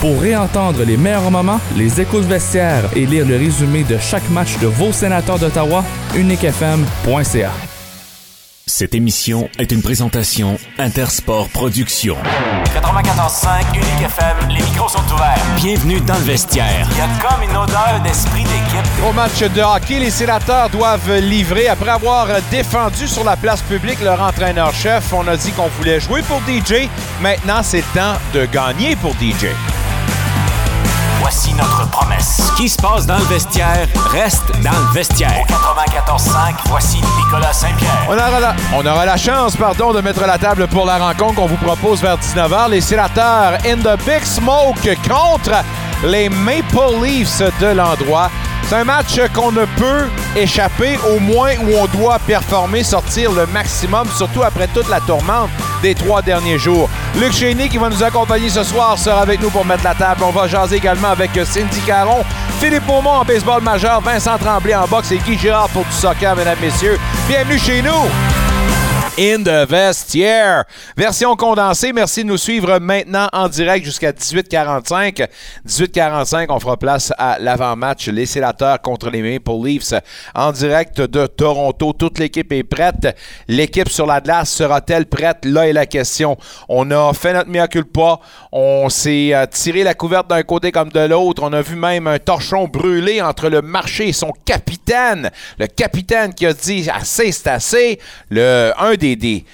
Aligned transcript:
Pour 0.00 0.20
réentendre 0.20 0.82
les 0.84 0.96
meilleurs 0.96 1.30
moments, 1.30 1.60
les 1.74 2.00
échos 2.00 2.20
de 2.20 2.26
vestiaire 2.26 2.84
et 2.94 3.06
lire 3.06 3.26
le 3.26 3.36
résumé 3.36 3.82
de 3.82 3.96
chaque 3.98 4.28
match 4.30 4.58
de 4.58 4.66
vos 4.66 4.92
sénateurs 4.92 5.38
d'Ottawa, 5.38 5.84
uniquefm.ca. 6.14 7.50
Cette 8.68 8.94
émission 8.94 9.48
est 9.58 9.70
une 9.72 9.80
présentation 9.80 10.58
Intersport 10.76 11.48
Productions. 11.48 12.16
94.5 12.74 13.74
Unique 13.74 14.06
FM, 14.06 14.48
les 14.48 14.62
micros 14.62 14.88
sont 14.88 15.14
ouverts. 15.14 15.40
Bienvenue 15.56 16.00
dans 16.00 16.14
le 16.14 16.24
vestiaire. 16.24 16.86
Il 16.90 16.98
y 16.98 17.00
a 17.00 17.06
comme 17.26 17.42
une 17.44 17.56
odeur 17.56 18.00
d'esprit 18.02 18.42
d'équipe. 18.42 19.08
Au 19.08 19.12
match 19.12 19.38
de 19.38 19.62
hockey, 19.62 20.00
les 20.00 20.10
sénateurs 20.10 20.68
doivent 20.68 21.10
livrer 21.20 21.68
après 21.68 21.90
avoir 21.90 22.26
défendu 22.50 23.06
sur 23.06 23.24
la 23.24 23.36
place 23.36 23.62
publique 23.62 24.02
leur 24.02 24.20
entraîneur-chef. 24.20 25.12
On 25.12 25.26
a 25.28 25.36
dit 25.36 25.52
qu'on 25.52 25.68
voulait 25.68 26.00
jouer 26.00 26.22
pour 26.22 26.40
DJ. 26.40 26.88
Maintenant, 27.22 27.62
c'est 27.62 27.78
le 27.78 27.98
temps 27.98 28.18
de 28.34 28.46
gagner 28.46 28.96
pour 28.96 29.12
DJ. 29.12 29.46
Voici 31.36 31.52
notre 31.52 31.86
promesse. 31.90 32.40
Ce 32.48 32.56
qui 32.56 32.66
se 32.66 32.78
passe 32.78 33.04
dans 33.04 33.18
le 33.18 33.24
vestiaire 33.24 33.86
reste 34.10 34.50
dans 34.62 34.70
le 34.70 34.94
vestiaire. 34.94 35.44
94.5, 35.46 36.54
voici 36.70 36.96
Nicolas 36.96 37.52
Saint-Pierre. 37.52 38.06
On 38.08 38.14
aura, 38.14 38.40
la, 38.40 38.56
on 38.74 38.86
aura 38.86 39.04
la 39.04 39.18
chance 39.18 39.54
pardon, 39.54 39.92
de 39.92 40.00
mettre 40.00 40.26
la 40.26 40.38
table 40.38 40.66
pour 40.66 40.86
la 40.86 40.96
rencontre 40.96 41.34
qu'on 41.34 41.46
vous 41.46 41.58
propose 41.58 42.00
vers 42.00 42.16
19h. 42.16 42.70
Les 42.70 42.80
sénateurs 42.80 43.58
in 43.66 43.76
the 43.76 44.02
big 44.06 44.24
smoke 44.24 44.80
contre 45.06 45.62
les 46.04 46.30
Maple 46.30 47.04
Leafs 47.04 47.42
de 47.60 47.66
l'endroit. 47.66 48.30
C'est 48.62 48.76
un 48.76 48.84
match 48.84 49.20
qu'on 49.34 49.52
ne 49.52 49.66
peut 49.76 50.08
échapper, 50.36 50.98
au 51.14 51.20
moins 51.20 51.52
où 51.62 51.76
on 51.78 51.86
doit 51.86 52.18
performer, 52.18 52.82
sortir 52.82 53.30
le 53.30 53.46
maximum, 53.46 54.08
surtout 54.16 54.42
après 54.42 54.68
toute 54.68 54.88
la 54.88 55.00
tourmente 55.00 55.50
des 55.82 55.94
trois 55.94 56.22
derniers 56.22 56.58
jours. 56.58 56.88
Luc 57.16 57.32
Chény, 57.32 57.68
qui 57.70 57.78
va 57.78 57.88
nous 57.88 58.02
accompagner 58.02 58.50
ce 58.50 58.62
soir, 58.62 58.98
sera 58.98 59.22
avec 59.22 59.40
nous 59.40 59.48
pour 59.48 59.64
mettre 59.64 59.84
la 59.84 59.94
table. 59.94 60.22
On 60.22 60.30
va 60.30 60.46
jaser 60.46 60.76
également 60.76 61.08
avec 61.08 61.30
Cindy 61.44 61.80
Caron, 61.80 62.22
Philippe 62.60 62.88
Aumont 62.88 63.10
en 63.10 63.24
baseball 63.24 63.62
majeur, 63.62 64.02
Vincent 64.02 64.36
Tremblay 64.36 64.74
en 64.74 64.86
boxe 64.86 65.12
et 65.12 65.18
Guy 65.18 65.38
Girard 65.38 65.70
pour 65.70 65.84
du 65.84 65.92
soccer, 65.92 66.36
mesdames, 66.36 66.58
messieurs. 66.60 66.98
Bienvenue 67.26 67.58
chez 67.58 67.80
nous! 67.80 68.45
In 69.18 69.42
the 69.42 69.66
vestiaire. 69.68 70.64
Version 70.96 71.36
condensée. 71.36 71.92
Merci 71.92 72.22
de 72.22 72.28
nous 72.28 72.36
suivre 72.36 72.78
maintenant 72.78 73.28
en 73.32 73.48
direct 73.48 73.84
jusqu'à 73.84 74.12
18h45. 74.12 75.26
18h45, 75.66 76.46
on 76.50 76.60
fera 76.60 76.76
place 76.76 77.12
à 77.16 77.38
l'avant-match. 77.38 78.08
Les 78.08 78.26
sénateurs 78.26 78.80
contre 78.82 79.10
les 79.10 79.22
Maple 79.22 79.64
Leafs 79.64 79.94
en 80.34 80.52
direct 80.52 81.00
de 81.00 81.26
Toronto. 81.26 81.92
Toute 81.92 82.18
l'équipe 82.18 82.52
est 82.52 82.64
prête. 82.64 83.16
L'équipe 83.48 83.88
sur 83.88 84.06
la 84.06 84.20
glace 84.20 84.50
sera-t-elle 84.50 85.06
prête? 85.06 85.44
Là 85.44 85.68
est 85.68 85.72
la 85.72 85.86
question. 85.86 86.36
On 86.68 86.90
a 86.90 87.12
fait 87.14 87.32
notre 87.32 87.48
mea 87.48 87.68
culpa. 87.68 88.18
On 88.52 88.88
s'est 88.88 89.32
tiré 89.50 89.82
la 89.82 89.94
couverte 89.94 90.28
d'un 90.28 90.42
côté 90.42 90.72
comme 90.72 90.90
de 90.90 91.00
l'autre. 91.00 91.42
On 91.42 91.52
a 91.52 91.62
vu 91.62 91.76
même 91.76 92.06
un 92.06 92.18
torchon 92.18 92.68
brûlé 92.68 93.22
entre 93.22 93.48
le 93.48 93.62
marché 93.62 94.08
et 94.08 94.12
son 94.12 94.32
capitaine. 94.44 95.30
Le 95.58 95.66
capitaine 95.66 96.34
qui 96.34 96.46
a 96.46 96.52
dit 96.52 96.88
assez, 96.92 97.32
c'est 97.32 97.48
assez. 97.48 97.98
Le, 98.30 98.72
un 98.78 98.94
des, 98.94 99.05
des, 99.14 99.44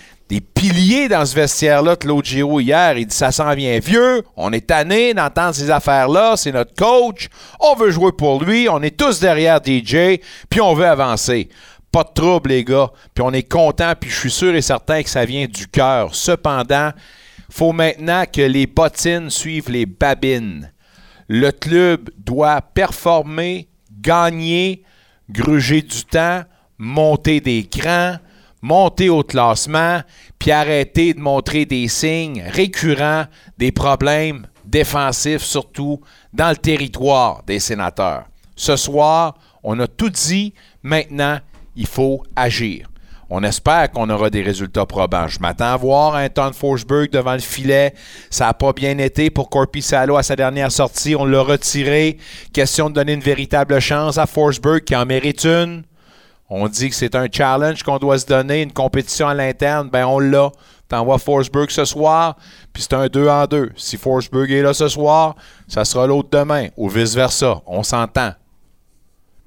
piliers 0.54 1.08
dans 1.08 1.26
ce 1.26 1.34
vestiaire-là, 1.34 1.96
Claude 1.96 2.24
Giroux, 2.24 2.60
hier, 2.60 2.96
il 2.96 3.06
dit 3.06 3.14
ça 3.14 3.30
s'en 3.30 3.52
vient 3.54 3.78
vieux, 3.80 4.22
on 4.34 4.50
est 4.52 4.66
tanné 4.68 5.12
d'entendre 5.12 5.54
ces 5.54 5.68
affaires-là, 5.68 6.36
c'est 6.36 6.52
notre 6.52 6.74
coach, 6.74 7.28
on 7.60 7.74
veut 7.74 7.90
jouer 7.90 8.12
pour 8.12 8.42
lui, 8.42 8.66
on 8.70 8.80
est 8.80 8.96
tous 8.96 9.20
derrière 9.20 9.60
DJ, 9.62 10.20
puis 10.48 10.62
on 10.62 10.72
veut 10.72 10.86
avancer. 10.86 11.50
Pas 11.90 12.04
de 12.04 12.12
trouble, 12.14 12.48
les 12.48 12.64
gars, 12.64 12.90
puis 13.12 13.22
on 13.22 13.32
est 13.32 13.42
content, 13.42 13.92
puis 14.00 14.08
je 14.08 14.16
suis 14.18 14.30
sûr 14.30 14.54
et 14.54 14.62
certain 14.62 15.02
que 15.02 15.10
ça 15.10 15.26
vient 15.26 15.46
du 15.46 15.66
cœur. 15.66 16.14
Cependant, 16.14 16.92
faut 17.50 17.72
maintenant 17.72 18.24
que 18.24 18.40
les 18.40 18.66
bottines 18.66 19.28
suivent 19.28 19.70
les 19.70 19.84
babines. 19.84 20.72
Le 21.28 21.50
club 21.50 22.08
doit 22.16 22.62
performer, 22.62 23.68
gagner, 24.00 24.84
gruger 25.28 25.82
du 25.82 26.04
temps, 26.04 26.42
monter 26.78 27.40
des 27.40 27.64
crans, 27.64 28.16
monter 28.62 29.08
au 29.08 29.22
classement, 29.22 30.00
puis 30.38 30.52
arrêter 30.52 31.12
de 31.12 31.20
montrer 31.20 31.66
des 31.66 31.88
signes 31.88 32.42
récurrents, 32.48 33.24
des 33.58 33.72
problèmes 33.72 34.46
défensifs, 34.64 35.42
surtout 35.42 36.00
dans 36.32 36.50
le 36.50 36.56
territoire 36.56 37.42
des 37.46 37.58
sénateurs. 37.58 38.24
Ce 38.56 38.76
soir, 38.76 39.34
on 39.62 39.78
a 39.80 39.86
tout 39.86 40.10
dit, 40.10 40.54
maintenant, 40.82 41.38
il 41.76 41.86
faut 41.86 42.22
agir. 42.36 42.88
On 43.34 43.42
espère 43.44 43.90
qu'on 43.90 44.10
aura 44.10 44.28
des 44.28 44.42
résultats 44.42 44.84
probants. 44.84 45.26
Je 45.26 45.40
m'attends 45.40 45.72
à 45.72 45.76
voir 45.78 46.16
un 46.16 46.28
Ton 46.28 46.52
Forsberg 46.52 47.10
devant 47.10 47.32
le 47.32 47.38
filet. 47.38 47.94
Ça 48.28 48.44
n'a 48.44 48.52
pas 48.52 48.74
bien 48.74 48.98
été 48.98 49.30
pour 49.30 49.48
Corpi 49.48 49.80
Salo 49.80 50.18
à 50.18 50.22
sa 50.22 50.36
dernière 50.36 50.70
sortie. 50.70 51.16
On 51.16 51.24
l'a 51.24 51.40
retiré. 51.40 52.18
Question 52.52 52.90
de 52.90 52.94
donner 52.94 53.14
une 53.14 53.20
véritable 53.20 53.80
chance 53.80 54.18
à 54.18 54.26
Forsberg 54.26 54.84
qui 54.84 54.94
en 54.94 55.06
mérite 55.06 55.44
une. 55.44 55.82
On 56.54 56.68
dit 56.68 56.90
que 56.90 56.94
c'est 56.94 57.14
un 57.14 57.28
challenge 57.32 57.82
qu'on 57.82 57.96
doit 57.96 58.18
se 58.18 58.26
donner, 58.26 58.60
une 58.60 58.74
compétition 58.74 59.26
à 59.26 59.32
l'interne. 59.32 59.88
Ben, 59.88 60.04
on 60.04 60.18
l'a. 60.18 60.50
T'envoies 60.86 61.16
Forsberg 61.16 61.70
ce 61.70 61.86
soir, 61.86 62.36
puis 62.74 62.82
c'est 62.82 62.92
un 62.92 63.06
2 63.06 63.26
en 63.26 63.46
2. 63.46 63.70
Si 63.74 63.96
Forsberg 63.96 64.50
est 64.50 64.60
là 64.60 64.74
ce 64.74 64.86
soir, 64.88 65.34
ça 65.66 65.86
sera 65.86 66.06
l'autre 66.06 66.28
demain, 66.30 66.68
ou 66.76 66.90
vice-versa. 66.90 67.62
On 67.66 67.82
s'entend. 67.82 68.32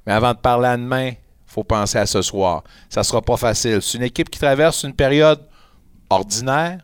Mais 0.07 0.13
avant 0.13 0.33
de 0.33 0.39
parler 0.39 0.67
à 0.67 0.77
demain, 0.77 1.11
faut 1.45 1.63
penser 1.63 1.99
à 1.99 2.07
ce 2.07 2.23
soir. 2.23 2.63
Ça 2.89 3.03
sera 3.03 3.21
pas 3.21 3.37
facile. 3.37 3.83
C'est 3.83 3.99
une 3.99 4.03
équipe 4.03 4.31
qui 4.31 4.39
traverse 4.39 4.81
une 4.81 4.95
période 4.95 5.41
ordinaire. 6.09 6.79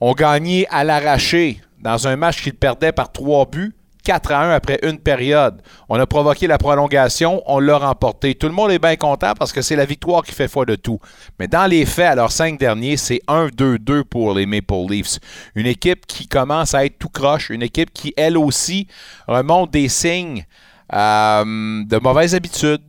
On 0.00 0.14
gagnait 0.14 0.66
à 0.70 0.82
l'arraché 0.82 1.60
dans 1.78 2.08
un 2.08 2.16
match 2.16 2.42
qu'ils 2.42 2.54
perdaient 2.54 2.92
par 2.92 3.12
trois 3.12 3.44
buts. 3.44 3.74
4 4.02 4.32
à 4.32 4.42
1 4.44 4.50
après 4.50 4.78
une 4.82 4.98
période. 4.98 5.62
On 5.88 5.98
a 5.98 6.06
provoqué 6.06 6.46
la 6.46 6.58
prolongation, 6.58 7.42
on 7.46 7.58
l'a 7.58 7.78
remporté. 7.78 8.34
Tout 8.34 8.46
le 8.46 8.52
monde 8.52 8.70
est 8.70 8.78
bien 8.78 8.96
content 8.96 9.34
parce 9.38 9.52
que 9.52 9.62
c'est 9.62 9.76
la 9.76 9.84
victoire 9.84 10.22
qui 10.22 10.32
fait 10.32 10.48
foi 10.48 10.64
de 10.66 10.76
tout. 10.76 10.98
Mais 11.38 11.48
dans 11.48 11.66
les 11.66 11.86
faits, 11.86 12.06
à 12.06 12.14
leurs 12.14 12.32
cinq 12.32 12.58
derniers, 12.58 12.96
c'est 12.96 13.20
1-2-2 13.28 14.04
pour 14.04 14.34
les 14.34 14.46
Maple 14.46 14.86
Leafs. 14.88 15.18
Une 15.54 15.66
équipe 15.66 16.06
qui 16.06 16.28
commence 16.28 16.74
à 16.74 16.84
être 16.84 16.98
tout 16.98 17.08
croche, 17.08 17.50
une 17.50 17.62
équipe 17.62 17.92
qui, 17.92 18.12
elle 18.16 18.36
aussi, 18.36 18.86
remonte 19.26 19.70
des 19.70 19.88
signes 19.88 20.44
euh, 20.92 21.84
de 21.84 21.98
mauvaises 21.98 22.34
habitudes. 22.34 22.82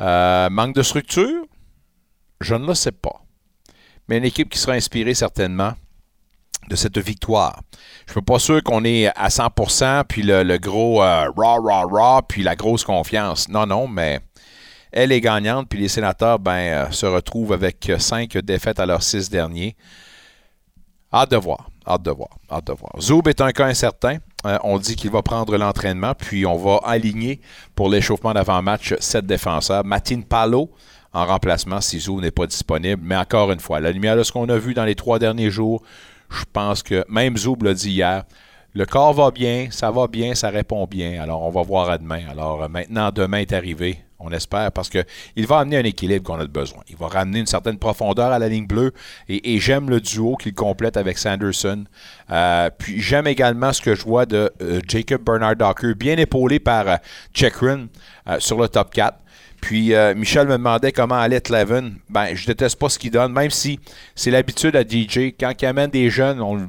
Euh, 0.00 0.48
manque 0.50 0.74
de 0.74 0.82
structure? 0.82 1.44
Je 2.40 2.54
ne 2.54 2.66
le 2.66 2.74
sais 2.74 2.92
pas. 2.92 3.24
Mais 4.08 4.18
une 4.18 4.24
équipe 4.24 4.48
qui 4.48 4.58
sera 4.58 4.74
inspirée 4.74 5.14
certainement 5.14 5.74
de 6.68 6.76
cette 6.76 6.98
victoire. 6.98 7.62
Je 8.06 8.10
ne 8.10 8.14
suis 8.14 8.22
pas 8.22 8.38
sûr 8.38 8.62
qu'on 8.62 8.84
est 8.84 9.06
à 9.06 9.28
100%, 9.28 10.04
puis 10.08 10.22
le, 10.22 10.58
gros 10.58 11.02
euh, 11.02 11.30
raw, 11.36 11.88
raw, 11.88 12.22
puis 12.22 12.42
la 12.42 12.56
grosse 12.56 12.84
confiance. 12.84 13.48
Non, 13.48 13.66
non, 13.66 13.88
mais 13.88 14.20
elle 14.92 15.12
est 15.12 15.20
gagnante, 15.20 15.68
puis 15.68 15.80
les 15.80 15.88
sénateurs 15.88 16.38
ben, 16.38 16.52
euh, 16.52 16.90
se 16.90 17.06
retrouvent 17.06 17.52
avec 17.52 17.90
cinq 17.98 18.36
défaites 18.38 18.80
à 18.80 18.86
leurs 18.86 19.02
six 19.02 19.30
derniers. 19.30 19.76
Hâte 21.12 21.30
de 21.30 21.36
voir, 21.36 21.70
hâte 21.86 22.02
de 22.02 22.10
voir, 22.10 22.30
hâte 22.50 22.66
de 22.66 22.72
voir. 22.72 22.92
Zoub 23.00 23.28
est 23.28 23.40
un 23.40 23.50
cas 23.52 23.66
incertain. 23.66 24.18
Euh, 24.46 24.58
on 24.62 24.78
dit 24.78 24.94
qu'il 24.94 25.10
va 25.10 25.22
prendre 25.22 25.56
l'entraînement, 25.56 26.14
puis 26.14 26.44
on 26.44 26.56
va 26.56 26.80
aligner 26.84 27.40
pour 27.74 27.88
l'échauffement 27.88 28.34
d'avant-match 28.34 28.94
sept 29.00 29.26
défenseurs. 29.26 29.84
Matin 29.84 30.20
Palo 30.20 30.70
en 31.12 31.26
remplacement 31.26 31.80
si 31.80 31.98
Zoub 32.00 32.20
n'est 32.20 32.30
pas 32.30 32.46
disponible. 32.46 33.02
Mais 33.04 33.16
encore 33.16 33.50
une 33.52 33.60
fois, 33.60 33.80
la 33.80 33.90
lumière 33.90 34.16
de 34.16 34.22
ce 34.22 34.32
qu'on 34.32 34.48
a 34.48 34.58
vu 34.58 34.74
dans 34.74 34.84
les 34.84 34.94
trois 34.94 35.18
derniers 35.18 35.50
jours, 35.50 35.82
je 36.30 36.44
pense 36.52 36.82
que 36.82 37.04
même 37.08 37.36
Zoub 37.36 37.62
l'a 37.62 37.74
dit 37.74 37.90
hier. 37.90 38.24
Le 38.74 38.84
corps 38.86 39.14
va 39.14 39.30
bien, 39.30 39.68
ça 39.70 39.90
va 39.90 40.06
bien, 40.06 40.34
ça 40.34 40.50
répond 40.50 40.86
bien. 40.86 41.22
Alors, 41.22 41.42
on 41.42 41.50
va 41.50 41.62
voir 41.62 41.88
à 41.90 41.98
demain. 41.98 42.22
Alors, 42.30 42.62
euh, 42.62 42.68
maintenant, 42.68 43.10
demain 43.10 43.38
est 43.38 43.52
arrivé. 43.52 44.04
On 44.20 44.32
espère 44.32 44.72
parce 44.72 44.88
qu'il 44.88 45.46
va 45.46 45.58
amener 45.58 45.76
un 45.76 45.84
équilibre 45.84 46.24
qu'on 46.24 46.40
a 46.40 46.46
besoin. 46.46 46.82
Il 46.88 46.96
va 46.96 47.06
ramener 47.06 47.38
une 47.38 47.46
certaine 47.46 47.78
profondeur 47.78 48.32
à 48.32 48.38
la 48.40 48.48
ligne 48.48 48.66
bleue 48.66 48.92
et, 49.28 49.60
j'aime 49.60 49.88
le 49.88 50.00
duo 50.00 50.36
qu'il 50.36 50.54
complète 50.54 50.96
avec 50.96 51.18
Sanderson. 51.18 51.84
Euh, 52.30 52.68
puis 52.76 53.00
j'aime 53.00 53.28
également 53.28 53.72
ce 53.72 53.80
que 53.80 53.94
je 53.94 54.02
vois 54.02 54.26
de 54.26 54.50
euh, 54.60 54.80
Jacob 54.88 55.22
Bernard 55.22 55.56
Docker, 55.56 55.94
bien 55.94 56.16
épaulé 56.16 56.58
par 56.58 56.86
euh, 56.88 56.96
sur 58.40 58.60
le 58.60 58.68
top 58.68 58.92
4. 58.92 59.18
Puis 59.60 59.94
euh, 59.94 60.14
Michel 60.14 60.46
me 60.46 60.52
demandait 60.52 60.92
comment 60.92 61.16
allait 61.18 61.42
Levin. 61.50 61.92
Ben, 62.08 62.34
je 62.34 62.46
déteste 62.46 62.78
pas 62.78 62.88
ce 62.88 62.98
qu'il 62.98 63.10
donne, 63.10 63.32
même 63.32 63.50
si 63.50 63.80
c'est 64.14 64.30
l'habitude 64.30 64.76
à 64.76 64.82
DJ. 64.82 65.34
Quand 65.38 65.52
il 65.60 65.66
amène 65.66 65.90
des 65.90 66.10
jeunes, 66.10 66.40
on 66.40 66.54
le 66.56 66.68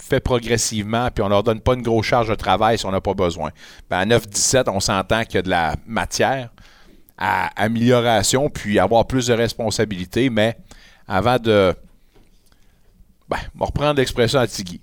fait 0.00 0.20
progressivement, 0.20 1.08
puis 1.10 1.22
on 1.22 1.28
leur 1.28 1.42
donne 1.42 1.60
pas 1.60 1.74
une 1.74 1.82
grosse 1.82 2.06
charge 2.06 2.28
de 2.28 2.34
travail 2.34 2.78
si 2.78 2.86
on 2.86 2.90
n'a 2.90 3.00
pas 3.00 3.14
besoin. 3.14 3.50
Ben, 3.88 3.98
à 3.98 4.06
9-17, 4.06 4.70
on 4.70 4.80
s'entend 4.80 5.24
qu'il 5.24 5.36
y 5.36 5.38
a 5.38 5.42
de 5.42 5.50
la 5.50 5.76
matière 5.86 6.50
à 7.18 7.50
amélioration, 7.62 8.48
puis 8.48 8.78
avoir 8.78 9.06
plus 9.06 9.26
de 9.26 9.34
responsabilités, 9.34 10.30
mais 10.30 10.56
avant 11.06 11.38
de. 11.38 11.74
Ben, 13.28 13.36
on 13.54 13.58
va 13.60 13.66
reprendre 13.66 13.98
l'expression 13.98 14.40
à 14.40 14.46
Tigui. 14.46 14.80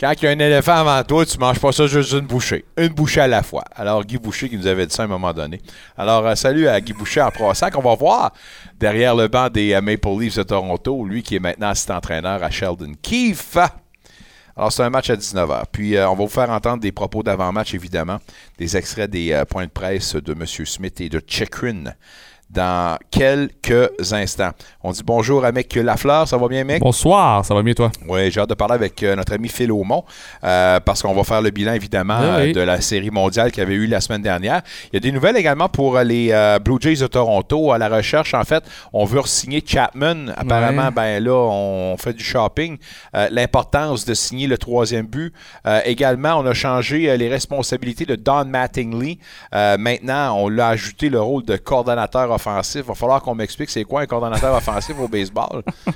Quand 0.00 0.12
il 0.20 0.24
y 0.24 0.26
a 0.26 0.30
un 0.30 0.38
éléphant 0.40 0.74
avant 0.74 1.02
toi, 1.04 1.24
tu 1.24 1.38
manges 1.38 1.60
pas 1.60 1.70
ça 1.70 1.86
juste 1.86 2.12
une 2.12 2.26
bouchée. 2.26 2.64
Une 2.76 2.88
bouchée 2.88 3.20
à 3.20 3.28
la 3.28 3.44
fois. 3.44 3.62
Alors, 3.76 4.04
Guy 4.04 4.18
Boucher 4.18 4.48
qui 4.48 4.56
nous 4.56 4.66
avait 4.66 4.86
dit 4.86 4.94
ça 4.94 5.02
à 5.02 5.04
un 5.04 5.08
moment 5.08 5.32
donné. 5.32 5.60
Alors, 5.96 6.26
euh, 6.26 6.34
salut 6.34 6.66
à 6.66 6.80
Guy 6.80 6.92
Boucher 6.92 7.22
en 7.22 7.30
croissant 7.30 7.70
qu'on 7.70 7.80
va 7.80 7.94
voir 7.94 8.32
derrière 8.78 9.14
le 9.14 9.28
banc 9.28 9.48
des 9.48 9.72
euh, 9.72 9.80
Maple 9.80 10.08
Leafs 10.18 10.36
de 10.36 10.42
Toronto, 10.42 11.04
lui 11.04 11.22
qui 11.22 11.36
est 11.36 11.40
maintenant 11.40 11.68
assistant 11.68 11.96
entraîneur 11.96 12.42
à 12.42 12.50
Sheldon 12.50 12.92
Keefe. 13.02 13.56
Alors, 14.56 14.72
c'est 14.72 14.82
un 14.82 14.90
match 14.90 15.10
à 15.10 15.16
19h. 15.16 15.62
Puis, 15.70 15.96
euh, 15.96 16.08
on 16.08 16.16
va 16.16 16.24
vous 16.24 16.28
faire 16.28 16.50
entendre 16.50 16.80
des 16.80 16.92
propos 16.92 17.22
d'avant-match, 17.22 17.72
évidemment, 17.74 18.18
des 18.58 18.76
extraits 18.76 19.10
des 19.10 19.44
points 19.48 19.66
de 19.66 19.70
presse 19.70 20.16
de 20.16 20.32
M. 20.32 20.44
Smith 20.44 21.00
et 21.00 21.08
de 21.08 21.22
Chikrin 21.24 21.94
dans 22.50 22.98
quelques 23.10 24.12
instants. 24.12 24.50
On 24.82 24.92
dit 24.92 25.02
bonjour 25.04 25.44
à 25.44 25.52
Mick 25.52 25.74
Lafleur. 25.74 26.28
Ça 26.28 26.36
va 26.36 26.46
bien, 26.48 26.64
Mick? 26.64 26.80
Bonsoir, 26.80 27.44
ça 27.44 27.54
va 27.54 27.62
bien, 27.62 27.74
toi? 27.74 27.90
Oui, 28.08 28.30
j'ai 28.30 28.40
hâte 28.40 28.48
de 28.50 28.54
parler 28.54 28.74
avec 28.74 29.02
euh, 29.02 29.16
notre 29.16 29.32
ami 29.34 29.48
Phil 29.48 29.72
Aumont 29.72 30.04
euh, 30.44 30.78
parce 30.80 31.02
qu'on 31.02 31.14
va 31.14 31.24
faire 31.24 31.42
le 31.42 31.50
bilan, 31.50 31.72
évidemment, 31.74 32.18
oui. 32.38 32.52
de 32.52 32.60
la 32.60 32.80
série 32.80 33.10
mondiale 33.10 33.50
qu'il 33.50 33.62
y 33.62 33.66
avait 33.66 33.74
eu 33.74 33.86
la 33.86 34.00
semaine 34.00 34.22
dernière. 34.22 34.62
Il 34.92 34.94
y 34.94 34.96
a 34.98 35.00
des 35.00 35.10
nouvelles 35.12 35.36
également 35.36 35.68
pour 35.68 35.98
les 36.00 36.28
euh, 36.32 36.58
Blue 36.58 36.76
Jays 36.80 36.96
de 36.96 37.06
Toronto 37.06 37.72
à 37.72 37.78
la 37.78 37.88
recherche. 37.88 38.34
En 38.34 38.44
fait, 38.44 38.62
on 38.92 39.04
veut 39.04 39.20
signer 39.24 39.62
Chapman. 39.66 40.28
Apparemment, 40.36 40.84
Ouais. 40.84 40.90
ben 40.90 41.24
là, 41.24 41.32
on 41.34 41.96
fait 41.98 42.12
du 42.12 42.22
shopping. 42.24 42.78
Euh, 43.16 43.28
L'importance 43.30 44.04
de 44.04 44.14
signer 44.14 44.46
le 44.46 44.58
troisième 44.58 45.06
but. 45.06 45.32
Euh, 45.66 45.80
également, 45.84 46.34
on 46.38 46.46
a 46.46 46.54
changé 46.54 47.10
euh, 47.10 47.16
les 47.16 47.28
responsabilités 47.28 48.04
de 48.06 48.16
Don 48.16 48.44
Mattingly. 48.44 49.18
Euh, 49.54 49.76
maintenant, 49.78 50.36
on 50.38 50.48
l'a 50.48 50.68
ajouté 50.68 51.08
le 51.08 51.20
rôle 51.20 51.44
de 51.44 51.56
coordonnateur 51.56 52.30
offensif. 52.34 52.82
Il 52.84 52.88
va 52.88 52.94
falloir 52.94 53.22
qu'on 53.22 53.34
m'explique 53.34 53.70
c'est 53.70 53.84
quoi 53.84 54.02
un 54.02 54.06
coordonnateur 54.06 54.54
offensif 54.56 54.94
au 55.00 55.08
baseball. 55.08 55.62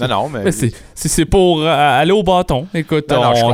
Non, 0.00 0.08
non, 0.08 0.28
mais. 0.30 0.44
Mais 0.44 0.50
c'est- 0.94 1.24
pour 1.26 1.60
euh, 1.60 1.66
aller 2.00 2.10
au 2.10 2.22
bâton. 2.22 2.66
Écoute, 2.74 3.04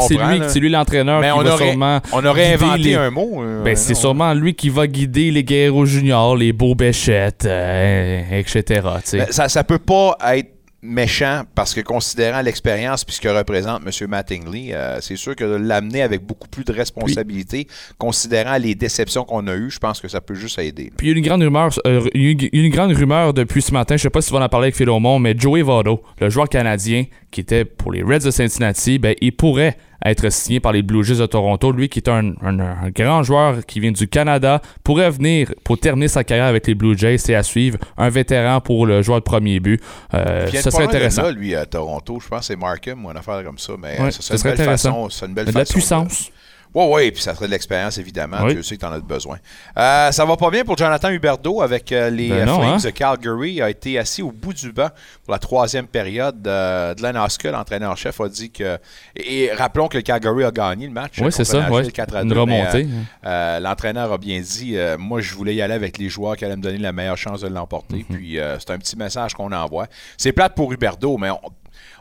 c'est 0.01 0.15
lui, 0.15 0.41
c'est 0.49 0.61
lui 0.61 0.71
l'entraîneur 0.71 1.21
qui 1.21 1.29
on 1.29 1.43
va 1.43 1.55
aurait, 1.55 1.67
sûrement 1.71 2.01
on 2.13 2.25
aurait 2.25 2.55
inventé 2.55 2.79
les- 2.79 2.95
un 2.95 3.11
mot. 3.11 3.43
euh, 3.43 3.63
Ben, 3.65 3.75
c'est 3.77 3.95
sûrement 3.95 4.33
lui 4.33 4.55
qui 4.55 4.71
va 4.71 4.87
guider 4.87 5.33
les 5.33 5.43
Guerreros 5.45 5.85
juniors, 5.87 6.37
les 6.37 6.53
beaux 6.53 6.77
béchettes, 6.77 7.45
euh, 7.47 8.23
etc. 8.31 8.81
Ben, 9.13 9.27
ça, 9.31 9.49
ça 9.49 9.65
peut 9.65 9.79
pas 9.81 10.17
être 10.35 10.51
méchant 10.83 11.43
parce 11.55 11.75
que 11.75 11.81
considérant 11.81 12.41
l'expérience 12.41 13.05
puis 13.05 13.15
ce 13.15 13.21
que 13.21 13.29
représente 13.29 13.83
M. 13.85 14.09
Mattingly, 14.09 14.73
euh, 14.73 14.99
c'est 15.01 15.17
sûr 15.17 15.37
que 15.37 15.45
de 15.45 15.57
l'amener 15.57 16.03
avec 16.03 16.23
beaucoup 16.25 16.49
plus 16.49 16.65
de 16.65 16.73
responsabilités, 16.73 17.67
considérant 17.99 18.57
les 18.57 18.75
déceptions 18.75 19.25
qu'on 19.25 19.47
a 19.47 19.55
eues, 19.55 19.71
je 19.71 19.79
pense 19.79 20.01
que 20.01 20.09
ça 20.09 20.21
peut 20.21 20.35
juste 20.35 20.59
aider. 20.59 20.91
Puis 20.97 21.09
il 21.09 21.11
y 21.11 21.15
a 21.15 21.19
une 21.19 21.25
grande 21.25 21.43
rumeur, 21.43 21.71
euh, 21.87 22.07
une- 22.15 22.71
grande 22.71 22.93
rumeur 22.93 23.35
depuis 23.35 23.63
ce 23.63 23.73
matin, 23.73 23.97
je 23.97 24.03
sais 24.03 24.11
pas 24.11 24.23
si 24.23 24.33
vas 24.33 24.41
en 24.41 24.49
parler 24.49 24.67
avec 24.67 24.77
Phil 24.77 24.89
Aumont, 24.89 25.19
mais 25.19 25.35
Joey 25.37 25.63
Votto, 25.63 26.03
le 26.21 26.31
joueur 26.31 26.49
canadien 26.49 27.05
qui 27.31 27.41
était 27.43 27.65
pour 27.65 27.93
les 27.93 28.03
Reds 28.03 28.25
de 28.25 28.31
Cincinnati, 28.31 28.99
ben, 28.99 29.15
il 29.21 29.33
pourrait 29.37 29.77
être 30.05 30.31
signé 30.31 30.61
par 30.61 30.73
les 30.73 30.83
Blue 30.83 31.05
Jays 31.05 31.17
de 31.19 31.27
Toronto. 31.27 31.73
Lui 31.73 31.89
qui 31.89 31.99
est 31.99 32.09
un, 32.09 32.33
un- 32.43 32.59
un 32.61 32.91
grand 32.91 33.23
joueur 33.23 33.65
qui 33.67 33.81
vient 33.81 33.93
du 33.93 34.09
Canada, 34.09 34.61
pourrait 34.85 35.11
venir 35.11 35.53
pour 35.65 35.79
terminer 35.79 36.09
sa 36.09 36.25
carrière 36.25 36.47
avec 36.47 36.67
les 36.67 36.75
Blue 36.75 36.97
Jays 36.97 37.17
et 37.29 37.35
à 37.35 37.43
suivre 37.43 37.79
un 37.97 38.09
vétéran 38.09 38.61
pour 38.61 38.87
le 38.87 39.03
joueur 39.03 39.19
de 39.19 39.25
premier 39.25 39.61
but. 39.61 39.81
Euh, 40.15 40.47
Il 40.53 40.63
pas 40.63 40.71
serait 40.71 40.85
intéressant. 40.85 41.23
Là, 41.23 41.33
lui, 41.33 41.55
à 41.55 41.67
Toronto, 41.67 42.19
je 42.23 42.29
pense 42.29 42.41
que 42.41 42.45
c'est 42.47 42.57
Markham 42.57 43.05
ou 43.05 43.11
une 43.11 43.17
affaire 43.17 43.43
comme 43.45 43.59
ça, 43.59 43.75
mais 43.79 44.01
Ouais, 44.01 44.07
euh, 44.09 44.11
ça 44.11 44.23
serait 44.23 44.37
une 44.37 44.43
belle 44.43 44.53
intéressant. 44.63 44.89
façon. 44.91 45.09
c'est 45.11 45.27
une 45.27 45.35
belle 45.35 45.47
De 45.47 45.53
la 45.53 45.65
puissance. 45.65 46.31
Oui, 46.73 46.85
oui, 46.89 47.11
puis 47.11 47.21
ça 47.21 47.35
serait 47.35 47.47
de 47.47 47.51
l'expérience, 47.51 47.99
évidemment. 47.99 48.39
Oui. 48.45 48.53
Dieu 48.53 48.63
sait 48.63 48.77
que 48.77 48.81
tu 48.81 48.87
en 48.87 48.93
as 48.93 49.01
besoin. 49.01 49.39
Euh, 49.77 50.13
ça 50.13 50.25
va 50.25 50.37
pas 50.37 50.51
bien 50.51 50.65
pour 50.65 50.77
Jonathan 50.79 51.11
Huberdeau 51.11 51.63
avec 51.63 51.91
euh, 51.91 52.11
les 52.11 52.29
Ben 52.29 52.47
non, 52.47 52.61
Flames 52.61 52.75
hein? 52.75 52.77
de 52.77 52.91
Calgary. 52.91 53.53
Il 53.55 53.63
a 53.63 53.71
été 53.71 53.99
assis 53.99 54.23
au 54.23 54.31
bout 54.31 54.53
du 54.53 54.71
banc 54.71 54.89
pour 55.25 55.33
la 55.33 55.41
troisième 55.41 55.89
période. 55.89 56.47
Euh, 56.47 56.95
Glenn 56.95 57.17
Oscar, 57.17 57.53
l'entraîneur-chef, 57.53 58.21
a 58.21 58.29
dit 58.29 58.51
que... 58.51 58.79
Et, 59.17 59.51
rappelons 59.53 59.89
que 59.89 59.97
le 59.97 60.03
Calgary 60.03 60.45
a 60.45 60.53
gagné 60.53 60.87
le 60.87 60.93
match. 60.93 61.15
Oui, 61.21 61.33
c'est 61.33 61.45
ça, 61.45 61.59
Nashville, 61.61 61.87
ouais. 61.87 61.91
4 61.91 62.17
à 62.17 62.23
Une 62.23 62.29
2, 62.29 62.35
mais, 62.35 62.41
remontée. 62.41 62.87
euh, 62.87 63.27
euh, 63.27 63.61
L'entraîneur 63.61 64.13
a 64.13 64.19
bien 64.19 64.41
dit 64.41 64.77
Moi, 64.99 65.21
je 65.21 65.35
voulais 65.35 65.57
y 65.57 65.63
aller 65.63 65.75
avec 65.75 65.99
les 65.99 66.09
joueurs 66.09 66.37
qui 66.37 66.45
allaient 66.45 66.57
me 66.57 66.63
donner 66.63 66.79
la 66.79 66.93
meilleure 66.93 67.17
chance 67.19 67.41
de 67.41 67.49
l'emporter. 67.49 68.07
Mhm. 68.09 68.17
Puis 68.17 68.39
c'est 68.61 68.71
un 68.71 68.79
petit 68.79 68.97
message 68.97 69.35
qu'on 69.35 69.51
envoie. 69.51 69.87
C'est 70.17 70.33
plate 70.33 70.55
pour 70.55 70.73
Huberdeau, 70.73 71.19
mais 71.19 71.31
on, 71.31 71.41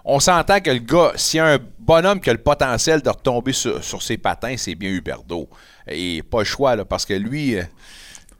on 0.05 0.19
s'entend 0.19 0.59
que 0.59 0.71
le 0.71 0.79
gars, 0.79 1.11
s'il 1.15 1.37
y 1.37 1.41
a 1.41 1.53
un 1.53 1.59
bonhomme 1.79 2.19
qui 2.19 2.29
a 2.29 2.33
le 2.33 2.39
potentiel 2.39 3.01
de 3.01 3.09
retomber 3.09 3.53
sur, 3.53 3.83
sur 3.83 4.01
ses 4.01 4.17
patins, 4.17 4.55
c'est 4.57 4.75
bien 4.75 4.89
Huberdeau. 4.91 5.47
Et 5.87 6.21
pas 6.23 6.39
le 6.39 6.45
choix, 6.45 6.75
là, 6.75 6.85
parce 6.85 7.05
que 7.05 7.13
lui. 7.13 7.55
euh, 7.57 7.63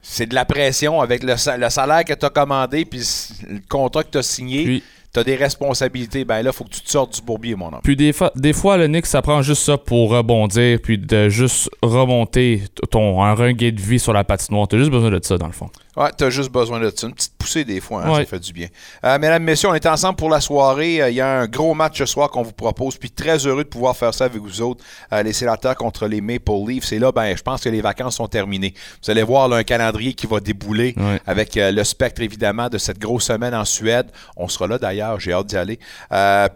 c'est 0.02 0.24
de 0.26 0.34
la 0.34 0.46
pression 0.46 1.00
avec 1.02 1.22
le, 1.22 1.36
sa- 1.36 1.58
le 1.58 1.68
salaire 1.68 2.04
que 2.06 2.14
tu 2.14 2.24
as 2.24 2.30
commandé 2.30 2.86
puis 2.86 3.00
le 3.48 3.60
contrat 3.68 4.02
que 4.02 4.10
tu 4.10 4.18
as 4.18 4.22
signé. 4.22 4.64
Puis- 4.64 4.82
tu 5.12 5.18
as 5.18 5.24
des 5.24 5.34
responsabilités. 5.34 6.24
Ben 6.24 6.40
là, 6.40 6.50
il 6.50 6.56
faut 6.56 6.62
que 6.62 6.70
tu 6.70 6.82
te 6.82 6.88
sortes 6.88 7.16
du 7.16 7.20
bourbier, 7.20 7.56
mon 7.56 7.66
homme. 7.66 7.80
Puis 7.82 7.96
des 7.96 8.12
fois, 8.12 8.30
des 8.36 8.52
fois, 8.52 8.76
le 8.76 8.86
Nick, 8.86 9.06
ça 9.06 9.20
prend 9.20 9.42
juste 9.42 9.64
ça 9.64 9.76
pour 9.76 10.10
rebondir, 10.10 10.78
puis 10.80 10.98
de 10.98 11.28
juste 11.28 11.68
remonter 11.82 12.62
ton 12.92 13.20
un 13.20 13.34
ringuet 13.34 13.72
de 13.72 13.80
vie 13.80 13.98
sur 13.98 14.12
la 14.12 14.22
patinoire. 14.22 14.68
T'as 14.68 14.78
juste 14.78 14.90
besoin 14.92 15.10
de 15.10 15.18
ça, 15.20 15.36
dans 15.36 15.48
le 15.48 15.52
fond. 15.52 15.68
Ouais, 15.96 16.10
t'as 16.16 16.30
juste 16.30 16.52
besoin 16.52 16.78
de 16.78 16.90
ça. 16.94 17.08
Une 17.08 17.14
petite 17.14 17.36
poussée 17.36 17.64
des 17.64 17.80
fois, 17.80 18.04
hein, 18.04 18.10
Ouais. 18.12 18.20
ça 18.20 18.26
fait 18.26 18.38
du 18.38 18.52
bien. 18.52 18.68
Euh, 19.04 19.18
mesdames, 19.18 19.42
messieurs, 19.42 19.70
on 19.70 19.74
est 19.74 19.86
ensemble 19.86 20.14
pour 20.14 20.30
la 20.30 20.40
soirée. 20.40 21.02
Euh, 21.02 21.10
Il 21.10 21.16
y 21.16 21.20
a 21.20 21.40
un 21.40 21.46
gros 21.48 21.74
match 21.74 21.98
ce 21.98 22.06
soir 22.06 22.30
qu'on 22.30 22.42
vous 22.42 22.52
propose. 22.52 22.96
Puis 22.96 23.10
très 23.10 23.44
heureux 23.44 23.64
de 23.64 23.68
pouvoir 23.68 23.96
faire 23.96 24.14
ça 24.14 24.26
avec 24.26 24.40
vous 24.40 24.60
autres. 24.62 24.84
Euh, 25.12 25.22
les 25.24 25.32
sénateurs 25.32 25.74
contre 25.74 26.06
les 26.06 26.20
Maple 26.20 26.52
Leafs. 26.68 26.92
Et 26.92 27.00
là, 27.00 27.10
ben, 27.10 27.36
je 27.36 27.42
pense 27.42 27.62
que 27.62 27.68
les 27.68 27.80
vacances 27.80 28.16
sont 28.16 28.28
terminées. 28.28 28.72
Vous 29.02 29.10
allez 29.10 29.24
voir 29.24 29.48
là, 29.48 29.56
un 29.56 29.64
calendrier 29.64 30.14
qui 30.14 30.28
va 30.28 30.38
débouler 30.38 30.94
Ouais. 30.96 31.20
avec 31.26 31.56
euh, 31.56 31.72
le 31.72 31.82
spectre, 31.82 32.22
évidemment, 32.22 32.68
de 32.68 32.78
cette 32.78 33.00
grosse 33.00 33.24
semaine 33.24 33.54
en 33.54 33.64
Suède. 33.64 34.06
On 34.36 34.46
sera 34.46 34.68
là 34.68 34.78
d'ailleurs, 34.78 35.18
j'ai 35.18 35.32
hâte 35.32 35.46
d'y 35.46 35.56
aller. 35.56 35.78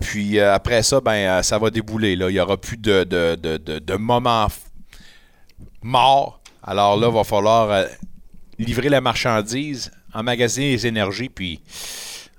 Puis 0.01 0.39
après 0.41 0.85
ça, 0.85 1.01
ben, 1.01 1.43
ça 1.43 1.59
va 1.59 1.71
débouler. 1.71 2.15
Là. 2.15 2.31
Il 2.31 2.35
n'y 2.35 2.41
aura 2.41 2.57
plus 2.57 2.77
de, 2.77 3.03
de, 3.03 3.35
de, 3.35 3.57
de, 3.57 3.79
de 3.81 3.95
moments 3.97 4.47
morts. 5.83 6.41
Alors 6.63 6.97
là, 6.97 7.09
il 7.09 7.15
va 7.15 7.25
falloir 7.25 7.87
livrer 8.59 8.89
la 8.89 9.01
marchandise, 9.01 9.91
emmagasiner 10.13 10.71
les 10.73 10.87
énergies, 10.87 11.29
puis 11.29 11.61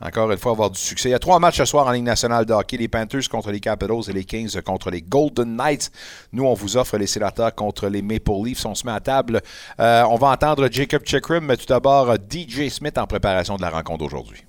encore 0.02 0.32
une 0.32 0.38
fois 0.38 0.52
avoir 0.52 0.70
du 0.70 0.80
succès. 0.80 1.10
Il 1.10 1.12
y 1.14 1.16
a 1.16 1.20
trois 1.20 1.40
matchs 1.40 1.58
ce 1.58 1.66
soir 1.66 1.88
en 1.88 1.92
Ligue 1.92 2.04
nationale 2.04 2.46
de 2.46 2.54
hockey. 2.54 2.78
Les 2.78 2.88
Panthers 2.88 3.28
contre 3.30 3.52
les 3.52 3.60
Capitals 3.60 4.10
et 4.10 4.14
les 4.14 4.26
Kings 4.26 4.62
contre 4.62 4.92
les 4.92 5.02
Golden 5.02 5.56
Knights. 5.56 5.92
Nous, 6.34 6.44
on 6.44 6.54
vous 6.54 6.78
offre 6.78 6.98
les 6.98 7.08
sénateurs 7.08 7.54
contre 7.56 7.88
les 7.88 8.02
Maple 8.02 8.44
Leafs. 8.44 8.66
On 8.66 8.76
se 8.76 8.86
met 8.86 8.92
à 8.92 9.00
table. 9.00 9.42
Euh, 9.80 10.04
on 10.10 10.18
va 10.18 10.28
entendre 10.28 10.68
Jacob 10.72 11.04
Chikrim, 11.06 11.46
mais 11.46 11.58
tout 11.58 11.66
d'abord 11.68 12.10
euh, 12.10 12.18
DJ 12.18 12.70
Smith 12.70 12.98
en 12.98 13.08
préparation 13.08 13.56
de 13.56 13.62
la 13.62 13.70
rencontre 13.70 14.00
d'aujourd'hui. 14.00 14.44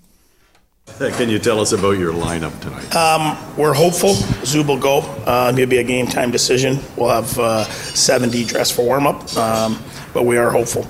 Can 1.19 1.29
you 1.29 1.39
tell 1.41 1.59
us 1.59 1.73
about 1.73 1.99
your 1.99 2.13
lineup 2.13 2.53
tonight? 2.61 2.95
Um, 2.95 3.37
we're 3.59 3.75
hopeful 3.75 4.15
Zub 4.45 4.69
will 4.69 4.79
go. 4.79 5.01
Uh, 5.27 5.53
it'll 5.53 5.69
be 5.69 5.79
a 5.79 5.83
game 5.83 6.07
time 6.07 6.31
decision. 6.31 6.79
We'll 6.97 7.11
have 7.11 7.37
uh, 7.39 7.65
70 7.65 8.45
dressed 8.45 8.73
for 8.75 8.87
warm 8.87 9.07
up, 9.07 9.37
um, 9.37 9.83
but 10.15 10.25
we 10.25 10.39
are 10.39 10.49
hopeful. 10.49 10.87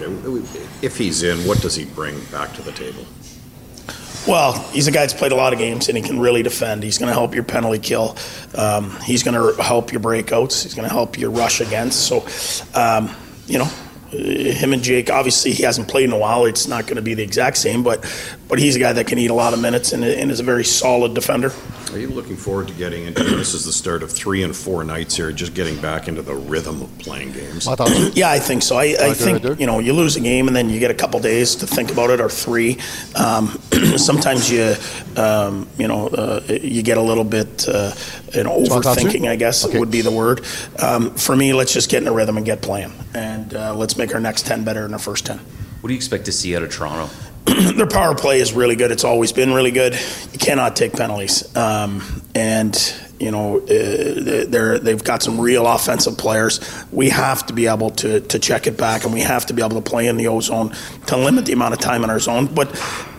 Okay, 0.00 0.66
if 0.82 0.96
he's 0.96 1.22
in, 1.22 1.38
what 1.46 1.60
does 1.60 1.74
he 1.74 1.84
bring 1.84 2.18
back 2.26 2.52
to 2.54 2.62
the 2.62 2.72
table? 2.72 3.04
Well, 4.26 4.52
he's 4.70 4.86
a 4.88 4.90
guy 4.90 5.00
that's 5.00 5.14
played 5.14 5.32
a 5.32 5.36
lot 5.36 5.52
of 5.52 5.58
games 5.58 5.88
and 5.88 5.96
he 5.96 6.02
can 6.02 6.20
really 6.20 6.42
defend. 6.42 6.82
He's 6.82 6.98
going 6.98 7.08
to 7.08 7.14
help 7.14 7.34
your 7.34 7.44
penalty 7.44 7.78
kill. 7.78 8.16
Um, 8.54 8.90
he's 9.00 9.22
going 9.22 9.34
to 9.34 9.62
help 9.62 9.90
your 9.90 10.02
breakouts. 10.02 10.62
He's 10.62 10.74
going 10.74 10.86
to 10.86 10.92
help 10.92 11.18
your 11.18 11.30
rush 11.30 11.60
against. 11.60 12.06
So, 12.06 12.26
um, 12.78 13.14
you 13.46 13.58
know, 13.58 13.70
uh, 14.12 14.16
him 14.16 14.72
and 14.72 14.82
Jake. 14.82 15.10
Obviously, 15.10 15.52
he 15.52 15.62
hasn't 15.62 15.88
played 15.88 16.04
in 16.04 16.12
a 16.12 16.18
while. 16.18 16.44
It's 16.44 16.68
not 16.68 16.84
going 16.84 16.96
to 16.96 17.02
be 17.02 17.14
the 17.14 17.22
exact 17.22 17.56
same, 17.56 17.82
but 17.82 18.04
but 18.48 18.58
he's 18.58 18.76
a 18.76 18.78
guy 18.78 18.92
that 18.92 19.06
can 19.06 19.18
eat 19.18 19.30
a 19.30 19.34
lot 19.34 19.52
of 19.52 19.60
minutes 19.60 19.92
and, 19.92 20.02
and 20.02 20.30
is 20.30 20.40
a 20.40 20.42
very 20.42 20.64
solid 20.64 21.14
defender. 21.14 21.52
Are 21.92 21.98
you 21.98 22.08
looking 22.08 22.36
forward 22.36 22.68
to 22.68 22.74
getting 22.74 23.04
into 23.04 23.24
this? 23.24 23.54
Is 23.54 23.64
the 23.64 23.72
start 23.72 24.02
of 24.02 24.12
three 24.12 24.42
and 24.42 24.54
four 24.54 24.84
nights 24.84 25.16
here, 25.16 25.32
just 25.32 25.54
getting 25.54 25.80
back 25.80 26.06
into 26.06 26.20
the 26.22 26.34
rhythm 26.34 26.82
of 26.82 26.98
playing 26.98 27.32
games? 27.32 27.66
Yeah, 28.14 28.30
I 28.30 28.38
think 28.38 28.62
so. 28.62 28.76
I, 28.76 28.96
I 29.00 29.14
think 29.14 29.60
you 29.60 29.66
know 29.66 29.78
you 29.78 29.92
lose 29.92 30.16
a 30.16 30.20
game 30.20 30.48
and 30.48 30.56
then 30.56 30.70
you 30.70 30.80
get 30.80 30.90
a 30.90 30.94
couple 30.94 31.20
days 31.20 31.54
to 31.56 31.66
think 31.66 31.90
about 31.92 32.10
it 32.10 32.20
or 32.20 32.28
three. 32.28 32.78
Um, 33.14 33.48
sometimes 33.96 34.50
you 34.50 34.74
um, 35.16 35.68
you 35.78 35.88
know 35.88 36.08
uh, 36.08 36.42
you 36.48 36.82
get 36.82 36.98
a 36.98 37.02
little 37.02 37.24
bit 37.24 37.68
uh, 37.68 37.92
you 38.34 38.44
know 38.44 38.58
overthinking. 38.60 39.28
I 39.28 39.36
guess 39.36 39.66
would 39.72 39.90
be 39.90 40.00
the 40.00 40.10
word. 40.10 40.44
Um, 40.82 41.14
for 41.14 41.36
me, 41.36 41.52
let's 41.52 41.72
just 41.72 41.90
get 41.90 42.02
in 42.02 42.08
a 42.08 42.12
rhythm 42.12 42.36
and 42.36 42.46
get 42.46 42.62
playing, 42.62 42.92
and 43.14 43.54
uh, 43.54 43.74
let's 43.74 43.96
make 43.96 44.14
our 44.14 44.20
next 44.20 44.46
ten 44.46 44.64
better 44.64 44.82
than 44.82 44.92
our 44.92 44.98
first 44.98 45.26
ten. 45.26 45.38
What 45.80 45.88
do 45.88 45.94
you 45.94 45.98
expect 45.98 46.24
to 46.24 46.32
see 46.32 46.56
out 46.56 46.62
of 46.62 46.70
Toronto? 46.70 47.08
Their 47.76 47.86
power 47.86 48.14
play 48.14 48.40
is 48.40 48.52
really 48.52 48.76
good. 48.76 48.90
It's 48.90 49.04
always 49.04 49.32
been 49.32 49.52
really 49.52 49.70
good. 49.70 49.94
You 50.32 50.38
cannot 50.38 50.76
take 50.76 50.92
penalties, 50.92 51.56
um, 51.56 52.22
and 52.34 52.76
you 53.18 53.30
know 53.30 53.58
uh, 53.60 54.44
they're 54.48 54.78
they've 54.78 55.02
got 55.02 55.22
some 55.22 55.40
real 55.40 55.66
offensive 55.66 56.18
players. 56.18 56.60
We 56.92 57.08
have 57.08 57.46
to 57.46 57.52
be 57.52 57.66
able 57.66 57.90
to 57.90 58.20
to 58.20 58.38
check 58.38 58.66
it 58.66 58.76
back, 58.76 59.04
and 59.04 59.12
we 59.12 59.20
have 59.20 59.46
to 59.46 59.54
be 59.54 59.62
able 59.62 59.80
to 59.80 59.90
play 59.90 60.08
in 60.08 60.16
the 60.16 60.28
O 60.28 60.40
zone 60.40 60.74
to 61.06 61.16
limit 61.16 61.46
the 61.46 61.52
amount 61.52 61.74
of 61.74 61.80
time 61.80 62.04
in 62.04 62.10
our 62.10 62.20
zone. 62.20 62.46
But 62.46 62.68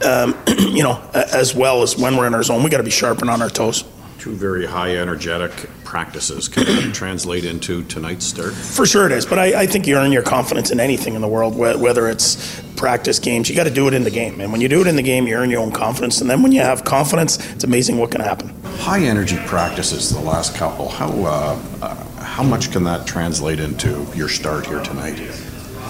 um, 0.06 0.36
you 0.48 0.84
know, 0.84 1.02
as 1.14 1.56
well 1.56 1.82
as 1.82 1.98
when 1.98 2.16
we're 2.16 2.28
in 2.28 2.36
our 2.36 2.44
zone, 2.44 2.64
we 2.64 2.70
got 2.70 2.78
to 2.78 2.84
be 2.84 2.92
sharpened 2.92 3.30
on 3.30 3.42
our 3.42 3.50
toes. 3.50 3.84
Two 4.20 4.36
very 4.36 4.66
high 4.66 4.98
energetic 4.98 5.70
practices. 5.86 6.50
Can 6.50 6.66
that 6.66 6.94
translate 6.94 7.46
into 7.46 7.86
tonight's 7.86 8.26
start? 8.26 8.54
For 8.54 8.86
sure 8.86 9.06
it 9.06 9.14
is, 9.14 9.26
but 9.26 9.40
I, 9.40 9.62
I 9.62 9.66
think 9.66 9.88
you 9.88 9.96
earn 9.96 10.12
your 10.12 10.24
confidence 10.24 10.72
in 10.72 10.80
anything 10.82 11.16
in 11.16 11.22
the 11.22 11.28
world, 11.28 11.56
whether 11.56 12.10
it's 12.10 12.62
practice 12.76 13.18
games. 13.18 13.50
You 13.50 13.56
got 13.56 13.64
to 13.64 13.72
do 13.72 13.88
it 13.88 13.94
in 13.94 14.04
the 14.04 14.12
game, 14.12 14.42
and 14.42 14.52
when 14.52 14.60
you 14.60 14.68
do 14.68 14.82
it 14.82 14.88
in 14.88 14.98
the 14.98 15.02
game, 15.02 15.26
you 15.26 15.36
earn 15.36 15.50
your 15.50 15.62
own 15.62 15.72
confidence. 15.72 16.20
And 16.20 16.30
then 16.30 16.44
when 16.44 16.52
you 16.52 16.60
have 16.60 16.84
confidence, 16.84 17.38
it's 17.52 17.64
amazing 17.64 17.98
what 17.98 18.12
can 18.12 18.20
happen. 18.20 18.50
High 18.80 19.04
energy 19.04 19.38
practices 19.46 20.10
the 20.10 20.20
last 20.20 20.54
couple. 20.54 20.90
How 20.90 21.08
uh, 21.08 21.62
uh, 21.82 21.96
how 22.22 22.44
much 22.44 22.74
can 22.74 22.84
that 22.84 23.08
translate 23.08 23.62
into 23.62 24.06
your 24.16 24.28
start 24.28 24.66
here 24.66 24.84
tonight? 24.84 25.18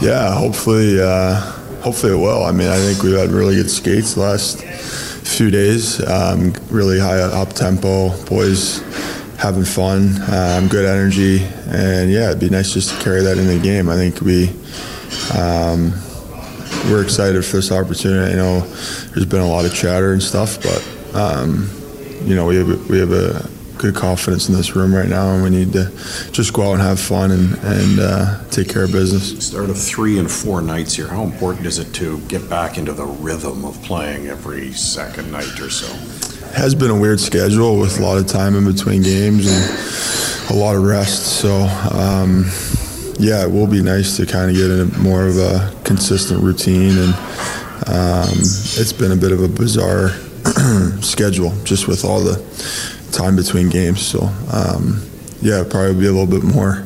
Yeah, 0.01 0.35
hopefully, 0.35 1.01
uh, 1.01 1.33
hopefully 1.81 2.13
it 2.13 2.17
will. 2.17 2.43
I 2.43 2.51
mean, 2.51 2.67
I 2.67 2.77
think 2.77 3.01
we've 3.01 3.17
had 3.17 3.31
really 3.31 3.55
good 3.55 3.71
skates 3.71 4.17
last 4.17 4.63
few 5.37 5.51
days. 5.51 6.05
Um, 6.07 6.53
really 6.69 6.99
high 6.99 7.19
up 7.19 7.53
tempo. 7.53 8.09
Boys 8.25 8.79
having 9.37 9.63
fun, 9.63 10.21
um, 10.29 10.67
good 10.67 10.85
energy, 10.85 11.43
and 11.67 12.11
yeah, 12.11 12.29
it'd 12.29 12.39
be 12.39 12.49
nice 12.49 12.73
just 12.73 12.89
to 12.93 13.03
carry 13.03 13.21
that 13.21 13.37
in 13.37 13.47
the 13.47 13.59
game. 13.59 13.89
I 13.89 13.95
think 13.95 14.21
we. 14.21 14.49
Um, 15.37 15.93
we're 16.85 17.03
excited 17.03 17.43
for 17.43 17.57
this 17.57 17.71
opportunity. 17.71 18.33
I 18.33 18.35
know 18.35 18.61
there's 18.61 19.25
been 19.25 19.41
a 19.41 19.47
lot 19.47 19.65
of 19.65 19.73
chatter 19.73 20.13
and 20.13 20.21
stuff, 20.21 20.61
but 20.61 21.15
um, 21.15 21.69
you 22.23 22.35
know 22.35 22.45
we 22.45 22.55
have 22.55 22.89
we 22.89 22.99
have 22.99 23.11
a 23.11 23.47
good 23.79 23.95
confidence 23.95 24.49
in 24.49 24.53
this 24.53 24.75
room 24.75 24.93
right 24.93 25.07
now, 25.07 25.33
and 25.33 25.41
we 25.41 25.49
need 25.49 25.73
to 25.73 25.89
just 26.31 26.53
go 26.53 26.69
out 26.69 26.73
and 26.73 26.81
have 26.81 26.99
fun 26.99 27.31
and 27.31 27.55
and 27.63 27.99
uh, 27.99 28.43
take 28.51 28.69
care 28.69 28.83
of 28.83 28.91
business. 28.91 29.47
Start 29.47 29.69
of 29.69 29.79
three 29.79 30.19
and 30.19 30.29
four 30.29 30.61
nights 30.61 30.93
here. 30.93 31.07
How 31.07 31.23
important 31.23 31.65
is 31.65 31.79
it 31.79 31.91
to 31.95 32.19
get 32.27 32.47
back 32.49 32.77
into 32.77 32.93
the 32.93 33.05
rhythm 33.05 33.65
of 33.65 33.81
playing 33.81 34.27
every 34.27 34.73
second 34.73 35.31
night 35.31 35.59
or 35.59 35.69
so? 35.69 35.87
It 36.49 36.55
has 36.55 36.75
been 36.75 36.91
a 36.91 36.99
weird 36.99 37.19
schedule 37.19 37.79
with 37.79 37.99
a 37.99 38.03
lot 38.03 38.17
of 38.17 38.27
time 38.27 38.55
in 38.55 38.65
between 38.71 39.01
games 39.01 39.47
and 39.47 40.51
a 40.51 40.53
lot 40.53 40.75
of 40.75 40.83
rest. 40.83 41.39
So. 41.39 41.67
Um, 41.91 42.45
yeah, 43.21 43.43
it 43.43 43.51
will 43.51 43.67
be 43.67 43.83
nice 43.83 44.15
to 44.15 44.25
kind 44.25 44.49
of 44.49 44.55
get 44.55 44.71
in 44.71 45.03
more 45.03 45.27
of 45.27 45.35
a 45.37 45.75
consistent 45.83 46.41
routine, 46.41 46.97
and 46.97 47.13
um, 47.85 48.29
it's 48.39 48.93
been 48.93 49.11
a 49.11 49.15
bit 49.17 49.33
of 49.33 49.43
a 49.43 49.47
bizarre 49.49 50.11
schedule 51.01 51.53
just 51.65 51.89
with 51.89 52.05
all 52.05 52.21
the 52.21 52.37
time 53.11 53.35
between 53.35 53.69
games. 53.69 54.01
So 54.05 54.29
um, 54.51 55.03
yeah, 55.41 55.63
probably 55.69 55.93
be 55.95 56.07
a 56.07 56.11
little 56.11 56.27
bit 56.27 56.43
more 56.43 56.83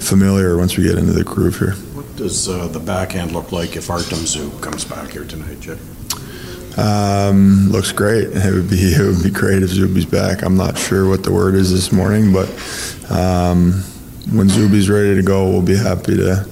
familiar 0.00 0.56
once 0.56 0.76
we 0.76 0.84
get 0.84 0.98
into 0.98 1.12
the 1.12 1.24
groove 1.24 1.58
here. 1.58 1.72
What 1.94 2.16
does 2.16 2.48
uh, 2.48 2.68
the 2.68 2.80
backhand 2.80 3.32
look 3.32 3.52
like 3.52 3.76
if 3.76 3.90
Artem 3.90 4.20
Zub 4.20 4.60
comes 4.62 4.84
back 4.84 5.10
here 5.10 5.24
tonight, 5.24 5.60
Jeff? 5.60 5.78
Um, 6.78 7.68
looks 7.70 7.92
great. 7.92 8.28
It 8.32 8.54
would 8.54 8.70
be 8.70 8.94
it 8.94 9.00
would 9.00 9.22
be 9.22 9.30
great 9.30 9.62
if 9.62 9.70
Zuby's 9.70 10.06
back. 10.06 10.42
I'm 10.42 10.56
not 10.56 10.78
sure 10.78 11.08
what 11.08 11.24
the 11.24 11.32
word 11.32 11.54
is 11.54 11.70
this 11.70 11.92
morning, 11.92 12.32
but 12.32 12.48
um, 13.10 13.72
when 14.32 14.48
Zuby's 14.48 14.88
ready 14.88 15.14
to 15.14 15.22
go, 15.22 15.48
we'll 15.48 15.62
be 15.62 15.76
happy 15.76 16.16
to 16.16 16.46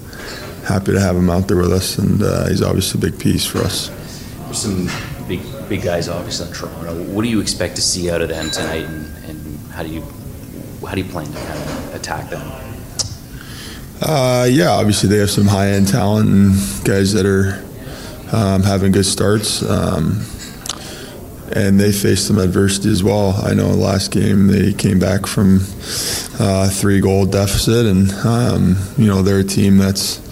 happy 0.66 0.92
to 0.92 1.00
have 1.00 1.16
him 1.16 1.30
out 1.30 1.48
there 1.48 1.56
with 1.56 1.72
us, 1.72 1.98
and 1.98 2.22
uh, 2.22 2.48
he's 2.48 2.62
obviously 2.62 3.00
a 3.00 3.10
big 3.10 3.18
piece 3.18 3.46
for 3.46 3.58
us. 3.58 3.90
Some 4.52 4.88
big 5.68 5.82
guys, 5.82 6.08
obviously 6.08 6.48
in 6.48 6.54
Toronto. 6.54 7.02
What 7.12 7.22
do 7.22 7.28
you 7.28 7.40
expect 7.40 7.76
to 7.76 7.82
see 7.82 8.10
out 8.10 8.20
of 8.20 8.28
them 8.28 8.50
tonight, 8.50 8.84
and, 8.84 9.24
and 9.24 9.70
how 9.70 9.82
do 9.82 9.90
you 9.90 10.02
how 10.86 10.94
do 10.94 11.02
you 11.02 11.10
plan 11.10 11.26
to 11.26 11.32
kind 11.32 11.58
of 11.58 11.94
attack 11.94 12.30
them? 12.30 12.40
Uh, 14.00 14.46
yeah, 14.48 14.70
obviously 14.70 15.08
they 15.08 15.18
have 15.18 15.30
some 15.30 15.46
high 15.46 15.70
end 15.70 15.88
talent 15.88 16.28
and 16.28 16.52
guys 16.84 17.12
that 17.12 17.26
are 17.26 17.62
um, 18.34 18.62
having 18.62 18.92
good 18.92 19.04
starts. 19.04 19.62
Um, 19.62 20.24
and 21.52 21.80
they 21.80 21.92
faced 21.92 22.26
some 22.26 22.38
adversity 22.38 22.90
as 22.90 23.02
well. 23.02 23.34
I 23.44 23.54
know 23.54 23.68
last 23.68 24.10
game 24.10 24.48
they 24.48 24.72
came 24.74 24.98
back 24.98 25.26
from 25.26 25.60
uh, 26.38 26.68
three 26.68 27.00
goal 27.00 27.24
deficit, 27.26 27.86
and 27.86 28.12
um, 28.24 28.76
you 28.96 29.06
know 29.06 29.22
they're 29.22 29.40
a 29.40 29.44
team 29.44 29.78
that's. 29.78 30.27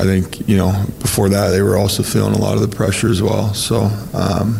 I 0.00 0.04
think 0.04 0.48
you 0.48 0.56
know 0.56 0.72
before 0.98 1.28
that 1.28 1.50
they 1.50 1.60
were 1.60 1.76
also 1.76 2.02
feeling 2.02 2.34
a 2.34 2.38
lot 2.38 2.54
of 2.54 2.62
the 2.62 2.74
pressure 2.74 3.10
as 3.10 3.22
well. 3.22 3.52
So 3.52 3.82
um, 4.14 4.56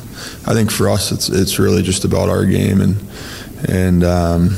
I 0.46 0.52
think 0.52 0.70
for 0.70 0.90
us 0.90 1.12
it's 1.12 1.30
it's 1.30 1.58
really 1.58 1.82
just 1.82 2.04
about 2.04 2.28
our 2.28 2.44
game 2.44 2.82
and 2.82 2.96
and 3.66 4.04
um, 4.04 4.56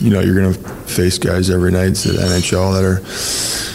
you 0.00 0.10
know 0.10 0.18
you're 0.18 0.34
going 0.34 0.54
to 0.54 0.60
face 0.86 1.18
guys 1.18 1.50
every 1.50 1.70
night 1.70 2.04
at 2.04 2.16
NHL 2.16 2.74
that 2.74 2.84
are 2.84 3.71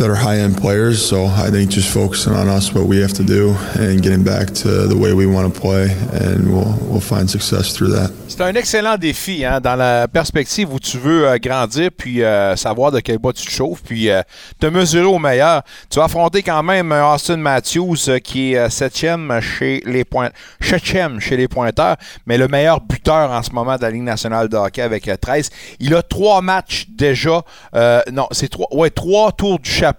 that 0.00 0.08
are 0.10 0.14
high 0.16 0.38
end 0.40 0.56
players. 0.56 0.96
So 0.98 1.26
I 1.26 1.50
think 1.50 1.70
just 1.70 1.88
focusing 1.92 2.32
on 2.32 2.48
us, 2.48 2.72
what 2.74 2.86
we 2.86 3.00
have 3.02 3.12
to 3.14 3.22
do, 3.22 3.54
and 3.78 4.00
getting 4.02 4.24
back 4.24 4.48
to 4.62 4.86
the 4.88 4.96
way 4.96 5.12
we 5.12 5.26
want 5.26 5.52
to 5.52 5.60
play, 5.60 5.90
and 6.12 6.48
we'll, 6.52 6.74
we'll 6.88 7.00
find 7.02 7.28
success 7.30 7.72
through 7.74 7.90
that. 7.94 8.10
C'est 8.28 8.40
un 8.42 8.54
excellent 8.54 8.96
défi 8.96 9.44
hein, 9.44 9.60
dans 9.60 9.76
la 9.76 10.08
perspective 10.08 10.72
où 10.72 10.78
tu 10.78 10.96
veux 10.96 11.28
euh, 11.28 11.36
grandir 11.38 11.90
puis 11.96 12.22
euh, 12.22 12.56
savoir 12.56 12.90
de 12.90 13.00
quel 13.00 13.18
bois 13.18 13.32
tu 13.34 13.44
te 13.44 13.50
chauffes 13.50 13.82
puis 13.84 14.08
euh, 14.08 14.22
te 14.58 14.66
mesurer 14.66 15.04
au 15.04 15.18
meilleur. 15.18 15.62
Tu 15.90 15.98
vas 15.98 16.06
affronter 16.06 16.42
quand 16.42 16.62
même 16.62 16.92
Austin 16.92 17.36
Matthews 17.36 18.08
euh, 18.08 18.18
qui 18.18 18.54
est 18.54 18.58
euh, 18.58 18.68
septième 18.70 19.40
chez 19.40 19.82
les 19.84 20.04
pointeurs, 20.04 20.32
chez 20.60 21.36
les 21.36 21.48
pointeurs, 21.48 21.96
mais 22.24 22.38
le 22.38 22.48
meilleur 22.48 22.80
buteur 22.80 23.30
en 23.30 23.42
ce 23.42 23.50
moment 23.50 23.76
de 23.76 23.82
la 23.82 23.90
Ligue 23.90 24.04
nationale 24.04 24.48
de 24.48 24.56
hockey 24.56 24.80
avec 24.80 25.06
euh, 25.08 25.16
13. 25.20 25.50
Il 25.80 25.94
a 25.94 26.02
trois 26.02 26.40
matchs 26.40 26.86
déjà. 26.88 27.42
euh, 27.74 28.00
non, 28.10 28.26
c'est 28.30 28.48
trois, 28.48 28.68
ouais, 28.72 28.90
trois 28.90 29.32
tours 29.32 29.58
du 29.58 29.68
chapeau 29.68 29.89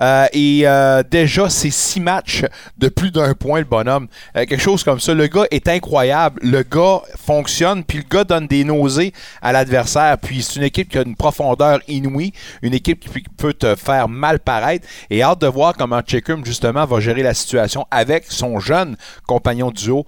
euh, 0.00 0.26
et 0.32 0.62
euh, 0.64 1.02
déjà 1.08 1.48
c'est 1.48 1.70
six 1.70 2.00
matchs 2.00 2.44
de 2.78 2.88
plus 2.88 3.10
d'un 3.10 3.34
point 3.34 3.58
le 3.58 3.64
bonhomme. 3.64 4.08
Euh, 4.36 4.44
quelque 4.46 4.60
chose 4.60 4.84
comme 4.84 5.00
ça. 5.00 5.14
Le 5.14 5.26
gars 5.26 5.46
est 5.50 5.68
incroyable. 5.68 6.40
Le 6.42 6.62
gars 6.62 7.02
fonctionne 7.16 7.84
puis 7.84 7.98
le 7.98 8.04
gars 8.04 8.24
donne 8.24 8.46
des 8.46 8.64
nausées 8.64 9.12
à 9.42 9.52
l'adversaire. 9.52 10.18
Puis 10.18 10.42
c'est 10.42 10.56
une 10.56 10.64
équipe 10.64 10.88
qui 10.88 10.98
a 10.98 11.02
une 11.02 11.16
profondeur 11.16 11.80
inouïe, 11.88 12.32
une 12.62 12.74
équipe 12.74 13.10
qui 13.10 13.24
peut 13.36 13.54
te 13.54 13.74
faire 13.74 14.08
mal 14.08 14.38
paraître. 14.38 14.86
Et 15.10 15.22
hâte 15.22 15.40
de 15.40 15.46
voir 15.46 15.74
comment 15.76 16.00
Checkum 16.00 16.44
justement 16.44 16.84
va 16.84 17.00
gérer 17.00 17.22
la 17.22 17.34
situation 17.34 17.86
avec 17.90 18.24
son 18.28 18.58
jeune 18.58 18.96
compagnon 19.26 19.70
duo, 19.70 20.04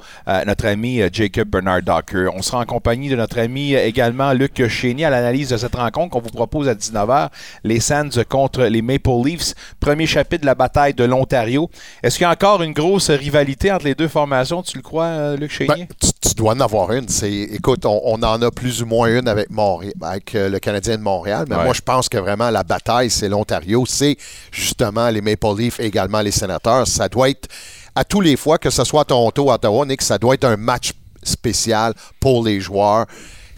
notre 0.46 0.66
ami 0.66 1.00
Jacob 1.12 1.48
Bernard 1.48 1.82
Docker. 1.82 2.32
On 2.34 2.42
sera 2.42 2.58
en 2.58 2.64
compagnie 2.64 3.08
de 3.08 3.16
notre 3.16 3.38
ami 3.38 3.74
également 3.74 4.32
Luc 4.32 4.66
Chénier 4.68 5.04
à 5.04 5.10
l'analyse 5.10 5.50
de 5.50 5.56
cette 5.56 5.74
rencontre 5.74 6.10
qu'on 6.10 6.20
vous 6.20 6.30
propose 6.30 6.68
à 6.68 6.74
19h. 6.74 7.28
Les 7.64 7.80
Sands 7.80 8.08
contre 8.28 8.64
les 8.64 8.82
Maple 8.82 9.17
Leafs. 9.24 9.54
Premier 9.80 10.06
chapitre 10.06 10.42
de 10.42 10.46
la 10.46 10.54
bataille 10.54 10.94
de 10.94 11.04
l'Ontario. 11.04 11.70
Est-ce 12.02 12.16
qu'il 12.16 12.22
y 12.24 12.26
a 12.26 12.30
encore 12.30 12.62
une 12.62 12.72
grosse 12.72 13.10
rivalité 13.10 13.70
entre 13.72 13.84
les 13.86 13.94
deux 13.94 14.08
formations, 14.08 14.62
tu 14.62 14.76
le 14.76 14.82
crois, 14.82 15.04
euh, 15.06 15.36
Luc 15.36 15.50
Chénier? 15.50 15.86
Ben, 15.86 15.86
tu, 16.00 16.10
tu 16.28 16.34
dois 16.34 16.52
en 16.54 16.60
avoir 16.60 16.92
une. 16.92 17.08
C'est, 17.08 17.32
écoute, 17.32 17.84
on, 17.86 18.00
on 18.04 18.22
en 18.22 18.42
a 18.42 18.50
plus 18.50 18.82
ou 18.82 18.86
moins 18.86 19.08
une 19.18 19.28
avec, 19.28 19.50
Montréal, 19.50 19.92
avec 20.02 20.34
euh, 20.34 20.48
le 20.48 20.58
Canadien 20.58 20.96
de 20.96 21.02
Montréal, 21.02 21.46
mais 21.48 21.56
Ouais. 21.56 21.64
moi, 21.64 21.72
je 21.74 21.80
pense 21.80 22.08
que 22.08 22.18
vraiment 22.18 22.50
la 22.50 22.62
bataille, 22.62 23.10
c'est 23.10 23.28
l'Ontario. 23.28 23.84
C'est 23.86 24.16
justement 24.52 25.08
les 25.10 25.20
Maple 25.20 25.46
Leafs 25.58 25.80
et 25.80 25.86
également 25.86 26.20
les 26.20 26.30
Sénateurs. 26.30 26.86
Ça 26.86 27.08
doit 27.08 27.30
être, 27.30 27.48
à 27.94 28.04
tous 28.04 28.20
les 28.20 28.36
fois, 28.36 28.58
que 28.58 28.70
ce 28.70 28.84
soit 28.84 29.02
à 29.02 29.04
Toronto, 29.04 29.50
Ottawa, 29.50 29.84
Nick, 29.86 30.02
ça 30.02 30.18
doit 30.18 30.34
être 30.34 30.44
un 30.44 30.56
match 30.56 30.92
spécial 31.22 31.92
pour 32.20 32.44
les 32.44 32.60
joueurs. 32.60 33.06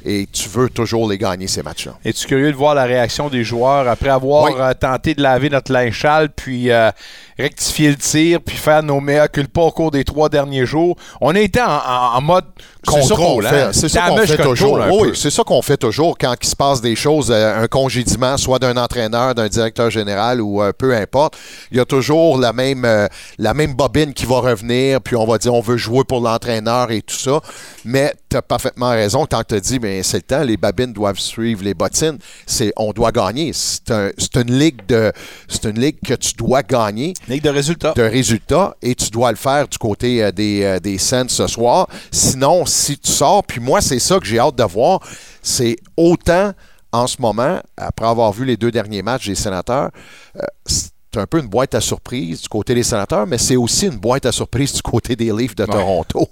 Et 0.04 0.26
tu 0.32 0.48
veux 0.48 0.68
toujours 0.70 1.08
les 1.10 1.18
gagner, 1.18 1.46
ces 1.46 1.62
matchs-là. 1.62 1.92
Es-tu 2.04 2.26
curieux 2.26 2.50
de 2.52 2.56
voir 2.56 2.74
la 2.74 2.84
réaction 2.84 3.28
des 3.28 3.44
joueurs 3.44 3.86
après 3.88 4.08
avoir 4.08 4.44
Oui. 4.44 4.52
euh, 4.58 4.72
tenté 4.74 5.14
de 5.14 5.22
laver 5.22 5.50
notre 5.50 5.72
linge 5.72 6.00
sale, 6.00 6.30
puis 6.30 6.70
euh, 6.70 6.90
rectifier 7.38 7.90
le 7.90 7.96
tir, 7.96 8.40
puis 8.40 8.56
faire 8.56 8.82
nos 8.82 9.00
meilleurs 9.00 9.30
culpas 9.30 9.62
au 9.62 9.70
cours 9.70 9.90
des 9.90 10.04
trois 10.04 10.28
derniers 10.28 10.66
jours? 10.66 10.96
On 11.20 11.34
a 11.34 11.40
été 11.40 11.60
en, 11.60 11.66
en- 11.66 12.16
en 12.16 12.20
mode 12.22 12.44
C'est 12.88 13.02
ça 13.02 13.14
qu'on 13.14 13.40
fait, 13.50 13.60
hein? 13.62 13.70
c'est 13.72 13.88
ça 13.88 14.00
qu'on 14.08 14.16
fait 14.26 14.36
toujours. 14.42 14.78
Oui, 15.02 15.10
c'est 15.14 15.30
ça 15.30 15.42
qu'on 15.44 15.62
fait 15.62 15.76
toujours 15.76 16.16
quand 16.18 16.34
il 16.40 16.46
se 16.48 16.56
passe 16.56 16.80
des 16.80 16.96
choses, 16.96 17.30
euh, 17.30 17.62
un 17.62 17.66
congédiement, 17.66 18.36
soit 18.36 18.58
d'un 18.58 18.76
entraîneur, 18.76 19.34
d'un 19.34 19.48
directeur 19.48 19.90
général 19.90 20.40
ou 20.40 20.62
euh, 20.62 20.72
peu 20.76 20.94
importe. 20.96 21.36
Il 21.70 21.76
y 21.76 21.80
a 21.80 21.84
toujours 21.84 22.38
la 22.38 22.52
même, 22.52 22.84
euh, 22.84 23.06
la 23.38 23.54
même 23.54 23.74
bobine 23.74 24.12
qui 24.14 24.24
va 24.26 24.40
revenir, 24.40 25.00
puis 25.00 25.16
on 25.16 25.26
va 25.26 25.38
dire 25.38 25.52
on 25.54 25.60
veut 25.60 25.76
jouer 25.76 26.04
pour 26.04 26.20
l'entraîneur 26.20 26.90
et 26.90 27.02
tout 27.02 27.16
ça. 27.16 27.40
Mais 27.84 28.14
tu 28.30 28.36
as 28.36 28.42
parfaitement 28.42 28.90
raison 28.90 29.26
quand 29.30 29.42
tu 29.46 29.60
dis 29.60 29.78
mais 29.78 30.02
c'est 30.02 30.18
le 30.18 30.22
temps, 30.22 30.42
les 30.42 30.56
babines 30.56 30.92
doivent 30.92 31.18
suivre 31.18 31.62
les 31.62 31.74
bottines. 31.74 32.18
C'est 32.46 32.72
on 32.76 32.92
doit 32.92 33.12
gagner. 33.12 33.52
C'est 33.52 33.90
un- 33.90 34.10
c'est 34.18 34.36
une 34.36 34.58
ligue 34.58 34.86
de 34.86 35.12
c'est 35.48 35.64
une 35.64 35.78
ligue 35.80 35.98
que 36.06 36.14
tu 36.14 36.32
dois 36.34 36.62
gagner 36.62 37.12
Ligue 37.28 37.42
de 37.42 37.50
résultats. 37.50 37.92
de 37.94 38.02
résultats 38.02 38.74
et 38.82 38.94
tu 38.94 39.10
dois 39.10 39.30
le 39.30 39.36
faire 39.36 39.68
du 39.68 39.78
côté 39.78 40.30
des, 40.32 40.78
des 40.82 40.98
Sens 40.98 41.28
ce 41.32 41.46
soir. 41.46 41.86
Sinon, 42.10 42.64
si 42.70 42.98
tu 42.98 43.10
sors, 43.10 43.44
puis 43.44 43.60
moi, 43.60 43.80
c'est 43.80 43.98
ça 43.98 44.18
que 44.18 44.24
j'ai 44.26 44.38
hâte 44.38 44.56
de 44.56 44.64
voir, 44.64 45.00
c'est 45.42 45.76
autant 45.96 46.52
en 46.92 47.06
ce 47.06 47.20
moment, 47.20 47.60
après 47.76 48.06
avoir 48.06 48.32
vu 48.32 48.44
les 48.44 48.56
deux 48.56 48.70
derniers 48.70 49.02
matchs 49.02 49.28
des 49.28 49.34
sénateurs, 49.34 49.90
euh, 50.36 50.40
c'est 50.66 50.90
un 51.16 51.26
peu 51.26 51.38
une 51.40 51.48
boîte 51.48 51.74
à 51.74 51.80
surprise 51.80 52.42
du 52.42 52.48
côté 52.48 52.74
des 52.74 52.82
sénateurs, 52.82 53.26
mais 53.26 53.38
c'est 53.38 53.56
aussi 53.56 53.86
une 53.86 53.98
boîte 53.98 54.26
à 54.26 54.32
surprise 54.32 54.72
du 54.72 54.82
côté 54.82 55.16
des 55.16 55.32
Leafs 55.32 55.54
de 55.54 55.66
Toronto. 55.66 56.28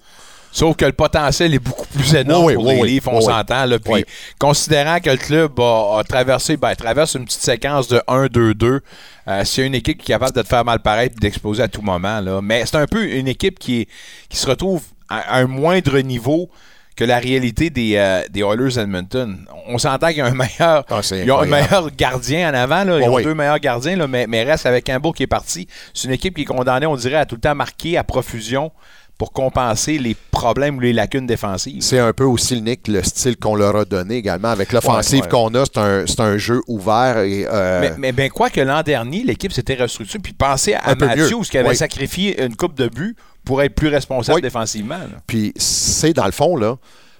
Sauf 0.50 0.76
que 0.76 0.84
le 0.86 0.92
potentiel 0.92 1.52
est 1.54 1.58
beaucoup 1.58 1.86
plus 1.86 2.14
énorme 2.14 2.46
Oui, 2.46 2.54
pour 2.54 2.64
les 2.70 2.80
oui, 2.80 2.88
Leafs, 2.92 3.06
on 3.08 3.20
s'entend. 3.20 3.66
là. 3.66 3.78
Puis, 3.78 4.04
considérant 4.38 4.98
que 4.98 5.10
le 5.10 5.16
club 5.16 5.58
a, 5.60 5.98
a 5.98 6.04
traversé, 6.04 6.56
ben, 6.56 6.74
traverse 6.74 7.14
une 7.14 7.24
petite 7.26 7.42
séquence 7.42 7.88
de 7.88 7.98
1-2-2, 8.08 8.80
euh, 9.28 9.42
c'est 9.44 9.66
une 9.66 9.74
équipe 9.74 9.98
qui 10.02 10.10
est 10.12 10.14
capable 10.14 10.34
de 10.34 10.42
te 10.42 10.46
faire 10.48 10.64
mal 10.64 10.80
paraître 10.80 11.16
et 11.18 11.20
d'exploser 11.20 11.62
à 11.62 11.68
tout 11.68 11.82
moment. 11.82 12.20
Là. 12.20 12.40
Mais 12.42 12.64
c'est 12.66 12.76
un 12.76 12.86
peu 12.86 13.04
une 13.04 13.28
équipe 13.28 13.58
qui, 13.58 13.82
est- 13.82 13.88
qui 14.28 14.36
se 14.38 14.46
retrouve 14.46 14.82
à, 15.08 15.18
à 15.34 15.38
un 15.40 15.46
moindre 15.46 15.98
niveau 16.00 16.48
que 16.96 17.04
la 17.04 17.18
réalité 17.20 17.70
des, 17.70 17.94
euh, 17.96 18.22
des 18.28 18.40
Oilers 18.40 18.76
Edmonton. 18.80 19.38
On 19.68 19.78
s'entend 19.78 20.08
qu'il 20.08 20.16
y 20.16 20.20
a 20.20 20.26
un 20.26 20.34
meilleur, 20.34 20.84
Ah, 20.90 21.00
c'est 21.00 21.20
ils 21.20 21.30
ont 21.30 21.38
un 21.38 21.46
meilleur 21.46 21.94
gardien 21.94 22.50
en 22.50 22.54
avant. 22.54 22.82
Là. 22.82 22.98
Ils 22.98 23.04
Oh, 23.06 23.12
ont 23.12 23.14
oui. 23.16 23.22
deux 23.22 23.34
meilleurs 23.34 23.60
gardiens, 23.60 23.94
là, 23.96 24.08
mais, 24.08 24.26
mais 24.26 24.42
reste 24.42 24.66
avec 24.66 24.88
un 24.88 24.98
beau 24.98 25.12
qui 25.12 25.22
est 25.22 25.28
parti. 25.28 25.68
C'est 25.94 26.08
une 26.08 26.14
équipe 26.14 26.34
qui 26.34 26.42
est 26.42 26.46
condamnée, 26.46 26.86
on 26.86 26.96
dirait, 26.96 27.14
à 27.18 27.24
tout 27.26 27.36
le 27.36 27.40
temps 27.40 27.54
marquer 27.54 27.96
à 27.98 28.02
profusion 28.02 28.72
pour 29.18 29.32
compenser 29.32 29.98
les 29.98 30.16
problèmes 30.30 30.76
ou 30.76 30.80
les 30.80 30.92
lacunes 30.92 31.26
défensives. 31.26 31.82
C'est 31.82 31.98
un 31.98 32.12
peu 32.12 32.22
aussi 32.24 32.54
le 32.54 32.60
Nick, 32.60 32.86
le 32.86 33.02
style 33.02 33.36
qu'on 33.36 33.56
leur 33.56 33.74
a 33.74 33.84
donné 33.84 34.14
également. 34.16 34.48
Avec 34.48 34.72
l'offensive 34.72 35.18
Ouais, 35.18 35.24
ouais. 35.24 35.28
qu'on 35.30 35.54
a, 35.56 35.64
c'est 35.64 35.78
un, 35.78 36.06
c'est 36.06 36.20
un 36.20 36.36
jeu 36.38 36.60
ouvert. 36.68 37.18
Et, 37.18 37.44
euh, 37.50 37.80
Mais, 37.80 37.92
mais 37.98 38.12
ben 38.12 38.30
quoi 38.30 38.48
que 38.48 38.60
l'an 38.60 38.82
dernier, 38.82 39.24
l'équipe 39.24 39.52
s'était 39.52 39.74
restructurée, 39.74 40.20
puis 40.22 40.32
pensez 40.32 40.74
à 40.74 40.94
peu 40.94 41.04
mieux. 41.06 41.16
Matthews 41.24 41.42
qui 41.50 41.58
avait 41.58 41.70
Oui. 41.70 41.76
sacrifié 41.76 42.40
une 42.44 42.54
coupe 42.54 42.74
de 42.76 42.86
but 42.88 43.16
pour 43.44 43.60
être 43.60 43.74
plus 43.74 43.88
responsable 43.88 44.36
Oui. 44.36 44.42
défensivement. 44.42 44.98
là. 44.98 45.18
Puis 45.26 45.52
c'est 45.56 46.12
dans 46.12 46.26
le 46.26 46.32
fond, 46.32 46.56
là, 46.56 46.76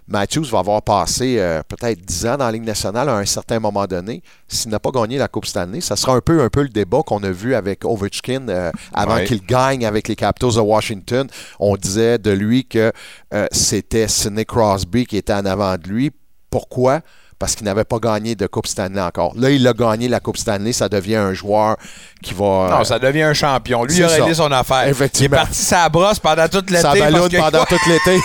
Matthews 0.09 0.47
va 0.51 0.61
avoir 0.61 0.83
passé 0.83 1.37
euh, 1.39 1.63
peut-être 1.69 2.01
10 2.01 2.27
ans 2.27 2.37
dans 2.39 2.47
la 2.47 2.53
Ligue 2.53 2.65
nationale 2.65 3.09
à 3.09 3.17
un 3.17 3.25
certain 3.27 3.61
moment 3.61 3.87
donné. 3.87 4.23
S'il 4.49 4.71
n'a 4.71 4.81
pas 4.81 4.91
gagné 4.91 5.19
la 5.19 5.29
Coupe 5.29 5.45
Stanley, 5.47 5.81
ça 5.83 5.97
sera 5.97 6.15
un 6.15 6.21
peu, 6.21 6.43
un 6.43 6.49
peu 6.49 6.63
le 6.63 6.71
débat 6.71 7.03
qu'on 7.05 7.23
a 7.23 7.31
vu 7.31 7.55
avec 7.55 7.85
Ovechkin 7.85 8.49
euh, 8.49 8.71
avant 8.95 9.17
Ouais. 9.17 9.25
qu'il 9.25 9.45
gagne 9.45 9.85
avec 9.85 10.09
les 10.09 10.17
Capitals 10.17 10.55
de 10.55 10.61
Washington. 10.61 11.29
On 11.61 11.77
disait 11.77 12.19
de 12.19 12.31
lui 12.31 12.65
que 12.65 12.91
euh, 13.35 13.47
c'était 13.53 14.09
Sidney 14.09 14.45
Crosby 14.45 15.05
qui 15.07 15.17
était 15.19 15.35
en 15.35 15.45
avant 15.45 15.77
de 15.77 15.87
lui. 15.89 16.11
Pourquoi? 16.51 17.01
Parce 17.39 17.55
qu'il 17.55 17.65
n'avait 17.67 17.85
pas 17.85 17.99
gagné 17.99 18.35
de 18.35 18.47
Coupe 18.49 18.67
Stanley 18.67 19.01
encore. 19.01 19.33
Là, 19.37 19.51
il 19.51 19.67
a 19.69 19.73
gagné 19.73 20.09
la 20.09 20.19
Coupe 20.19 20.37
Stanley. 20.37 20.73
Ça 20.73 20.89
devient 20.89 21.17
un 21.17 21.35
joueur 21.35 21.77
qui 22.21 22.35
va. 22.35 22.69
Non, 22.71 22.85
ça 22.85 22.99
devient 22.99 23.23
un 23.23 23.35
champion. 23.35 23.85
Lui, 23.85 23.97
il 23.97 24.03
a 24.03 24.09
réglé 24.09 24.35
ça. 24.35 24.43
son 24.43 24.51
affaire. 24.51 24.89
Effectivement. 24.89 25.37
Il 25.37 25.41
est 25.41 25.45
parti 25.45 25.63
sa 25.63 25.89
brosse 25.89 26.19
pendant 26.19 26.49
toute 26.49 26.71
l'été. 26.71 26.99
balloune 26.99 27.29
que- 27.29 27.37
pendant 27.37 27.65
tout 27.65 27.79
l'été. 27.87 28.21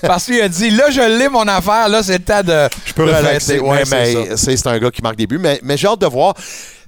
Parce 0.02 0.24
qu'il 0.24 0.40
a 0.40 0.48
dit, 0.48 0.70
là, 0.70 0.90
je 0.90 1.18
l'ai, 1.18 1.28
mon 1.28 1.46
affaire. 1.46 1.88
Là, 1.88 2.02
c'est 2.02 2.18
le 2.18 2.24
temps 2.24 2.42
de. 2.42 2.68
Je 2.84 2.92
peux 2.92 3.04
relaxer. 3.04 3.60
Ouais, 3.60 3.84
c'est 3.84 4.14
mais 4.14 4.36
c'est 4.36 4.66
un 4.66 4.78
gars 4.78 4.90
qui 4.90 5.02
marque 5.02 5.16
des 5.16 5.28
buts. 5.28 5.38
Mais, 5.40 5.60
mais 5.62 5.76
j'ai 5.76 5.86
hâte 5.86 6.00
de 6.00 6.06
voir. 6.06 6.34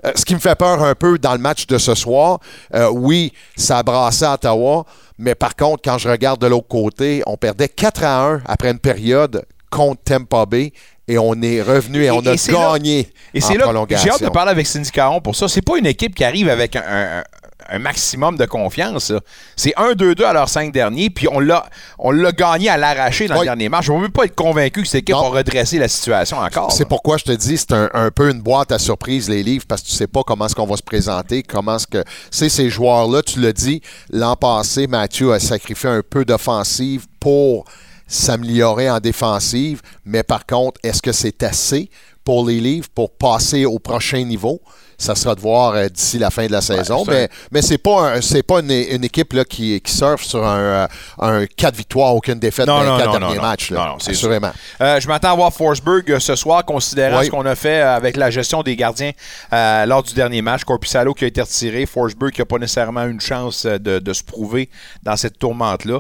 Euh, 0.05 0.11
ce 0.17 0.25
qui 0.25 0.35
me 0.35 0.41
fait 0.41 0.57
peur 0.57 0.83
un 0.83 0.97
peu 0.97 1.17
dans 1.17 1.33
le 1.33 1.39
match 1.39 1.67
de 1.69 1.79
ce 1.79 1.95
soir, 1.95 2.41
euh, 2.75 2.91
oui, 2.91 3.33
ça 3.57 3.79
a 3.79 3.83
brassé 3.85 4.25
à 4.25 4.35
Ottawa, 4.35 4.85
mais 5.17 5.37
par 5.37 5.55
contre, 5.55 5.81
quand 5.85 5.97
je 5.99 6.09
regarde 6.09 6.41
de 6.41 6.49
l'autre 6.49 6.67
côté, 6.67 7.23
on 7.27 7.37
perdait 7.37 7.69
4 7.69 8.03
à 8.03 8.25
1 8.27 8.43
après 8.47 8.73
une 8.73 8.81
période 8.81 9.45
contre 9.71 10.03
Tampa 10.03 10.45
Bay 10.45 10.73
et 11.09 11.19
on 11.19 11.41
est 11.43 11.61
revenu 11.63 12.05
et, 12.05 12.11
on 12.11 12.21
a 12.21 12.33
et 12.35 12.37
c'est 12.37 12.53
là- 12.53 12.73
gagné 12.75 13.09
Et 13.35 13.41
c'est 13.41 13.57
là 13.57 13.73
j'ai 13.91 14.11
hâte 14.11 14.23
de 14.23 14.29
parler 14.29 14.51
avec 14.53 14.67
Cindy 14.67 14.91
Caron 14.91 15.21
pour 15.21 15.35
ça. 15.37 15.49
C'est 15.49 15.63
pas 15.63 15.77
une 15.79 15.87
équipe 15.87 16.15
qui 16.15 16.25
arrive 16.25 16.49
avec 16.49 16.77
un, 16.77 16.83
un- 16.87 17.25
un 17.69 17.79
maximum 17.79 18.37
de 18.37 18.45
confiance. 18.45 19.13
C'est 19.57 19.73
1-2-2 19.77 20.25
à 20.25 20.33
leurs 20.33 20.49
cinq 20.49 20.73
derniers, 20.73 21.11
puis 21.11 21.29
on 21.31 21.39
l'a, 21.39 21.65
on 21.99 22.11
l'a 22.11 22.33
gagné 22.33 22.69
à 22.69 22.77
l'arraché 22.77 23.29
dans 23.29 23.35
Oui. 23.35 23.41
le 23.43 23.47
dernier 23.47 23.69
match. 23.69 23.89
On 23.89 24.01
ne 24.01 24.07
peut 24.07 24.13
pas 24.13 24.25
être 24.25 24.35
convaincu 24.35 24.83
que 24.83 24.89
cette 24.89 25.03
équipe 25.03 25.15
Non. 25.15 25.31
va 25.31 25.39
redresser 25.39 25.79
la 25.79 25.87
situation 25.89 26.39
encore. 26.39 26.73
C'est 26.73 26.89
pourquoi 26.89 27.19
je 27.19 27.25
te 27.25 27.33
dis, 27.33 27.57
c'est 27.57 27.73
un, 27.73 27.89
un 27.95 28.11
peu 28.11 28.31
une 28.31 28.41
boîte 28.43 28.73
à 28.73 28.79
surprise, 28.81 29.29
les 29.29 29.43
livres, 29.45 29.65
parce 29.67 29.81
que 29.83 29.87
tu 29.87 29.93
sais 29.95 30.09
pas 30.09 30.23
comment 30.25 30.47
est-ce 30.47 30.57
qu'on 30.57 30.67
va 30.67 30.77
se 30.77 30.83
présenter, 30.83 31.45
comment 31.45 31.77
est-ce 31.77 31.87
que... 31.87 32.03
C'est 32.33 32.49
ces 32.49 32.69
joueurs-là, 32.69 33.23
tu 33.23 33.41
l'as 33.41 33.53
dit, 33.53 33.81
l'an 34.11 34.35
passé, 34.35 34.89
Mathieu 34.89 35.33
a 35.33 35.39
sacrifié 35.39 35.89
un 35.89 36.03
peu 36.03 36.25
d'offensive 36.25 37.07
pour 37.21 37.65
s'améliorer 38.13 38.91
en 38.91 39.01
défensive, 39.01 39.81
mais 40.05 40.23
par 40.23 40.47
contre, 40.47 40.81
est-ce 40.83 41.01
que 41.03 41.13
c'est 41.13 41.43
assez 41.43 41.91
pour 42.25 42.47
les 42.47 42.61
livres 42.61 42.89
pour 42.95 43.11
passer 43.17 43.65
au 43.65 43.79
prochain 43.79 44.23
niveau? 44.25 44.61
Ça 44.99 45.17
sera 45.17 45.35
de 45.35 45.41
voir 45.41 45.73
euh, 45.75 45.89
d'ici 45.89 46.17
la 46.19 46.31
fin 46.31 46.47
de 46.47 46.53
la 46.53 46.61
saison, 46.61 47.05
mais, 47.09 47.29
mais 47.51 47.61
c'est 47.61 47.79
pas, 47.79 48.13
un- 48.13 48.21
c'est 48.21 48.45
pas 48.45 48.61
une, 48.61 48.71
une 48.71 49.03
équipe 49.03 49.33
là, 49.33 49.45
qui, 49.45 49.81
qui 49.81 49.93
surfe 49.93 50.23
sur 50.23 50.47
un, 50.47 50.59
euh, 50.59 50.87
un 51.19 51.47
4 51.47 51.75
victoires, 51.75 52.15
aucune 52.15 52.39
défaite 52.39 52.67
dans 52.67 52.81
les 52.83 53.03
4 53.03 53.07
non, 53.15 53.19
derniers 53.19 53.41
matchs. 53.41 53.73
non, 53.73 53.85
non, 53.85 53.97
c'est 53.99 54.13
assurément. 54.13 54.53
Euh, 54.81 55.01
je 55.01 55.09
m'attends 55.09 55.33
à 55.33 55.35
voir 55.35 55.53
Forsberg 55.53 56.09
euh, 56.13 56.21
ce 56.21 56.37
soir, 56.37 56.65
considérant 56.65 57.19
Oui. 57.19 57.27
ce 57.27 57.31
qu'on 57.33 57.45
a 57.47 57.57
fait 57.57 57.81
euh, 57.81 57.97
avec 57.97 58.17
la 58.17 58.31
gestion 58.31 58.63
des 58.63 58.77
gardiens 58.77 59.11
euh, 59.53 59.87
lors 59.87 60.05
du 60.05 60.15
dernier 60.15 60.41
match. 60.43 60.63
Corpissalo 60.63 61.15
qui 61.15 61.25
a 61.25 61.29
été 61.29 61.41
retiré, 61.41 61.85
Forsberg 61.87 62.31
qui 62.33 62.41
n'a 62.41 62.45
pas 62.47 62.59
nécessairement 62.59 63.05
une 63.07 63.21
chance 63.21 63.65
euh, 63.65 63.79
de, 63.79 63.99
de 63.99 64.13
se 64.13 64.23
prouver 64.23 64.69
dans 65.03 65.17
cette 65.17 65.37
tourmente-là. 65.37 65.99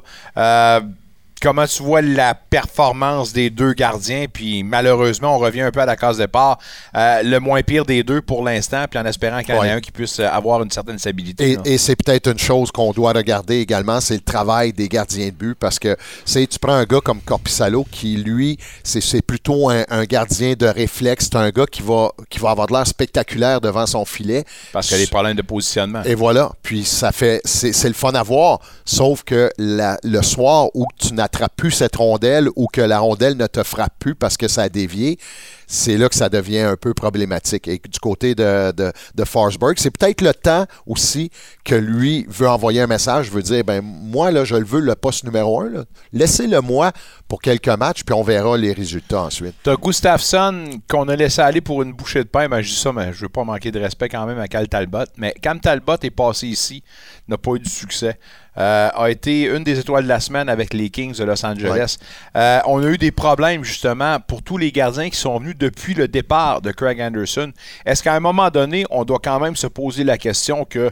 Comment 1.43 1.67
tu 1.67 1.83
vois 1.83 2.03
la 2.03 2.35
performance 2.35 3.33
des 3.33 3.51
deux 3.51 3.73
gardiens? 3.73 4.27
Puis 4.33 4.63
malheureusement, 4.63 5.35
on 5.35 5.39
revient 5.39 5.63
un 5.63 5.71
peu 5.73 5.81
à 5.81 5.87
la 5.87 5.97
case 5.97 6.19
départ. 6.19 6.59
Euh, 6.95 7.23
le 7.25 7.41
moins 7.41 7.63
pire 7.63 7.85
des 7.85 8.05
deux 8.05 8.21
pour 8.23 8.45
l'instant, 8.45 8.85
puis 8.89 8.99
en 9.01 9.05
espérant 9.05 9.41
qu'il 9.41 9.55
y 9.55 9.59
en 9.59 9.65
ait 9.65 9.67
Ouais. 9.69 9.73
un 9.73 9.81
qui 9.81 9.91
puisse 9.91 10.21
avoir 10.21 10.63
une 10.63 10.71
certaine 10.71 10.99
stabilité. 10.99 11.59
Et, 11.65 11.79
c'est 11.79 11.97
peut-être 11.97 12.31
une 12.31 12.39
chose 12.39 12.71
qu'on 12.71 12.93
doit 12.93 13.13
regarder 13.13 13.57
également, 13.59 14.01
c'est 14.01 14.15
le 14.15 14.21
travail 14.21 14.73
des 14.73 14.89
gardiens 14.89 15.27
de 15.27 15.33
but 15.33 15.55
parce 15.59 15.79
que 15.79 15.97
tu 16.27 16.59
prends 16.61 16.75
un 16.75 16.85
gars 16.85 17.01
comme 17.05 17.21
Corpissalo 17.21 17.85
qui 17.91 18.17
lui 18.17 18.57
c'est 18.85 19.23
plutôt 19.23 19.69
un, 19.71 19.85
un 19.89 20.05
gardien 20.05 20.55
de 20.55 20.67
réflexe, 20.67 21.25
c'est 21.33 21.37
un 21.39 21.51
gars 21.51 21.67
qui 21.67 21.83
va 21.83 22.11
qui 22.31 22.39
va 22.39 22.51
avoir 22.51 22.67
de 22.69 22.73
l'air 22.75 22.87
spectaculaire 22.87 23.61
devant 23.61 23.87
son 23.87 24.05
filet. 24.05 24.45
Parce 24.73 24.87
qu'il 24.89 24.97
y 24.99 25.01
a 25.01 25.05
des 25.05 25.11
problèmes 25.11 25.37
de 25.37 25.43
positionnement. 25.43 26.03
Et 26.05 26.15
voilà, 26.15 26.53
puis 26.63 26.85
ça 26.85 27.11
fait 27.11 27.41
c'est 27.45 27.89
le 27.89 27.95
fun 27.95 28.13
à 28.13 28.23
voir, 28.23 28.61
sauf 28.85 29.25
que 29.25 29.51
la- 29.59 29.99
le 30.05 30.23
soir 30.23 30.69
où 30.75 30.87
tu 30.99 31.13
n'attrapes 31.33 31.57
plus 31.57 31.71
cette 31.71 31.97
rondelle 31.97 32.49
ou 32.57 32.67
que 32.67 32.81
la 32.81 32.99
rondelle 32.99 33.37
ne 33.37 33.47
te 33.47 33.63
frappe 33.63 33.95
plus 33.99 34.15
parce 34.15 34.37
que 34.37 34.49
ça 34.49 34.63
a 34.63 34.69
dévié, 34.69 35.19
c'est 35.67 35.97
là 35.97 36.09
que 36.09 36.15
ça 36.15 36.29
devient 36.29 36.61
un 36.61 36.77
peu 36.77 36.93
problématique. 36.93 37.67
Et 37.67 37.79
du 37.79 37.99
côté 37.99 38.35
de, 38.35 38.73
de, 38.73 39.25
Forsberg, 39.25 39.79
c'est 39.79 39.91
peut-être 39.91 40.21
le 40.21 40.35
temps 40.35 40.67
aussi 40.87 41.31
que 41.65 41.75
lui 41.75 42.27
veut 42.29 42.49
envoyer 42.49 42.83
un 42.83 42.87
message, 42.87 43.31
veut 43.31 43.43
dire, 43.43 43.65
ben 43.65 43.81
moi, 43.83 44.31
là, 44.31 44.45
je 44.45 44.57
le 44.57 44.65
veux, 44.65 44.81
le 44.81 44.95
poste 44.95 45.25
numéro 45.25 45.63
un. 45.63 45.85
Laissez-le 46.13 46.61
moi 46.61 46.93
pour 47.29 47.41
quelques 47.41 47.69
matchs, 47.69 48.05
puis 48.05 48.15
on 48.15 48.23
verra 48.23 48.59
les 48.59 48.73
résultats 48.73 49.23
ensuite. 49.23 49.55
T'as 49.63 49.77
Gustafsson 49.77 50.65
qu'on 50.89 51.09
a 51.09 51.17
laissé 51.17 51.41
aller 51.41 51.61
pour 51.61 51.83
une 51.83 51.93
bouchée 51.93 52.23
de 52.23 52.29
pain. 52.29 52.49
Ben, 52.49 52.61
je 52.61 52.69
dis 52.69 52.77
ça, 52.79 52.93
mais 52.93 53.13
je 53.13 53.23
veux 53.23 53.29
pas 53.29 53.45
manquer 53.45 53.71
de 53.71 53.81
respect 53.81 54.09
quand 54.09 54.27
même 54.27 54.39
à 54.39 54.49
Cal 54.49 54.69
Talbot. 54.69 55.05
Mais 55.17 55.35
Cam 55.41 55.59
Talbot 55.59 55.97
est 56.03 56.11
passé 56.11 56.49
ici, 56.49 56.83
n'a 57.29 57.39
pas 57.39 57.53
eu 57.55 57.61
du 57.61 57.71
succès. 57.71 58.19
Euh, 58.59 58.91
a 58.95 59.09
été 59.11 59.45
une 59.45 59.65
des 59.65 59.79
étoiles 59.79 60.03
de 60.05 60.09
la 60.09 60.21
semaine 60.21 60.51
avec 60.51 60.75
les 60.75 60.91
Kings 60.91 61.17
de 61.17 61.25
Los 61.25 61.45
Angeles. 61.47 61.97
Euh, 62.37 62.61
on 62.67 62.83
a 62.83 62.87
eu 62.89 62.99
des 62.99 63.11
problèmes 63.11 63.65
justement 63.65 64.21
pour 64.21 64.43
tous 64.43 64.59
les 64.59 64.71
gardiens 64.73 65.09
qui 65.09 65.17
sont 65.19 65.39
venus 65.39 65.57
depuis 65.57 65.95
le 65.95 66.07
départ 66.07 66.61
de 66.61 66.71
Craig 66.71 67.01
Anderson. 67.01 67.51
Est-ce 67.87 68.03
qu'à 68.03 68.13
un 68.15 68.21
moment 68.21 68.51
donné, 68.51 68.85
on 68.91 69.05
doit 69.05 69.21
quand 69.25 69.41
même 69.41 69.57
se 69.57 69.67
poser 69.67 70.05
la 70.05 70.19
question 70.19 70.67
que 70.67 70.91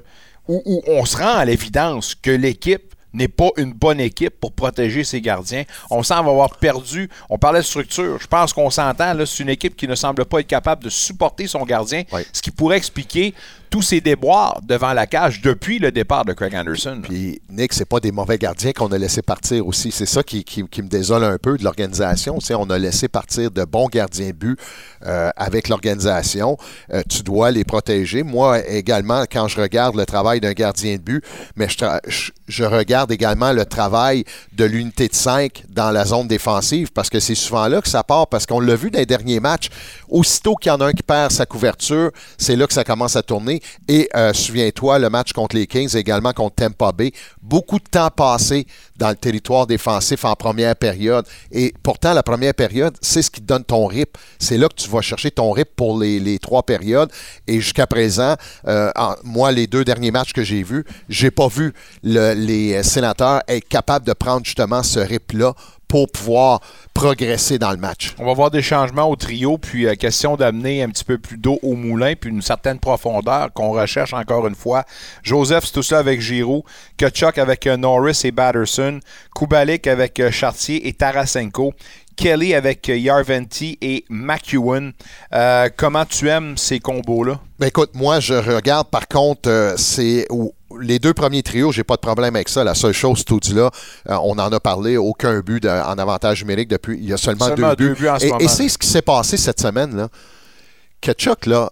où, 0.49 0.62
où 0.64 0.83
on 0.87 1.05
se 1.05 1.18
rend 1.18 1.35
à 1.37 1.44
l'évidence 1.44 2.14
que 2.14 2.31
l'équipe 2.31 2.94
n'est 3.12 3.29
pas 3.29 3.51
une 3.57 3.73
bonne 3.75 4.01
équipe 4.01 4.40
pour 4.40 4.53
protéger 4.53 5.05
ses 5.05 5.20
gardiens? 5.20 5.64
On 5.90 6.03
semble 6.03 6.31
avoir 6.31 6.57
perdu. 6.57 7.11
On 7.29 7.37
parlait 7.37 7.61
de 7.61 7.64
structure. 7.64 8.18
Je 8.23 8.27
pense 8.27 8.55
qu'on 8.55 8.70
s'entend. 8.70 9.12
là, 9.12 9.27
C'est 9.27 9.42
une 9.42 9.49
équipe 9.51 9.77
qui 9.77 9.87
ne 9.87 9.94
semble 9.96 10.25
pas 10.25 10.40
être 10.40 10.46
capable 10.46 10.83
de 10.85 10.88
supporter 10.88 11.46
son 11.46 11.64
gardien, 11.66 12.05
Oui. 12.11 12.23
ce 12.33 12.40
qui 12.40 12.51
pourrait 12.53 12.79
expliquer 12.79 13.35
tous 13.71 13.83
ces 13.83 14.01
déboires 14.01 14.61
devant 14.67 14.93
la 14.93 15.07
cage 15.07 15.41
depuis 15.43 15.79
le 15.79 15.93
départ 15.93 16.25
de 16.25 16.33
Craig 16.33 16.55
Anderson. 16.57 17.01
Puis, 17.03 17.41
Nick, 17.49 17.73
c'est 17.73 17.85
pas 17.85 18.01
des 18.01 18.11
mauvais 18.11 18.37
gardiens 18.37 18.73
qu'on 18.73 18.91
a 18.91 18.99
laissé 18.99 19.23
partir 19.23 19.67
aussi. 19.67 19.93
C'est 19.93 20.07
ça 20.07 20.23
qui, 20.25 20.45
me 20.79 20.89
désole 20.89 21.23
un 21.23 21.39
peu 21.39 21.57
de 21.57 21.63
l'organisation. 21.63 22.39
On 22.51 22.71
a 22.71 22.79
laissé 22.79 23.07
partir 23.07 23.51
de 23.51 23.65
bons 23.65 23.87
gardiens 23.87 24.31
but 24.35 24.59
euh, 25.07 25.31
avec 25.37 25.69
l'organisation. 25.69 26.57
Euh, 26.93 27.03
tu 27.09 27.23
dois 27.23 27.51
les 27.53 27.65
protéger. 27.65 28.23
Moi, 28.25 28.67
également, 28.69 29.23
quand 29.31 29.47
je 29.47 29.61
regarde 29.61 29.95
le 29.95 30.05
travail 30.05 30.41
d'un 30.41 30.53
gardien 30.53 30.97
de 30.97 31.03
but, 31.03 31.25
mais 31.55 31.69
je- 31.69 32.31
je 32.49 32.65
regarde 32.65 33.13
également 33.13 33.53
le 33.53 33.65
travail 33.65 34.25
de 34.53 34.65
l'unité 34.65 35.07
de 35.07 35.15
5 35.15 35.63
dans 35.69 35.93
la 35.93 36.05
zone 36.05 36.27
défensive 36.27 36.91
parce 36.93 37.09
que 37.09 37.21
c'est 37.21 37.37
souvent 37.37 37.69
là 37.69 37.81
que 37.81 37.89
ça 37.89 38.03
part 38.03 38.27
parce 38.27 38.47
qu'on 38.47 38.59
l'a 38.61 38.75
vu 38.75 38.91
dans 38.91 38.99
les 38.99 39.07
derniers 39.07 39.39
matchs. 39.41 39.69
Aussitôt 40.09 40.57
qu'il 40.57 40.71
y 40.71 40.75
en 40.75 40.81
a 40.81 40.87
un 40.87 40.93
qui 40.93 41.05
perd 41.05 41.31
sa 41.31 41.47
couverture, 41.47 42.11
c'est 42.37 42.57
là 42.57 42.67
que 42.67 42.73
ça 42.73 42.83
commence 42.83 43.15
à 43.15 43.23
tourner. 43.23 43.60
Et 43.88 44.09
euh, 44.16 44.33
souviens-toi, 44.33 44.99
le 44.99 45.11
match 45.11 45.33
contre 45.33 45.57
les 45.57 45.66
Kings, 45.66 45.96
également 45.96 46.33
contre 46.33 46.57
Tampa 46.57 46.92
Bay, 46.92 47.12
beaucoup 47.42 47.79
de 47.79 47.85
temps 47.85 48.11
passé 48.11 48.66
dans 48.96 49.09
le 49.11 49.16
territoire 49.16 49.66
défensif 49.66 50.25
en 50.25 50.35
première 50.35 50.77
période. 50.77 51.27
Et 51.51 51.73
pourtant, 51.83 52.12
la 52.12 52.23
première 52.23 52.55
période, 52.55 52.96
c'est 53.01 53.23
ce 53.23 53.31
qui 53.31 53.40
te 53.40 53.46
donne 53.46 53.64
ton 53.64 53.87
rip. 53.87 54.16
C'est 54.38 54.59
là 54.59 54.68
que 54.68 54.75
tu 54.75 54.88
vas 54.88 55.01
chercher 55.01 55.31
ton 55.31 55.51
rip 55.53 55.68
pour 55.75 55.99
les, 55.99 56.38
trois 56.38 56.62
périodes. 56.62 57.11
Et 57.46 57.61
jusqu'à 57.61 57.87
présent, 57.87 58.37
euh, 58.66 58.90
moi, 59.25 59.53
les 59.53 59.66
deux 59.66 59.85
derniers 59.85 60.11
matchs 60.11 60.33
que 60.33 60.42
j'ai 60.42 60.62
vus, 60.62 60.85
j'ai 61.09 61.31
pas 61.31 61.49
vu 61.49 61.73
le- 62.03 62.35
les 62.35 62.83
sénateurs 62.83 63.42
être 63.49 63.68
capables 63.68 64.07
de 64.07 64.12
prendre 64.12 64.44
justement 64.44 64.83
ce 64.83 65.01
rip-là 65.01 65.55
pour 65.90 66.09
pouvoir 66.09 66.61
progresser 66.94 67.59
dans 67.59 67.72
le 67.72 67.76
match. 67.76 68.14
On 68.18 68.24
va 68.24 68.33
voir 68.33 68.53
des 68.53 68.62
changements 68.62 69.11
au 69.11 69.16
trio, 69.16 69.59
puis 69.59 69.88
euh, 69.88 69.96
question 69.96 70.37
d'amener 70.37 70.85
un 70.85 70.88
petit 70.88 71.03
peu 71.03 71.18
plus 71.18 71.37
d'eau 71.37 71.59
au 71.64 71.74
moulin, 71.74 72.14
puis 72.14 72.31
une 72.31 72.42
certaine 72.42 72.79
profondeur 72.79 73.53
qu'on 73.53 73.72
recherche 73.72 74.14
encore 74.14 74.46
une 74.46 74.55
fois. 74.55 74.85
Joseph, 75.24 75.64
c'est 75.66 75.72
tout 75.72 75.83
ça 75.83 75.98
avec 75.98 76.20
Giroud. 76.20 76.62
Kachuk 76.96 77.38
avec 77.38 77.66
euh, 77.66 77.76
Norris 77.76 78.20
et 78.22 78.31
Batterson. 78.31 79.00
Kubalik 79.35 79.88
avec 79.88 80.20
euh, 80.20 80.31
Chartier 80.31 80.87
et 80.87 80.92
Tarasenko. 80.92 81.74
Kelly 82.14 82.55
avec 82.55 82.87
Yarventi 82.87 83.76
et 83.81 84.05
McEwen. 84.11 84.92
Comment 85.79 86.05
tu 86.05 86.29
aimes 86.29 86.59
ces 86.59 86.79
combos-là? 86.79 87.40
Ben 87.59 87.68
écoute, 87.68 87.92
moi, 87.94 88.20
je 88.20 88.35
regarde, 88.35 88.88
par 88.88 89.09
contre, 89.09 89.74
c'est 89.79 90.26
les 90.81 90.99
deux 90.99 91.14
premiers 91.14 91.43
trios, 91.43 91.73
j'ai 91.73 91.85
pas 91.85 91.97
de 91.97 92.01
problème 92.01 92.35
avec 92.37 92.49
ça. 92.49 92.64
La 92.64 92.75
seule 92.75 92.93
chose, 92.93 93.25
tout 93.25 93.40
dit 93.40 93.55
là, 93.55 93.71
euh, 94.09 94.16
on 94.23 94.33
en 94.38 94.51
a 94.53 94.61
parlé, 94.61 94.97
aucun 94.97 95.40
but 95.40 95.62
de- 95.62 95.69
en 95.69 95.99
avantage 95.99 96.43
numérique 96.43 96.69
depuis. 96.69 96.99
Il 97.01 97.09
y 97.09 97.12
a 97.12 97.16
seulement, 97.16 97.47
Seulement 97.47 97.71
deux, 97.71 97.88
deux 97.88 97.95
buts. 97.95 98.01
buts 98.01 98.09
en 98.09 98.19
ce 98.19 98.25
et, 98.45 98.49
c'est 98.49 98.69
ce 98.69 98.79
qui 98.79 98.87
s'est 98.87 99.03
passé 99.03 99.37
cette 99.37 99.61
semaine, 99.61 99.97
là. 99.97 100.09
Kachuk, 101.01 101.47
là, 101.47 101.71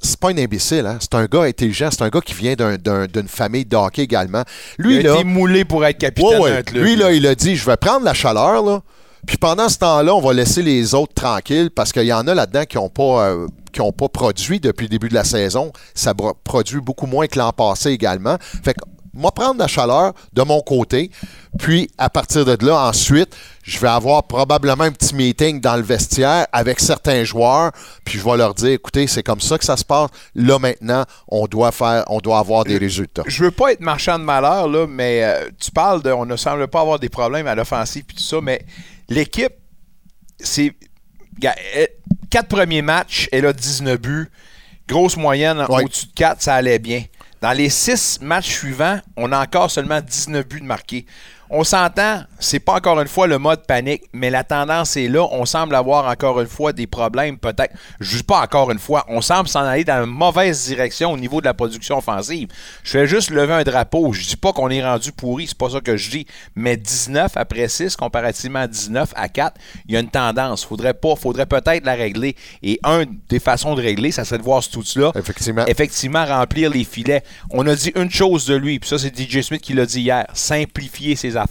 c'est 0.00 0.18
pas 0.18 0.30
un 0.30 0.38
imbécile, 0.38 0.86
hein? 0.86 0.96
C'est 1.00 1.14
un 1.14 1.26
gars 1.26 1.42
intelligent, 1.42 1.88
c'est 1.90 2.02
un 2.02 2.08
gars 2.08 2.20
qui 2.22 2.32
vient 2.34 2.54
d'un- 2.54 2.76
d'un- 2.76 3.06
d'une 3.06 3.28
famille 3.28 3.64
de 3.66 3.76
hockey 3.76 4.02
également. 4.02 4.44
Lui, 4.78 4.96
Il 4.96 5.06
a 5.06 5.10
là. 5.10 5.14
été 5.16 5.24
moulé 5.24 5.64
pour 5.64 5.84
être 5.84 5.98
capitaine 5.98 6.40
Ouais, 6.40 6.50
ouais. 6.52 6.64
Lui, 6.72 6.96
là, 6.96 7.12
il 7.12 7.26
a 7.26 7.34
dit 7.34 7.56
je 7.56 7.66
vais 7.66 7.76
prendre 7.76 8.04
la 8.04 8.14
chaleur, 8.14 8.62
là. 8.62 8.80
Puis 9.26 9.36
pendant 9.36 9.68
ce 9.68 9.78
temps-là, 9.78 10.14
on 10.14 10.20
va 10.20 10.32
laisser 10.32 10.62
les 10.62 10.94
autres 10.94 11.14
tranquilles 11.14 11.70
parce 11.70 11.92
qu'il 11.92 12.04
y 12.04 12.12
en 12.12 12.26
a 12.26 12.34
là-dedans 12.34 12.64
qui 12.64 12.76
n'ont 12.76 12.88
pas, 12.88 13.28
euh, 13.28 13.46
qui 13.72 13.80
ont 13.80 13.92
pas 13.92 14.08
produit 14.08 14.58
depuis 14.58 14.84
le 14.84 14.88
début 14.88 15.08
de 15.08 15.14
la 15.14 15.24
saison. 15.24 15.72
Ça 15.94 16.12
produit 16.44 16.80
beaucoup 16.80 17.06
moins 17.06 17.26
que 17.26 17.38
l'an 17.38 17.52
passé 17.52 17.90
également. 17.90 18.36
Fait 18.40 18.74
que, 18.74 18.80
moi, 19.14 19.30
prendre 19.30 19.60
la 19.60 19.66
chaleur 19.66 20.14
de 20.32 20.42
mon 20.42 20.60
côté. 20.60 21.10
Puis, 21.58 21.90
à 21.98 22.08
partir 22.08 22.44
de 22.46 22.56
là, 22.64 22.88
ensuite, 22.88 23.36
je 23.62 23.78
vais 23.78 23.88
avoir 23.88 24.24
probablement 24.24 24.84
un 24.84 24.90
petit 24.90 25.14
meeting 25.14 25.60
dans 25.60 25.76
le 25.76 25.82
vestiaire 25.82 26.46
avec 26.50 26.80
certains 26.80 27.22
joueurs, 27.22 27.72
puis 28.04 28.18
je 28.18 28.24
vais 28.24 28.36
leur 28.38 28.54
dire, 28.54 28.70
écoutez, 28.70 29.06
c'est 29.06 29.22
comme 29.22 29.40
ça 29.40 29.58
que 29.58 29.64
ça 29.64 29.76
se 29.76 29.84
passe. 29.84 30.08
Là, 30.34 30.58
maintenant, 30.58 31.04
on 31.28 31.46
doit 31.46 31.72
faire, 31.72 32.04
on 32.08 32.18
doit 32.18 32.38
avoir 32.38 32.64
des 32.64 32.78
résultats. 32.78 33.22
Je 33.26 33.44
veux 33.44 33.50
pas 33.50 33.72
être 33.72 33.80
marchand 33.80 34.18
de 34.18 34.24
malheur, 34.24 34.66
là, 34.66 34.86
mais 34.88 35.22
euh, 35.22 35.50
tu 35.60 35.70
parles 35.70 36.02
de, 36.02 36.10
on 36.10 36.24
ne 36.24 36.36
semble 36.36 36.66
pas 36.68 36.80
avoir 36.80 36.98
des 36.98 37.10
problèmes 37.10 37.46
à 37.46 37.54
l'offensive 37.54 38.04
puis 38.04 38.16
tout 38.16 38.22
ça, 38.22 38.38
mais 38.42 38.64
l'équipe, 39.12 39.52
c'est, 40.38 40.74
quatre 42.30 42.48
premiers 42.48 42.82
matchs, 42.82 43.28
elle 43.32 43.46
a 43.46 43.52
19 43.52 44.00
buts, 44.00 44.30
grosse 44.88 45.16
moyenne 45.16 45.64
Ouais. 45.68 45.84
au-dessus 45.84 46.06
de 46.06 46.12
4, 46.12 46.42
ça 46.42 46.54
allait 46.54 46.78
bien. 46.78 47.04
Dans 47.40 47.52
les 47.52 47.68
six 47.70 48.20
matchs 48.22 48.50
suivants, 48.58 49.00
on 49.16 49.32
a 49.32 49.42
encore 49.42 49.70
seulement 49.70 50.00
19 50.00 50.46
buts 50.46 50.60
de 50.60 50.66
marqués. 50.66 51.06
On 51.54 51.64
s'entend, 51.64 52.22
c'est 52.38 52.60
pas 52.60 52.76
encore 52.76 52.98
une 52.98 53.08
fois 53.08 53.26
le 53.26 53.36
mode 53.36 53.66
panique, 53.66 54.04
mais 54.14 54.30
la 54.30 54.42
tendance 54.42 54.96
est 54.96 55.06
là. 55.06 55.28
On 55.32 55.44
semble 55.44 55.74
avoir 55.74 56.06
encore 56.06 56.40
une 56.40 56.46
fois 56.46 56.72
des 56.72 56.86
problèmes, 56.86 57.36
peut-être. 57.36 57.74
Je 58.00 58.16
dis 58.16 58.22
pas 58.22 58.40
encore 58.40 58.70
une 58.70 58.78
fois, 58.78 59.04
on 59.08 59.20
semble 59.20 59.50
s'en 59.50 59.60
aller 59.60 59.84
dans 59.84 60.02
une 60.02 60.10
mauvaise 60.10 60.64
direction 60.64 61.12
au 61.12 61.18
niveau 61.18 61.42
de 61.42 61.44
la 61.44 61.52
production 61.52 61.98
offensive. 61.98 62.48
Je 62.82 62.92
fais 62.92 63.06
juste 63.06 63.28
lever 63.28 63.52
un 63.52 63.64
drapeau. 63.64 64.14
Je 64.14 64.26
dis 64.26 64.36
pas 64.38 64.54
qu'on 64.54 64.70
est 64.70 64.82
rendu 64.82 65.12
pourri, 65.12 65.46
c'est 65.46 65.58
pas 65.58 65.68
ça 65.68 65.82
que 65.82 65.94
je 65.98 66.08
dis. 66.08 66.26
Mais 66.56 66.78
19 66.78 67.32
après 67.36 67.68
6, 67.68 67.96
comparativement 67.96 68.60
à 68.60 68.66
19 68.66 69.12
à 69.14 69.28
4, 69.28 69.54
il 69.88 69.92
y 69.92 69.98
a 69.98 70.00
une 70.00 70.08
tendance. 70.08 70.64
Faudrait 70.64 70.94
pas, 70.94 71.16
faudrait 71.16 71.44
peut-être 71.44 71.84
la 71.84 71.92
régler. 71.92 72.34
Et 72.62 72.80
un 72.82 73.04
des 73.28 73.40
façons 73.40 73.74
de 73.74 73.82
régler, 73.82 74.10
ça 74.10 74.24
serait 74.24 74.38
de 74.38 74.42
voir 74.42 74.62
ce 74.62 74.70
tout-là 74.70 75.12
Effectivement. 75.16 75.66
effectivement 75.66 76.24
remplir 76.24 76.70
les 76.70 76.84
filets. 76.84 77.22
On 77.50 77.66
a 77.66 77.74
dit 77.74 77.92
une 77.94 78.10
chose 78.10 78.46
de 78.46 78.54
lui, 78.54 78.78
puis 78.78 78.88
ça, 78.88 78.96
c'est 78.96 79.14
DJ 79.14 79.42
Smith 79.42 79.60
qui 79.60 79.74
l'a 79.74 79.84
dit 79.84 80.00
hier 80.00 80.26
simplifier 80.32 81.14
ses 81.14 81.36
affaires. 81.36 81.41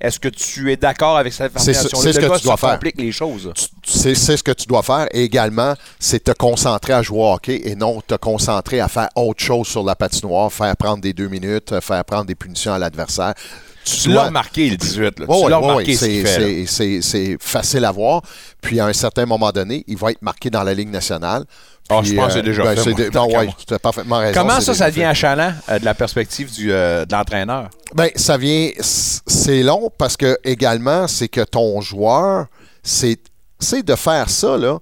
Est-ce 0.00 0.18
que 0.18 0.28
tu 0.28 0.72
es 0.72 0.76
d'accord 0.76 1.16
avec 1.16 1.32
cette 1.32 1.52
C'est 1.58 1.70
affirmation 1.70 1.98
ce- 1.98 2.04
c'est 2.04 2.12
ce 2.14 2.20
que 2.26 2.38
tu 2.38 2.44
dois 2.44 2.56
faire. 2.56 2.72
complique 2.72 3.00
les 3.00 3.12
choses. 3.12 3.52
c'est 3.84 4.14
c'est 4.14 4.36
ce 4.36 4.42
que 4.42 4.52
tu 4.52 4.66
dois 4.66 4.82
faire. 4.82 5.06
Et 5.12 5.22
également, 5.22 5.74
c'est 6.00 6.24
te 6.24 6.32
concentrer 6.32 6.92
à 6.92 7.02
jouer 7.02 7.18
au 7.20 7.32
hockey 7.32 7.60
et 7.64 7.74
non 7.76 8.00
te 8.00 8.14
concentrer 8.16 8.80
à 8.80 8.88
faire 8.88 9.08
autre 9.16 9.42
chose 9.42 9.66
sur 9.68 9.84
la 9.84 9.94
patinoire, 9.94 10.52
faire 10.52 10.76
prendre 10.76 11.00
des 11.00 11.12
deux 11.12 11.28
minutes, 11.28 11.78
faire 11.80 12.04
prendre 12.04 12.24
des 12.26 12.34
punitions 12.34 12.72
à 12.72 12.78
l'adversaire. 12.78 13.34
Tu 13.84 14.08
l'as 14.10 14.24
remarqué, 14.26 14.70
le 14.70 14.76
18. 14.76 15.20
Là. 15.20 15.26
Tu 15.26 15.48
l'as 15.50 15.56
remarqué, 15.56 15.96
ce 15.96 17.00
C'est- 17.02 17.36
facile 17.40 17.84
à 17.84 17.90
voir. 17.92 18.22
Puis 18.60 18.78
à 18.80 18.86
un 18.86 18.92
certain 18.92 19.26
moment 19.26 19.50
donné, 19.50 19.84
il 19.86 19.96
va 19.96 20.10
être 20.12 20.22
marqué 20.22 20.50
dans 20.50 20.62
la 20.62 20.74
Ligue 20.74 20.90
nationale. 20.90 21.44
Ah, 21.90 21.98
Puis, 22.00 22.10
je 22.10 22.14
pense 22.14 22.28
que 22.28 22.32
c'est 22.34 22.42
déjà 22.42 22.62
ben, 22.62 22.76
fait, 22.76 22.94
de- 22.94 23.10
non, 23.12 23.26
ouais, 23.26 23.48
tu 23.66 23.74
as 23.74 23.78
parfaitement 23.78 24.18
raison. 24.18 24.40
Comment 24.40 24.60
ça, 24.60 24.72
ça 24.72 24.88
devient 24.90 25.04
achalant 25.04 25.52
euh, 25.68 25.78
de 25.80 25.84
la 25.84 25.94
perspective 25.94 26.50
du, 26.50 26.72
euh, 26.72 27.04
de 27.04 27.12
l'entraîneur? 27.14 27.68
Ben, 27.94 28.08
ça 28.14 28.36
vient. 28.38 28.70
C'est 28.80 29.62
long 29.62 29.90
parce 29.98 30.16
que 30.16 30.38
également, 30.44 31.08
c'est 31.08 31.28
que 31.28 31.42
ton 31.42 31.80
joueur, 31.80 32.46
c'est 32.82 33.18
c'est 33.58 33.82
de 33.84 33.94
faire 33.96 34.30
ça, 34.30 34.56
là. 34.56 34.78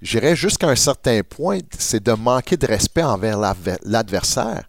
J'irais 0.00 0.36
jusqu'à 0.36 0.68
un 0.68 0.76
certain 0.76 1.20
point, 1.28 1.58
c'est 1.78 2.02
de 2.02 2.12
manquer 2.12 2.56
de 2.56 2.66
respect 2.66 3.02
envers 3.02 3.38
l'adver- 3.38 3.78
l'adversaire. 3.84 4.64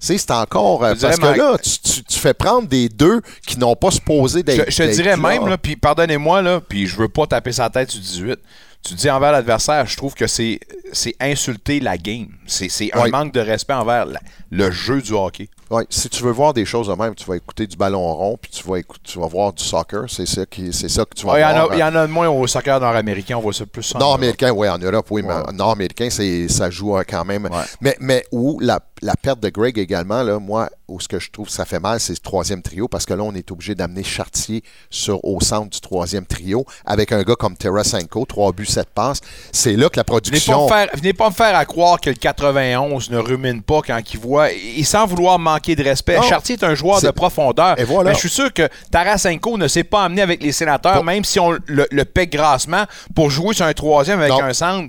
Tu 0.00 0.06
sais, 0.06 0.18
c'est 0.18 0.30
encore. 0.30 0.82
euh, 0.82 0.94
Je 0.96 1.00
Parce 1.02 1.18
que 1.18 1.26
là, 1.26 1.58
tu, 1.62 1.78
tu- 1.78 2.02
tu 2.04 2.18
fais 2.18 2.32
prendre 2.32 2.66
des 2.66 2.88
deux 2.88 3.20
qui 3.46 3.58
n'ont 3.58 3.76
pas 3.76 3.90
supposé 3.90 4.42
d'être. 4.42 4.70
je 4.70 4.76
te 4.76 4.90
dirais 4.90 5.16
même, 5.16 5.46
là, 5.46 5.58
puis 5.58 5.76
pardonnez-moi, 5.76 6.40
là, 6.42 6.60
puis 6.60 6.86
je 6.86 6.96
veux 6.96 7.08
pas 7.08 7.26
taper 7.26 7.52
sa 7.52 7.68
tête 7.68 7.90
sur 7.90 8.00
18. 8.00 8.38
Tu 8.82 8.94
dis 8.94 9.10
envers 9.10 9.30
l'adversaire, 9.32 9.84
je 9.86 9.94
trouve 9.98 10.14
que 10.14 10.26
c'est 10.26 10.58
c'est 10.92 11.14
insulter 11.20 11.80
la 11.80 11.98
game. 11.98 12.28
C'est 12.46 12.70
c'est 12.70 12.90
un 12.96 13.02
Oui. 13.04 13.10
manque 13.10 13.34
de 13.34 13.40
respect 13.40 13.74
envers 13.74 14.06
la- 14.06 14.20
le 14.50 14.70
jeu 14.70 15.02
du 15.02 15.12
hockey. 15.12 15.50
Ouais, 15.70 15.86
si 15.88 16.08
tu 16.08 16.22
veux 16.24 16.32
voir 16.32 16.52
des 16.52 16.64
choses 16.64 16.88
de 16.88 16.94
même, 16.94 17.14
tu 17.14 17.24
vas 17.24 17.36
écouter 17.36 17.66
du 17.66 17.76
ballon 17.76 18.12
rond, 18.14 18.36
puis 18.40 18.50
tu 18.50 18.66
vas, 18.66 18.78
écou- 18.78 18.96
tu 19.04 19.18
vas 19.20 19.26
voir 19.28 19.52
du 19.52 19.62
soccer. 19.62 20.04
C'est 20.08 20.26
ça, 20.26 20.44
qui, 20.44 20.72
c'est 20.72 20.88
ça 20.88 21.04
que 21.04 21.14
tu 21.14 21.24
vas 21.24 21.34
Ouais, 21.34 21.40
Il 21.40 21.42
y, 21.42 21.46
en 21.46 21.52
voir. 21.64 21.74
il 21.74 21.78
y 21.78 21.82
en 21.84 21.94
a 21.94 22.06
de 22.06 22.12
moins 22.12 22.28
au 22.28 22.44
soccer 22.48 22.80
nord-américain, 22.80 23.36
on 23.36 23.40
voit 23.40 23.52
ça 23.52 23.64
plus 23.66 23.94
en. 23.94 23.98
Nord-américain, 24.00 24.50
oui, 24.50 24.68
en 24.68 24.78
Europe, 24.78 25.06
oui, 25.10 25.22
mais 25.22 25.52
nord-américain, 25.52 26.08
c'est, 26.10 26.48
ça 26.48 26.70
joue 26.70 26.96
euh, 26.98 27.02
quand 27.08 27.24
même. 27.24 27.48
Mais, 27.80 27.96
mais 28.00 28.24
où 28.32 28.58
la, 28.60 28.80
la 29.02 29.14
perte 29.14 29.38
de 29.40 29.48
Greg 29.48 29.78
également, 29.78 30.22
là, 30.24 30.40
moi, 30.40 30.68
où 30.88 30.98
ce 30.98 31.06
que 31.06 31.20
je 31.20 31.30
trouve 31.30 31.46
que 31.46 31.52
ça 31.52 31.64
fait 31.64 31.78
mal, 31.78 32.00
c'est 32.00 32.14
le 32.14 32.18
troisième 32.18 32.62
trio, 32.62 32.88
parce 32.88 33.06
que 33.06 33.14
là, 33.14 33.22
on 33.22 33.32
est 33.36 33.48
obligé 33.52 33.76
d'amener 33.76 34.02
Chartier 34.02 34.64
sur, 34.90 35.24
au 35.24 35.40
centre 35.40 35.70
du 35.70 35.80
troisième 35.80 36.26
trio, 36.26 36.64
avec 36.84 37.12
un 37.12 37.22
gars 37.22 37.36
comme 37.36 37.56
Tarasenko, 37.56 38.24
3 38.26 38.52
buts, 38.52 38.66
7 38.66 38.88
passes. 38.92 39.20
C'est 39.52 39.74
là 39.76 39.88
que 39.88 39.98
la 39.98 40.02
Venez 40.02 40.04
pas, 40.04 40.12
production. 40.14 40.64
me 40.64 40.68
faire, 40.68 40.88
venez 40.94 41.12
pas 41.12 41.28
me 41.28 41.34
faire 41.34 41.54
à 41.56 41.64
croire 41.64 42.00
que 42.00 42.10
le 42.10 42.16
91 42.16 43.10
ne 43.10 43.18
rumine 43.18 43.62
pas 43.62 43.82
quand 43.86 44.00
il 44.12 44.18
voit. 44.18 44.50
Et 44.52 44.82
sans 44.82 45.06
vouloir 45.06 45.38
manquer 45.38 45.59
de 45.60 45.84
respect. 45.84 46.16
Non. 46.16 46.22
Chartier 46.22 46.56
est 46.56 46.64
un 46.64 46.74
joueur 46.74 47.00
de 47.02 47.10
profondeur. 47.10 47.78
Et 47.78 47.84
voilà. 47.84 48.10
Mais 48.10 48.14
je 48.14 48.20
suis 48.20 48.28
sûr 48.28 48.52
que 48.52 48.68
Tarasenko 48.90 49.56
ne 49.58 49.68
s'est 49.68 49.84
pas 49.84 50.04
amené 50.04 50.22
avec 50.22 50.42
les 50.42 50.52
sénateurs, 50.52 51.04
même 51.04 51.24
si 51.24 51.38
on 51.38 51.50
le, 51.66 51.86
le 51.90 52.04
paie 52.04 52.26
grassement, 52.26 52.84
pour 53.14 53.30
jouer 53.30 53.54
sur 53.54 53.66
un 53.66 53.72
troisième 53.72 54.20
avec 54.20 54.32
Non. 54.32 54.42
un 54.42 54.52
centre 54.52 54.88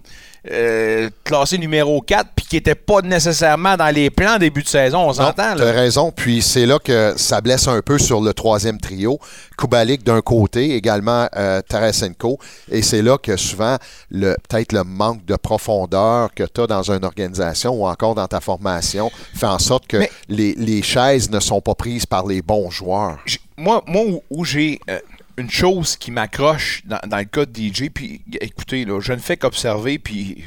euh, 0.50 1.10
classé 1.24 1.58
numéro 1.58 2.02
4, 2.02 2.30
puis 2.36 2.46
qui 2.46 2.56
n'était 2.56 2.74
pas 2.76 3.02
nécessairement 3.02 3.78
dans 3.78 3.94
les 3.94 4.10
plans 4.10 4.38
début 4.40 4.64
de 4.64 4.68
saison. 4.68 5.10
On 5.10 5.14
s'entend, 5.14 5.56
Tu 5.56 5.62
as 5.62 5.72
raison. 5.72 6.12
Puis 6.12 6.42
c'est 6.42 6.66
là 6.66 6.80
que 6.80 7.14
ça 7.16 7.42
blesse 7.42 7.68
un 7.68 7.82
peu 7.82 8.00
sur 8.00 8.22
le 8.22 8.34
troisième 8.34 8.80
trio. 8.80 9.20
Kubalik 9.58 10.04
d'un 10.04 10.22
côté, 10.22 10.76
également 10.76 11.28
euh, 11.36 11.62
Tarasenko. 11.62 12.40
Et 12.72 12.82
c'est 12.82 13.04
là 13.04 13.18
que 13.20 13.38
souvent, 13.38 13.78
le, 14.10 14.36
peut-être 14.50 14.72
le 14.74 14.84
manque 14.84 15.24
de 15.26 15.36
profondeur 15.36 16.34
que 16.34 16.44
tu 16.44 16.62
as 16.62 16.68
dans 16.68 16.90
une 16.92 17.06
organisation 17.06 17.74
ou 17.74 17.86
encore 17.86 18.16
dans 18.16 18.28
ta 18.28 18.40
formation 18.40 19.12
fait 19.36 19.46
en 19.46 19.60
sorte 19.60 19.86
que 19.88 19.98
Mais- 19.98 20.12
les, 20.28 20.56
les 20.56 20.82
chaises 20.82 21.30
ne 21.30 21.40
sont 21.40 21.62
pas 21.62 21.76
prises 21.76 22.08
par 22.08 22.26
les 22.26 22.42
bons 22.42 22.72
joueurs. 22.72 23.20
Moi, 23.58 23.84
moi 23.86 24.04
où, 24.08 24.24
où 24.32 24.44
j'ai 24.46 24.80
euh, 24.90 25.00
une 25.38 25.50
chose 25.50 25.96
qui 25.96 26.12
m'accroche 26.12 26.84
dans, 26.86 27.18
le 27.18 27.26
cas 27.26 27.46
de 27.46 27.58
DJ, 27.58 27.90
puis 27.94 28.22
écoutez, 28.40 28.86
là, 28.86 29.00
je 29.00 29.14
ne 29.14 29.20
fais 29.20 29.38
qu'observer, 29.38 30.00
puis 30.00 30.44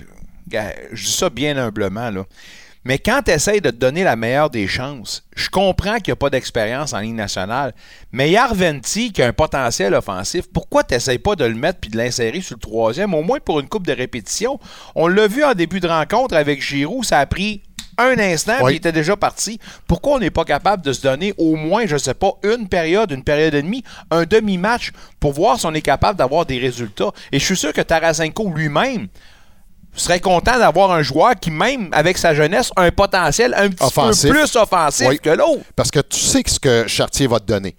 je 0.50 1.04
dis 1.04 1.12
ça 1.12 1.30
bien 1.30 1.56
humblement, 1.56 2.10
là. 2.10 2.24
Mais 2.86 2.98
quand 2.98 3.22
tu 3.24 3.30
essaies 3.30 3.62
de 3.62 3.70
te 3.70 3.76
donner 3.76 4.04
la 4.04 4.14
meilleure 4.14 4.50
des 4.50 4.68
chances, 4.68 5.24
je 5.34 5.48
comprends 5.48 5.96
qu'il 5.96 6.08
n'y 6.08 6.12
a 6.12 6.16
pas 6.16 6.28
d'expérience 6.28 6.92
en 6.92 6.98
ligne 6.98 7.14
nationale, 7.14 7.72
mais 8.12 8.30
Yarventi, 8.30 9.10
qui 9.10 9.22
a 9.22 9.26
un 9.26 9.32
potentiel 9.32 9.94
offensif, 9.94 10.44
pourquoi 10.52 10.84
tu 10.84 10.92
n'essayes 10.92 11.18
pas 11.18 11.34
de 11.34 11.46
le 11.46 11.54
mettre 11.54 11.80
puis 11.80 11.90
de 11.90 11.96
l'insérer 11.96 12.42
sur 12.42 12.56
le 12.56 12.60
troisième, 12.60 13.14
au 13.14 13.22
moins 13.22 13.38
pour 13.40 13.58
une 13.60 13.68
coupe 13.68 13.86
de 13.86 13.92
répétition? 13.94 14.60
On 14.94 15.08
l'a 15.08 15.26
vu 15.28 15.42
en 15.44 15.54
début 15.54 15.80
de 15.80 15.88
rencontre 15.88 16.36
avec 16.36 16.60
Giroud, 16.60 17.06
ça 17.06 17.20
a 17.20 17.26
pris 17.26 17.62
un 17.98 18.18
instant, 18.18 18.54
Oui. 18.60 18.64
puis 18.66 18.74
il 18.74 18.76
était 18.78 18.92
déjà 18.92 19.16
parti. 19.16 19.58
Pourquoi 19.86 20.14
on 20.16 20.18
n'est 20.18 20.30
pas 20.30 20.44
capable 20.44 20.82
de 20.82 20.92
se 20.92 21.02
donner 21.02 21.34
au 21.38 21.56
moins, 21.56 21.86
je 21.86 21.94
ne 21.94 21.98
sais 21.98 22.14
pas, 22.14 22.32
une 22.42 22.68
période, 22.68 23.10
une 23.10 23.24
période 23.24 23.54
et 23.54 23.62
demie, 23.62 23.84
un 24.10 24.24
demi-match 24.24 24.90
pour 25.20 25.32
voir 25.32 25.58
si 25.58 25.66
on 25.66 25.74
est 25.74 25.82
capable 25.82 26.18
d'avoir 26.18 26.46
des 26.46 26.58
résultats? 26.58 27.10
Et 27.32 27.38
je 27.38 27.44
suis 27.44 27.56
sûr 27.56 27.72
que 27.72 27.80
Tarasenko 27.80 28.50
lui-même 28.50 29.08
serait 29.96 30.18
content 30.20 30.58
d'avoir 30.58 30.90
un 30.90 31.02
joueur 31.02 31.34
qui, 31.40 31.50
même 31.52 31.88
avec 31.92 32.18
sa 32.18 32.34
jeunesse, 32.34 32.72
a 32.74 32.82
un 32.82 32.90
potentiel 32.90 33.54
un 33.56 33.68
petit 33.70 33.84
Offensif. 33.84 34.30
peu 34.30 34.36
plus 34.38 34.56
offensif 34.56 35.06
Oui. 35.08 35.18
que 35.20 35.30
l'autre. 35.30 35.62
Parce 35.76 35.90
que 35.92 36.00
tu 36.00 36.18
sais 36.18 36.42
ce 36.46 36.58
que 36.58 36.86
Chartier 36.88 37.28
va 37.28 37.38
te 37.38 37.44
donner. 37.46 37.76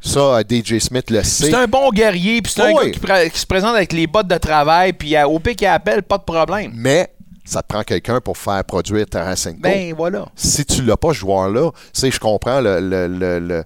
Ça, 0.00 0.20
euh, 0.38 0.42
DJ 0.48 0.78
Smith 0.78 1.10
le 1.10 1.22
sait. 1.22 1.50
C'est 1.50 1.54
un 1.54 1.66
bon 1.66 1.90
guerrier, 1.90 2.40
puis 2.40 2.50
c'est 2.56 2.62
un 2.62 2.72
Oui. 2.72 2.92
gars 3.06 3.28
qui 3.28 3.38
se 3.38 3.44
présente 3.44 3.76
avec 3.76 3.92
les 3.92 4.06
bottes 4.06 4.28
de 4.28 4.38
travail, 4.38 4.94
puis 4.94 5.14
euh, 5.14 5.26
au 5.26 5.38
pic 5.38 5.58
qui 5.58 5.66
appelle, 5.66 6.02
pas 6.02 6.16
de 6.16 6.22
problème. 6.22 6.72
Mais 6.74 7.10
ça 7.50 7.62
te 7.62 7.66
prend 7.68 7.82
quelqu'un 7.82 8.20
pour 8.20 8.38
faire 8.38 8.62
produire 8.64 9.06
Tarasenko. 9.06 9.58
Ben 9.60 9.92
voilà. 9.96 10.26
si 10.36 10.64
tu 10.64 10.82
l'as 10.82 10.96
pas, 10.96 11.08
ce 11.08 11.14
joueur-là, 11.20 11.70
je 12.10 12.18
comprends 12.20 12.60
le. 12.60 12.78
le, 12.80 13.06
le, 13.08 13.38
le- 13.40 13.64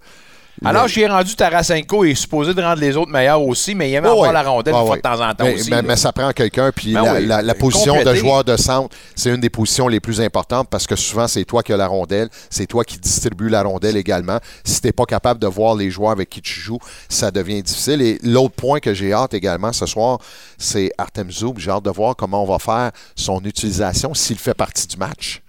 Alors, 0.65 0.87
j'ai 0.89 1.07
rendu 1.07 1.35
Tarasenko 1.35 2.05
est 2.05 2.15
supposé 2.15 2.55
de 2.55 2.63
rendre 2.63 2.81
les 2.81 2.97
autres 2.97 3.11
meilleurs 3.11 3.43
aussi, 3.43 3.75
mais 3.75 3.91
il 3.91 3.95
aime 3.95 4.05
Ouais, 4.05 4.11
avoir 4.11 4.33
la 4.33 4.43
rondelle 4.43 4.73
Ouais, 4.75 4.81
une 4.81 4.87
fois 4.87 4.95
ouais. 4.95 4.99
de 4.99 5.03
temps 5.03 5.21
en 5.29 5.35
temps 5.35 5.45
mais, 5.45 5.55
aussi. 5.55 5.71
mais- 5.71 5.97
ça 5.97 6.13
prend 6.13 6.31
quelqu'un. 6.33 6.71
Puis 6.71 6.93
Ben 6.95 7.03
la, 7.03 7.15
oui, 7.15 7.27
la- 7.27 7.43
la 7.43 7.53
euh, 7.53 7.57
position 7.57 8.03
de 8.03 8.15
joueur 8.15 8.45
de 8.45 8.57
centre, 8.57 8.95
c'est 9.17 9.31
une 9.31 9.41
des 9.41 9.51
positions 9.51 9.89
les 9.89 10.01
plus 10.01 10.21
importantes 10.21 10.69
parce 10.71 10.87
que 10.87 10.97
souvent, 10.97 11.27
c'est 11.29 11.45
toi 11.45 11.63
qui 11.63 11.73
as 11.73 11.77
la 11.77 11.87
rondelle. 11.89 12.29
C'est 12.51 12.67
toi 12.67 12.85
qui 12.85 12.99
distribue 12.99 13.49
la 13.49 13.63
rondelle 13.63 13.97
également. 13.97 14.39
Si 14.65 14.81
tu 14.81 14.87
n'es 14.87 14.93
pas 14.93 15.07
capable 15.07 15.41
de 15.41 15.47
voir 15.47 15.75
les 15.75 15.91
joueurs 15.91 16.13
avec 16.13 16.31
qui 16.31 16.41
tu 16.41 16.61
joues, 16.61 16.79
ça 17.09 17.31
devient 17.31 17.63
difficile. 17.63 18.01
Et 18.03 18.19
l'autre 18.23 18.55
point 18.55 18.81
que 18.81 18.95
j'ai 18.95 19.13
hâte 19.13 19.35
également 19.35 19.73
ce 19.73 19.87
soir, 19.87 20.19
c'est 20.57 20.91
Artem 20.99 21.31
Zoub. 21.31 21.55
J'ai 21.59 21.71
hâte 21.73 21.85
de 21.85 21.91
voir 21.91 22.15
comment 22.17 22.43
on 22.43 22.47
va 22.47 22.59
faire 22.59 22.91
son 23.17 23.41
utilisation 23.45 24.15
s'il 24.15 24.39
fait 24.39 24.55
partie 24.55 24.87
du 24.87 24.97
match. 24.97 25.43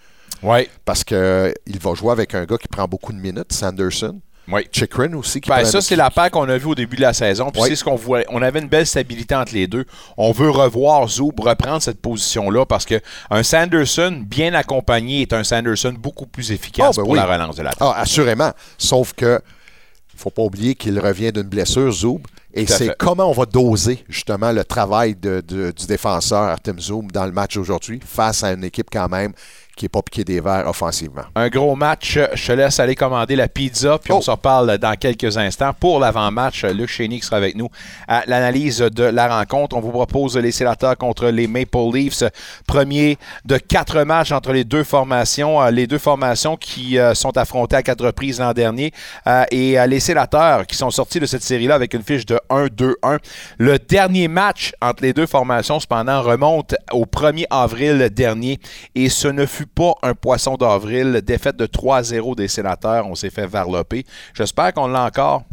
Ouais. 0.43 0.69
Parce 0.83 1.03
qu'il 1.03 1.17
va 1.81 1.93
jouer 1.93 2.11
avec 2.11 2.33
un 2.35 2.45
gars 2.45 2.57
qui 2.57 2.67
prend 2.67 2.85
beaucoup 2.87 3.13
de 3.13 3.17
minutes, 3.19 3.53
Sanderson. 3.53 4.19
Oui. 4.51 4.67
Chikrin 4.71 5.11
aussi 5.13 5.41
qui 5.41 5.49
Ben, 5.49 5.65
ça, 5.65 5.81
c'est 5.81 5.95
la 5.95 6.11
paire 6.11 6.29
qu'on 6.29 6.47
a 6.49 6.57
vue 6.57 6.67
au 6.67 6.75
début 6.75 6.95
de 6.97 7.01
la 7.01 7.13
saison. 7.13 7.49
Puis 7.51 7.61
Oui. 7.63 7.69
c'est 7.69 7.75
ce 7.77 7.83
qu'on. 7.83 7.99
On 8.29 8.41
avait 8.41 8.59
une 8.59 8.67
belle 8.67 8.85
stabilité 8.85 9.33
entre 9.35 9.53
les 9.53 9.65
deux. 9.67 9.85
On 10.17 10.31
veut 10.31 10.49
revoir 10.51 11.07
Zoub 11.07 11.33
reprendre 11.39 11.81
cette 11.81 11.99
position-là 12.01 12.65
parce 12.65 12.85
que 12.85 13.01
un 13.31 13.41
Sanderson 13.43 14.21
bien 14.25 14.53
accompagné 14.53 15.21
est 15.23 15.33
un 15.33 15.43
Sanderson 15.43 15.93
beaucoup 15.97 16.27
plus 16.27 16.51
efficace 16.51 16.87
Ah, 16.89 16.97
ben 16.97 17.01
pour 17.03 17.11
oui. 17.11 17.17
la 17.17 17.25
relance 17.25 17.55
de 17.55 17.63
la 17.63 17.71
Ah, 17.79 17.95
assurément. 17.97 18.51
Sauf 18.77 19.13
que 19.13 19.39
faut 20.17 20.29
pas 20.29 20.43
oublier 20.43 20.75
qu'il 20.75 20.99
revient 20.99 21.31
d'une 21.31 21.43
blessure, 21.43 21.91
Zoub. 21.91 22.19
Et 22.57 22.65
c'est 22.67 22.95
comment 22.97 23.29
on 23.29 23.33
va 23.33 23.45
doser 23.45 24.05
justement 24.07 24.53
le 24.53 24.63
travail 24.63 25.13
de- 25.13 25.43
de- 25.45 25.71
du 25.71 25.85
défenseur 25.87 26.43
Artem 26.43 26.79
Zoub 26.79 27.11
dans 27.11 27.25
le 27.25 27.33
match 27.33 27.57
aujourd'hui 27.57 27.99
face 28.05 28.43
à 28.45 28.53
une 28.53 28.63
équipe 28.63 28.87
quand 28.89 29.09
même 29.09 29.33
qui 29.75 29.85
n'est 29.85 29.89
pas 29.89 30.01
piqué 30.01 30.23
des 30.23 30.39
verres 30.39 30.67
offensivement. 30.67 31.23
Un 31.35 31.49
gros 31.49 31.75
match. 31.75 32.17
Je 32.33 32.47
te 32.47 32.51
laisse 32.53 32.79
aller 32.79 32.95
commander 32.95 33.35
la 33.35 33.47
pizza, 33.47 33.97
puis 34.01 34.13
on 34.13 34.17
Oh. 34.17 34.21
se 34.21 34.31
reparle 34.31 34.77
dans 34.77 34.95
quelques 34.95 35.37
instants. 35.37 35.71
Pour 35.79 35.99
l'avant-match, 35.99 36.63
Luc 36.65 36.89
Chény 36.89 37.19
qui 37.19 37.25
sera 37.25 37.37
avec 37.37 37.55
nous 37.55 37.69
à 38.07 38.23
l'analyse 38.27 38.79
de 38.79 39.03
la 39.03 39.27
rencontre. 39.27 39.75
On 39.75 39.81
vous 39.81 39.91
propose 39.91 40.37
les 40.37 40.51
sénateurs 40.51 40.97
contre 40.97 41.27
les 41.27 41.47
Maple 41.47 41.77
Leafs. 41.93 42.23
Premier 42.67 43.17
de 43.45 43.57
quatre 43.57 44.03
matchs 44.03 44.31
entre 44.31 44.53
les 44.53 44.63
deux 44.63 44.83
formations. 44.83 45.61
Euh, 45.61 45.71
Les 45.71 45.87
deux 45.87 45.97
formations 45.97 46.55
qui 46.55 46.97
euh, 46.97 47.13
sont 47.13 47.35
affrontées 47.37 47.75
à 47.75 47.83
quatre 47.83 48.05
reprises 48.05 48.39
l'an 48.39 48.53
dernier. 48.53 48.91
Euh, 49.27 49.43
Et 49.51 49.77
euh, 49.79 49.85
les 49.87 49.99
sénateurs 49.99 50.65
qui 50.67 50.75
sont 50.75 50.89
sortis 50.91 51.19
de 51.19 51.25
cette 51.25 51.43
série-là 51.43 51.75
avec 51.75 51.93
une 51.93 52.01
fiche 52.03 52.25
de 52.25 52.39
1-2-1. 52.49 53.17
Le 53.57 53.77
dernier 53.77 54.27
match 54.27 54.73
entre 54.81 55.03
les 55.03 55.11
deux 55.13 55.25
formations, 55.25 55.79
cependant, 55.79 56.21
remonte 56.21 56.75
au 56.91 57.05
1er 57.05 57.45
avril 57.49 58.09
dernier. 58.09 58.59
Et 58.95 59.09
ce 59.09 59.27
ne 59.27 59.45
fut 59.45 59.64
pas 59.65 59.93
un 60.03 60.13
poisson 60.13 60.55
d'avril. 60.55 61.21
Défaite 61.23 61.57
de 61.57 61.65
3-0 61.65 62.35
des 62.35 62.47
sénateurs. 62.47 63.07
On 63.07 63.15
s'est 63.15 63.29
fait 63.29 63.47
varloper. 63.47 64.05
J'espère 64.33 64.73
qu'on 64.73 64.87
l'a 64.87 65.05
encore 65.05 65.43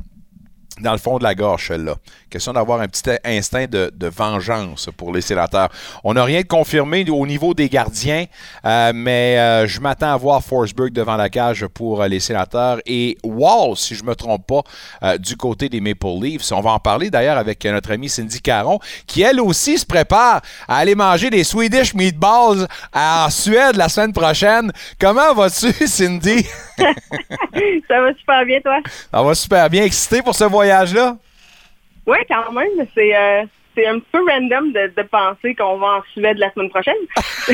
dans 0.80 0.92
le 0.92 0.98
fond 0.98 1.18
de 1.18 1.22
la 1.22 1.34
gorge, 1.34 1.68
celle-là. 1.68 1.96
Question 2.30 2.52
d'avoir 2.52 2.80
un 2.80 2.88
petit 2.88 3.02
instinct 3.24 3.66
de, 3.66 3.90
vengeance 4.08 4.88
pour 4.96 5.12
les 5.12 5.20
sénateurs. 5.20 5.68
On 6.04 6.14
n'a 6.14 6.24
rien 6.24 6.40
de 6.40 6.46
confirmé 6.46 7.08
au 7.10 7.26
niveau 7.26 7.54
des 7.54 7.68
gardiens, 7.68 8.26
euh, 8.64 8.92
mais 8.94 9.38
euh, 9.38 9.66
je 9.66 9.80
m'attends 9.80 10.12
à 10.12 10.16
voir 10.16 10.42
Forsberg 10.42 10.92
devant 10.92 11.16
la 11.16 11.28
cage 11.28 11.66
pour 11.66 12.02
euh, 12.02 12.08
les 12.08 12.20
sénateurs 12.20 12.78
et 12.86 13.16
Wall, 13.22 13.76
si 13.76 13.94
je 13.94 14.02
ne 14.02 14.08
me 14.08 14.14
trompe 14.14 14.46
pas, 14.46 14.62
du 15.18 15.36
côté 15.36 15.68
des 15.68 15.80
Maple 15.80 16.06
Leafs. 16.20 16.52
On 16.52 16.60
va 16.60 16.72
en 16.72 16.78
parler 16.78 17.10
d'ailleurs 17.10 17.38
avec 17.38 17.64
notre 17.64 17.92
amie 17.92 18.08
Cindy 18.08 18.40
Caron, 18.40 18.78
qui 19.06 19.22
elle 19.22 19.40
aussi 19.40 19.78
se 19.78 19.86
prépare 19.86 20.42
à 20.68 20.76
aller 20.78 20.94
manger 20.94 21.30
des 21.30 21.44
Swedish 21.44 21.94
Meatballs 21.94 22.66
en 22.94 23.30
Suède 23.30 23.76
la 23.76 23.88
semaine 23.88 24.12
prochaine. 24.12 24.72
Comment 24.98 25.34
vas-tu, 25.34 25.72
Cindy? 25.86 26.46
Ça 27.88 28.00
va 28.00 28.14
super 28.14 28.44
bien, 28.44 28.60
toi? 28.60 28.80
On 29.12 29.24
va 29.24 29.34
super 29.34 29.68
bien 29.70 29.84
excité 29.84 30.22
pour 30.22 30.34
ce 30.34 30.44
voyage-là? 30.44 31.16
Oui, 32.06 32.18
quand 32.28 32.52
même. 32.52 32.86
C'est 32.94 33.16
euh, 33.16 33.44
c'est 33.74 33.86
un 33.86 33.98
peu 33.98 34.18
random 34.28 34.72
de, 34.72 34.92
de 34.96 35.02
penser 35.02 35.54
qu'on 35.54 35.78
va 35.78 35.98
en 35.98 36.02
Suède 36.12 36.38
la 36.38 36.52
semaine 36.52 36.70
prochaine. 36.70 36.94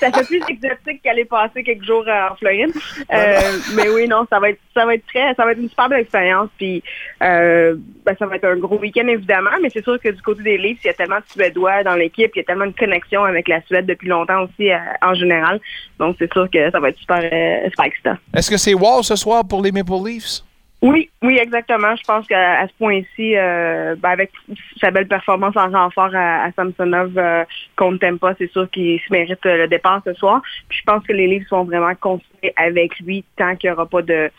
ça 0.00 0.12
fait 0.12 0.26
plus 0.26 0.42
exotique 0.48 1.02
qu'aller 1.02 1.24
passer 1.24 1.62
quelques 1.62 1.84
jours 1.84 2.04
euh, 2.06 2.28
en 2.30 2.36
Floride. 2.36 2.72
Euh, 3.12 3.40
mais 3.74 3.88
oui, 3.88 4.06
non, 4.08 4.26
ça 4.30 4.38
va 4.38 4.50
être 4.50 4.60
ça 4.74 4.84
va 4.84 4.94
être 4.94 5.06
très 5.06 5.34
ça 5.34 5.44
va 5.44 5.52
être 5.52 5.58
une 5.58 5.68
super 5.68 5.88
belle 5.88 6.00
expérience. 6.00 6.48
Puis 6.58 6.82
euh, 7.22 7.76
ben, 8.04 8.14
ça 8.18 8.26
va 8.26 8.36
être 8.36 8.44
un 8.44 8.56
gros 8.56 8.78
week-end 8.78 9.06
évidemment, 9.08 9.50
mais 9.62 9.70
c'est 9.70 9.82
sûr 9.82 10.00
que 10.00 10.08
du 10.08 10.22
côté 10.22 10.42
des 10.42 10.58
Leafs, 10.58 10.78
il 10.84 10.88
y 10.88 10.90
a 10.90 10.94
tellement 10.94 11.18
de 11.18 11.24
Suédois 11.26 11.82
dans 11.84 11.94
l'équipe, 11.94 12.30
il 12.34 12.38
y 12.38 12.42
a 12.42 12.44
tellement 12.44 12.66
de 12.66 12.76
connexion 12.76 13.24
avec 13.24 13.48
la 13.48 13.62
Suède 13.62 13.86
depuis 13.86 14.08
longtemps 14.08 14.44
aussi 14.44 14.70
euh, 14.70 14.78
en 15.02 15.14
général. 15.14 15.60
Donc 15.98 16.16
c'est 16.18 16.32
sûr 16.32 16.48
que 16.50 16.70
ça 16.70 16.80
va 16.80 16.90
être 16.90 16.98
super, 16.98 17.22
super 17.22 17.84
excitant. 17.84 18.16
Est-ce 18.34 18.50
que 18.50 18.56
c'est 18.56 18.74
Wall 18.74 19.04
ce 19.04 19.16
soir 19.16 19.46
pour 19.46 19.62
les 19.62 19.72
Maple 19.72 19.92
Leafs? 20.04 20.42
Oui, 20.82 21.10
oui, 21.22 21.36
exactement. 21.36 21.94
Je 21.94 22.02
pense 22.04 22.26
qu'à 22.26 22.66
ce 22.66 22.72
point-ci, 22.78 23.36
euh, 23.36 23.94
ben, 23.96 24.10
avec 24.10 24.32
sa 24.80 24.90
belle 24.90 25.08
performance 25.08 25.54
en 25.56 25.68
renfort 25.70 26.14
à, 26.14 26.44
à 26.44 26.52
Samsonov 26.52 27.12
euh, 27.18 27.44
contre 27.76 27.98
Tempa, 27.98 28.34
c'est 28.38 28.50
sûr 28.50 28.70
qu'il 28.70 28.98
se 28.98 29.12
mérite 29.12 29.44
euh, 29.44 29.58
le 29.58 29.68
départ 29.68 30.00
ce 30.06 30.14
soir. 30.14 30.40
Puis 30.68 30.78
je 30.78 30.84
pense 30.84 31.04
que 31.06 31.12
les 31.12 31.26
Leafs 31.26 31.50
vont 31.50 31.64
vraiment 31.64 31.94
continuer 31.94 32.54
avec 32.56 32.98
lui 33.00 33.24
tant 33.36 33.56
qu'il 33.56 33.68
n'y 33.68 33.74
aura 33.74 33.84
pas 33.84 34.00
de, 34.00 34.30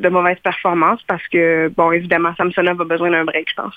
de 0.00 0.08
mauvaise 0.08 0.38
performance 0.42 1.00
parce 1.06 1.26
que, 1.32 1.68
bon, 1.76 1.92
évidemment, 1.92 2.30
Samsonov 2.36 2.80
a 2.80 2.84
besoin 2.84 3.10
d'un 3.10 3.24
break, 3.24 3.48
je 3.50 3.54
pense. 3.54 3.74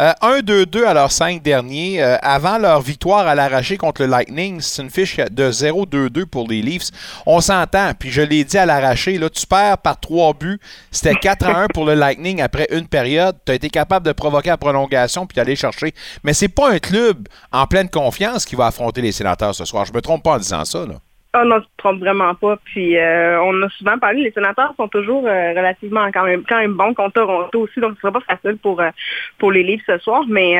Euh, 0.00 0.12
1-2-2 0.22 0.84
à 0.84 0.94
leurs 0.94 1.12
cinq 1.12 1.42
derniers. 1.42 2.02
Euh, 2.02 2.16
avant 2.22 2.58
leur 2.58 2.80
victoire 2.80 3.26
à 3.26 3.34
l'arraché 3.34 3.76
contre 3.76 4.02
le 4.02 4.08
Lightning, 4.08 4.60
c'est 4.60 4.82
une 4.82 4.90
fiche 4.90 5.16
de 5.16 5.50
0-2-2 5.50 6.26
pour 6.26 6.48
les 6.48 6.62
Leafs. 6.62 6.90
On 7.26 7.40
s'entend, 7.40 7.92
puis 7.98 8.10
je 8.10 8.22
l'ai 8.22 8.44
dit 8.44 8.58
à 8.58 8.66
l'arraché, 8.66 9.18
là, 9.18 9.28
tu 9.28 9.46
perds 9.46 9.78
par 9.78 9.98
trois 9.98 10.32
buts. 10.34 10.58
C'était 10.90 11.14
4-1 11.14 11.68
pour 11.72 11.84
le 11.84 11.94
Lightning 11.94 12.40
après 12.40 12.66
une 12.70 12.86
période. 12.86 13.36
Tu 13.46 13.52
as 13.52 13.54
été 13.54 13.70
capable 13.70 14.06
de 14.06 14.12
provoquer 14.12 14.50
la 14.50 14.56
prolongation 14.56 15.26
puis 15.26 15.36
d'aller 15.36 15.56
chercher. 15.56 15.92
Mais 16.22 16.32
c'est 16.32 16.48
pas 16.48 16.70
un 16.70 16.78
club 16.78 17.28
en 17.52 17.66
pleine 17.66 17.88
confiance 17.88 18.44
qui 18.44 18.56
va 18.56 18.66
affronter 18.66 19.00
les 19.00 19.12
sénateurs 19.12 19.54
ce 19.54 19.64
soir. 19.64 19.84
Je 19.84 19.92
me 19.92 20.00
trompe 20.00 20.22
pas 20.22 20.32
en 20.32 20.38
disant 20.38 20.64
ça. 20.64 20.86
Là. 20.86 20.94
Oh 21.36 21.44
non, 21.44 21.60
tu 21.60 21.66
te 21.66 21.72
trompes 21.78 21.98
vraiment 21.98 22.34
pas. 22.36 22.56
Puis 22.64 22.96
euh, 22.96 23.40
on 23.42 23.60
a 23.62 23.68
souvent 23.70 23.98
parlé, 23.98 24.22
les 24.22 24.30
sénateurs 24.30 24.72
sont 24.76 24.86
toujours 24.86 25.26
euh, 25.26 25.50
relativement 25.50 26.06
quand 26.12 26.24
même 26.24 26.44
quand 26.48 26.58
même 26.58 26.74
bons 26.74 26.94
contre 26.94 27.14
Toronto 27.14 27.60
aussi, 27.60 27.80
donc 27.80 27.94
ce 27.96 28.02
sera 28.02 28.12
pas 28.12 28.20
facile 28.20 28.56
pour 28.58 28.80
euh, 28.80 28.90
pour 29.38 29.50
les 29.50 29.64
Leafs 29.64 29.82
ce 29.86 29.98
soir. 29.98 30.22
Mais 30.28 30.56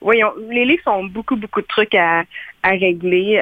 voyons, 0.00 0.32
les 0.50 0.64
Leafs 0.64 0.86
ont 0.88 1.04
beaucoup, 1.04 1.36
beaucoup 1.36 1.60
de 1.60 1.66
trucs 1.66 1.94
à, 1.94 2.24
à 2.64 2.70
régler. 2.70 3.40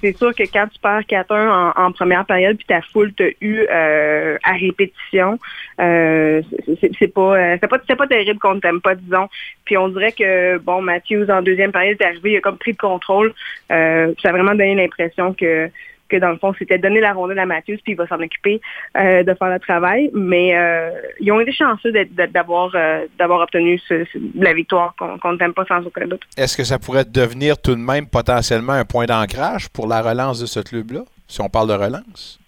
C'est 0.00 0.16
sûr 0.16 0.34
que 0.34 0.44
quand 0.44 0.66
tu 0.72 0.78
perds 0.80 1.02
4-1 1.02 1.72
en, 1.76 1.92
première 1.92 2.24
période, 2.24 2.56
puis 2.56 2.66
ta 2.66 2.80
foule 2.80 3.12
t'a 3.12 3.26
eu 3.42 3.66
euh, 3.70 4.38
à 4.42 4.52
répétition, 4.52 5.38
euh, 5.80 6.40
c'est- 6.80 7.08
pas, 7.12 7.58
pas, 7.58 8.06
terrible 8.06 8.38
qu'on 8.38 8.54
ne 8.54 8.60
t'aime 8.60 8.80
pas, 8.80 8.94
disons. 8.94 9.28
Puis 9.66 9.76
on 9.76 9.88
dirait 9.88 10.12
que, 10.12 10.56
bon, 10.58 10.80
Matthews, 10.80 11.26
en 11.28 11.42
deuxième 11.42 11.72
période, 11.72 12.00
est 12.00 12.04
arrivé, 12.06 12.32
il 12.32 12.36
a 12.38 12.40
comme 12.40 12.56
pris 12.56 12.72
le 12.72 12.76
contrôle. 12.78 13.34
Ça 13.68 13.74
a 13.76 14.32
vraiment 14.32 14.52
donné 14.52 14.74
l'impression 14.74 15.34
que 15.34 15.70
que 16.10 16.16
dans 16.16 16.30
le 16.30 16.36
fond, 16.38 16.52
c'était 16.58 16.76
donner 16.76 17.00
la 17.00 17.12
rondelle 17.14 17.38
à 17.38 17.46
Matthews, 17.46 17.78
puis 17.82 17.92
il 17.92 17.96
va 17.96 18.06
s'en 18.06 18.20
occuper 18.20 18.60
euh, 18.96 19.22
de 19.22 19.32
faire 19.34 19.48
le 19.48 19.58
travail. 19.60 20.10
Mais 20.12 20.54
euh, 20.56 20.90
ils 21.20 21.30
ont 21.32 21.40
été 21.40 21.52
chanceux 21.52 21.92
d'avoir 22.34 22.72
euh, 22.74 23.06
d'avoir 23.18 23.40
obtenu 23.40 23.78
ce- 23.88 24.04
ce- 24.12 24.18
la 24.34 24.52
victoire 24.52 24.94
qu'on 24.98 25.32
ne 25.32 25.38
t'aime 25.38 25.54
pas 25.54 25.64
sans 25.66 25.80
aucun 25.86 26.06
doute. 26.06 26.22
Est-ce 26.36 26.56
que 26.56 26.64
ça 26.64 26.78
pourrait 26.78 27.04
devenir 27.04 27.56
tout 27.56 27.74
de 27.74 27.80
même 27.80 28.06
potentiellement 28.06 28.72
un 28.74 28.84
point 28.84 29.06
d'ancrage 29.06 29.68
pour 29.70 29.86
la 29.86 30.02
relance 30.02 30.40
de 30.40 30.46
ce 30.46 30.60
club-là, 30.60 31.00
si 31.28 31.40
on 31.40 31.48
parle 31.48 31.68
de 31.68 31.74
relance? 31.74 32.38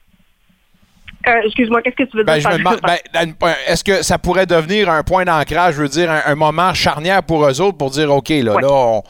Excuse-moi, 1.44 1.82
qu'est-ce 1.82 1.94
que 1.94 2.10
tu 2.10 2.16
veux 2.16 2.24
dire? 2.24 2.34
ben, 2.82 3.32
ben, 3.40 3.54
est-ce 3.68 3.84
que 3.84 4.02
ça 4.02 4.18
pourrait 4.18 4.46
devenir 4.46 4.90
un 4.90 5.04
point 5.04 5.24
d'ancrage, 5.24 5.74
je 5.76 5.82
veux 5.82 5.88
dire, 5.88 6.10
un, 6.10 6.20
un 6.26 6.34
moment 6.34 6.74
charnière 6.74 7.22
pour 7.22 7.46
eux 7.46 7.60
autres 7.60 7.78
pour 7.78 7.90
dire, 7.90 8.10
OK, 8.12 8.28
là, 8.30 8.54
Ouais. 8.56 8.62
là, 8.62 8.68
on, 8.72 9.02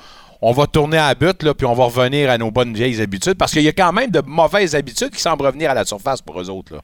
on 0.42 0.52
va 0.52 0.66
tourner 0.66 0.98
à 0.98 1.14
but, 1.14 1.42
là, 1.42 1.54
puis 1.54 1.66
on 1.66 1.72
va 1.74 1.84
revenir 1.84 2.28
à 2.28 2.36
nos 2.36 2.50
bonnes 2.50 2.74
vieilles 2.74 3.00
habitudes, 3.00 3.38
parce 3.38 3.52
qu'il 3.52 3.62
y 3.62 3.68
a 3.68 3.72
quand 3.72 3.92
même 3.92 4.10
de 4.10 4.20
mauvaises 4.26 4.74
habitudes 4.74 5.10
qui 5.10 5.20
semblent 5.20 5.46
revenir 5.46 5.70
à 5.70 5.74
la 5.74 5.84
surface 5.84 6.20
pour 6.20 6.40
eux 6.40 6.50
autres, 6.50 6.74
là. 6.74 6.80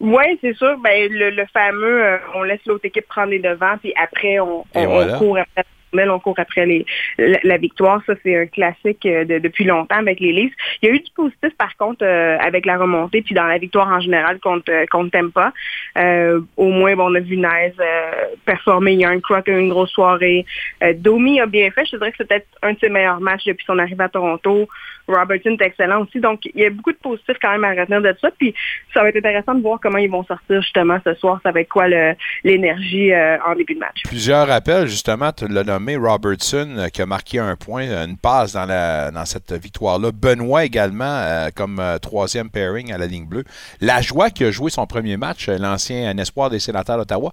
Oui, 0.00 0.24
c'est 0.40 0.56
sûr. 0.56 0.78
Ben, 0.82 1.12
le, 1.12 1.28
le 1.30 1.46
fameux, 1.52 2.02
euh, 2.04 2.16
on 2.34 2.42
laisse 2.42 2.60
l'autre 2.64 2.86
équipe 2.86 3.06
prendre 3.06 3.28
les 3.28 3.38
devants, 3.38 3.76
puis 3.78 3.92
après, 4.02 4.40
on, 4.40 4.64
Et 4.74 4.86
on, 4.86 4.86
voilà. 4.86 5.16
on 5.16 5.18
court 5.18 5.38
après 5.38 5.64
rondelle, 5.92 6.10
on 6.10 6.18
court 6.18 6.34
après 6.38 6.66
la, 7.18 7.56
victoire. 7.58 8.02
Ça, 8.06 8.14
c'est 8.22 8.36
un 8.36 8.46
classique 8.46 9.04
euh, 9.06 9.24
de- 9.24 9.38
depuis 9.38 9.64
longtemps 9.64 9.96
avec 9.96 10.20
les. 10.20 10.30
Il 10.30 10.88
y 10.88 10.90
a 10.90 10.94
eu 10.94 11.00
du 11.00 11.10
positif, 11.14 11.54
par 11.58 11.76
contre, 11.76 12.04
euh, 12.04 12.38
avec 12.38 12.66
la 12.66 12.78
remontée, 12.78 13.22
puis 13.22 13.34
dans 13.34 13.44
la 13.44 13.58
victoire 13.58 13.88
en 13.88 14.00
général 14.00 14.38
contre, 14.40 14.70
euh, 14.70 14.86
contre 14.90 15.10
Tampa. 15.10 15.52
Euh, 15.98 16.40
au 16.56 16.68
moins, 16.68 16.94
bon, 16.94 17.10
on 17.10 17.14
a 17.14 17.20
vu 17.20 17.36
Nice 17.36 17.74
euh, 17.80 18.10
performer. 18.44 18.92
Il 18.92 19.00
y 19.00 19.04
a 19.04 19.10
un 19.10 19.20
Croc 19.20 19.48
une 19.48 19.68
grosse 19.68 19.90
soirée. 19.90 20.46
Euh, 20.82 20.92
Domi 20.96 21.40
a 21.40 21.46
bien 21.46 21.70
fait. 21.70 21.84
Je 21.84 21.96
dirais 21.96 22.10
que 22.10 22.16
c'est 22.18 22.28
peut-être 22.28 22.46
un 22.62 22.72
de 22.72 22.78
ses 22.78 22.88
meilleurs 22.88 23.20
matchs 23.20 23.44
depuis 23.44 23.64
son 23.66 23.78
arrivée 23.78 24.04
à 24.04 24.08
Toronto. 24.08 24.68
Robertson 25.08 25.56
est 25.60 25.64
excellent 25.64 26.02
aussi. 26.02 26.20
Donc, 26.20 26.46
il 26.46 26.60
y 26.60 26.64
a 26.64 26.70
beaucoup 26.70 26.92
de 26.92 26.98
positifs 26.98 27.36
quand 27.42 27.50
même 27.50 27.64
à 27.64 27.70
retenir 27.80 28.00
de 28.00 28.14
ça. 28.20 28.30
Puis, 28.38 28.54
ça 28.94 29.02
va 29.02 29.08
être 29.08 29.16
intéressant 29.16 29.54
de 29.54 29.62
voir 29.62 29.80
comment 29.82 29.98
ils 29.98 30.10
vont 30.10 30.24
sortir 30.24 30.62
justement 30.62 30.98
ce 31.04 31.14
soir. 31.14 31.40
Ça 31.42 31.50
va 31.50 31.60
être 31.60 31.68
quoi 31.68 31.88
l'énergie 32.44 33.12
en 33.14 33.54
début 33.56 33.74
de 33.74 33.80
match. 33.80 34.02
Plusieurs 34.04 34.46
rappels, 34.46 34.86
justement, 34.86 35.32
tu 35.32 35.48
l'as 35.48 35.64
Robertson, 35.88 36.76
euh, 36.76 36.88
qui 36.88 37.02
a 37.02 37.06
marqué 37.06 37.38
un 37.38 37.56
point, 37.56 37.86
euh, 37.86 38.06
une 38.06 38.16
passe 38.16 38.52
dans, 38.52 39.24
cette 39.24 39.52
victoire-là. 39.52 40.10
Benoît 40.12 40.64
également, 40.64 41.04
euh, 41.04 41.48
comme 41.54 41.82
troisième 42.02 42.50
pairing 42.50 42.92
à 42.92 42.98
la 42.98 43.06
ligne 43.06 43.26
bleue. 43.26 43.44
La 43.80 44.00
joie 44.00 44.30
qui 44.30 44.44
a 44.44 44.50
joué 44.50 44.70
son 44.70 44.86
premier 44.86 45.16
match, 45.16 45.48
l'ancien 45.48 46.16
espoir 46.18 46.50
des 46.50 46.58
sénateurs 46.58 46.96
d'Ottawa. 46.98 47.32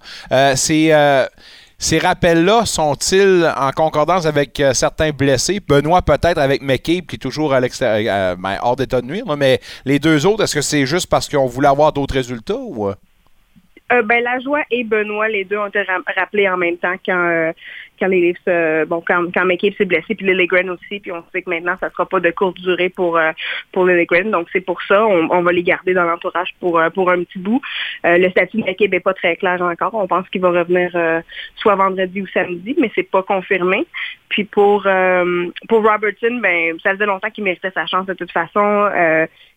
Ces 1.80 1.98
rappels-là 2.00 2.66
sont-ils 2.66 3.52
en 3.56 3.70
concordance 3.70 4.26
avec 4.26 4.60
certains 4.72 5.10
blessés? 5.10 5.60
Benoît 5.60 6.02
peut-être 6.02 6.38
avec 6.38 6.60
McCabe 6.62 7.06
qui 7.06 7.16
est 7.16 7.18
toujours 7.18 7.50
ben, 7.50 8.58
hors 8.62 8.74
d'état 8.74 9.00
de 9.00 9.06
nuire, 9.06 9.24
mais 9.36 9.60
les 9.84 9.98
deux 10.00 10.26
autres, 10.26 10.42
est-ce 10.42 10.56
que 10.56 10.60
c'est 10.60 10.86
juste 10.86 11.08
parce 11.08 11.28
qu'on 11.28 11.46
voulait 11.46 11.68
avoir 11.68 11.92
d'autres 11.92 12.14
résultats 12.14 12.56
ou... 12.56 12.90
ben, 13.88 14.22
la 14.22 14.40
joie 14.40 14.62
et 14.70 14.82
Benoît, 14.82 15.28
les 15.28 15.44
deux 15.44 15.58
ont 15.58 15.68
été 15.68 15.82
ra- 15.82 16.02
rappelés 16.16 16.48
en 16.48 16.56
même 16.56 16.78
temps 16.78 16.96
quand, 17.06 17.52
quand 17.98 18.08
les 18.08 18.20
Leafs, 18.20 18.38
euh, 18.48 18.84
bon, 18.84 19.02
quand, 19.06 19.24
quand 19.34 19.44
McCabe 19.44 19.74
s'est 19.74 19.84
blessé, 19.84 20.14
puis 20.14 20.26
Lilligren 20.26 20.70
aussi, 20.70 21.00
puis 21.00 21.12
on 21.12 21.24
sait 21.32 21.42
que 21.42 21.50
maintenant, 21.50 21.76
ça 21.80 21.90
sera 21.90 22.06
pas 22.06 22.20
de 22.20 22.30
courte 22.30 22.58
durée 22.60 22.88
pour, 22.88 23.16
euh, 23.16 23.32
pour 23.72 23.86
Lilligren. 23.86 24.30
Donc, 24.30 24.48
c'est 24.52 24.60
pour 24.60 24.80
ça, 24.82 25.06
on, 25.06 25.28
on 25.30 25.42
va 25.42 25.52
les 25.52 25.62
garder 25.62 25.94
dans 25.94 26.04
l'entourage 26.04 26.50
pour, 26.60 26.78
euh, 26.78 26.90
pour 26.90 27.10
un 27.10 27.22
petit 27.24 27.38
bout. 27.38 27.60
Euh, 28.06 28.18
le 28.18 28.30
statut 28.30 28.58
de 28.58 28.64
McCabe 28.64 28.94
est 28.94 29.00
pas 29.00 29.14
très 29.14 29.36
clair 29.36 29.60
encore. 29.62 29.94
On 29.94 30.06
pense 30.06 30.28
qu'il 30.30 30.40
va 30.40 30.50
revenir 30.50 30.90
euh, 30.94 31.20
soit 31.56 31.74
vendredi 31.74 32.22
ou 32.22 32.26
samedi, 32.28 32.76
mais 32.78 32.90
c'est 32.94 33.10
pas 33.10 33.22
confirmé. 33.22 33.86
Puis 34.28 34.44
pour, 34.44 34.86
pour 35.68 35.82
Robertson, 35.82 36.38
ben, 36.42 36.78
ça 36.82 36.92
faisait 36.92 37.06
longtemps 37.06 37.30
qu'il 37.30 37.44
méritait 37.44 37.70
sa 37.70 37.86
chance 37.86 38.06
de 38.06 38.12
toute 38.12 38.30
façon. 38.30 38.90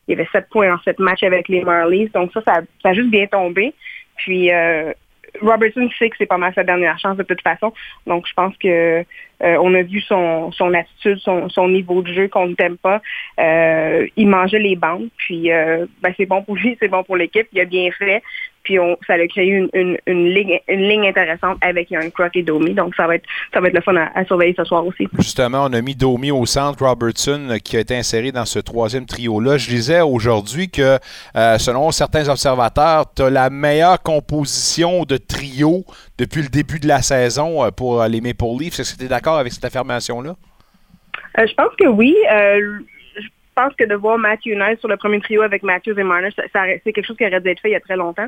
Il 0.08 0.12
y 0.12 0.14
avait 0.14 0.28
sept 0.32 0.48
points 0.50 0.74
en 0.74 0.80
sept 0.80 0.98
matchs 1.00 1.24
avec 1.24 1.50
les 1.50 1.62
Marlies. 1.62 2.10
Donc 2.14 2.32
ça, 2.34 2.42
ça, 2.46 2.62
ça 2.82 2.90
a 2.90 2.94
juste 2.94 3.10
bien 3.10 3.28
tombé. 3.28 3.74
Puis 4.16 4.50
Robertson 5.40 5.90
sait 5.98 6.10
que 6.10 6.16
c'est 6.18 6.26
pas 6.26 6.38
mal 6.38 6.54
sa 6.54 6.64
dernière 6.64 7.00
chance 7.00 7.18
de 7.18 7.24
toute 7.24 7.42
façon. 7.42 7.74
Donc, 8.06 8.28
je 8.28 8.34
pense 8.34 8.56
que 8.58 9.06
euh, 9.44 9.58
on 9.62 9.74
a 9.74 9.82
vu 9.82 10.02
son, 10.02 10.52
son 10.52 10.74
attitude, 10.74 11.18
son, 11.20 11.50
son 11.50 11.68
niveau 11.68 12.02
de 12.02 12.14
jeu 12.14 12.28
qu'on 12.28 12.48
ne 12.48 12.56
t'aime 12.56 12.78
pas. 12.78 13.02
Euh, 13.40 14.08
il 14.16 14.28
mangeait 14.28 14.60
les 14.60 14.76
bandes, 14.76 15.10
puis 15.18 15.52
euh, 15.52 15.86
ben, 16.02 16.14
c'est 16.18 16.26
bon 16.26 16.44
pour 16.44 16.56
lui, 16.56 16.78
c'est 16.82 16.90
bon 16.90 17.04
pour 17.04 17.18
l'équipe. 17.18 17.48
Il 17.54 17.60
a 17.62 17.66
bien 17.66 17.90
fait. 17.92 18.22
Puis 18.64 18.80
on, 18.80 18.98
ça 19.08 19.14
a 19.14 19.28
créé 19.28 19.48
une, 19.48 19.70
une, 19.74 19.98
une, 20.06 20.26
ligne, 20.30 20.60
une 20.68 20.88
ligne 20.88 21.08
intéressante 21.08 21.58
avec 21.62 21.90
Young 21.92 22.12
Croc 22.12 22.36
et 22.36 22.44
Domi. 22.44 22.74
Donc 22.74 22.96
ça 22.96 23.08
va 23.08 23.16
être 23.16 23.26
ça 23.54 23.60
va 23.60 23.68
être 23.68 23.74
le 23.74 23.82
fun 23.82 23.96
à, 23.96 24.12
à, 24.16 24.26
surveiller 24.26 24.54
ce 24.58 24.64
soir 24.64 24.86
aussi. 24.86 25.08
Justement, 25.18 25.66
on 25.70 25.74
a 25.74 25.82
mis 25.82 25.96
Domi 25.96 26.32
au 26.32 26.46
centre, 26.46 26.86
Robertson 26.86 27.58
qui 27.64 27.78
a 27.78 27.80
été 27.80 27.96
inséré 27.96 28.32
dans 28.32 28.46
ce 28.46 28.60
troisième 28.60 29.06
trio-là. 29.06 29.58
Je 29.58 29.70
disais 29.70 30.02
aujourd'hui 30.02 30.70
que 30.70 30.98
euh, 31.36 31.58
selon 31.58 31.92
certains 31.92 32.30
observateurs, 32.30 33.06
tu 33.16 33.24
as 33.24 33.30
la 33.30 33.50
meilleure 33.50 34.02
composition 34.02 35.04
de 35.04 35.18
trio 35.18 35.84
depuis 36.18 36.42
le 36.42 36.50
début 36.50 36.80
de 36.80 36.88
la 36.88 37.02
saison 37.02 37.70
pour 37.72 38.04
les 38.04 38.22
Maple 38.22 38.46
Leafs. 38.60 38.80
Est-ce 38.80 38.94
que 38.94 39.00
tu 39.00 39.06
es 39.06 39.10
d'accord 39.10 39.38
avec 39.38 39.54
cette 39.54 39.66
affirmation-là? 39.66 40.36
Euh, 41.40 41.48
je 41.48 41.54
pense 41.54 41.76
que 41.78 41.88
oui. 41.88 42.16
Euh, 42.32 42.80
je 43.52 43.64
pense 43.64 43.76
que 43.76 43.84
de 43.84 43.96
voir 43.96 44.18
Matthew 44.18 44.56
Knight 44.56 44.80
sur 44.80 44.88
le 44.88 44.98
premier 44.98 45.20
trio 45.20 45.42
avec 45.42 45.64
Matthews 45.64 46.00
et 46.00 46.04
Marner, 46.04 46.30
ça, 46.36 46.44
c'est 46.54 46.94
quelque 46.94 47.06
chose 47.06 47.18
qui 47.18 47.26
aurait 47.26 47.42
dû 47.42 47.50
être 47.50 47.60
fait 47.60 47.70
il 47.70 47.74
y 47.74 47.76
a 47.76 47.82
très 47.82 47.98
longtemps. 47.98 48.28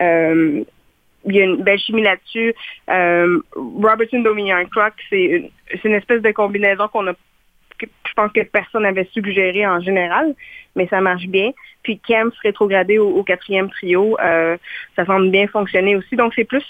Euh, 0.00 0.64
il 1.26 1.34
y 1.34 1.40
a 1.40 1.44
une 1.44 1.62
belle 1.62 1.78
chimie 1.78 2.02
là-dessus. 2.02 2.54
Euh, 2.90 3.40
Robertson, 3.54 4.20
Dominion 4.20 4.64
Croc, 4.70 4.92
c'est 5.08 5.22
une, 5.22 5.50
une 5.84 5.92
espèce 5.92 6.22
de 6.22 6.30
combinaison 6.32 6.88
qu'on 6.88 7.06
a 7.08 7.14
que 7.78 7.86
je 8.06 8.12
pense 8.14 8.32
que 8.32 8.42
personne 8.42 8.82
n'avait 8.82 9.08
suggéré 9.12 9.66
en 9.66 9.80
général, 9.80 10.34
mais 10.76 10.86
ça 10.86 11.00
marche 11.00 11.26
bien. 11.26 11.50
Puis 11.82 11.98
Kemp 11.98 12.32
rétrogradé 12.42 12.98
au, 12.98 13.08
au 13.08 13.24
quatrième 13.24 13.68
trio, 13.68 14.16
euh, 14.20 14.56
ça 14.96 15.04
semble 15.04 15.30
bien 15.30 15.46
fonctionner 15.48 15.96
aussi. 15.96 16.14
Donc 16.16 16.32
c'est 16.36 16.44
plus 16.44 16.64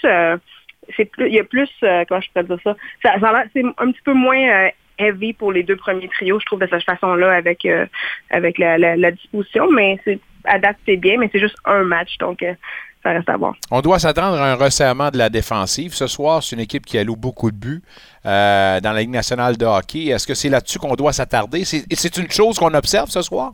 c'est 0.95 1.05
plus, 1.05 1.27
il 1.27 1.33
y 1.33 1.39
a 1.39 1.43
plus, 1.43 1.69
euh, 1.83 2.03
comment 2.07 2.21
je 2.21 2.29
pourrais 2.31 2.45
dire 2.45 2.59
ça, 2.63 2.75
ça, 3.03 3.19
ça 3.19 3.43
c'est 3.53 3.63
un 3.63 3.91
petit 3.91 4.01
peu 4.03 4.13
moins 4.13 4.37
euh, 4.37 4.69
heavy 4.97 5.33
pour 5.33 5.51
les 5.51 5.63
deux 5.63 5.75
premiers 5.75 6.07
trios, 6.09 6.39
je 6.39 6.45
trouve, 6.45 6.59
de 6.59 6.67
cette 6.67 6.83
façon-là, 6.83 7.31
avec, 7.31 7.65
euh, 7.65 7.85
avec 8.29 8.57
la, 8.57 8.77
la, 8.77 8.95
la, 8.95 9.11
disposition, 9.11 9.71
mais 9.71 9.99
c'est, 10.03 10.19
à 10.45 10.59
date, 10.59 10.77
c'est 10.85 10.97
bien, 10.97 11.17
mais 11.17 11.29
c'est 11.31 11.39
juste 11.39 11.57
un 11.65 11.83
match, 11.83 12.17
donc 12.19 12.43
ça 13.03 13.11
reste 13.11 13.29
à 13.29 13.37
voir. 13.37 13.55
On 13.71 13.81
doit 13.81 13.99
s'attendre 13.99 14.39
à 14.39 14.51
un 14.51 14.55
resserrement 14.55 15.09
de 15.09 15.17
la 15.17 15.29
défensive. 15.29 15.93
Ce 15.93 16.07
soir, 16.07 16.41
c'est 16.41 16.55
une 16.55 16.61
équipe 16.61 16.85
qui 16.85 16.97
alloue 16.97 17.15
beaucoup 17.15 17.51
de 17.51 17.57
buts 17.57 17.81
dans 18.23 18.81
la 18.93 18.99
Ligue 18.99 19.09
nationale 19.09 19.57
de 19.57 19.65
hockey. 19.65 20.07
Est-ce 20.07 20.25
que 20.25 20.33
c'est 20.33 20.49
là-dessus 20.49 20.79
qu'on 20.79 20.95
doit 20.95 21.13
s'attarder? 21.13 21.65
C'est, 21.65 21.83
c'est 21.91 22.17
une 22.17 22.29
chose 22.29 22.57
qu'on 22.57 22.73
observe 22.73 23.09
ce 23.09 23.21
soir? 23.21 23.53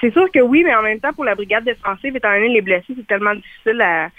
C'est 0.00 0.12
sûr 0.12 0.30
que 0.30 0.40
oui, 0.40 0.62
mais 0.64 0.74
en 0.74 0.82
même 0.82 1.00
temps, 1.00 1.12
pour 1.14 1.24
la 1.24 1.34
brigade 1.34 1.64
défensive, 1.64 2.14
étant 2.14 2.32
donné 2.32 2.48
les 2.48 2.60
blessés, 2.60 2.92
c'est 2.94 3.06
tellement 3.06 3.34
difficile 3.34 3.80
à, 3.80 4.10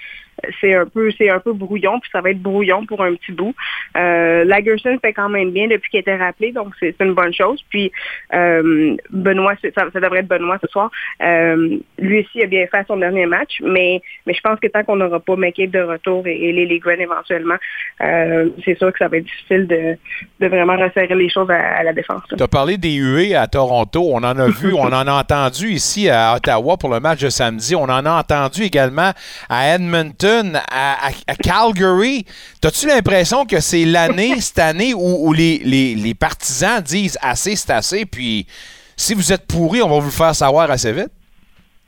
c'est 0.62 0.76
un 0.76 0.86
peu 0.86 1.12
c'est 1.18 1.30
un 1.30 1.40
peu 1.40 1.54
brouillon, 1.54 2.00
puis 2.00 2.10
ça 2.12 2.22
va 2.22 2.32
être 2.32 2.42
brouillon 2.42 2.86
pour 2.86 3.02
un 3.04 3.16
petit 3.16 3.32
bout. 3.32 3.56
Euh, 3.98 4.44
Lagerson 4.44 4.98
fait 5.02 5.14
quand 5.14 5.30
même 5.30 5.52
bien 5.52 5.68
depuis 5.68 5.90
qu'il 5.90 6.00
était 6.00 6.16
rappelé, 6.16 6.52
donc 6.52 6.74
c'est 6.80 6.96
une 7.00 7.14
bonne 7.14 7.34
chose. 7.34 7.64
Puis 7.70 7.92
euh, 8.34 8.96
Benoît, 9.12 9.54
ça, 9.62 9.86
ça, 9.92 10.00
devrait 10.00 10.20
être 10.20 10.28
Benoît 10.28 10.58
ce 10.62 10.68
soir. 10.68 10.92
Euh, 11.22 11.78
lui 11.98 12.22
aussi 12.22 12.44
a 12.44 12.48
bien 12.48 12.66
fait 12.68 12.86
son 12.88 12.98
dernier 12.98 13.26
match, 13.26 13.60
mais 13.62 14.02
mais 14.26 14.34
je 14.34 14.42
pense 14.42 14.60
que 14.60 14.68
tant 14.68 14.84
qu'on 14.84 14.96
n'aura 14.96 15.20
pas 15.20 15.36
McCabe 15.36 15.72
de 15.72 15.82
retour 15.82 16.26
et, 16.28 16.50
et 16.50 16.52
Lily 16.52 16.80
Gren 16.80 17.00
éventuellement, 17.00 17.58
euh, 18.02 18.50
c'est 18.64 18.78
sûr 18.78 18.92
que 18.92 19.00
ça 19.00 19.08
va 19.08 19.18
être 19.18 19.26
difficile 19.26 19.68
de, 19.68 19.98
de 20.40 20.48
vraiment 20.48 20.78
resserrer 20.78 21.16
les 21.16 21.30
choses 21.30 21.50
à, 21.50 21.78
à 21.78 21.84
la 21.84 21.94
défense. 21.94 22.22
Tu 22.36 22.42
as 22.42 22.48
parlé 22.48 22.78
des 22.78 22.96
UE 22.96 23.36
à 23.36 23.48
Toronto, 23.48 24.10
on 24.12 24.18
en 24.18 24.38
a 24.38 24.48
vu, 24.48 24.74
on 24.78 24.88
en 24.88 25.08
a 25.08 25.14
entendu 25.14 25.70
ici 25.70 26.10
à 26.10 26.36
Ottawa 26.36 26.78
pour 26.78 26.90
le 26.90 27.00
match 27.00 27.22
de 27.22 27.30
samedi, 27.30 27.76
on 27.76 27.84
en 27.84 28.06
a 28.06 28.12
entendu 28.12 28.64
également 28.64 29.12
à 29.50 29.76
Edmonton, 29.76 30.29
à, 30.56 31.08
à, 31.08 31.10
à 31.28 31.36
Calgary. 31.36 32.26
T'as-tu 32.62 32.88
l'impression 32.88 33.46
que 33.46 33.60
c'est 33.60 33.86
l'année, 33.86 34.36
cette 34.42 34.60
année, 34.60 34.94
où, 34.94 35.28
où 35.28 35.34
les, 35.34 35.60
les, 35.60 35.96
les, 35.96 36.14
partisans 36.14 36.82
disent 36.82 37.18
assez, 37.22 37.56
c'est 37.56 37.72
assez, 37.72 38.06
puis 38.06 38.48
si 38.96 39.14
vous 39.14 39.32
êtes 39.32 39.48
pourri, 39.48 39.82
on 39.82 39.90
va 39.90 40.00
vous 40.00 40.06
le 40.06 40.12
faire 40.12 40.36
savoir 40.36 40.70
assez 40.70 40.92
vite? 40.92 41.12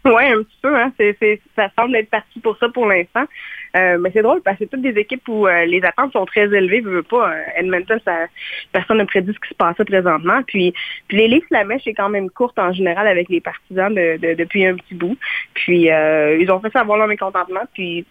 Oui, 0.06 0.25
un 0.25 0.41
petit 0.41 0.58
peu. 0.62 0.75
Hein. 0.75 0.91
Ça 1.56 1.69
semble 1.77 1.95
être 1.95 2.10
parti 2.10 2.39
pour 2.39 2.58
ça 2.58 2.69
pour 2.69 2.88
l'instant. 2.88 3.25
Euh, 3.75 3.97
mais 3.99 4.10
c'est 4.13 4.21
drôle 4.21 4.41
parce 4.41 4.58
que 4.58 4.65
c'est 4.65 4.69
toutes 4.69 4.82
des 4.82 4.99
équipes 4.99 5.27
où 5.30 5.47
euh, 5.47 5.65
les 5.65 5.84
attentes 5.84 6.12
sont 6.12 6.25
très 6.25 6.43
élevées. 6.43 6.82
Je 6.84 6.89
veux 6.89 7.04
pas. 7.04 7.32
Euh, 7.32 7.43
Edmonton, 7.56 7.99
ça, 8.04 8.27
personne 8.71 8.97
n'a 8.97 9.06
prédit 9.06 9.32
ce 9.34 9.39
qui 9.39 9.49
se 9.49 9.56
passait 9.56 9.86
présentement. 9.86 10.41
Puis, 10.47 10.73
puis 11.08 11.17
les 11.17 11.27
Leafs, 11.27 11.45
la 11.51 11.63
mèche 11.63 11.88
est 11.88 11.93
quand 11.93 12.10
même 12.10 12.30
courte 12.30 12.58
en 12.60 12.73
général 12.73 13.08
avec 13.08 13.30
les 13.30 13.39
partisans 13.39 13.93
de, 13.93 14.17
de, 14.17 14.34
depuis 14.34 14.65
un 14.65 14.75
petit 14.75 14.95
bout. 14.95 15.17
Puis 15.54 15.84
ils 15.84 16.51
ont 16.51 16.60
fait 16.60 16.71
savoir 16.71 16.97
leur 16.97 17.08
mécontentement. 17.08 17.63
Puis 17.73 18.06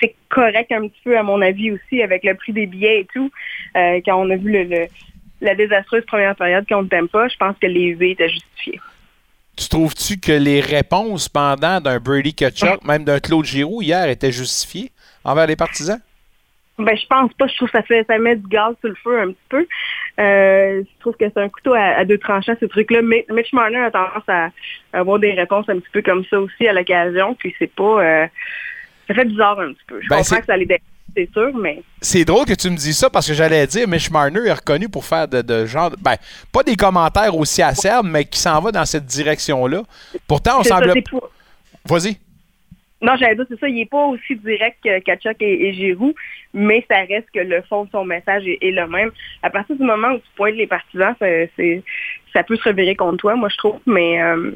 c'est 0.00 0.14
correct 0.28 0.70
un 0.72 0.88
petit 0.88 1.00
peu 1.04 1.16
à 1.18 1.22
mon 1.22 1.40
avis 1.40 1.72
aussi 1.72 2.02
avec 2.02 2.24
le 2.24 2.34
prix 2.34 2.52
des 2.52 2.66
billets 2.66 3.00
et 3.00 3.06
tout. 3.12 3.30
quand 3.74 4.20
on 4.20 4.30
a 4.30 4.36
vu 4.36 4.52
le, 4.52 4.64
le, 4.64 4.86
la 5.40 5.54
désastreuse 5.54 6.04
première 6.06 6.36
période 6.36 6.66
qu'on 6.68 6.82
ne 6.82 6.88
t'aime 6.88 7.08
pas, 7.08 7.28
je 7.28 7.36
pense 7.36 7.56
que 7.60 7.66
les 7.66 7.80
UV 7.80 8.12
étaient 8.12 8.28
justifiés. 8.28 8.80
Tu 9.56 9.68
trouves-tu 9.68 10.18
que 10.18 10.32
les 10.32 10.60
réponses 10.60 11.28
pendant 11.28 11.80
d'un 11.80 11.98
Brady 11.98 12.34
Kachuk, 12.34 12.84
même 12.84 13.04
d'un 13.04 13.20
Claude 13.20 13.44
Giroux 13.44 13.80
hier, 13.80 14.08
étaient 14.08 14.32
justifiées 14.32 14.90
envers 15.24 15.46
les 15.46 15.56
partisans? 15.56 15.98
Ben, 16.78 16.94
je 16.94 17.06
pense 17.06 17.32
pas. 17.34 17.46
Je 17.46 17.56
trouve 17.56 17.70
que 17.70 17.78
ça 17.78 17.82
fait 17.82 18.04
ça 18.06 18.18
met 18.18 18.36
du 18.36 18.46
gaz 18.48 18.74
sur 18.80 18.90
le 18.90 18.94
feu 18.96 19.18
un 19.18 19.28
petit 19.28 19.46
peu. 19.48 19.66
Euh, 20.20 20.82
je 20.82 21.00
trouve 21.00 21.16
que 21.16 21.24
c'est 21.24 21.40
un 21.40 21.48
couteau 21.48 21.72
à, 21.72 21.80
à 21.80 22.04
deux 22.04 22.18
tranchants, 22.18 22.52
ce 22.60 22.66
truc-là. 22.66 23.00
Mitch 23.00 23.52
Marner 23.54 23.78
a 23.78 23.90
tendance 23.90 24.28
à, 24.28 24.50
à, 24.92 24.98
avoir 24.98 25.18
des 25.18 25.32
réponses 25.32 25.66
un 25.70 25.78
petit 25.78 25.90
peu 25.90 26.02
comme 26.02 26.24
ça 26.26 26.38
aussi 26.38 26.68
à 26.68 26.74
l'occasion. 26.74 27.34
Puis 27.34 27.54
c'est 27.58 27.72
pas. 27.72 28.04
Euh, 28.04 28.26
ça 29.06 29.14
fait 29.14 29.24
bizarre 29.24 29.58
un 29.60 29.72
petit 29.72 29.84
peu. 29.86 30.00
Je 30.02 30.08
ben, 30.08 30.18
comprends 30.18 30.40
que 30.40 30.46
ça 30.46 30.56
les 30.56 30.66
c'est 31.16 31.32
sûr, 31.32 31.56
mais. 31.56 31.82
C'est 32.02 32.24
drôle 32.24 32.44
que 32.44 32.54
tu 32.54 32.68
me 32.68 32.76
dises 32.76 32.98
ça 32.98 33.08
parce 33.08 33.26
que 33.26 33.32
j'allais 33.32 33.66
dire, 33.66 33.88
Mitch 33.88 34.10
Marner 34.10 34.46
est 34.46 34.52
reconnu 34.52 34.88
pour 34.88 35.04
faire 35.04 35.26
de, 35.26 35.40
de 35.40 35.64
genre. 35.64 35.90
Ben, 36.02 36.16
pas 36.52 36.62
des 36.62 36.76
commentaires 36.76 37.34
aussi 37.34 37.62
acerbes, 37.62 38.06
mais 38.06 38.24
qui 38.24 38.38
s'en 38.38 38.60
va 38.60 38.70
dans 38.70 38.84
cette 38.84 39.06
direction-là. 39.06 39.82
Pourtant, 40.28 40.60
on 40.60 40.62
semble. 40.62 41.02
Pour... 41.08 41.30
Vas-y. 41.86 42.16
Non, 43.00 43.14
j'allais 43.16 43.36
dire, 43.36 43.44
c'est 43.48 43.60
ça, 43.60 43.68
il 43.68 43.74
n'est 43.74 43.86
pas 43.86 44.04
aussi 44.06 44.36
direct 44.36 44.78
que 44.82 44.98
Kachuk 45.00 45.36
et, 45.40 45.68
et, 45.68 45.74
Giroux, 45.74 46.14
mais 46.54 46.84
ça 46.90 46.96
reste 47.00 47.28
que 47.32 47.40
le 47.40 47.62
fond 47.62 47.84
de 47.84 47.90
son 47.90 48.04
message 48.04 48.46
est, 48.46 48.58
est, 48.62 48.70
le 48.70 48.86
même. 48.86 49.10
À 49.42 49.50
partir 49.50 49.76
du 49.76 49.84
moment 49.84 50.12
où 50.12 50.18
tu 50.18 50.28
pointes 50.34 50.54
les 50.54 50.66
partisans, 50.66 51.14
ça, 51.18 51.26
ça 52.32 52.42
peut 52.42 52.56
se 52.56 52.68
revirer 52.68 52.96
contre 52.96 53.18
toi, 53.18 53.36
moi, 53.36 53.50
je 53.50 53.56
trouve, 53.58 53.80
mais, 53.86 54.22
euh, 54.22 54.52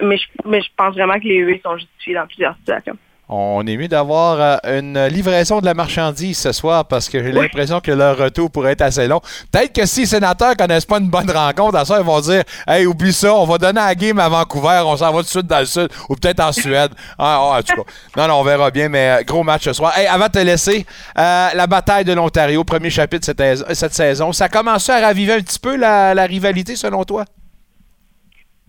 mais, 0.00 0.16
je, 0.16 0.24
mais 0.44 0.62
je 0.62 0.68
pense 0.76 0.94
vraiment 0.94 1.18
que 1.18 1.24
les 1.24 1.36
UE 1.36 1.60
sont 1.64 1.76
justifiés 1.76 2.14
dans 2.14 2.26
plusieurs 2.26 2.56
situations. 2.58 2.96
On 3.28 3.66
est 3.66 3.78
mieux 3.78 3.88
d'avoir 3.88 4.38
euh, 4.38 4.78
une 4.78 5.06
livraison 5.06 5.60
de 5.60 5.64
la 5.64 5.72
marchandise 5.72 6.38
ce 6.38 6.52
soir 6.52 6.84
parce 6.84 7.08
que 7.08 7.22
j'ai 7.22 7.30
oui. 7.30 7.40
l'impression 7.40 7.80
que 7.80 7.90
leur 7.90 8.18
retour 8.18 8.50
pourrait 8.50 8.72
être 8.72 8.82
assez 8.82 9.08
long. 9.08 9.20
Peut-être 9.50 9.72
que 9.72 9.86
si 9.86 10.00
les 10.00 10.06
sénateurs 10.06 10.54
connaissent 10.56 10.84
pas 10.84 10.98
une 10.98 11.08
bonne 11.08 11.30
rencontre, 11.30 11.78
à 11.78 11.86
ça, 11.86 11.98
ils 11.98 12.04
vont 12.04 12.20
dire 12.20 12.42
Hey, 12.66 12.84
oublie 12.86 13.14
ça, 13.14 13.34
on 13.34 13.46
va 13.46 13.56
donner 13.56 13.80
la 13.80 13.94
game 13.94 14.18
à 14.18 14.28
Vancouver, 14.28 14.82
on 14.84 14.98
s'en 14.98 15.10
va 15.10 15.20
tout 15.20 15.24
de 15.24 15.28
suite 15.28 15.46
dans 15.46 15.60
le 15.60 15.64
sud, 15.64 15.88
ou 16.10 16.16
peut-être 16.16 16.40
en 16.40 16.52
Suède. 16.52 16.90
Ah, 17.18 17.38
oh, 17.40 17.54
en 17.54 17.62
tout 17.62 17.74
cas. 17.76 17.90
Non, 18.16 18.28
non, 18.28 18.40
on 18.40 18.42
verra 18.42 18.70
bien, 18.70 18.88
mais 18.88 19.08
euh, 19.08 19.22
gros 19.24 19.42
match 19.42 19.64
ce 19.64 19.72
soir. 19.72 19.96
Hey, 19.96 20.06
avant 20.06 20.26
de 20.26 20.32
te 20.32 20.38
laisser, 20.38 20.84
euh, 21.16 21.48
la 21.54 21.66
bataille 21.66 22.04
de 22.04 22.12
l'Ontario, 22.12 22.64
premier 22.64 22.90
chapitre 22.90 23.24
cette, 23.24 23.74
cette, 23.74 23.94
saison, 23.94 24.32
ça 24.32 24.48
commence 24.48 24.88
à 24.90 25.00
raviver 25.00 25.34
un 25.34 25.40
petit 25.40 25.58
peu 25.58 25.76
la, 25.76 26.12
la 26.12 26.26
rivalité 26.26 26.76
selon 26.76 27.04
toi? 27.04 27.24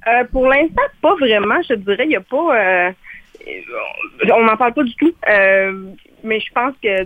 Euh, 0.07 0.23
pour 0.31 0.47
l'instant, 0.47 0.81
pas 1.01 1.15
vraiment. 1.15 1.55
Je 1.63 1.73
te 1.73 1.79
dirais, 1.79 2.05
il 2.05 2.09
n'y 2.09 2.15
a 2.15 2.21
pas 2.21 2.93
on 4.31 4.43
n'en 4.43 4.58
parle 4.58 4.73
pas 4.73 4.84
du 4.84 4.95
tout, 4.95 5.13
euh, 5.29 5.86
mais 6.23 6.39
je 6.39 6.51
pense 6.51 6.73
que 6.81 7.03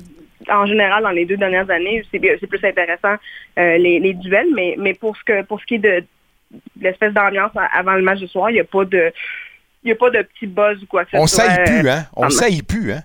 en 0.50 0.66
général, 0.66 1.04
dans 1.04 1.12
les 1.12 1.26
deux 1.26 1.38
dernières 1.38 1.70
années, 1.70 2.04
c'est 2.12 2.20
plus 2.20 2.64
intéressant 2.64 3.16
euh, 3.58 3.78
les, 3.78 4.00
les, 4.00 4.14
duels, 4.14 4.48
mais, 4.56 4.76
mais 4.78 4.94
pour 4.94 5.16
ce 5.18 5.24
que 5.24 5.44
pour 5.44 5.60
ce 5.60 5.66
qui 5.66 5.76
est 5.76 5.80
de, 5.80 6.04
l'espèce 6.80 7.14
d'ambiance 7.14 7.52
avant 7.74 7.94
le 7.94 8.02
match 8.02 8.20
de 8.20 8.28
soir, 8.28 8.50
il 8.50 8.54
n'y 8.54 8.60
a 8.60 8.66
pas 8.66 8.86
de 8.86 9.12
il 9.84 9.88
n'y 9.88 9.92
a 9.92 9.96
pas 9.96 10.10
de 10.10 10.22
petit 10.22 10.48
buzz 10.48 10.82
ou 10.84 10.88
quoi 10.88 11.06
que 11.06 11.12
ce 11.12 11.18
soit. 11.18 11.24
On 11.24 11.28
saillit 11.28 11.64
plus, 11.66 11.90
hein? 11.90 12.06
On 12.16 12.30
saillit 12.30 12.64
plus, 12.64 12.92
hein? 12.92 13.04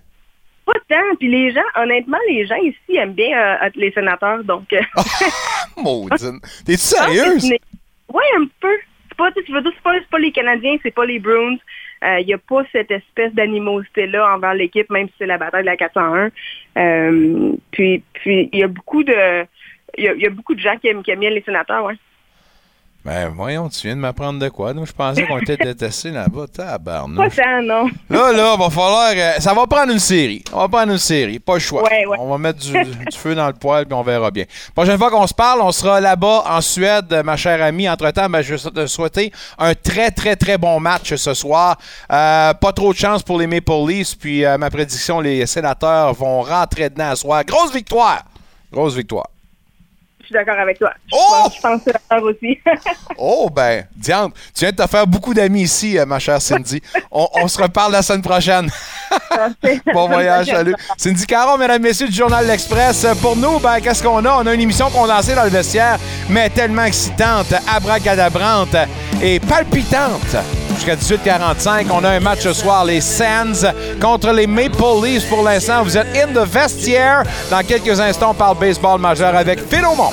Pas 0.67 0.73
tant. 0.89 1.17
Puis 1.19 1.31
les 1.31 1.53
gens, 1.53 1.61
honnêtement, 1.77 2.19
les 2.29 2.47
gens 2.47 2.57
ici 2.57 2.97
aiment 2.97 3.13
bien 3.13 3.39
euh, 3.39 3.71
les 3.77 3.93
sénateurs, 3.93 4.43
donc... 4.43 4.75
oh, 4.97 5.01
maudine! 5.77 6.41
T'es 6.65 6.77
sérieuse? 6.77 7.49
Oui, 8.13 8.25
un 8.39 8.47
peu. 8.61 8.77
C'est 9.09 9.17
pas, 9.17 9.31
tu 9.33 9.53
veux 9.53 9.63
dire, 9.63 9.71
c'est 9.75 9.83
pas, 9.83 9.95
pas 10.11 10.19
les 10.19 10.33
Canadiens, 10.33 10.77
c'est 10.83 10.95
pas 10.95 11.05
les 11.05 11.21
Bruins. 11.21 11.59
Il 12.05 12.11
euh, 12.11 12.23
n'y 12.25 12.35
a 12.35 12.39
pas 12.39 12.63
cette 12.71 12.91
espèce 12.91 13.33
d'animosité-là 13.33 14.35
envers 14.35 14.53
l'équipe, 14.53 14.91
même 14.91 15.09
si 15.09 15.15
c'est 15.19 15.27
la 15.27 15.39
bataille 15.39 15.63
de 15.63 15.67
la 15.67 15.77
401. 15.77 16.31
Euh, 16.77 17.53
puis, 17.71 18.03
puis 18.13 18.51
il 18.53 18.59
y 18.59 18.63
a 18.63 18.69
beaucoup 18.69 19.03
de, 19.03 19.47
il 19.97 20.05
y, 20.05 20.29
beaucoup 20.29 20.55
de 20.55 20.61
gens 20.61 20.77
qui 20.77 20.89
aiment, 20.89 21.03
qui 21.03 21.13
aiment 21.13 21.21
bien 21.21 21.31
les 21.31 21.43
sénateurs, 21.43 21.85
ouais. 21.85 21.95
Ben 23.05 23.29
voyons, 23.37 23.69
tu 23.69 23.87
viens 23.87 23.97
de 23.97 24.01
m'apprendre 24.01 24.39
de 24.39 24.49
quoi? 24.49 24.73
Donc, 24.73 24.87
je 24.87 24.93
pensais 24.95 25.27
qu'on 25.27 25.39
était 25.39 25.59
détestés 25.59 26.11
là-bas. 26.11 26.47
Pas 26.57 26.65
Tabarnouche. 26.65 27.37
tant, 27.37 27.61
non. 27.63 27.91
Là, 28.09 28.33
là, 28.33 28.57
va 28.57 28.71
falloir. 28.71 29.11
euh, 29.15 29.33
ça 29.41 29.53
va 29.53 29.67
prendre 29.67 29.93
une 29.93 29.99
série. 29.99 30.43
On 30.55 30.61
va 30.61 30.69
prendre 30.69 30.91
une 30.93 30.97
série. 30.99 31.39
Pas 31.39 31.53
le 31.55 31.59
choix. 31.61 31.83
Ouais, 31.83 32.07
ouais. 32.07 32.17
On 32.19 32.31
va 32.31 32.39
mettre 32.39 32.61
du, 32.61 32.73
du 32.73 33.17
feu 33.17 33.35
dans 33.35 33.47
le 33.47 33.53
poêle 33.53 33.85
puis 33.85 33.93
on 33.93 34.03
verra 34.03 34.31
bien. 34.31 34.45
Prochaine 34.75 34.97
fois 34.97 35.11
qu'on 35.11 35.27
se 35.27 35.35
parle, 35.35 35.61
on 35.61 35.71
sera 35.71 36.01
là-bas 36.01 36.45
en 36.49 36.63
Suède, 36.63 37.15
ma 37.27 37.37
chère 37.37 37.63
amie. 37.63 37.87
Entre-temps, 37.91 38.31
ben, 38.31 38.41
je 38.41 38.55
vais 38.55 38.71
te 38.71 38.87
souhaiter 38.87 39.31
un 39.59 39.75
très, 39.75 40.11
très, 40.11 40.35
très 40.35 40.57
bon 40.57 40.81
match 40.81 41.15
ce 41.15 41.35
soir. 41.35 41.77
Euh, 42.11 42.55
pas 42.55 42.73
trop 42.73 42.95
de 42.95 42.99
chance 42.99 43.23
pour 43.23 43.39
les 43.39 43.47
Maple 43.47 43.87
Leafs. 43.87 44.17
Puis 44.19 44.47
euh, 44.47 44.57
ma 44.57 44.71
prédiction, 44.71 45.21
les 45.21 45.45
sénateurs 45.45 46.15
vont 46.15 46.41
rentrer 46.41 46.89
dedans 46.89 47.11
ce 47.11 47.17
soir. 47.21 47.45
Grosse 47.45 47.71
victoire! 47.75 48.23
Grosse 48.73 48.95
victoire. 48.97 49.27
Je 50.25 50.29
suis 50.29 50.33
d'accord 50.33 50.59
avec 50.59 50.79
toi. 50.79 50.91
Je 51.07 51.15
Oh! 51.15 51.19
pense, 51.45 51.55
je 51.57 51.61
pense 51.61 51.83
que 51.85 52.21
aussi. 52.23 52.59
Oh, 53.19 53.51
ben, 53.55 53.85
Diane, 53.95 54.31
tu 54.55 54.61
viens 54.61 54.71
de 54.71 54.77
te 54.77 54.87
faire 54.89 55.07
beaucoup 55.07 55.35
d'amis 55.35 55.63
ici, 55.63 55.99
euh, 55.99 56.07
ma 56.07 56.19
chère 56.19 56.41
Cindy. 56.41 56.81
On, 57.11 57.29
on 57.35 57.47
se 57.49 57.61
reparle 57.61 57.93
la 57.93 58.01
semaine 58.03 58.23
prochaine. 58.23 58.71
bon 59.93 60.09
voyage, 60.09 60.47
salut. 60.47 60.75
Cindy 60.97 61.27
Caron, 61.27 61.59
mesdames, 61.59 61.83
messieurs 61.83 62.09
du 62.09 62.15
Journal 62.15 62.47
L'Express. 62.47 63.05
Euh, 63.05 63.15
Pour 63.15 63.37
nous, 63.37 63.59
ben, 63.59 63.81
qu'est-ce 63.81 64.03
qu'on 64.03 64.25
a? 64.25 64.43
On 64.43 64.47
a 64.47 64.55
une 64.55 64.61
émission 64.63 64.89
condensée 64.91 65.35
dans 65.35 65.45
le 65.45 65.51
vestiaire, 65.51 65.99
mais 66.31 66.49
tellement 66.49 66.85
excitante, 66.85 67.53
abracadabrante 67.69 68.75
et 69.23 69.39
palpitante. 69.41 70.37
Jusqu'à 70.75 70.97
18h45, 70.97 71.87
on 71.93 72.05
a 72.05 72.11
un 72.11 72.21
match 72.21 72.41
ce 72.41 72.53
soir, 72.53 72.85
les 72.85 73.01
Sands 73.01 73.67
contre 74.01 74.33
les 74.33 74.47
Maple 74.47 74.83
Leafs. 75.03 75.29
Pour 75.29 75.43
l'instant, 75.43 75.83
vous 75.83 75.97
êtes 75.97 76.07
in 76.17 76.33
the 76.33 76.47
vestiaire. 76.47 77.23
Dans 77.51 77.63
quelques 77.63 78.01
instants, 78.01 78.31
on 78.31 78.35
parle 78.35 78.59
baseball 78.59 79.01
majeur 79.01 79.35
avec 79.35 79.61
Phil 79.69 79.85
Aumont. 79.85 80.11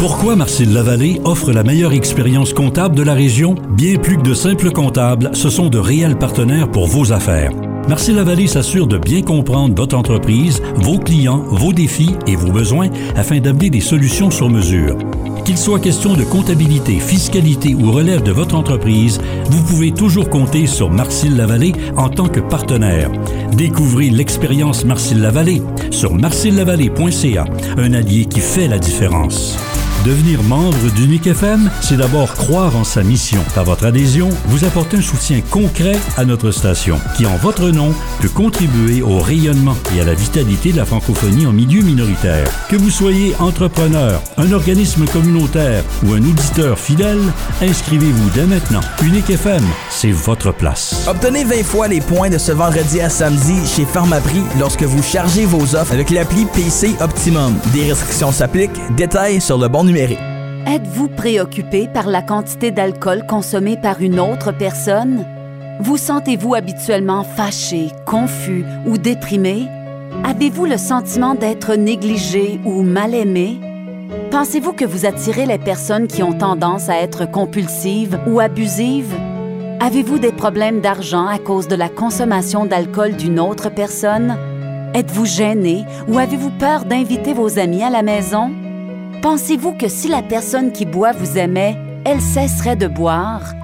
Pourquoi 0.00 0.36
Marcel 0.36 0.72
Lavallée 0.72 1.20
offre 1.24 1.52
la 1.52 1.62
meilleure 1.62 1.92
expérience 1.92 2.52
comptable 2.52 2.94
de 2.94 3.02
la 3.02 3.14
région? 3.14 3.54
Bien 3.70 3.96
plus 3.96 4.16
que 4.16 4.22
de 4.22 4.34
simples 4.34 4.70
comptables, 4.70 5.30
ce 5.34 5.50
sont 5.50 5.68
de 5.68 5.78
réels 5.78 6.16
partenaires 6.16 6.70
pour 6.70 6.86
vos 6.86 7.12
affaires. 7.12 7.50
Marcel 7.88 8.16
Lavallée 8.16 8.48
s'assure 8.48 8.88
de 8.88 8.98
bien 8.98 9.22
comprendre 9.22 9.74
votre 9.76 9.96
entreprise, 9.96 10.60
vos 10.74 10.98
clients, 10.98 11.44
vos 11.46 11.72
défis 11.72 12.16
et 12.26 12.34
vos 12.34 12.50
besoins 12.50 12.88
afin 13.14 13.38
d'amener 13.38 13.70
des 13.70 13.80
solutions 13.80 14.30
sur 14.30 14.50
mesure. 14.50 14.96
Qu'il 15.44 15.56
soit 15.56 15.78
question 15.78 16.14
de 16.14 16.24
comptabilité, 16.24 16.98
fiscalité 16.98 17.76
ou 17.76 17.92
relève 17.92 18.24
de 18.24 18.32
votre 18.32 18.56
entreprise, 18.56 19.20
vous 19.48 19.62
pouvez 19.62 19.92
toujours 19.92 20.28
compter 20.28 20.66
sur 20.66 20.90
Marcel 20.90 21.36
Lavallée 21.36 21.74
en 21.96 22.08
tant 22.08 22.26
que 22.26 22.40
partenaire. 22.40 23.12
Découvrez 23.52 24.10
l'expérience 24.10 24.84
Marcel 24.84 25.20
Lavallée 25.20 25.62
sur 25.92 26.12
marcellavallée.ca, 26.12 27.44
un 27.76 27.92
allié 27.92 28.24
qui 28.24 28.40
fait 28.40 28.66
la 28.66 28.80
différence. 28.80 29.56
Devenir 30.06 30.40
membre 30.44 30.88
d'Unique 30.94 31.26
FM, 31.26 31.68
c'est 31.80 31.96
d'abord 31.96 32.32
croire 32.34 32.76
en 32.76 32.84
sa 32.84 33.02
mission. 33.02 33.42
Par 33.56 33.64
votre 33.64 33.84
adhésion, 33.86 34.28
vous 34.44 34.64
apportez 34.64 34.98
un 34.98 35.02
soutien 35.02 35.40
concret 35.50 35.98
à 36.16 36.24
notre 36.24 36.52
station, 36.52 37.00
qui 37.16 37.26
en 37.26 37.34
votre 37.38 37.70
nom 37.70 37.92
peut 38.20 38.28
contribuer 38.28 39.02
au 39.02 39.18
rayonnement 39.18 39.76
et 39.96 40.00
à 40.00 40.04
la 40.04 40.14
vitalité 40.14 40.70
de 40.70 40.76
la 40.76 40.84
francophonie 40.84 41.44
en 41.44 41.52
milieu 41.52 41.82
minoritaire. 41.82 42.46
Que 42.68 42.76
vous 42.76 42.90
soyez 42.90 43.34
entrepreneur, 43.40 44.22
un 44.36 44.52
organisme 44.52 45.06
communautaire 45.06 45.82
ou 46.04 46.12
un 46.12 46.18
auditeur 46.18 46.78
fidèle, 46.78 47.18
inscrivez-vous 47.60 48.30
dès 48.30 48.46
maintenant. 48.46 48.82
Unique 49.02 49.30
FM, 49.30 49.64
c'est 49.90 50.12
votre 50.12 50.52
place. 50.52 51.04
Obtenez 51.08 51.42
20 51.42 51.64
fois 51.64 51.88
les 51.88 52.00
points 52.00 52.30
de 52.30 52.38
ce 52.38 52.52
vendredi 52.52 53.00
à 53.00 53.08
samedi 53.08 53.56
chez 53.66 53.84
Pharmaprix 53.84 54.44
lorsque 54.60 54.84
vous 54.84 55.02
chargez 55.02 55.46
vos 55.46 55.74
offres 55.74 55.94
avec 55.94 56.10
l'appli 56.10 56.46
PC 56.54 56.94
Optimum. 57.00 57.56
Des 57.74 57.90
restrictions 57.90 58.30
s'appliquent. 58.30 58.78
Détails 58.96 59.40
sur 59.40 59.58
le 59.58 59.66
bon 59.66 59.95
Êtes-vous 59.96 61.08
préoccupé 61.08 61.88
par 61.88 62.06
la 62.06 62.20
quantité 62.20 62.70
d'alcool 62.70 63.24
consommée 63.26 63.78
par 63.78 64.02
une 64.02 64.20
autre 64.20 64.52
personne? 64.52 65.24
Vous 65.80 65.96
sentez-vous 65.96 66.54
habituellement 66.54 67.24
fâché, 67.24 67.88
confus 68.04 68.66
ou 68.86 68.98
déprimé? 68.98 69.68
Avez-vous 70.22 70.66
le 70.66 70.76
sentiment 70.76 71.34
d'être 71.34 71.76
négligé 71.76 72.60
ou 72.66 72.82
mal 72.82 73.14
aimé? 73.14 73.58
Pensez-vous 74.30 74.74
que 74.74 74.84
vous 74.84 75.06
attirez 75.06 75.46
les 75.46 75.58
personnes 75.58 76.08
qui 76.08 76.22
ont 76.22 76.36
tendance 76.36 76.90
à 76.90 76.96
être 76.96 77.30
compulsives 77.30 78.18
ou 78.26 78.38
abusives? 78.38 79.14
Avez-vous 79.80 80.18
des 80.18 80.32
problèmes 80.32 80.80
d'argent 80.82 81.26
à 81.26 81.38
cause 81.38 81.68
de 81.68 81.74
la 81.74 81.88
consommation 81.88 82.66
d'alcool 82.66 83.16
d'une 83.16 83.40
autre 83.40 83.70
personne? 83.70 84.36
Êtes-vous 84.92 85.24
gêné 85.24 85.86
ou 86.06 86.18
avez-vous 86.18 86.50
peur 86.50 86.84
d'inviter 86.84 87.32
vos 87.32 87.58
amis 87.58 87.82
à 87.82 87.88
la 87.88 88.02
maison? 88.02 88.50
Pensez-vous 89.22 89.72
que 89.72 89.88
si 89.88 90.08
la 90.08 90.22
personne 90.22 90.72
qui 90.72 90.84
boit 90.84 91.12
vous 91.12 91.38
aimait, 91.38 91.76
elle 92.04 92.20
cesserait 92.20 92.76
de 92.76 92.86
boire? 92.86 93.54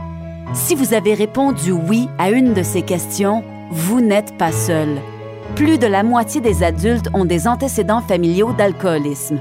Si 0.55 0.75
vous 0.75 0.95
avez 0.95 1.15
répondu 1.15 1.73
oui 1.73 2.09
à 2.19 2.31
une 2.31 2.55
de 2.55 2.63
ces 2.63 2.83
questions, 2.83 3.45
vous 3.71 4.01
n'êtes 4.01 4.37
pas 4.39 4.53
seul. 4.53 4.89
Plus 5.55 5.79
de 5.79 5.87
la 5.87 6.03
moitié 6.03 6.41
des 6.41 6.63
adultes 6.63 7.11
ont 7.13 7.27
des 7.27 7.47
antécédents 7.47 8.01
familiaux 8.01 8.53
d'alcoolisme. 8.53 9.41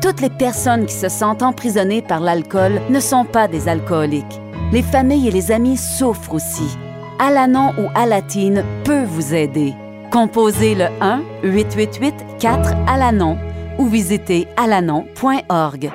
Toutes 0.00 0.22
les 0.22 0.30
personnes 0.30 0.86
qui 0.86 0.94
se 0.94 1.10
sentent 1.10 1.42
emprisonnées 1.42 2.02
par 2.02 2.20
l'alcool 2.20 2.80
ne 2.88 3.00
sont 3.00 3.24
pas 3.24 3.46
des 3.46 3.68
alcooliques. 3.68 4.40
Les 4.72 4.82
familles 4.82 5.28
et 5.28 5.32
les 5.32 5.52
amis 5.52 5.76
souffrent 5.76 6.34
aussi. 6.34 6.78
Alanon 7.18 7.74
ou 7.78 7.88
Alatine 7.94 8.64
peut 8.84 9.04
vous 9.04 9.34
aider. 9.34 9.74
Composez 10.10 10.74
le 10.74 10.86
1-888-4-Alanon 11.44 13.36
ou 13.80 13.88
visitez 13.88 14.46
alanon.org. 14.56 15.90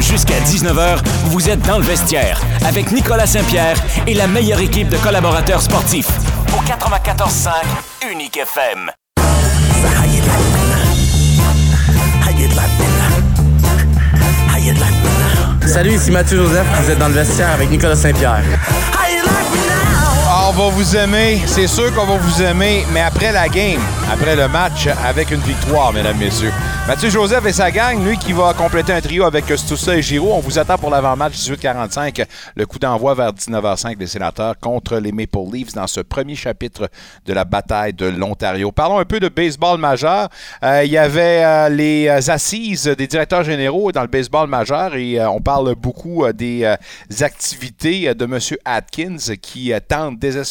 Jusqu'à 0.00 0.38
19h, 0.40 1.02
vous 1.26 1.50
êtes 1.50 1.60
dans 1.62 1.78
le 1.78 1.84
vestiaire 1.84 2.40
avec 2.64 2.92
Nicolas 2.92 3.26
Saint-Pierre 3.26 3.76
et 4.06 4.14
la 4.14 4.28
meilleure 4.28 4.60
équipe 4.60 4.88
de 4.88 4.96
collaborateurs 4.98 5.60
sportifs. 5.60 6.08
Au 6.56 6.62
94.5 6.62 8.12
Unique 8.12 8.36
FM. 8.36 8.90
Salut, 15.66 15.94
ici 15.94 16.10
Mathieu 16.12 16.36
Joseph, 16.36 16.66
vous 16.82 16.90
êtes 16.90 16.98
dans 16.98 17.08
le 17.08 17.14
vestiaire 17.14 17.50
avec 17.50 17.68
Nicolas 17.70 17.96
Saint-Pierre. 17.96 18.42
Va 20.56 20.68
vous 20.68 20.96
aimer, 20.96 21.40
c'est 21.46 21.66
sûr 21.66 21.92
qu'on 21.92 22.06
va 22.06 22.16
vous 22.16 22.40
aimer, 22.40 22.84
mais 22.92 23.00
après 23.00 23.32
la 23.32 23.48
game, 23.48 23.80
après 24.08 24.36
le 24.36 24.46
match, 24.46 24.86
avec 25.04 25.32
une 25.32 25.40
victoire, 25.40 25.92
mesdames, 25.92 26.16
messieurs. 26.16 26.52
Mathieu 26.86 27.08
Joseph 27.08 27.44
et 27.46 27.52
sa 27.52 27.70
gang, 27.70 28.06
lui 28.06 28.18
qui 28.18 28.32
va 28.32 28.52
compléter 28.52 28.92
un 28.92 29.00
trio 29.00 29.24
avec 29.24 29.46
Stoussa 29.56 29.96
et 29.96 30.02
Giroud. 30.02 30.30
On 30.32 30.40
vous 30.40 30.58
attend 30.58 30.76
pour 30.76 30.90
l'avant-match 30.90 31.32
18-45, 31.32 32.26
le 32.54 32.66
coup 32.66 32.78
d'envoi 32.78 33.14
vers 33.14 33.32
19h05 33.32 33.96
des 33.96 34.06
sénateurs 34.06 34.58
contre 34.60 34.98
les 34.98 35.10
Maple 35.10 35.38
Leafs 35.50 35.72
dans 35.72 35.86
ce 35.86 36.00
premier 36.00 36.36
chapitre 36.36 36.90
de 37.24 37.32
la 37.32 37.46
bataille 37.46 37.94
de 37.94 38.04
l'Ontario. 38.06 38.70
Parlons 38.70 38.98
un 38.98 39.06
peu 39.06 39.18
de 39.18 39.28
baseball 39.28 39.80
majeur. 39.80 40.28
Euh, 40.62 40.82
il 40.84 40.92
y 40.92 40.98
avait 40.98 41.42
euh, 41.42 41.68
les 41.70 42.08
assises 42.28 42.84
des 42.84 43.06
directeurs 43.06 43.44
généraux 43.44 43.90
dans 43.90 44.02
le 44.02 44.08
baseball 44.08 44.46
majeur 44.46 44.94
et 44.94 45.18
euh, 45.18 45.30
on 45.30 45.40
parle 45.40 45.74
beaucoup 45.74 46.30
des 46.34 46.66
activités 47.22 48.14
de 48.14 48.24
M. 48.24 48.38
Atkins 48.66 49.34
qui 49.40 49.72
tente 49.88 50.18
désespérément 50.18 50.43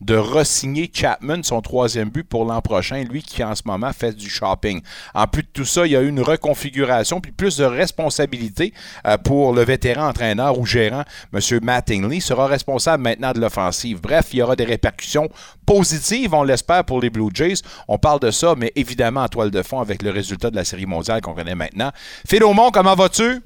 de 0.00 0.16
re-signer 0.16 0.90
Chapman, 0.92 1.42
son 1.42 1.60
troisième 1.60 2.10
but 2.10 2.24
pour 2.24 2.44
l'an 2.44 2.60
prochain, 2.60 3.02
lui 3.04 3.22
qui 3.22 3.42
en 3.42 3.54
ce 3.54 3.62
moment 3.64 3.92
fait 3.92 4.16
du 4.16 4.28
shopping. 4.28 4.80
En 5.14 5.26
plus 5.26 5.42
de 5.42 5.48
tout 5.52 5.64
ça, 5.64 5.86
il 5.86 5.92
y 5.92 5.96
a 5.96 6.00
eu 6.00 6.08
une 6.08 6.20
reconfiguration 6.20 7.20
puis 7.20 7.32
plus 7.32 7.56
de 7.56 7.64
responsabilité 7.64 8.72
euh, 9.06 9.16
pour 9.18 9.52
le 9.52 9.62
vétéran 9.64 10.08
entraîneur 10.08 10.58
ou 10.58 10.66
gérant, 10.66 11.04
M. 11.32 11.40
Mattingly, 11.62 12.20
sera 12.20 12.46
responsable 12.46 13.02
maintenant 13.02 13.32
de 13.32 13.40
l'offensive. 13.40 14.00
Bref, 14.00 14.28
il 14.32 14.38
y 14.38 14.42
aura 14.42 14.56
des 14.56 14.64
répercussions 14.64 15.28
positives, 15.66 16.34
on 16.34 16.42
l'espère, 16.42 16.84
pour 16.84 17.00
les 17.00 17.10
Blue 17.10 17.30
Jays. 17.32 17.62
On 17.88 17.98
parle 17.98 18.20
de 18.20 18.30
ça, 18.30 18.54
mais 18.56 18.72
évidemment 18.76 19.22
en 19.22 19.28
toile 19.28 19.50
de 19.50 19.62
fond 19.62 19.80
avec 19.80 20.02
le 20.02 20.10
résultat 20.10 20.50
de 20.50 20.56
la 20.56 20.64
Série 20.64 20.86
mondiale 20.86 21.20
qu'on 21.20 21.34
connaît 21.34 21.54
maintenant. 21.54 21.90
Phil 22.26 22.44
Aumont, 22.44 22.70
comment 22.70 22.94
vas-tu? 22.94 23.42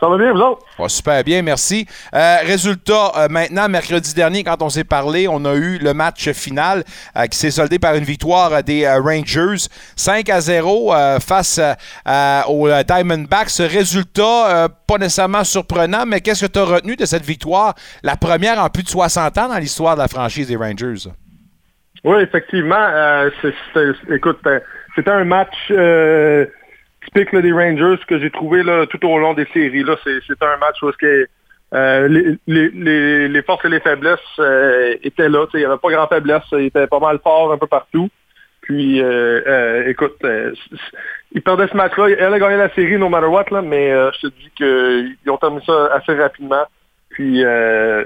Ça 0.00 0.08
va 0.08 0.16
bien, 0.16 0.32
vous 0.32 0.40
autres? 0.40 0.62
Super 0.88 1.22
bien, 1.22 1.42
merci. 1.42 1.86
Euh, 2.14 2.36
résultat, 2.46 3.12
euh, 3.18 3.28
maintenant, 3.28 3.68
mercredi 3.68 4.14
dernier, 4.14 4.42
quand 4.44 4.62
on 4.62 4.70
s'est 4.70 4.82
parlé, 4.84 5.28
on 5.28 5.44
a 5.44 5.52
eu 5.54 5.76
le 5.76 5.92
match 5.92 6.30
final 6.32 6.84
euh, 7.18 7.26
qui 7.26 7.36
s'est 7.36 7.50
soldé 7.50 7.78
par 7.78 7.94
une 7.94 8.04
victoire 8.04 8.50
euh, 8.52 8.62
des 8.62 8.84
euh, 8.86 8.98
Rangers. 8.98 9.66
5 9.96 10.28
à 10.30 10.40
0 10.40 10.94
euh, 10.94 11.18
face 11.20 11.60
euh, 11.60 12.40
aux 12.48 12.68
Diamondbacks. 12.82 13.50
Ce 13.50 13.62
résultat, 13.62 14.64
euh, 14.64 14.68
pas 14.86 14.96
nécessairement 14.96 15.44
surprenant, 15.44 16.04
mais 16.06 16.22
qu'est-ce 16.22 16.46
que 16.46 16.50
tu 16.50 16.58
as 16.58 16.64
retenu 16.64 16.96
de 16.96 17.04
cette 17.04 17.24
victoire? 17.26 17.74
La 18.02 18.16
première 18.16 18.58
en 18.58 18.70
plus 18.70 18.82
de 18.84 18.88
60 18.88 19.36
ans 19.36 19.48
dans 19.48 19.58
l'histoire 19.58 19.96
de 19.96 20.00
la 20.00 20.08
franchise 20.08 20.48
des 20.48 20.56
Rangers. 20.56 21.10
Oui, 22.04 22.16
effectivement. 22.22 22.74
euh, 22.78 23.28
c'est- 23.42 23.52
c'était- 23.74 24.14
écoute, 24.16 24.38
c'était- 24.42 24.64
c'était 24.96 25.10
un 25.10 25.24
match 25.24 25.52
euh, 25.70 26.46
typique 27.12 27.32
là, 27.32 27.42
des 27.42 27.52
Rangers 27.52 28.00
que 28.06 28.18
j'ai 28.18 28.30
trouvé 28.30 28.62
là, 28.62 28.86
tout 28.86 29.04
au 29.06 29.18
long 29.18 29.34
des 29.34 29.46
séries. 29.52 29.82
Là, 29.82 29.96
c'est, 30.04 30.42
un 30.42 30.56
match 30.58 30.82
où 30.82 30.90
que 30.92 31.26
euh, 31.72 32.08
les, 32.08 32.38
les, 32.46 33.28
les, 33.28 33.42
forces 33.42 33.64
et 33.64 33.68
les 33.68 33.80
faiblesses 33.80 34.18
euh, 34.38 34.94
étaient 35.02 35.28
là. 35.28 35.46
Il 35.54 35.60
n'y 35.60 35.64
avait 35.64 35.78
pas 35.78 35.90
grand 35.90 36.06
faiblesse. 36.08 36.42
Il 36.52 36.66
était 36.66 36.86
pas 36.86 36.98
mal 36.98 37.18
fort 37.22 37.52
un 37.52 37.58
peu 37.58 37.66
partout. 37.66 38.08
Puis, 38.62 39.00
euh, 39.00 39.40
euh, 39.46 39.88
écoute, 39.88 40.16
euh, 40.24 40.52
ils 41.32 41.42
perdaient 41.42 41.68
ce 41.68 41.76
match-là. 41.76 42.10
Elle 42.10 42.34
a 42.34 42.38
gagné 42.38 42.56
la 42.56 42.72
série 42.74 42.98
no 42.98 43.08
matter 43.08 43.26
what, 43.26 43.46
là, 43.50 43.62
mais 43.62 43.90
euh, 43.90 44.10
je 44.12 44.28
te 44.28 44.34
dis 44.34 44.50
qu'ils 44.56 45.30
ont 45.30 45.38
terminé 45.38 45.62
ça 45.64 45.86
assez 45.94 46.14
rapidement. 46.14 46.64
Puis, 47.10 47.44
euh, 47.44 48.04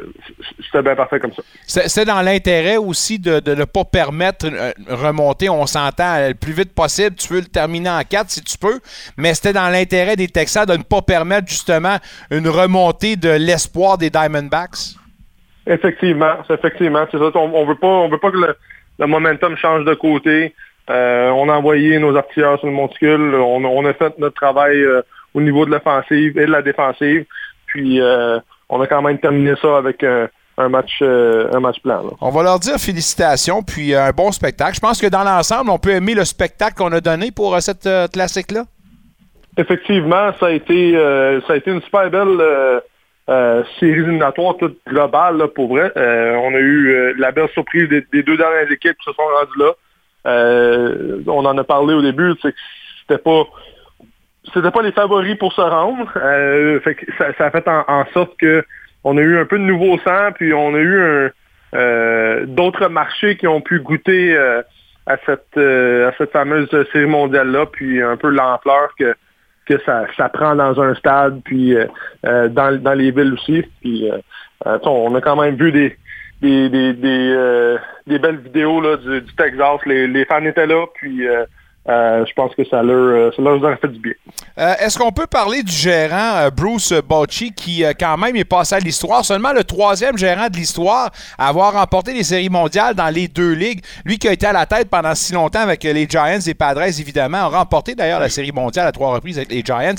c'était 0.64 0.82
bien 0.82 0.96
parfait 0.96 1.20
comme 1.20 1.32
ça. 1.32 1.42
C'est 1.66 2.06
dans 2.06 2.22
l'intérêt 2.22 2.78
aussi 2.78 3.18
de 3.18 3.38
de 3.38 3.54
ne 3.54 3.64
pas 3.64 3.84
permettre 3.84 4.46
une 4.46 4.54
une 4.54 4.94
remontée. 4.94 5.48
On 5.50 5.66
s'entend 5.66 6.16
euh, 6.16 6.28
le 6.28 6.34
plus 6.34 6.52
vite 6.52 6.74
possible. 6.74 7.14
Tu 7.16 7.32
veux 7.32 7.40
le 7.40 7.46
terminer 7.46 7.90
en 7.90 8.02
4 8.02 8.30
si 8.30 8.42
tu 8.42 8.56
peux. 8.56 8.80
Mais 9.18 9.34
c'était 9.34 9.52
dans 9.52 9.68
l'intérêt 9.68 10.16
des 10.16 10.28
Texans 10.28 10.66
de 10.66 10.76
ne 10.76 10.82
pas 10.82 11.02
permettre 11.02 11.48
justement 11.48 11.98
une 12.30 12.48
remontée 12.48 13.16
de 13.16 13.28
l'espoir 13.28 13.98
des 13.98 14.10
Diamondbacks. 14.10 14.96
Effectivement, 15.66 16.36
c'est 16.46 16.54
effectivement, 16.54 17.06
c'est 17.10 17.18
ça. 17.18 17.30
On, 17.34 17.52
on 17.54 17.66
veut 17.66 17.76
pas, 17.76 17.86
on 17.86 18.08
veut 18.08 18.18
pas 18.18 18.30
que 18.30 18.36
le, 18.36 18.56
le 18.98 19.06
momentum 19.06 19.56
change 19.56 19.84
de 19.84 19.94
côté. 19.94 20.54
Euh, 20.90 21.30
on 21.30 21.48
a 21.48 21.54
envoyé 21.54 21.98
nos 21.98 22.16
artilleurs 22.16 22.58
sur 22.58 22.66
le 22.66 22.74
monticule. 22.74 23.34
On, 23.34 23.64
on 23.64 23.84
a 23.84 23.94
fait 23.94 24.18
notre 24.18 24.34
travail 24.34 24.82
euh, 24.82 25.02
au 25.32 25.40
niveau 25.40 25.64
de 25.64 25.70
l'offensive 25.70 26.38
et 26.38 26.46
de 26.46 26.50
la 26.50 26.62
défensive. 26.62 27.24
Puis 27.66 28.00
euh, 28.00 28.38
on 28.68 28.80
a 28.80 28.86
quand 28.86 29.02
même 29.02 29.18
terminé 29.18 29.54
ça 29.60 29.76
avec 29.76 30.02
un, 30.02 30.28
un 30.58 30.68
match, 30.68 30.98
euh, 31.02 31.48
un 31.52 31.60
match 31.60 31.80
plan. 31.80 32.02
là. 32.02 32.10
On 32.20 32.30
va 32.30 32.42
leur 32.42 32.58
dire 32.58 32.76
félicitations 32.78 33.62
puis 33.62 33.94
euh, 33.94 34.04
un 34.04 34.10
bon 34.10 34.30
spectacle. 34.32 34.74
Je 34.74 34.80
pense 34.80 35.00
que 35.00 35.06
dans 35.06 35.24
l'ensemble, 35.24 35.70
on 35.70 35.78
peut 35.78 35.90
aimer 35.90 36.14
le 36.14 36.24
spectacle 36.24 36.74
qu'on 36.76 36.92
a 36.92 37.00
donné 37.00 37.30
pour 37.30 37.54
euh, 37.54 37.60
cette 37.60 37.86
euh, 37.86 38.06
classique-là. 38.08 38.64
Effectivement, 39.56 40.32
ça 40.40 40.46
a 40.46 40.50
été, 40.50 40.96
euh, 40.96 41.40
ça 41.42 41.52
a 41.52 41.56
été 41.56 41.70
une 41.70 41.82
super 41.82 42.10
belle 42.10 42.40
euh, 42.40 42.80
euh, 43.28 43.62
série 43.78 44.00
éliminatoire 44.00 44.56
toute 44.56 44.78
globale 44.86 45.38
là, 45.38 45.48
pour 45.48 45.68
vrai. 45.68 45.92
Euh, 45.96 46.34
on 46.36 46.54
a 46.54 46.58
eu 46.58 46.90
euh, 46.90 47.14
la 47.18 47.30
belle 47.30 47.48
surprise 47.50 47.88
des, 47.88 48.04
des 48.12 48.22
deux 48.22 48.36
dernières 48.36 48.70
équipes 48.70 48.96
qui 48.98 49.04
se 49.04 49.12
sont 49.12 49.22
rendues 49.22 49.58
là. 49.58 49.72
Euh, 50.26 51.20
on 51.26 51.44
en 51.44 51.56
a 51.56 51.64
parlé 51.64 51.94
au 51.94 52.02
début, 52.02 52.32
c'est 52.42 52.52
que 52.52 52.58
c'était 53.02 53.22
pas 53.22 53.44
c'était 54.52 54.70
pas 54.70 54.82
les 54.82 54.92
favoris 54.92 55.36
pour 55.36 55.52
se 55.52 55.60
rendre. 55.60 56.10
Euh, 56.16 56.80
fait 56.80 56.94
que 56.94 57.06
ça, 57.16 57.32
ça 57.38 57.46
a 57.46 57.50
fait 57.50 57.66
en, 57.68 57.84
en 57.86 58.04
sorte 58.12 58.36
que 58.38 58.64
on 59.04 59.16
a 59.18 59.20
eu 59.20 59.38
un 59.38 59.44
peu 59.44 59.58
de 59.58 59.64
nouveau 59.64 59.98
sang, 59.98 60.32
puis 60.34 60.52
on 60.52 60.74
a 60.74 60.78
eu 60.78 61.30
euh, 61.74 62.46
d'autres 62.46 62.88
marchés 62.88 63.36
qui 63.36 63.46
ont 63.46 63.60
pu 63.60 63.80
goûter 63.80 64.36
euh, 64.36 64.62
à 65.06 65.16
cette 65.26 65.56
euh, 65.56 66.08
à 66.08 66.12
cette 66.16 66.32
fameuse 66.32 66.68
série 66.92 67.06
mondiale 67.06 67.50
là, 67.50 67.66
puis 67.66 68.02
un 68.02 68.16
peu 68.16 68.28
l'ampleur 68.28 68.94
que 68.98 69.14
que 69.66 69.78
ça, 69.86 70.04
ça 70.16 70.28
prend 70.28 70.54
dans 70.54 70.78
un 70.80 70.94
stade, 70.94 71.40
puis 71.44 71.74
euh, 71.74 71.86
euh, 72.26 72.48
dans, 72.48 72.78
dans 72.80 72.92
les 72.92 73.10
villes 73.10 73.32
aussi. 73.32 73.64
Puis 73.80 74.10
on 74.64 75.14
a 75.14 75.20
quand 75.20 75.40
même 75.40 75.56
vu 75.56 75.72
des 75.72 75.96
des, 76.42 76.68
des, 76.68 76.92
des, 76.92 77.76
des 78.06 78.18
belles 78.18 78.36
vidéos 78.38 78.80
là, 78.80 78.96
du, 78.98 79.22
du 79.22 79.34
Texas. 79.34 79.80
Les, 79.86 80.06
les 80.06 80.26
fans 80.26 80.44
étaient 80.44 80.66
là, 80.66 80.84
puis 80.94 81.26
euh, 81.86 82.24
je 82.26 82.32
pense 82.32 82.54
que 82.54 82.64
ça 82.64 82.82
leur, 82.82 83.32
euh, 83.38 83.72
a 83.72 83.76
fait 83.76 83.88
du 83.88 83.98
bien. 83.98 84.12
Euh, 84.58 84.74
Est-ce 84.80 84.98
qu'on 84.98 85.12
peut 85.12 85.26
parler 85.26 85.62
du 85.62 85.72
gérant 85.72 86.48
Bruce 86.54 86.94
Bocci 87.06 87.52
qui, 87.52 87.84
quand 88.00 88.16
même, 88.16 88.36
est 88.36 88.44
passé 88.44 88.76
à 88.76 88.78
l'histoire? 88.78 89.22
Seulement 89.24 89.52
le 89.52 89.64
troisième 89.64 90.16
gérant 90.16 90.48
de 90.48 90.56
l'histoire 90.56 91.10
à 91.36 91.48
avoir 91.48 91.74
remporté 91.74 92.14
les 92.14 92.22
séries 92.22 92.48
mondiales 92.48 92.94
dans 92.94 93.10
les 93.10 93.28
deux 93.28 93.52
ligues. 93.52 93.82
Lui 94.06 94.18
qui 94.18 94.28
a 94.28 94.32
été 94.32 94.46
à 94.46 94.52
la 94.52 94.64
tête 94.64 94.88
pendant 94.88 95.14
si 95.14 95.34
longtemps 95.34 95.60
avec 95.60 95.82
les 95.84 96.06
Giants 96.08 96.38
et 96.46 96.54
Padres, 96.54 96.84
évidemment, 96.84 97.38
a 97.38 97.48
remporté 97.48 97.94
d'ailleurs 97.94 98.20
la 98.20 98.30
série 98.30 98.52
mondiale 98.52 98.86
à 98.86 98.92
trois 98.92 99.12
reprises 99.12 99.36
avec 99.36 99.50
les 99.50 99.62
Giants. 99.62 99.94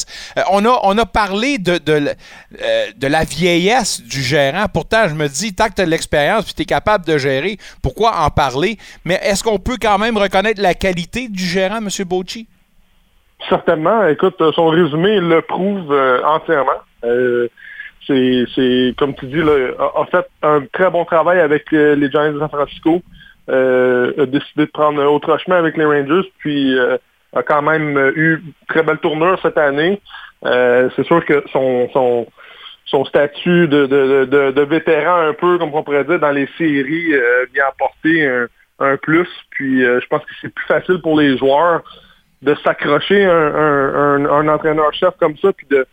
On, 0.52 0.98
a, 0.98 1.06
parlé 1.06 1.60
de 1.60 3.08
la 3.08 3.24
vieillesse 3.24 4.02
du 4.02 4.24
gérant. 4.24 4.66
Pourtant, 4.74 5.08
je 5.08 5.14
me 5.14 5.28
dis, 5.28 5.54
tant 5.54 5.68
que 5.68 5.74
tu 5.76 5.82
as 5.82 5.86
de 5.86 5.92
l'expérience 5.92 6.50
et 6.50 6.54
tu 6.54 6.62
es 6.64 6.66
capable 6.66 7.06
de 7.06 7.18
gérer, 7.20 7.58
pourquoi 7.84 8.22
en 8.26 8.32
parler? 8.32 8.78
Mais 9.04 9.20
est-ce 9.22 9.44
qu'on 9.44 9.60
peut 9.60 9.78
quand 9.80 10.00
même 10.00 10.18
reconnaître 10.18 10.62
la 10.62 10.74
qualité 10.74 11.28
du 11.28 11.46
gérant, 11.46 11.75
M. 11.78 11.90
Bocci? 12.06 12.48
Certainement. 13.50 14.08
Écoute, 14.08 14.40
euh, 14.42 14.52
son 14.54 14.68
résumé 14.68 15.20
le 15.20 15.42
prouve 15.42 15.92
euh, 15.92 16.22
entièrement. 16.24 16.82
Euh, 17.04 17.48
c'est, 18.08 18.94
comme 18.98 19.16
tu 19.16 19.26
dis, 19.26 19.42
là, 19.42 19.72
a, 19.96 20.06
fait 20.06 20.28
un 20.44 20.62
très 20.72 20.92
bon 20.92 21.06
travail 21.06 21.40
avec 21.40 21.72
les 21.72 22.10
Giants 22.12 22.32
de 22.32 22.40
San 22.40 22.50
Francisco. 22.50 23.02
A 23.48 24.26
décidé 24.28 24.66
de 24.66 24.72
prendre 24.72 25.04
autre 25.04 25.36
chemin 25.40 25.58
avec 25.58 25.76
les 25.76 25.86
Rangers, 25.86 26.32
puis 26.38 26.78
a 27.34 27.42
quand 27.42 27.64
même 27.64 27.98
eu 28.16 28.36
une 28.36 28.54
très 28.68 28.84
belle 28.84 29.00
tournure 29.00 29.40
cette 29.42 29.58
année. 29.58 30.00
C'est 30.44 31.04
sûr 31.04 31.26
que 31.26 31.44
son, 31.52 31.90
son, 31.94 32.28
son 32.86 33.06
statut 33.06 33.68
de, 33.68 33.88
de, 33.88 34.26
de, 34.26 34.52
de 34.52 34.62
vétéran 34.62 35.22
un 35.28 35.34
peu, 35.34 35.58
comme 35.58 35.74
on 35.74 35.82
pourrait 35.82 36.06
dire, 36.06 36.20
dans 36.20 36.30
les 36.30 36.48
séries, 36.60 37.12
vient 37.56 37.66
apporter 37.70 38.28
un, 38.28 38.46
un 38.80 38.98
plus. 38.98 39.30
Puis 39.52 39.84
euh, 39.84 40.00
je 40.02 40.08
pense 40.08 40.22
que 40.24 40.32
c'est 40.42 40.54
plus 40.54 40.66
facile 40.66 41.02
pour 41.02 41.20
les 41.20 41.38
joueurs 41.38 41.84
de 42.42 42.56
s'accrocher 42.64 43.26
à 43.26 43.34
un, 43.34 43.96
un, 43.96 44.26
un, 44.26 44.48
entraîneur-chef 44.48 45.16
comme 45.20 45.38
ça, 45.38 45.52
puis 45.54 45.68
de 45.70 45.86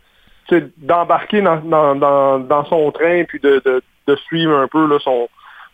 d'embarquer 0.77 1.41
dans, 1.41 1.57
dans, 1.61 1.95
dans, 1.95 2.39
dans 2.39 2.65
son 2.65 2.91
train, 2.91 3.23
puis 3.23 3.39
de, 3.39 3.61
de, 3.65 3.81
de 4.07 4.15
suivre 4.27 4.55
un 4.55 4.67
peu 4.67 4.87
là, 4.87 4.99
son, 4.99 5.27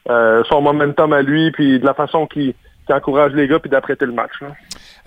euh, 0.10 0.44
son 0.46 0.62
momentum 0.62 1.12
à 1.12 1.22
lui, 1.22 1.52
puis 1.52 1.80
de 1.80 1.86
la 1.86 1.94
façon 1.94 2.28
qu'il 2.28 2.54
qu'il 2.90 2.96
encourage 2.96 3.34
les 3.34 3.48
gars, 3.48 3.60
puis 3.60 3.70
d'apprêter 3.70 4.06
le 4.06 4.12
match. 4.12 4.32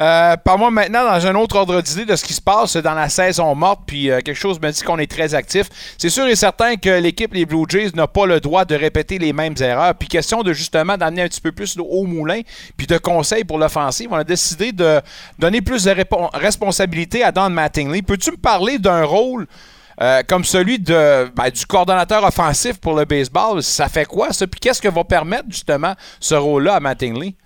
Euh, 0.01 0.37
Parle-moi 0.37 0.71
maintenant 0.71 1.05
dans 1.05 1.27
un 1.27 1.35
autre 1.35 1.57
ordre 1.57 1.81
d'idée 1.81 2.05
de 2.05 2.17
ce 2.17 2.25
qui 2.25 2.33
se 2.33 2.41
passe 2.41 2.77
dans 2.77 2.95
la 2.95 3.09
saison 3.09 3.55
morte, 3.55 3.81
puis 3.87 4.11
euh, 4.11 4.21
quelque 4.21 4.39
chose 4.39 4.61
me 4.61 4.71
dit 4.71 4.83
qu'on 4.83 4.99
est 4.99 5.11
très 5.11 5.35
actif. 5.35 5.67
C'est 5.99 6.09
sûr 6.09 6.27
et 6.27 6.37
certain 6.37 6.77
que 6.77 7.01
l'équipe, 7.01 7.35
les 7.35 7.45
Blue 7.45 7.65
Jays, 7.69 7.91
n'a 7.95 8.07
pas 8.07 8.27
le 8.27 8.41
droit 8.41 8.65
de 8.65 8.75
répéter 8.75 9.19
les 9.19 9.33
mêmes 9.33 9.55
erreurs. 9.61 9.95
Puis 9.95 10.09
question 10.09 10.43
de 10.43 10.53
justement 10.53 10.97
d'amener 10.97 11.23
un 11.23 11.29
petit 11.29 11.41
peu 11.41 11.53
plus 11.53 11.77
au 11.79 12.05
moulin, 12.05 12.41
puis 12.77 12.87
de 12.87 12.99
conseils 12.99 13.45
pour 13.45 13.59
l'offensive, 13.59 14.09
on 14.13 14.17
a 14.17 14.25
décidé 14.25 14.73
de 14.73 15.01
donner 15.39 15.61
plus 15.61 15.85
de 15.85 15.95
responsabilité 16.35 17.25
à 17.25 17.33
Don 17.33 17.51
Mattingly. 17.51 18.03
Peux-tu 18.03 18.31
me 18.31 18.37
parler 18.37 18.79
d'un 18.79 19.05
rôle 19.05 19.47
euh, 20.01 20.23
comme 20.27 20.45
celui 20.45 20.79
de, 20.79 21.31
ben, 21.35 21.51
du 21.51 21.67
coordonnateur 21.67 22.25
offensif 22.25 22.79
pour 22.79 22.95
le 22.95 23.05
baseball? 23.05 23.63
Ça 23.63 23.89
fait 23.89 24.07
quoi 24.07 24.33
ça? 24.33 24.47
Puis 24.47 24.61
qu'est-ce 24.61 24.81
que 24.81 24.89
va 24.89 25.05
permettre 25.05 25.47
justement 25.49 25.95
ce 26.21 26.35
rôle-là 26.35 26.77
à 26.77 26.81
Mattingly? 26.81 27.37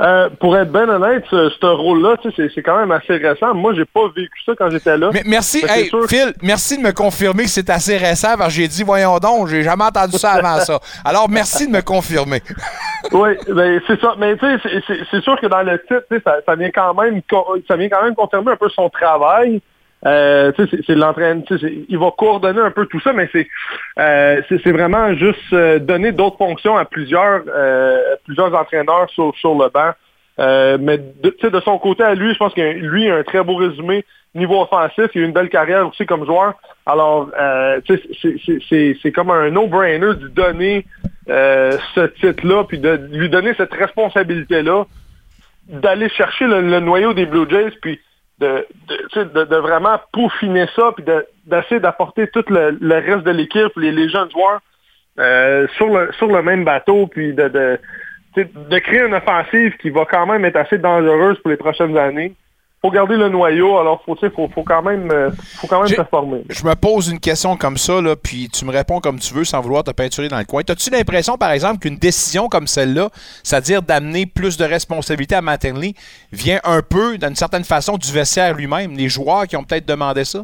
Euh, 0.00 0.28
pour 0.40 0.56
être 0.56 0.72
bien 0.72 0.88
honnête, 0.88 1.24
ce, 1.30 1.50
ce 1.50 1.66
rôle-là, 1.66 2.16
tu 2.20 2.32
sais, 2.32 2.50
c'est, 2.52 2.62
quand 2.62 2.78
même 2.78 2.90
assez 2.90 3.16
récent. 3.16 3.54
Moi, 3.54 3.74
j'ai 3.74 3.84
pas 3.84 4.08
vécu 4.14 4.40
ça 4.44 4.52
quand 4.58 4.68
j'étais 4.70 4.98
là. 4.98 5.10
Mais 5.12 5.22
merci, 5.24 5.64
hey, 5.68 5.90
Phil, 6.08 6.32
merci 6.42 6.78
de 6.78 6.82
me 6.82 6.92
confirmer 6.92 7.44
que 7.44 7.50
c'est 7.50 7.70
assez 7.70 7.96
récent 7.96 8.34
parce 8.36 8.48
que 8.48 8.60
j'ai 8.60 8.68
dit, 8.68 8.82
voyons 8.82 9.18
donc, 9.18 9.48
j'ai 9.48 9.62
jamais 9.62 9.84
entendu 9.84 10.18
ça 10.18 10.32
avant 10.32 10.58
ça. 10.60 10.80
Alors, 11.04 11.28
merci 11.30 11.68
de 11.68 11.72
me 11.72 11.80
confirmer. 11.80 12.42
oui, 13.12 13.30
ben, 13.48 13.80
c'est 13.86 14.00
ça. 14.00 14.14
Mais 14.18 14.36
tu 14.36 14.46
sais, 14.46 14.82
c'est- 15.10 15.20
sûr 15.20 15.40
que 15.40 15.46
dans 15.46 15.62
le 15.62 15.78
titre, 15.80 16.04
ça, 16.24 16.36
ça 16.44 16.54
vient 16.56 16.70
quand 16.70 16.94
même 16.94 17.22
ça 17.68 17.76
vient 17.76 17.88
quand 17.88 18.02
même 18.02 18.14
confirmer 18.14 18.52
un 18.52 18.56
peu 18.56 18.68
son 18.70 18.88
travail. 18.90 19.62
Euh, 20.06 20.52
c'est- 20.56 21.86
il 21.88 21.98
va 21.98 22.10
coordonner 22.16 22.60
un 22.60 22.70
peu 22.70 22.86
tout 22.86 23.00
ça, 23.00 23.12
mais 23.12 23.28
c'est 23.32 23.48
euh, 23.98 24.42
c'est 24.48 24.72
vraiment 24.72 25.14
juste 25.14 25.52
euh, 25.52 25.78
donner 25.78 26.12
d'autres 26.12 26.36
fonctions 26.36 26.76
à 26.76 26.84
plusieurs 26.84 27.42
euh, 27.48 28.16
plusieurs 28.24 28.54
entraîneurs 28.54 29.08
sur, 29.10 29.34
sur 29.36 29.54
le 29.54 29.68
banc. 29.70 29.92
Euh, 30.40 30.78
mais 30.80 30.98
de, 30.98 31.48
de 31.48 31.60
son 31.60 31.78
côté 31.78 32.02
à 32.02 32.14
lui, 32.14 32.32
je 32.34 32.38
pense 32.38 32.52
que 32.54 32.60
lui 32.60 33.08
a 33.08 33.16
un 33.16 33.22
très 33.22 33.42
beau 33.42 33.56
résumé 33.56 34.04
niveau 34.34 34.60
offensif. 34.60 35.06
Il 35.14 35.22
a 35.22 35.24
une 35.26 35.32
belle 35.32 35.48
carrière 35.48 35.88
aussi 35.88 36.04
comme 36.06 36.26
joueur. 36.26 36.54
Alors, 36.86 37.30
euh, 37.40 37.80
c'est- 37.88 39.12
comme 39.12 39.30
un 39.30 39.48
no-brainer 39.50 40.14
de 40.16 40.28
donner 40.28 40.84
ce 41.28 42.06
titre-là, 42.20 42.64
puis 42.64 42.78
de 42.78 43.08
lui 43.12 43.30
donner 43.30 43.54
cette 43.56 43.72
responsabilité-là, 43.72 44.84
d'aller 45.68 46.08
chercher 46.10 46.46
le, 46.46 46.60
le 46.60 46.80
noyau 46.80 47.14
des 47.14 47.26
Blue 47.26 47.48
Jays, 47.48 47.70
puis 47.80 48.00
de, 48.38 48.66
de, 48.88 49.22
de- 49.24 49.44
de 49.44 49.56
vraiment 49.56 50.00
peaufiner 50.12 50.66
ça, 50.74 50.92
puis 50.94 51.04
de- 51.04 51.26
d'essayer 51.46 51.80
d'apporter 51.80 52.26
tout 52.28 52.44
le, 52.48 52.76
reste 52.98 53.24
de 53.24 53.30
l'équipe, 53.30 53.72
les, 53.76 53.92
les 53.92 54.08
jeunes 54.08 54.30
joueurs, 54.30 54.60
euh, 55.18 55.66
sur, 55.76 55.86
le, 55.86 56.12
sur 56.12 56.26
le 56.26 56.42
même 56.42 56.64
bateau, 56.64 57.06
puis 57.06 57.32
de, 57.34 57.78
de 58.36 58.78
créer 58.78 59.02
une 59.02 59.14
offensive 59.14 59.76
qui 59.76 59.90
va 59.90 60.04
quand 60.04 60.26
même 60.26 60.44
être 60.44 60.56
assez 60.56 60.78
dangereuse 60.78 61.38
pour 61.40 61.50
les 61.50 61.56
prochaines 61.56 61.96
années. 61.96 62.34
Faut 62.84 62.90
garder 62.90 63.16
le 63.16 63.30
noyau, 63.30 63.78
alors 63.78 64.02
faut, 64.04 64.14
faut, 64.14 64.46
faut 64.54 64.62
quand 64.62 64.82
même, 64.82 65.10
euh, 65.10 65.30
faut 65.58 65.66
quand 65.66 65.82
même 65.82 65.90
performer. 65.90 66.42
Je 66.50 66.66
me 66.66 66.74
pose 66.74 67.08
une 67.08 67.18
question 67.18 67.56
comme 67.56 67.78
ça, 67.78 68.02
là, 68.02 68.14
puis 68.14 68.50
tu 68.50 68.66
me 68.66 68.70
réponds 68.70 69.00
comme 69.00 69.18
tu 69.18 69.32
veux 69.32 69.44
sans 69.44 69.62
vouloir 69.62 69.84
te 69.84 69.90
peinturer 69.90 70.28
dans 70.28 70.36
le 70.36 70.44
coin. 70.44 70.60
As-tu 70.68 70.90
l'impression, 70.90 71.38
par 71.38 71.52
exemple, 71.52 71.78
qu'une 71.78 71.96
décision 71.96 72.50
comme 72.50 72.66
celle-là, 72.66 73.08
c'est-à-dire 73.42 73.80
d'amener 73.80 74.26
plus 74.26 74.58
de 74.58 74.66
responsabilité 74.66 75.34
à 75.34 75.40
Mattingly, 75.40 75.94
vient 76.30 76.60
un 76.62 76.82
peu, 76.82 77.16
d'une 77.16 77.34
certaine 77.34 77.64
façon, 77.64 77.96
du 77.96 78.12
vestiaire 78.12 78.52
lui-même, 78.52 78.94
les 78.94 79.08
joueurs 79.08 79.46
qui 79.46 79.56
ont 79.56 79.64
peut-être 79.64 79.88
demandé 79.88 80.24
ça? 80.26 80.40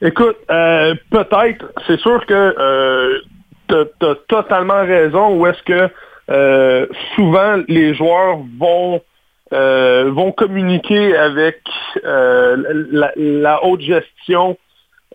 Écoute, 0.00 0.38
euh, 0.50 0.94
peut-être, 1.10 1.66
c'est 1.86 2.00
sûr 2.00 2.24
que 2.24 2.32
euh, 2.58 3.18
tu 3.68 4.06
as 4.06 4.14
totalement 4.26 4.80
raison, 4.86 5.36
où 5.36 5.46
est-ce 5.46 5.62
que 5.64 5.90
euh, 6.30 6.86
souvent 7.14 7.62
les 7.68 7.94
joueurs 7.94 8.38
vont 8.58 9.02
euh, 9.54 10.10
vont 10.10 10.32
communiquer 10.32 11.16
avec 11.16 11.60
euh, 12.04 12.56
la, 13.16 13.64
haute 13.64 13.82
gestion 13.82 14.58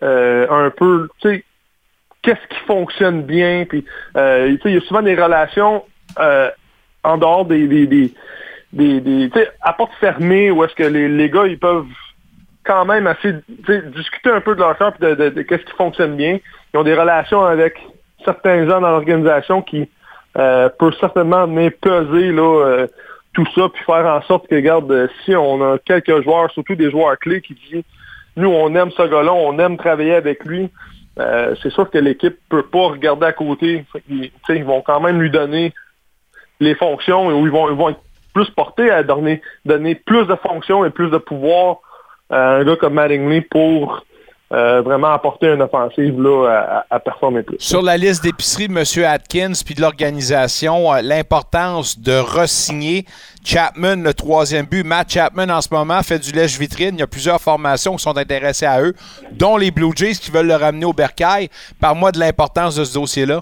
euh, 0.02 0.48
un 0.50 0.70
peu, 0.70 1.10
tu 1.20 1.28
sais, 1.28 1.44
qu'est-ce 2.22 2.48
qui 2.48 2.64
fonctionne 2.66 3.24
bien. 3.24 3.66
Il 3.74 4.60
y 4.64 4.78
a 4.78 4.82
souvent 4.82 5.02
des 5.02 5.16
relations 5.16 5.84
en 7.04 7.18
dehors 7.18 7.44
des, 7.46 7.68
des, 7.68 8.12
des, 8.72 9.32
à 9.62 9.74
porte 9.74 9.92
fermée 10.00 10.52
où 10.52 10.64
est-ce 10.64 10.76
que 10.76 10.84
les, 10.84 11.10
les 11.10 11.30
gars, 11.30 11.46
ils 11.46 11.60
peuvent 11.60 11.84
quand 12.64 12.86
même 12.86 13.08
assez 13.08 13.34
discuter 13.94 14.30
un 14.30 14.40
peu 14.40 14.56
de 14.56 14.62
leur 14.62 14.78
corps 14.78 14.94
et 15.02 15.16
de, 15.16 15.42
qu'est-ce 15.42 15.66
qui 15.66 15.76
fonctionne 15.76 16.16
bien. 16.16 16.40
Ils 16.74 16.78
ont 16.78 16.84
des 16.84 16.96
relations 16.96 17.44
avec 17.44 17.78
certains 18.24 18.66
gens 18.70 18.80
dans 18.80 18.92
l'organisation 18.92 19.62
qui 19.62 19.90
peuvent 20.34 20.96
certainement 21.02 21.46
venir 21.46 21.72
peser 21.82 22.32
là, 22.32 22.86
tout 23.34 23.46
ça 23.56 23.70
puis 23.70 23.84
faire 23.84 24.06
en 24.06 24.22
sorte 24.24 24.48
que, 24.48 24.56
regarde, 24.56 24.92
euh, 24.92 25.08
si 25.24 25.36
on 25.36 25.62
a 25.62 25.78
quelques 25.80 26.24
joueurs, 26.24 26.52
surtout 26.52 26.76
des 26.76 26.90
joueurs 26.90 27.18
clés 27.20 27.42
qui 27.42 27.54
disent 27.54 27.84
nous, 28.36 28.50
on 28.50 28.74
aime 28.76 28.92
ce 28.92 29.02
gars-là, 29.02 29.34
on 29.34 29.58
aime 29.60 29.78
travailler 29.78 30.14
avec 30.14 30.46
lui, 30.46 30.70
euh, 31.20 31.56
c'est 31.62 31.72
sûr 31.72 31.90
que 31.90 31.98
l'équipe 31.98 32.38
peut 32.50 32.64
pas 32.64 32.88
regarder 32.88 33.26
à 33.26 33.34
côté. 33.34 33.86
Sais, 33.94 34.56
ils 34.56 34.64
vont 34.64 34.82
quand 34.82 35.02
même 35.02 35.22
lui 35.22 35.30
donner 35.30 35.74
les 36.60 36.76
fonctions 36.76 37.28
où 37.28 37.46
ils 37.46 37.52
vont, 37.52 37.70
ils 37.70 37.76
vont 37.76 37.90
être 37.90 38.02
plus 38.34 38.50
portés 38.52 38.90
à 38.90 39.04
donner, 39.04 39.42
donner 39.66 39.96
plus 39.96 40.26
de 40.28 40.36
fonctions 40.36 40.86
et 40.86 40.90
plus 40.90 41.10
de 41.10 41.18
pouvoir 41.18 41.78
à 42.30 42.58
un 42.58 42.64
gars 42.64 42.76
comme 42.76 42.94
Mattingly 42.94 43.42
pour 43.42 44.06
euh, 44.52 44.82
vraiment 44.82 45.10
apporter 45.10 45.48
une 45.48 45.62
offensive 45.62 46.20
là, 46.20 46.84
à, 46.90 46.96
à 46.96 47.00
performer 47.00 47.44
plus. 47.44 47.58
Sur 47.60 47.82
la 47.82 47.98
liste 47.98 48.24
d'épicerie 48.24 48.68
de 48.68 48.74
M. 48.74 49.06
Atkins 49.06 49.52
puis 49.64 49.76
de 49.76 49.82
l'organisation, 49.82 50.92
euh, 50.92 51.02
l'importance 51.04 52.00
de 52.00 52.20
re-signer 52.20 53.06
Chapman, 53.46 53.98
le 53.98 54.14
troisième 54.14 54.66
but. 54.66 54.84
Matt 54.84 55.12
Chapman, 55.12 55.50
en 55.50 55.62
ce 55.62 55.74
moment, 55.74 56.02
fait 56.02 56.20
du 56.20 56.32
lèche-vitrine. 56.32 56.96
Il 56.96 57.00
y 57.00 57.04
a 57.04 57.08
plusieurs 57.08 57.40
formations 57.40 57.96
qui 57.96 58.04
sont 58.04 58.18
intéressées 58.18 58.66
à 58.66 58.82
eux, 58.82 58.94
dont 59.32 59.56
les 59.58 59.72
Blue 59.72 59.92
Jays 59.96 60.14
qui 60.14 60.32
veulent 60.32 60.48
le 60.48 60.56
ramener 60.56 60.86
au 60.86 60.94
bercail. 60.94 61.50
Parle-moi 61.80 62.12
de 62.12 62.20
l'importance 62.20 62.76
de 62.76 62.84
ce 62.84 62.94
dossier-là. 62.94 63.42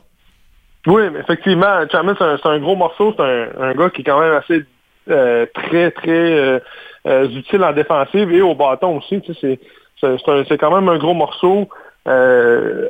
Oui, 0.86 1.03
mais 1.12 1.20
effectivement, 1.20 1.86
Chapman, 1.91 2.14
c'est 2.18 2.24
un, 2.24 2.38
c'est 2.38 2.49
un 2.49 2.60
gros 2.60 2.76
morceau. 2.76 3.14
C'est 3.18 3.24
un, 3.24 3.47
un 3.62 3.74
gars 3.74 3.89
qui 3.89 4.01
est 4.01 4.05
quand 4.05 4.20
même 4.20 4.34
assez 4.34 4.66
euh, 5.10 5.45
très, 5.53 5.91
très 5.91 6.12
euh, 6.12 6.60
euh, 7.05 7.30
utile 7.30 7.64
en 7.64 7.72
défensive 7.72 8.30
et 8.32 8.41
au 8.41 8.55
bâton 8.55 8.97
aussi. 8.97 9.22
Tu 9.22 9.34
sais, 9.34 9.39
c'est, 9.41 9.60
c'est, 10.02 10.58
quand 10.58 10.74
même 10.74 10.89
un 10.89 10.98
gros 10.98 11.14
morceau. 11.14 11.70
Euh, 12.08 12.88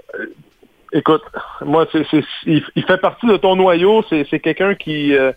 écoute, 0.93 1.23
moi, 1.61 1.85
il, 2.45 2.83
fait 2.85 2.97
partie 2.97 3.27
de 3.27 3.37
ton 3.37 3.55
noyau. 3.55 4.03
C'est, 4.09 4.39
quelqu'un 4.39 4.75
qui, 4.75 5.15
euh, 5.15 5.31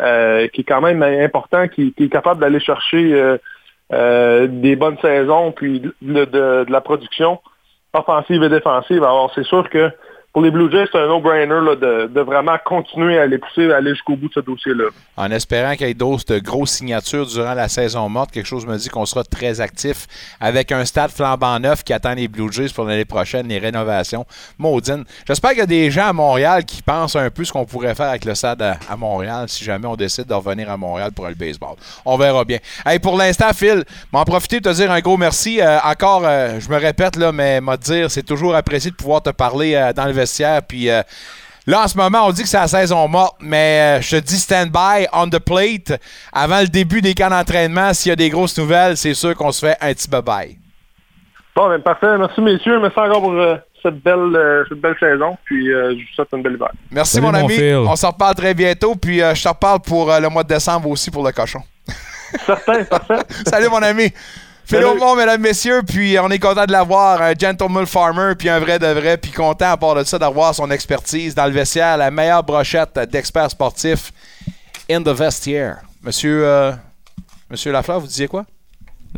euh, 0.00 0.48
qui 0.48 0.62
est 0.62 0.64
quand 0.64 0.80
même 0.80 1.02
important, 1.02 1.68
qui, 1.68 1.94
est 1.98 2.08
capable 2.08 2.40
d'aller 2.40 2.58
chercher 2.58 3.14
euh, 3.14 3.38
euh, 3.92 4.48
des 4.48 4.74
bonnes 4.74 4.98
saisons, 5.00 5.52
puis 5.52 5.82
de 6.02 6.66
la 6.68 6.80
production 6.80 7.40
offensive 7.92 8.42
et 8.42 8.48
défensive. 8.48 9.04
Alors, 9.04 9.30
c'est 9.36 9.44
sûr 9.44 9.70
que 9.70 9.90
pour 10.34 10.42
les 10.42 10.50
Blue 10.50 10.68
Jays, 10.68 10.86
c'est 10.90 10.98
un 10.98 11.06
no-brainer 11.06 11.46
de, 11.80 12.08
de 12.08 12.20
vraiment 12.20 12.56
continuer 12.64 13.20
à 13.20 13.26
les 13.26 13.38
pousser, 13.38 13.70
à 13.70 13.76
aller 13.76 13.90
jusqu'au 13.90 14.16
bout 14.16 14.26
de 14.26 14.34
ce 14.34 14.40
dossier-là. 14.40 14.86
En 15.16 15.30
espérant 15.30 15.76
qu'il 15.76 15.86
y 15.86 15.90
ait 15.90 15.94
d'autres 15.94 16.24
de 16.26 16.40
grosses 16.40 16.72
signatures 16.72 17.24
durant 17.24 17.54
la 17.54 17.68
saison 17.68 18.08
morte, 18.08 18.32
quelque 18.32 18.44
chose 18.44 18.66
me 18.66 18.76
dit 18.76 18.88
qu'on 18.88 19.06
sera 19.06 19.22
très 19.22 19.60
actif 19.60 20.08
avec 20.40 20.72
un 20.72 20.84
stade 20.84 21.12
flambant 21.12 21.60
neuf 21.60 21.84
qui 21.84 21.92
attend 21.92 22.14
les 22.14 22.26
Blue 22.26 22.50
Jays 22.50 22.70
pour 22.74 22.84
l'année 22.84 23.04
prochaine, 23.04 23.46
les 23.46 23.60
rénovations. 23.60 24.26
Maudine. 24.58 25.04
J'espère 25.24 25.50
qu'il 25.50 25.60
y 25.60 25.62
a 25.62 25.66
des 25.66 25.92
gens 25.92 26.08
à 26.08 26.12
Montréal 26.12 26.64
qui 26.64 26.82
pensent 26.82 27.14
un 27.14 27.30
peu 27.30 27.44
ce 27.44 27.52
qu'on 27.52 27.64
pourrait 27.64 27.94
faire 27.94 28.08
avec 28.08 28.24
le 28.24 28.34
stade 28.34 28.60
à, 28.60 28.76
à 28.90 28.96
Montréal 28.96 29.44
si 29.48 29.62
jamais 29.62 29.86
on 29.86 29.94
décide 29.94 30.26
de 30.26 30.34
revenir 30.34 30.68
à 30.68 30.76
Montréal 30.76 31.12
pour 31.14 31.28
le 31.28 31.34
baseball. 31.34 31.76
On 32.04 32.16
verra 32.16 32.44
bien. 32.44 32.58
Hey, 32.84 32.98
pour 32.98 33.16
l'instant, 33.16 33.52
Phil, 33.54 33.84
m'en 34.12 34.24
profiter 34.24 34.58
de 34.58 34.68
te 34.68 34.74
dire 34.74 34.90
un 34.90 34.98
gros 34.98 35.16
merci. 35.16 35.60
Euh, 35.60 35.78
encore, 35.84 36.22
euh, 36.24 36.58
je 36.58 36.68
me 36.70 36.76
répète, 36.76 37.14
là, 37.14 37.30
mais 37.30 37.60
m'a 37.60 37.76
dire, 37.76 38.10
c'est 38.10 38.24
toujours 38.24 38.56
apprécié 38.56 38.90
de 38.90 38.96
pouvoir 38.96 39.22
te 39.22 39.30
parler 39.30 39.76
euh, 39.76 39.92
dans 39.92 40.06
le 40.06 40.23
Puis 40.66 40.88
Là, 41.66 41.84
en 41.84 41.88
ce 41.88 41.96
moment, 41.96 42.26
on 42.26 42.30
dit 42.30 42.42
que 42.42 42.48
c'est 42.48 42.58
la 42.58 42.68
saison 42.68 43.08
morte, 43.08 43.36
mais 43.40 44.00
je 44.02 44.16
te 44.16 44.22
dis 44.22 44.38
stand-by, 44.38 45.06
on 45.14 45.30
the 45.30 45.38
plate. 45.38 45.98
Avant 46.30 46.60
le 46.60 46.68
début 46.68 47.00
des 47.00 47.14
camps 47.14 47.30
d'entraînement, 47.30 47.94
s'il 47.94 48.10
y 48.10 48.12
a 48.12 48.16
des 48.16 48.28
grosses 48.28 48.58
nouvelles, 48.58 48.98
c'est 48.98 49.14
sûr 49.14 49.34
qu'on 49.34 49.50
se 49.50 49.64
fait 49.64 49.76
un 49.80 49.94
petit 49.94 50.08
bye-bye. 50.08 50.58
Bon, 51.56 51.68
ben 51.70 51.80
parfait. 51.80 52.18
Merci, 52.18 52.42
messieurs. 52.42 52.78
Merci 52.80 52.98
encore 52.98 53.22
pour 53.22 53.34
cette, 53.82 54.02
belle, 54.02 54.64
cette 54.68 54.78
belle 54.78 54.96
saison. 55.00 55.38
Puis, 55.44 55.68
je 55.68 55.94
vous 55.94 56.14
souhaite 56.14 56.28
une 56.34 56.42
belle 56.42 56.54
hiver. 56.54 56.70
Merci, 56.90 57.18
mon 57.22 57.32
ami. 57.32 57.72
On 57.72 57.96
s'en 57.96 58.10
reparle 58.10 58.34
très 58.34 58.52
bientôt. 58.52 58.94
Puis 58.94 59.20
je 59.20 59.42
te 59.42 59.48
reparle 59.48 59.80
pour 59.80 60.12
le 60.20 60.28
mois 60.28 60.42
de 60.42 60.48
décembre 60.48 60.90
aussi 60.90 61.10
pour 61.10 61.24
le 61.24 61.32
cochon. 61.32 61.60
Certain, 62.44 62.84
parfait. 62.84 63.20
Salut, 63.46 63.68
mon 63.70 63.82
ami. 63.82 64.12
Phil 64.66 64.82
Aumont, 64.84 65.14
mesdames, 65.14 65.40
messieurs, 65.42 65.82
puis 65.86 66.18
on 66.18 66.30
est 66.30 66.38
content 66.38 66.64
de 66.64 66.72
l'avoir, 66.72 67.20
un 67.20 67.34
gentleman 67.38 67.84
farmer, 67.86 68.32
puis 68.38 68.48
un 68.48 68.58
vrai 68.60 68.78
de 68.78 68.86
vrai, 68.86 69.18
puis 69.18 69.30
content 69.30 69.72
à 69.72 69.76
part 69.76 69.94
de 69.94 70.04
ça 70.04 70.18
d'avoir 70.18 70.54
son 70.54 70.70
expertise 70.70 71.34
dans 71.34 71.44
le 71.44 71.52
vestiaire, 71.52 71.96
la 71.98 72.10
meilleure 72.10 72.42
brochette 72.42 72.98
d'experts 73.10 73.50
sportifs 73.50 74.10
in 74.90 75.02
the 75.02 75.08
vestiaire. 75.10 75.78
Monsieur, 76.02 76.46
euh, 76.46 76.72
Monsieur 77.50 77.72
Lafleur, 77.72 78.00
vous 78.00 78.06
disiez 78.06 78.26
quoi? 78.26 78.44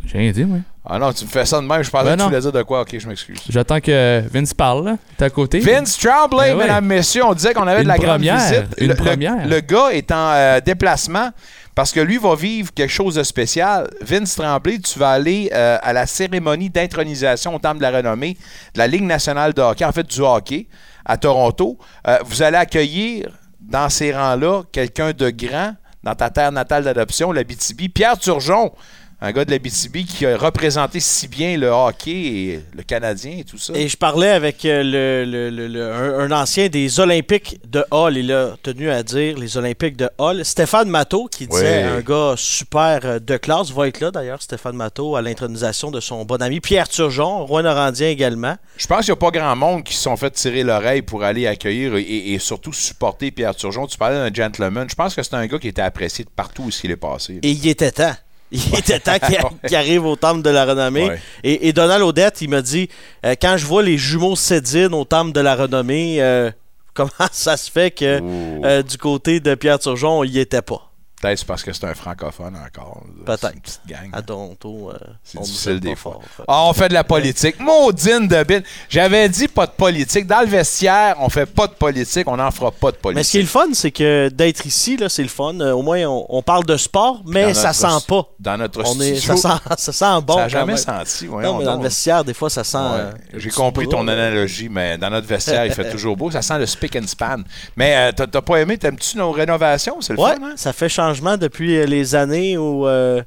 J'ai 0.05 0.17
rien 0.17 0.31
dit, 0.31 0.43
oui. 0.43 0.59
Ah 0.89 0.99
non, 0.99 1.11
tu 1.11 1.25
me 1.25 1.29
fais 1.29 1.45
ça 1.45 1.59
de 1.59 1.65
même, 1.65 1.83
je 1.83 1.89
pensais 1.89 2.05
Ben 2.05 2.15
que 2.15 2.21
tu 2.21 2.27
voulais 2.27 2.39
dire 2.39 2.51
de 2.51 2.63
quoi, 2.63 2.81
ok, 2.81 2.95
je 2.97 3.07
m'excuse. 3.07 3.39
J'attends 3.49 3.79
que 3.81 4.21
Vince 4.31 4.53
parle, 4.53 4.85
là. 4.85 4.95
T'es 5.17 5.25
à 5.25 5.29
côté. 5.29 5.59
Vince 5.59 5.97
Tremblay, 5.97 6.51
Ben 6.51 6.57
ouais. 6.57 6.63
mesdames, 6.63 6.85
messieurs, 6.85 7.23
on 7.25 7.33
disait 7.33 7.53
qu'on 7.53 7.67
avait 7.67 7.83
de 7.83 7.87
la 7.87 7.97
grande 7.97 8.17
première, 8.17 8.37
visite. 8.37 8.65
une 8.77 8.87
le, 8.87 8.93
le- 8.93 8.95
première. 8.95 9.47
Le, 9.47 9.59
gars 9.61 9.89
est 9.91 10.11
en 10.11 10.31
euh, 10.31 10.59
déplacement 10.61 11.31
parce 11.77 11.91
que 11.91 11.99
lui 11.99 12.17
va 12.17 12.33
vivre 12.33 12.73
quelque 12.73 12.91
chose 12.91 13.13
de 13.13 13.21
spécial. 13.21 13.87
Vince 14.01 14.33
Tremblay, 14.33 14.79
tu 14.79 14.97
vas 14.97 15.11
aller 15.11 15.51
euh, 15.53 15.77
à 15.83 15.93
la 15.93 16.07
cérémonie 16.07 16.71
d'intronisation 16.71 17.53
au 17.53 17.59
Temple 17.59 17.77
de 17.77 17.83
la 17.83 17.91
Renommée 17.91 18.35
de 18.73 18.79
la 18.79 18.87
Ligue 18.87 19.03
nationale 19.03 19.53
de 19.53 19.61
hockey, 19.61 19.85
en 19.85 19.91
fait 19.91 20.07
du 20.07 20.21
hockey, 20.21 20.65
à 21.05 21.17
Toronto. 21.17 21.77
Euh, 22.07 22.17
vous 22.25 22.41
allez 22.41 22.57
accueillir 22.57 23.29
dans 23.59 23.89
ces 23.89 24.11
rangs-là 24.11 24.63
quelqu'un 24.71 25.11
de 25.11 25.29
grand 25.29 25.75
dans 26.01 26.15
ta 26.15 26.31
terre 26.31 26.51
natale 26.51 26.83
d'adoption, 26.83 27.31
l'Abitibi, 27.31 27.89
Pierre 27.89 28.17
Turgeon. 28.17 28.73
Un 29.19 29.31
gars 29.31 29.45
de 29.45 29.49
l'Abitibi 29.51 30.05
qui 30.05 30.27
a 30.27 30.37
représenté 30.37 30.99
si 30.99 31.27
bien 31.27 31.57
le 31.57 31.69
hockey 31.69 32.11
et 32.11 32.63
le 32.75 32.83
Canadien 32.83 33.37
et 33.39 33.43
tout 33.43 33.57
ça. 33.57 33.73
Et 33.73 33.87
je 33.87 33.97
parlais 33.97 34.29
avec 34.29 34.63
euh, 34.63 34.83
le, 34.83 35.25
le- 35.25 35.49
le- 35.49 35.67
le- 35.67 35.91
un, 35.91 36.19
un 36.19 36.31
ancien 36.39 36.67
des 36.67 36.99
Olympiques 36.99 37.59
de 37.67 37.83
Hall. 37.89 38.15
Il 38.17 38.31
a 38.31 38.55
tenu 38.61 38.91
à 38.91 39.01
dire 39.01 39.35
les 39.39 39.57
Olympiques 39.57 39.97
de 39.97 40.07
Hall. 40.19 40.45
Stéphane 40.45 40.87
Matteau, 40.89 41.27
qui 41.31 41.47
disait 41.47 41.83
Oui. 41.85 41.91
un 41.97 42.01
gars 42.01 42.35
super 42.37 42.99
euh, 43.05 43.17
de 43.19 43.37
classe, 43.37 43.71
va 43.71 43.87
être 43.87 44.01
là 44.01 44.11
d'ailleurs, 44.11 44.39
Stéphane 44.39 44.75
Matteau, 44.75 45.15
à 45.15 45.23
l'intronisation 45.23 45.89
de 45.89 45.99
son 45.99 46.23
bon 46.23 46.39
ami 46.39 46.59
Pierre 46.59 46.87
Turgeon, 46.87 47.43
Rouen 47.47 47.63
Norandien 47.63 48.09
également. 48.09 48.55
Je 48.77 48.85
pense 48.85 49.05
qu'il 49.05 49.13
n'y 49.13 49.17
a 49.17 49.31
pas 49.31 49.31
grand 49.31 49.55
monde 49.55 49.83
qui 49.83 49.95
se 49.95 50.03
sont 50.03 50.15
fait 50.15 50.29
tirer 50.29 50.61
l'oreille 50.61 51.01
pour 51.01 51.23
aller 51.23 51.47
accueillir 51.47 51.95
et, 51.95 52.01
et 52.03 52.37
surtout 52.37 52.71
supporter 52.71 53.31
Pierre 53.31 53.55
Turgeon. 53.55 53.87
Tu 53.87 53.97
parlais 53.97 54.29
d'un 54.29 54.31
gentleman. 54.31 54.87
Je 54.87 54.93
pense 54.93 55.15
que 55.15 55.23
c'est 55.23 55.33
un 55.33 55.47
gars 55.47 55.57
qui 55.57 55.69
était 55.69 55.81
apprécié 55.81 56.23
de 56.23 56.29
partout 56.29 56.65
où 56.65 56.69
il 56.83 56.91
est 56.91 56.95
passé. 56.97 57.39
Et 57.41 57.49
il 57.49 57.67
était 57.67 57.91
temps. 57.91 58.13
Il 58.51 58.75
était 58.75 58.99
temps 58.99 59.17
qu'il 59.67 59.75
arrive 59.75 60.05
au 60.05 60.15
temple 60.15 60.41
de 60.41 60.49
la 60.49 60.65
renommée. 60.65 61.09
Ouais. 61.09 61.19
Et, 61.43 61.67
et 61.67 61.73
Donald 61.73 62.03
Odette, 62.03 62.41
il 62.41 62.49
m'a 62.49 62.61
dit 62.61 62.89
euh, 63.25 63.35
quand 63.39 63.57
je 63.57 63.65
vois 63.65 63.83
les 63.83 63.97
jumeaux 63.97 64.35
Cédine 64.35 64.93
au 64.93 65.03
temple 65.03 65.31
de 65.33 65.41
la 65.41 65.55
renommée, 65.55 66.21
euh, 66.21 66.51
comment 66.93 67.09
ça 67.31 67.57
se 67.57 67.69
fait 67.69 67.91
que 67.91 68.21
euh, 68.63 68.83
du 68.83 68.97
côté 68.97 69.39
de 69.39 69.55
Pierre 69.55 69.79
Turgeon, 69.79 70.23
il 70.23 70.31
n'y 70.31 70.39
était 70.39 70.61
pas? 70.61 70.86
Peut-être 71.21 71.45
parce 71.45 71.63
que 71.63 71.73
c'est 71.73 71.85
un 71.85 71.95
francophone 71.95 72.55
encore. 72.55 73.01
Peut-être. 73.25 73.53
Une 73.55 73.59
petite 73.61 73.81
gang. 73.87 74.09
À 74.13 74.21
Toronto, 74.21 74.91
euh, 74.93 74.97
C'est 75.23 75.41
difficile 75.41 75.79
des 75.79 75.95
fois. 75.95 76.19
fort. 76.35 76.45
Ah, 76.47 76.63
on 76.65 76.73
fait 76.73 76.89
de 76.89 76.93
la 76.93 77.03
politique. 77.03 77.59
Maudine 77.59 78.27
de 78.27 78.43
bine. 78.43 78.61
J'avais 78.87 79.27
dit 79.27 79.47
pas 79.47 79.65
de 79.65 79.71
politique. 79.71 80.27
Dans 80.27 80.41
le 80.41 80.45
vestiaire, 80.45 81.15
on 81.19 81.29
fait 81.29 81.47
pas 81.47 81.65
de 81.65 81.73
politique. 81.73 82.27
On 82.29 82.37
n'en 82.37 82.51
fera 82.51 82.69
pas 82.71 82.91
de 82.91 82.97
politique. 82.97 83.15
Mais 83.17 83.23
ce 83.23 83.31
qui 83.31 83.37
est 83.39 83.41
le 83.41 83.47
fun, 83.47 83.65
c'est 83.73 83.89
que 83.91 84.29
d'être 84.29 84.65
ici, 84.67 84.95
là, 84.97 85.09
c'est 85.09 85.23
le 85.23 85.27
fun. 85.29 85.59
Euh, 85.59 85.71
au 85.71 85.81
moins, 85.81 86.03
on, 86.05 86.25
on 86.29 86.41
parle 86.43 86.65
de 86.65 86.77
sport, 86.77 87.21
mais 87.25 87.53
ça 87.55 87.73
sent 87.73 87.87
pas. 88.07 88.27
Dans 88.39 88.57
notre 88.57 88.81
On 88.85 88.99
est, 89.01 89.15
studio. 89.15 89.37
ça, 89.37 89.59
sent, 89.75 89.75
ça 89.77 89.91
sent 89.93 90.21
bon. 90.23 90.35
Ça 90.35 90.39
a 90.41 90.43
quand 90.43 90.49
jamais 90.49 90.73
même. 90.73 90.77
senti, 90.77 91.25
Non, 91.27 91.57
mais 91.57 91.65
dans 91.65 91.77
le 91.77 91.81
vestiaire, 91.83 92.23
des 92.23 92.35
fois, 92.35 92.49
ça 92.51 92.63
sent. 92.63 92.77
Ouais. 92.77 92.83
euh, 92.99 93.11
J'ai 93.33 93.49
compris 93.49 93.87
ton 93.87 94.07
analogie, 94.07 94.69
mais 94.69 94.97
dans 94.99 95.09
notre 95.09 95.25
vestiaire, 95.27 95.65
il 95.65 95.71
fait 95.73 95.89
toujours 95.91 96.15
beau. 96.15 96.29
Ça 96.29 96.43
sent 96.43 96.59
le 96.59 96.67
spick 96.67 96.95
and 96.95 97.07
span. 97.07 97.37
Mais 97.75 97.95
euh, 97.97 98.11
t'as 98.11 98.41
pas 98.41 98.57
aimé, 98.57 98.77
t'aimes-tu 98.77 99.17
nos 99.17 99.31
rénovations? 99.31 99.99
C'est 100.01 100.13
le 100.13 100.19
Ouais, 100.19 100.35
fun, 100.35 100.43
hein? 100.43 100.53
ça 100.55 100.73
fait 100.73 100.89
changement 101.07 101.37
depuis 101.37 101.77
euh, 101.77 101.85
les 101.85 102.15
années 102.15 102.57
où. 102.57 102.87
euh, 102.87 103.23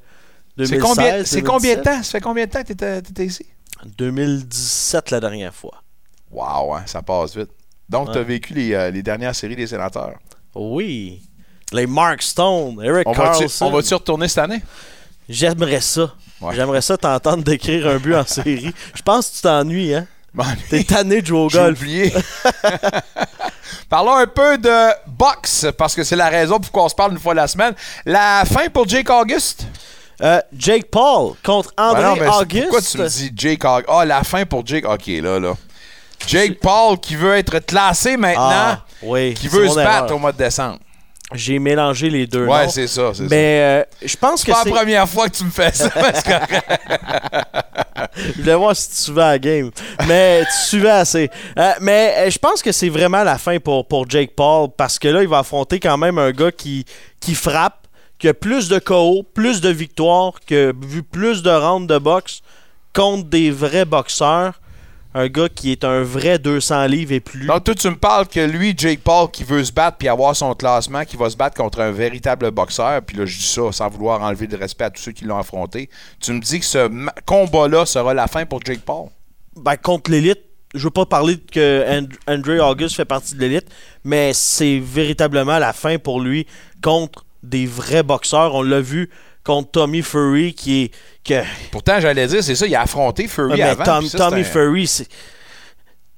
C'est 0.59 0.77
2016, 0.79 0.83
combien, 0.83 1.25
c'est 1.25 1.43
combien 1.43 1.71
de 1.77 1.81
2017? 1.81 1.85
temps? 1.85 2.03
Ça 2.03 2.11
fait 2.11 2.21
combien 2.21 2.47
de 2.47 2.51
temps 2.51 2.63
que 2.63 2.67
t'étais 2.69 3.03
t'étais 3.03 3.27
ici? 3.27 3.47
2017 3.97 5.11
la 5.11 5.21
dernière 5.21 5.55
fois. 5.55 5.83
Wow, 6.31 6.75
hein, 6.75 6.83
ça 6.87 7.03
passe 7.03 7.37
vite. 7.37 7.51
Donc, 7.89 8.09
Ouais. 8.09 8.15
t'as 8.15 8.23
vécu 8.23 8.55
les, 8.55 8.73
euh, 8.75 8.91
les 8.91 9.03
dernières 9.03 9.35
séries 9.35 9.57
des 9.57 9.67
sénateurs. 9.67 10.15
Oui. 10.55 11.23
Les 11.73 11.87
Mark 11.87 12.23
Stone, 12.23 12.81
Eric 12.83 13.07
On 13.07 13.13
Carlson. 13.13 13.67
on 13.67 13.71
va-tu 13.71 13.95
retourner 13.95 14.29
cette 14.29 14.39
année? 14.39 14.63
J'aimerais 15.29 15.81
ça. 15.81 16.13
Ouais. 16.41 16.55
J'aimerais 16.55 16.83
ça 16.83 16.97
t'entendre 16.97 17.43
décrire 17.45 17.87
un 17.89 17.97
but 17.99 18.15
en 18.15 18.27
série. 18.27 18.73
Je 18.95 19.03
pense 19.03 19.31
que 19.31 19.37
tu 19.37 19.43
t'ennuies, 19.43 19.95
hein? 19.95 20.07
T'es 20.69 20.85
tanné 20.85 21.21
de 21.23 21.27
jouer 21.27 21.39
au 21.39 21.49
J'ai 21.49 21.59
golf. 21.59 21.79
oublié. 21.79 22.13
Parlons 23.89 24.15
un 24.15 24.27
peu 24.27 24.57
de 24.59 24.89
boxe, 25.09 25.67
parce 25.77 25.95
que 25.95 26.05
c'est 26.05 26.17
la 26.17 26.29
raison 26.29 26.61
pourquoi 26.61 26.85
on 26.85 26.89
se 26.89 26.95
parle 26.95 27.13
une 27.13 27.19
fois 27.19 27.35
la 27.35 27.49
semaine. 27.49 27.75
La 28.07 28.45
fin 28.47 28.69
pour 28.69 28.89
Jake 28.89 29.11
August? 29.11 29.67
Euh, 30.23 30.41
Jake 30.57 30.85
Paul 30.91 31.33
contre 31.43 31.73
André 31.79 32.03
Ben 32.03 32.09
non, 32.11 32.17
mais 32.17 32.27
c'est- 32.31 32.37
Auguste. 32.43 32.63
Pourquoi 32.69 32.83
tu 32.83 32.99
me 32.99 33.09
dis 33.09 33.33
Jake 33.35 33.65
Aug- 33.65 33.85
Ah, 33.89 34.05
la 34.05 34.23
fin 34.23 34.45
pour 34.45 34.65
Jake. 34.67 34.85
Ok, 34.87 35.07
là, 35.07 35.41
là. 35.41 35.55
Jake 36.27 36.61
Paul 36.61 36.99
qui 37.01 37.17
veut 37.17 37.35
être 37.37 37.59
classé 37.61 38.17
maintenant, 38.19 38.51
Ah, 38.53 38.85
oui, 39.03 39.33
qui 39.35 39.49
veut 39.49 39.67
se 39.69 39.75
battre 39.75 40.05
erreur. 40.05 40.13
au 40.17 40.19
mois 40.19 40.33
de 40.33 40.37
décembre. 40.39 40.79
J'ai 41.33 41.59
mélangé 41.61 42.11
les 42.11 42.27
deux. 42.27 42.45
Ouais, 42.47 42.69
c'est 42.69 42.89
ça, 42.89 43.13
c'est 43.15 43.23
ça. 43.23 43.29
Mais 43.31 43.61
euh, 43.61 43.85
je 44.05 44.17
pense 44.17 44.41
C'est 44.41 44.47
que 44.47 44.51
pas 44.53 44.63
c'est. 44.65 44.71
la 44.71 44.77
première 44.77 45.09
fois 45.09 45.29
que 45.29 45.37
tu 45.37 45.45
me 45.45 45.51
fais 45.51 45.73
ça. 45.73 45.89
parce 45.95 46.23
que- 46.23 46.31
Je 48.17 48.41
voulais 48.43 48.55
voir 48.55 48.75
si 48.75 48.89
tu 48.91 48.97
suivais 48.97 49.21
la 49.21 49.39
game. 49.39 49.71
Mais 50.09 50.43
tu 50.45 50.69
suivais 50.69 50.91
assez. 50.91 51.31
Euh, 51.59 51.73
mais 51.81 52.15
euh, 52.19 52.31
je 52.31 52.39
pense 52.39 52.63
que 52.63 52.73
c'est 52.73 52.89
vraiment 52.89 53.23
la 53.23 53.39
fin 53.39 53.59
pour, 53.61 53.87
pour 53.87 54.09
Jake 54.11 54.33
Paul 54.35 54.69
parce 54.77 54.99
que 54.99 55.09
là, 55.09 55.23
il 55.23 55.29
va 55.29 55.39
affronter 55.39 55.79
quand 55.79 55.97
même 55.97 56.19
un 56.19 56.31
gars 56.33 56.51
qui, 56.53 56.85
qui 57.21 57.35
frappe, 57.35 57.87
qui 58.19 58.29
a 58.29 58.35
plus 58.35 58.69
de 58.69 58.79
KO, 58.79 59.23
plus 59.35 59.61
de 59.61 59.69
victoires, 59.71 60.33
qui 60.47 60.57
a 60.57 60.73
vu 60.73 61.03
plus 61.03 61.43
de 61.43 61.51
rounds 61.51 61.87
de 61.87 61.99
boxe 61.99 62.41
contre 62.95 63.25
des 63.29 63.51
vrais 63.51 63.85
boxeurs. 63.85 64.55
Un 65.13 65.27
gars 65.27 65.49
qui 65.49 65.73
est 65.73 65.83
un 65.83 66.03
vrai 66.03 66.39
200 66.39 66.87
livres 66.87 67.13
et 67.13 67.21
plus. 67.21 67.47
Donc, 67.47 67.65
toi, 67.65 67.75
tu 67.75 67.89
me 67.89 67.97
parles 67.97 68.29
que 68.29 68.39
lui, 68.41 68.75
Jake 68.77 69.01
Paul, 69.01 69.29
qui 69.31 69.43
veut 69.43 69.65
se 69.65 69.73
battre 69.73 69.97
puis 69.99 70.07
avoir 70.09 70.37
son 70.37 70.55
classement, 70.55 71.05
qui 71.05 71.17
va 71.17 71.29
se 71.29 71.37
battre 71.37 71.57
contre 71.57 71.81
un 71.81 71.91
véritable 71.91 72.51
boxeur, 72.53 73.03
puis 73.03 73.17
là, 73.17 73.27
je 73.27 73.37
dis 73.37 73.45
ça 73.45 73.73
sans 73.73 73.89
vouloir 73.89 74.23
enlever 74.23 74.47
de 74.47 74.57
respect 74.57 74.85
à 74.85 74.91
tous 74.91 75.03
ceux 75.03 75.13
qui 75.13 75.25
l'ont 75.25 75.39
affronté. 75.39 75.91
Tu 76.21 76.33
me 76.33 76.41
dis 76.41 76.61
que 76.61 76.65
ce 76.67 76.89
combat-là 77.27 77.87
sera 77.87 78.15
la 78.15 78.29
fin 78.29 78.47
pour 78.47 78.61
Jake 78.65 78.83
Paul? 78.83 79.09
Ben, 79.57 79.77
contre 79.77 80.13
l'élite, 80.13 80.41
je 80.75 80.85
veux 80.85 80.91
pas 80.91 81.07
parler 81.07 81.39
que 81.39 81.85
And- 82.29 82.69
August 82.71 82.95
fait 82.95 83.05
partie 83.05 83.35
de 83.35 83.41
l'élite, 83.41 83.67
mais 84.05 84.33
c'est 84.33 84.79
véritablement 84.79 85.59
la 85.59 85.73
fin 85.73 85.99
pour 85.99 86.21
lui 86.21 86.47
contre 86.83 87.27
des 87.43 87.67
vrais 87.67 88.05
boxeurs. 88.05 88.55
On 88.55 88.63
l'a 88.63 88.81
vu 88.81 89.11
contre 89.45 89.71
Tommy 89.73 90.03
Fury 90.03 90.55
qui 90.55 90.85
est. 90.85 90.91
Que... 91.25 91.43
Pourtant, 91.71 92.01
j'allais 92.01 92.27
dire, 92.27 92.43
c'est 92.43 92.55
ça, 92.55 92.67
il 92.67 92.75
a 92.75 92.83
affronté 92.83 93.29
Fury 93.29 93.51
Ouais, 93.51 93.57
mais 93.57 93.63
avant. 93.63 93.85
Tom- 93.85 94.07
ça, 94.07 94.19
Tommy 94.19 94.41
un- 94.41 94.45
Fury, 94.45 94.87
c'est. 94.87 95.09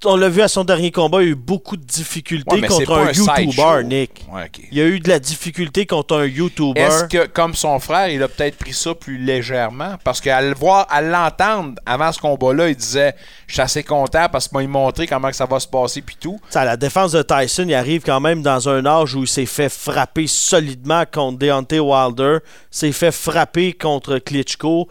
On 0.05 0.17
l'a 0.17 0.29
vu 0.29 0.43
à 0.43 0.49
son 0.49 0.65
dernier 0.65 0.91
combat, 0.91 1.23
il 1.23 1.29
a 1.29 1.31
eu 1.31 1.35
beaucoup 1.35 1.77
de 1.77 1.85
difficultés 1.85 2.61
Ouais, 2.61 2.67
contre 2.67 2.93
un, 2.93 3.13
YouTuber. 3.13 3.85
Nick. 3.85 4.27
Ouais. 4.33 4.51
Il 4.71 4.79
y 4.79 4.81
a 4.81 4.87
eu 4.87 4.99
de 4.99 5.09
la 5.09 5.19
difficulté 5.19 5.87
contre 5.87 6.17
un 6.17 6.27
YouTuber. 6.27 6.81
Est-ce 6.81 7.05
que, 7.05 7.27
comme 7.27 7.55
son 7.55 7.79
frère, 7.79 8.09
il 8.09 8.23
a 8.23 8.29
peut-être 8.29 8.57
pris 8.57 8.73
ça 8.73 8.95
plus 8.95 9.19
légèrement? 9.19 9.97
Parce 10.03 10.21
qu'à 10.21 10.41
le 10.43 10.55
voir, 10.55 10.87
à 10.91 11.01
l'entendre 11.01 11.75
avant 11.87 12.11
ce 12.11 12.21
combat-là, 12.21 12.69
il 12.69 12.77
disait 12.77 13.15
Je 13.47 13.55
suis 13.55 13.63
assez 13.63 13.85
content 13.85 14.27
parce 14.31 14.49
qu'il 14.49 14.59
m'a 14.59 14.67
montré 14.67 15.07
comment 15.07 15.29
que 15.29 15.37
ça 15.37 15.47
va 15.47 15.61
se 15.61 15.69
passer 15.69 16.03
puis 16.03 16.17
tout. 16.21 16.39
À 16.55 16.65
la 16.65 16.77
défense 16.77 17.13
de 17.13 17.23
Tyson, 17.23 17.65
il 17.69 17.75
arrive 17.75 18.03
quand 18.03 18.21
même 18.21 18.43
dans 18.43 18.69
un 18.69 18.85
âge 18.87 19.15
où 19.15 19.23
il 19.23 19.29
s'est 19.29 19.47
fait 19.47 19.69
frapper 19.69 20.27
solidement 20.27 21.05
contre 21.11 21.39
Deontay 21.39 21.79
Wilder, 21.79 22.39
s'est 22.71 22.93
fait 22.93 23.13
frapper 23.13 23.73
contre 23.73 24.19
Klitschko. 24.19 24.89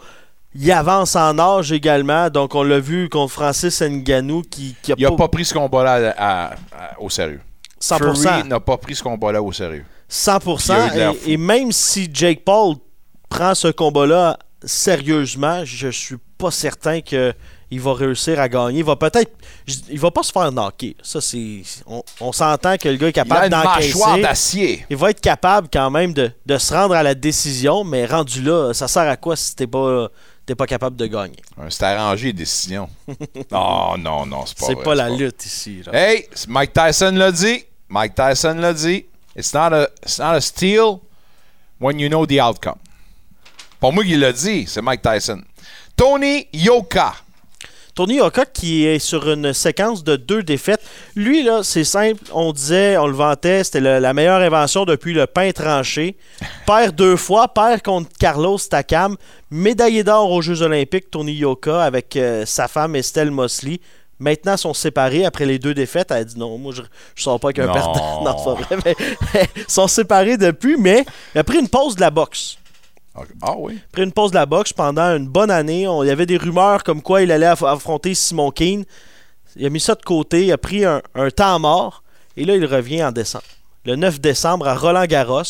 Il 0.54 0.70
avance 0.70 1.16
en 1.16 1.38
âge 1.38 1.72
également, 1.72 2.28
donc 2.28 2.54
on 2.54 2.62
l'a 2.62 2.78
vu 2.78 3.08
contre 3.08 3.32
Francis 3.32 3.80
Ngannou 3.82 4.42
qui, 4.42 4.76
qui 4.82 4.92
a 4.92 4.94
Il 4.98 5.02
n'a 5.04 5.10
pas- 5.10 5.16
pas 5.16 5.28
pris 5.28 5.44
ce 5.44 5.54
combat-là 5.54 6.54
au 6.98 7.08
sérieux. 7.08 7.40
100%. 7.80 8.14
Fury 8.14 8.48
n'a 8.48 8.60
pas 8.60 8.76
pris 8.76 8.94
ce 8.94 9.02
combat-là 9.02 9.42
au 9.42 9.50
sérieux. 9.52 9.84
100%. 10.10 10.66
Il 10.66 10.72
a 10.72 10.86
eu 10.86 10.90
de 10.90 10.96
l'air 10.98 11.12
Et, 11.26 11.32
et 11.32 11.36
même 11.36 11.72
si 11.72 12.08
Jake 12.12 12.44
Paul 12.44 12.76
prend 13.28 13.54
ce 13.54 13.68
combat-là 13.68 14.38
sérieusement, 14.64 15.64
je 15.64 15.88
suis 15.88 16.16
pas 16.38 16.50
certain 16.50 17.00
que 17.00 17.32
il 17.70 17.80
va 17.80 17.94
réussir 17.94 18.38
à 18.38 18.50
gagner. 18.50 18.80
Il 18.80 18.84
va 18.84 18.96
peut-être. 18.96 19.32
Il 19.88 19.98
va 19.98 20.10
pas 20.10 20.22
se 20.22 20.30
faire 20.30 20.52
knocker. 20.52 20.94
Ça, 21.02 21.22
c'est. 21.22 21.62
On, 21.86 22.02
on 22.20 22.30
s'entend 22.30 22.76
que 22.76 22.86
le 22.90 22.96
gars 22.96 23.08
est 23.08 23.12
capable 23.14 23.48
d'encaisser. 23.48 24.20
d'acier. 24.20 24.86
Il 24.90 24.96
va 24.98 25.08
être 25.08 25.22
capable 25.22 25.68
quand 25.72 25.90
même 25.90 26.12
de, 26.12 26.30
de 26.44 26.58
se 26.58 26.74
rendre 26.74 26.94
à 26.94 27.02
la 27.02 27.14
décision, 27.14 27.82
mais 27.82 28.04
rendu 28.04 28.42
là, 28.42 28.74
ça 28.74 28.88
sert 28.88 29.08
à 29.08 29.16
quoi 29.16 29.36
si 29.36 29.56
t'es 29.56 29.66
pas, 29.66 30.08
t'es 30.46 30.54
pas 30.54 30.66
capable 30.66 30.96
de 30.96 31.06
gagner? 31.06 31.36
C'est 31.68 31.84
arrangé, 31.84 32.26
les 32.28 32.32
décisions. 32.32 32.88
non, 33.50 33.96
non, 33.98 34.26
non, 34.26 34.46
c'est 34.46 34.58
pas 34.58 34.66
C'est 34.66 34.76
pas 34.76 34.94
la 34.94 35.08
lutte 35.10 35.44
ici. 35.44 35.82
là. 35.86 35.92
Hey, 35.94 36.28
Mike 36.48 36.72
Tyson 36.72 37.12
l'a 37.12 37.32
dit. 37.32 37.64
Mike 37.88 38.14
Tyson 38.14 38.54
l'a 38.54 38.72
dit. 38.72 39.06
It's 39.36 39.54
not 39.54 39.72
a, 39.72 39.88
it's 40.02 40.18
not 40.18 40.34
a 40.34 40.40
steal 40.40 41.00
when 41.80 41.98
you 41.98 42.08
know 42.08 42.26
the 42.26 42.38
outcome. 42.40 42.78
Pour 43.80 43.92
moi, 43.92 44.04
il 44.06 44.20
l'a 44.20 44.32
dit, 44.32 44.66
c'est 44.68 44.82
Mike 44.82 45.02
Tyson. 45.02 45.42
Tony 45.96 46.46
Yoka. 46.52 47.14
Tony 47.94 48.16
Yoka 48.16 48.46
qui 48.46 48.86
est 48.86 48.98
sur 48.98 49.30
une 49.30 49.52
séquence 49.52 50.02
de 50.02 50.16
deux 50.16 50.42
défaites. 50.42 50.80
Lui, 51.14 51.42
là, 51.42 51.60
c'est 51.62 51.84
simple. 51.84 52.22
On 52.32 52.52
disait, 52.52 52.96
on 52.96 53.06
le 53.06 53.12
vantait, 53.12 53.64
c'était 53.64 53.80
le- 53.80 53.98
la 53.98 54.14
meilleure 54.14 54.40
invention 54.40 54.84
depuis 54.86 55.12
le 55.12 55.26
pain 55.26 55.50
tranché. 55.52 56.16
Perd 56.66 56.94
deux 56.96 57.16
fois, 57.16 57.48
perd 57.48 57.82
contre 57.82 58.08
Carlos 58.18 58.58
Takam. 58.58 59.16
Médaillé 59.50 60.04
d'or 60.04 60.30
aux 60.30 60.40
Jeux 60.40 60.62
Olympiques, 60.62 61.10
Tony 61.10 61.34
Yoka, 61.34 61.82
avec 61.82 62.16
euh, 62.16 62.46
sa 62.46 62.66
femme 62.66 62.96
Estelle 62.96 63.30
Mosley. 63.30 63.78
Maintenant, 64.18 64.52
ils 64.54 64.58
sont 64.58 64.72
séparés 64.72 65.24
après 65.26 65.44
les 65.44 65.58
deux 65.58 65.74
défaites. 65.74 66.10
Elle 66.12 66.16
a 66.18 66.24
dit 66.24 66.38
non, 66.38 66.56
moi, 66.56 66.72
je, 66.74 66.80
je 67.14 67.22
sors 67.22 67.38
pas 67.40 67.48
avec 67.48 67.58
un 67.58 67.66
Non. 67.66 67.72
perdant. 67.74 68.22
Non, 68.24 68.36
c'est 68.38 68.64
vrai. 68.76 68.82
Mais, 69.34 69.46
ils 69.56 69.64
sont 69.70 69.88
séparés 69.88 70.36
depuis, 70.38 70.76
mais 70.78 71.04
il 71.34 71.38
a 71.40 71.44
pris 71.44 71.58
une 71.58 71.68
pause 71.68 71.96
de 71.96 72.00
la 72.00 72.10
boxe 72.10 72.56
Ah 73.42 73.54
pris 73.92 74.02
une 74.02 74.12
pause 74.12 74.30
de 74.30 74.36
la 74.36 74.46
boxe 74.46 74.72
pendant 74.72 75.14
une 75.16 75.28
bonne 75.28 75.50
année. 75.50 75.82
Il 75.82 76.06
y 76.06 76.10
avait 76.10 76.26
des 76.26 76.36
rumeurs 76.38 76.82
comme 76.82 77.02
quoi 77.02 77.22
il 77.22 77.30
allait 77.30 77.46
aff- 77.46 77.66
affronter 77.66 78.14
Simon 78.14 78.50
Keane. 78.50 78.84
Il 79.56 79.66
a 79.66 79.70
mis 79.70 79.80
ça 79.80 79.94
de 79.94 80.02
côté, 80.02 80.46
il 80.46 80.52
a 80.52 80.56
pris 80.58 80.84
un, 80.84 81.02
un 81.14 81.30
temps 81.30 81.58
mort 81.58 82.02
et 82.36 82.44
là 82.46 82.56
il 82.56 82.64
revient 82.64 83.04
en 83.04 83.12
décembre. 83.12 83.44
Le 83.84 83.96
9 83.96 84.20
décembre 84.20 84.66
à 84.68 84.74
Roland 84.76 85.04
Garros 85.06 85.42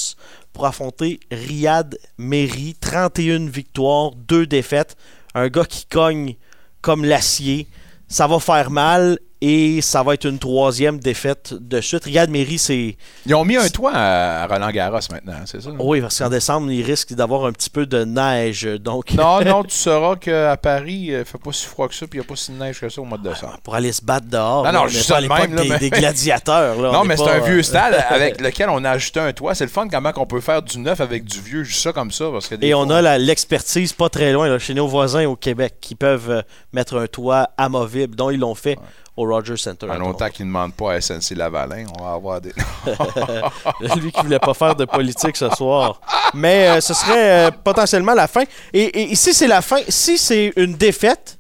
pour 0.53 0.67
affronter 0.67 1.21
Riyad 1.31 1.99
Meri. 2.19 2.75
31 2.81 3.47
victoires, 3.47 4.11
2 4.17 4.47
défaites. 4.47 4.97
Un 5.35 5.49
gars 5.49 5.65
qui 5.67 5.85
cogne 5.87 6.35
comme 6.81 7.05
l'acier. 7.05 7.69
Ça 8.09 8.27
va 8.27 8.41
faire 8.41 8.71
mal 8.71 9.19
et 9.45 9.80
ça 9.80 10.05
va 10.05 10.14
être 10.14 10.24
une 10.24 10.38
troisième 10.38 11.01
défaite 11.01 11.53
de 11.53 11.80
suite. 11.80 12.05
Riyad 12.05 12.30
Meri, 12.30 12.59
c'est. 12.59 12.97
Ils 13.26 13.34
ont 13.34 13.45
mis 13.45 13.57
un 13.57 13.68
toit 13.70 13.90
à 13.93 14.47
Roland 14.47 14.70
Garros 14.70 15.01
maintenant, 15.11 15.34
c'est 15.47 15.61
ça? 15.61 15.70
Oui, 15.80 16.01
parce 16.01 16.16
qu'en 16.16 16.28
décembre, 16.28 16.70
il 16.70 16.84
risque 16.84 17.12
d'avoir 17.14 17.47
un 17.47 17.51
petit 17.51 17.68
peu 17.68 17.84
de 17.84 18.05
neige. 18.05 18.62
Donc... 18.80 19.12
Non, 19.14 19.40
non, 19.45 19.64
tu 19.64 19.74
sauras 19.74 20.14
qu'à 20.14 20.57
Paris, 20.57 21.09
il 21.09 21.24
fait 21.24 21.38
pas 21.38 21.51
si 21.51 21.66
froid 21.66 21.88
que 21.88 21.95
ça, 21.97 22.07
puis 22.07 22.18
il 22.18 22.22
n'y 22.22 22.26
a 22.26 22.28
pas 22.28 22.36
si 22.36 22.53
de 22.53 22.57
neige 22.57 22.78
que 22.78 22.88
ça 22.88 23.01
au 23.01 23.05
mois 23.05 23.18
de 23.18 23.28
décembre. 23.28 23.59
pour 23.64 23.74
aller 23.74 23.90
se 23.90 24.05
battre 24.05 24.28
dehors. 24.28 24.64
Non, 24.64 24.72
non, 24.72 24.82
on 24.84 24.86
je 24.86 25.20
l'époque 25.20 25.38
même, 25.40 25.55
là, 25.57 25.62
des, 25.62 25.68
mais- 25.70 25.78
des 25.80 25.90
gladiateurs. 25.90 26.80
là, 26.80 26.90
on 26.90 26.93
non, 26.93 27.05
mais 27.05 27.16
c'est 27.16 27.28
un 27.28 27.40
vieux 27.40 27.59
euh, 27.59 27.62
stade 27.64 27.95
avec 28.11 28.40
lequel 28.40 28.70
on 28.70 28.84
a 28.84 28.90
ajouté 28.90 29.18
un 29.18 29.32
toit. 29.32 29.57
C'est 29.57 29.64
le 29.64 29.70
fun 29.70 29.88
comment 29.88 30.12
on 30.18 30.26
peut 30.26 30.40
faire 30.40 30.62
du 30.62 30.78
neuf 30.78 31.01
avec 31.01 31.24
du 31.24 31.40
vieux, 31.40 31.64
juste 31.64 31.82
ça 31.82 31.93
comme 31.93 32.12
ça. 32.12 32.26
Parce 32.30 32.47
que 32.47 32.55
des 32.55 32.68
Et 32.68 32.72
fois, 32.74 32.82
on 32.82 32.90
a 32.90 33.18
l'expertise 33.18 33.93
pas 33.93 34.09
très 34.09 34.32
loin, 34.32 34.49
là, 34.49 34.61
chez 34.61 34.74
nos 34.74 34.86
voisins 34.86 35.26
au 35.26 35.34
Québec, 35.34 35.74
qui 35.80 35.97
peuvent 35.97 36.30
euh, 36.30 36.43
mettre 36.72 36.97
un 36.97 37.09
toit 37.09 37.49
amovible, 37.57 38.14
dont 38.14 38.30
ils 38.30 38.38
l'ont 38.38 38.55
fait 38.55 38.78
au 39.17 39.25
Rogers 39.27 39.57
Center. 39.59 39.89
En 39.91 39.99
longtemps 39.99 40.29
qu'ils 40.31 40.47
ne 40.47 40.51
demandent 40.51 40.75
pas 40.75 40.95
à 40.95 41.01
SNC 41.01 41.35
Lavalin, 41.37 41.85
on 41.99 42.03
va 42.05 42.13
avoir 42.13 42.41
des. 42.41 42.53
Lui 43.97 44.11
qui 44.13 44.21
voulait 44.23 44.39
pas 44.39 44.55
faire 44.55 44.75
de 44.75 44.85
politique 44.85 45.37
ce 45.37 45.49
soir. 45.51 46.01
Mais 46.35 46.69
euh, 46.69 46.81
ce 46.81 46.95
serait 46.95 47.47
euh, 47.47 47.51
potentiellement 47.51 48.15
la 48.15 48.27
fin. 48.27 48.43
Et, 48.73 48.83
et- 48.83 49.13
et 49.13 49.15
si 49.15 49.35
c'est 49.35 49.47
la 49.49 49.63
fin, 49.63 49.79
si 49.89 50.17
c'est 50.19 50.53
une 50.57 50.75
défaite 50.75 51.39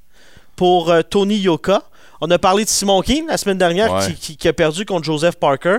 pour 0.56 0.90
euh, 0.90 1.02
Tony 1.02 1.36
Yoka, 1.38 1.82
on 2.20 2.30
a 2.30 2.38
parlé 2.38 2.64
de 2.64 2.68
Simon 2.68 3.00
Keane 3.02 3.26
la 3.28 3.36
semaine 3.38 3.58
dernière 3.58 3.92
Ouais. 3.92 4.06
qui, 4.06 4.14
qui- 4.14 4.36
qui 4.36 4.48
a 4.48 4.52
perdu 4.52 4.84
contre 4.84 5.04
Joseph 5.04 5.36
Parker. 5.36 5.78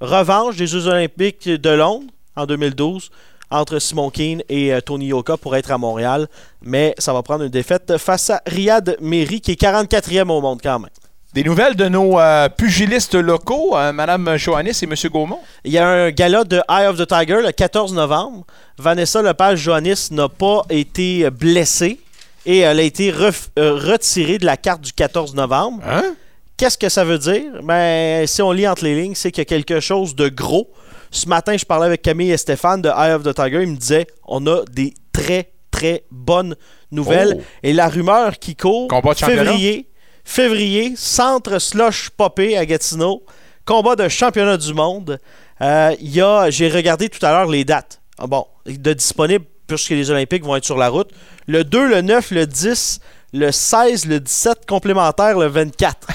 Revanche 0.00 0.56
des 0.56 0.66
Jeux 0.66 0.86
Olympiques 0.86 1.48
de 1.48 1.70
Londres 1.70 2.06
en 2.36 2.44
2012 2.46 3.10
entre 3.50 3.78
Simon 3.78 4.10
Keane 4.10 4.42
et 4.48 4.72
Tony 4.84 5.06
Yoka 5.06 5.36
pour 5.36 5.54
être 5.56 5.70
à 5.70 5.78
Montréal. 5.78 6.26
Mais 6.62 6.94
ça 6.98 7.12
va 7.12 7.22
prendre 7.22 7.44
une 7.44 7.50
défaite 7.50 7.96
face 7.98 8.30
à 8.30 8.42
Riyad 8.46 8.96
Meri 9.00 9.40
qui 9.40 9.52
est 9.52 9.60
44e 9.60 10.28
au 10.30 10.40
monde 10.40 10.60
quand 10.62 10.78
même. 10.78 10.90
Des 11.32 11.44
nouvelles 11.44 11.76
de 11.76 11.88
nos 11.88 12.20
euh, 12.20 12.50
pugilistes 12.50 13.14
locaux, 13.14 13.74
euh, 13.74 13.90
Mme 13.90 14.36
Johannis 14.36 14.78
et 14.82 14.84
M. 14.84 14.94
Gaumont? 15.10 15.40
Il 15.64 15.72
y 15.72 15.78
a 15.78 15.88
un 15.88 16.10
gala 16.10 16.44
de 16.44 16.60
Eye 16.68 16.86
of 16.86 16.98
the 16.98 17.06
Tiger 17.06 17.40
le 17.42 17.52
14 17.52 17.94
novembre. 17.94 18.44
Vanessa 18.76 19.22
Lepage-Joannis 19.22 20.08
n'a 20.10 20.28
pas 20.28 20.60
été 20.68 21.30
blessée 21.30 22.00
et 22.44 22.58
elle 22.58 22.80
a 22.80 22.82
été 22.82 23.10
euh, 23.10 23.30
retirée 23.56 24.36
de 24.36 24.44
la 24.44 24.58
carte 24.58 24.82
du 24.82 24.92
14 24.92 25.34
novembre. 25.34 25.82
Hein? 25.88 26.14
Qu'est-ce 26.58 26.76
que 26.76 26.90
ça 26.90 27.02
veut 27.02 27.18
dire? 27.18 27.62
Ben, 27.62 28.26
si 28.26 28.42
on 28.42 28.52
lit 28.52 28.68
entre 28.68 28.84
les 28.84 29.00
lignes, 29.00 29.14
c'est 29.14 29.30
qu'il 29.30 29.40
y 29.40 29.46
a 29.46 29.46
quelque 29.46 29.80
chose 29.80 30.14
de 30.14 30.28
gros. 30.28 30.68
Ce 31.10 31.26
matin, 31.30 31.56
je 31.56 31.64
parlais 31.64 31.86
avec 31.86 32.02
Camille 32.02 32.30
et 32.30 32.36
Stéphane 32.36 32.82
de 32.82 32.90
Eye 32.90 33.14
of 33.14 33.22
the 33.22 33.34
Tiger. 33.34 33.62
Ils 33.62 33.70
me 33.70 33.76
disaient 33.76 34.06
on 34.26 34.46
a 34.46 34.64
des 34.70 34.92
très, 35.14 35.50
très 35.70 36.04
bonnes 36.10 36.56
nouvelles. 36.90 37.38
Oh. 37.38 37.42
Et 37.62 37.72
la 37.72 37.88
rumeur 37.88 38.38
qui 38.38 38.54
court, 38.54 38.88
Combat 38.88 39.14
février, 39.14 39.88
février, 40.24 40.94
centre 40.96 41.58
slush 41.58 42.10
popé 42.10 42.56
à 42.56 42.66
Gatineau, 42.66 43.24
combat 43.64 43.96
de 43.96 44.08
championnat 44.08 44.56
du 44.56 44.74
monde. 44.74 45.18
Euh, 45.60 45.94
j'ai 46.50 46.68
regardé 46.68 47.08
tout 47.08 47.24
à 47.24 47.30
l'heure 47.30 47.48
les 47.48 47.64
dates. 47.64 48.00
Ah 48.18 48.26
bon, 48.26 48.46
de 48.66 48.92
disponibles 48.92 49.46
puisque 49.66 49.90
les 49.90 50.10
Olympiques 50.10 50.44
vont 50.44 50.56
être 50.56 50.64
sur 50.64 50.76
la 50.76 50.88
route. 50.88 51.10
Le 51.46 51.64
2, 51.64 51.88
le 51.88 52.00
9, 52.02 52.30
le 52.32 52.46
10, 52.46 53.00
le 53.34 53.50
16, 53.50 54.04
le 54.06 54.20
17, 54.20 54.66
complémentaire 54.68 55.38
le 55.38 55.46
24. 55.46 55.96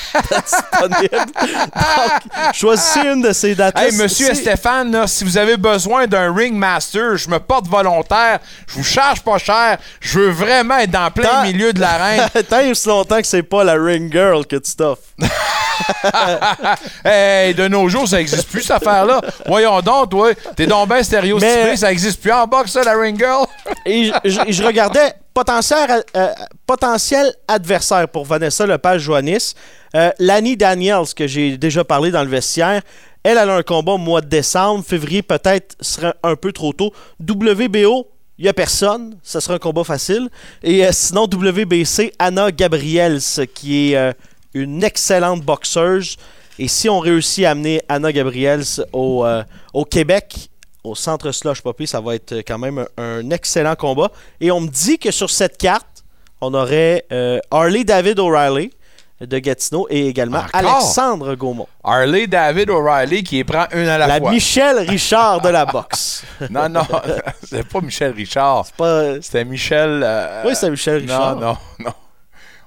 disponible. 0.46 1.10
Donc, 1.12 2.54
choisissez 2.54 3.00
une 3.02 3.22
de 3.24 3.32
ces 3.34 3.56
dates 3.56 3.78
Hey, 3.78 3.92
monsieur 3.96 4.34
Stéphane, 4.36 4.92
là, 4.92 5.08
si 5.08 5.24
vous 5.24 5.38
avez 5.38 5.58
besoin 5.58 6.06
d'un 6.06 6.32
ringmaster, 6.34 7.18
je 7.18 7.28
me 7.30 7.40
porte 7.40 7.68
volontaire, 7.68 8.40
je 8.68 8.74
vous 8.76 8.84
charge 8.84 9.22
pas 9.22 9.40
cher, 9.40 9.78
je 10.00 10.20
veux 10.20 10.30
vraiment 10.30 10.78
être 10.78 10.92
dans 10.92 11.10
plein 11.10 11.28
Tant- 11.28 11.44
milieu 11.44 11.74
de 11.74 11.80
l'arène. 11.80 12.30
Tant 12.50 12.60
et 12.60 12.70
aussi 12.72 12.88
longtemps 12.88 13.18
que 13.20 13.28
c'est 13.28 13.44
pas 13.44 13.64
la 13.64 13.74
ring 13.74 14.12
girl 14.12 14.46
que 14.46 14.58
tu 14.58 14.76
t'offres. 14.76 15.02
hey, 17.04 17.54
de 17.54 17.68
nos 17.68 17.90
jours, 17.90 18.08
ça 18.08 18.20
existe 18.22 18.48
plus, 18.50 18.62
cette 18.62 18.78
affaire-là. 18.78 19.22
Voyons 19.48 19.80
donc, 19.82 20.10
toi, 20.12 20.30
t'es 20.56 20.68
donc 20.68 20.90
bien 20.90 21.02
stéréotypé, 21.02 21.64
Mais- 21.66 21.78
ça 21.78 21.92
existe 21.92 22.22
plus 22.22 22.32
en 22.32 22.46
boxe, 22.46 22.72
ça, 22.72 22.84
la 22.84 22.94
ring 22.98 23.18
girl. 23.18 23.46
Et 23.86 24.12
je 24.24 24.64
regardais 24.64 25.14
potentiel, 25.38 26.04
euh, 26.16 26.34
potentiel 26.66 27.32
adversaire 27.48 28.08
pour 28.08 28.26
Vanessa 28.26 28.66
Lepage-Joannis. 28.66 29.54
Euh, 29.94 30.10
Lani 30.18 30.58
Daniels, 30.58 31.14
que 31.16 31.28
j'ai 31.28 31.60
déjà 31.60 31.84
parlé 31.84 32.10
dans 32.10 32.24
le 32.24 32.30
vestiaire, 32.30 32.82
elle, 33.22 33.38
a 33.38 33.56
un 33.56 33.62
combat 33.62 33.92
au 33.92 33.98
mois 34.00 34.22
de 34.22 34.30
décembre. 34.30 34.84
Février, 34.84 35.22
peut-être, 35.22 35.76
serait 35.80 36.16
un 36.24 36.36
peu 36.36 36.52
trop 36.52 36.74
tôt. 36.74 36.92
WBO, 37.20 38.08
il 38.40 38.44
n'y 38.44 38.48
a 38.48 38.54
personne. 38.54 39.20
Ce 39.22 39.40
sera 39.40 39.54
un 39.54 39.60
combat 39.60 39.84
facile. 39.84 40.30
Et 40.64 40.84
euh, 40.84 40.90
sinon, 40.92 41.26
WBC, 41.26 42.14
Anna 42.18 42.52
Gabriels, 42.52 43.20
qui 43.54 43.92
est 43.92 43.96
euh, 43.96 44.14
une 44.56 44.84
excellente 44.84 45.44
boxeuse. 45.44 46.18
Et 46.58 46.68
si 46.68 46.90
on 46.90 46.98
réussit 46.98 47.46
à 47.46 47.52
amener 47.52 47.84
Anna 47.90 48.12
Gabriels 48.12 48.64
euh, 48.96 49.44
au 49.74 49.86
Québec, 49.86 50.50
au 50.90 50.96
centre 50.96 51.32
Slush 51.32 51.62
Poppy, 51.62 51.88
ça 51.88 52.00
va 52.02 52.16
être 52.16 52.34
quand 52.48 52.58
même 52.58 52.86
un, 52.98 53.04
un 53.04 53.30
excellent 53.32 53.76
combat. 53.76 54.10
Et 54.42 54.52
on 54.52 54.62
me 54.62 54.68
dit 54.68 54.98
que 55.00 55.12
sur 55.12 55.30
cette 55.30 55.58
carte, 55.58 56.04
on 56.42 56.54
aurait 56.54 57.06
euh, 57.12 57.40
Harley 57.52 57.84
David 57.84 58.20
O'Reilly 58.20 58.72
de 59.20 59.40
Gatineau 59.40 59.88
et 59.90 60.06
également 60.08 60.38
Encore? 60.38 60.52
Alexandre 60.54 61.34
Gaumont. 61.34 61.68
Harley 61.84 62.28
David 62.28 62.70
O'Reilly 62.70 63.24
qui 63.24 63.44
prend 63.44 63.66
une 63.74 63.88
à 63.88 63.98
la, 63.98 64.06
La 64.06 64.18
fois. 64.20 64.30
Michel 64.32 64.78
Richard 64.88 65.42
de 65.42 65.50
la 65.50 65.66
boxe. 65.66 66.24
Non, 66.52 66.70
non, 66.70 66.84
c'était 67.44 67.64
pas 67.64 67.82
Michel 67.82 68.12
Richard. 68.12 68.68
pas- 68.78 69.20
C'était 69.22 69.44
Michel. 69.46 70.02
euh, 70.04 70.44
Oui, 70.46 70.54
c'était 70.54 70.70
Michel 70.70 70.98
Richard. 71.02 71.36
Non, 71.36 71.48
non, 71.48 71.58
non. 71.86 71.94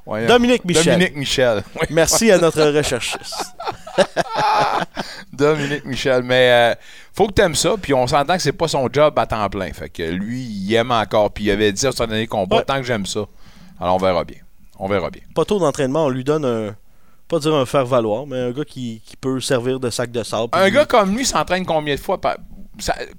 Voyons. 0.04 0.26
Dominique 0.26 0.64
Michel. 0.64 0.84
Dominique 0.86 1.14
Michel. 1.16 1.62
Oui. 1.80 1.86
Merci 1.90 2.32
à 2.32 2.38
notre 2.38 2.62
recherchiste. 2.64 3.44
Dominique 5.32 5.84
Michel. 5.84 6.22
Mais 6.22 6.50
euh, 6.50 6.74
faut 7.12 7.26
que 7.26 7.32
t'aimes 7.32 7.54
ça, 7.54 7.74
puis 7.80 7.94
on 7.94 8.06
s'entend 8.06 8.36
que 8.36 8.42
c'est 8.42 8.52
pas 8.52 8.68
son 8.68 8.88
job 8.92 9.18
à 9.18 9.26
temps 9.26 9.48
plein. 9.48 9.72
Fait 9.72 9.88
que 9.88 10.02
lui, 10.02 10.40
il 10.42 10.74
aime 10.74 10.90
encore, 10.90 11.30
puis 11.32 11.44
il 11.44 11.50
avait 11.50 11.72
dit 11.72 11.86
à 11.86 11.92
son 11.92 12.06
dernier 12.06 12.26
combat, 12.26 12.56
Ouais. 12.58 12.64
tant 12.64 12.76
que 12.76 12.82
j'aime 12.84 13.06
ça. 13.06 13.20
Alors 13.80 13.94
on 13.96 13.98
verra 13.98 14.24
bien. 14.24 14.38
On 14.78 14.88
verra 14.88 15.10
bien. 15.10 15.22
Pas 15.34 15.44
tôt 15.44 15.58
d'entraînement, 15.58 16.06
on 16.06 16.08
lui 16.10 16.24
donne 16.24 16.44
un. 16.44 16.74
Pas 17.28 17.38
dire 17.38 17.54
un 17.54 17.64
faire-valoir, 17.64 18.26
mais 18.26 18.38
un 18.38 18.50
gars 18.50 18.64
qui, 18.64 19.00
qui 19.06 19.16
peut 19.16 19.40
servir 19.40 19.78
de 19.78 19.88
sac 19.88 20.10
de 20.10 20.22
sable. 20.24 20.48
Un 20.52 20.68
gars 20.70 20.84
comme 20.84 21.16
lui 21.16 21.24
s'entraîne 21.24 21.64
combien 21.64 21.94
de 21.94 22.00
fois 22.00 22.20
par... 22.20 22.36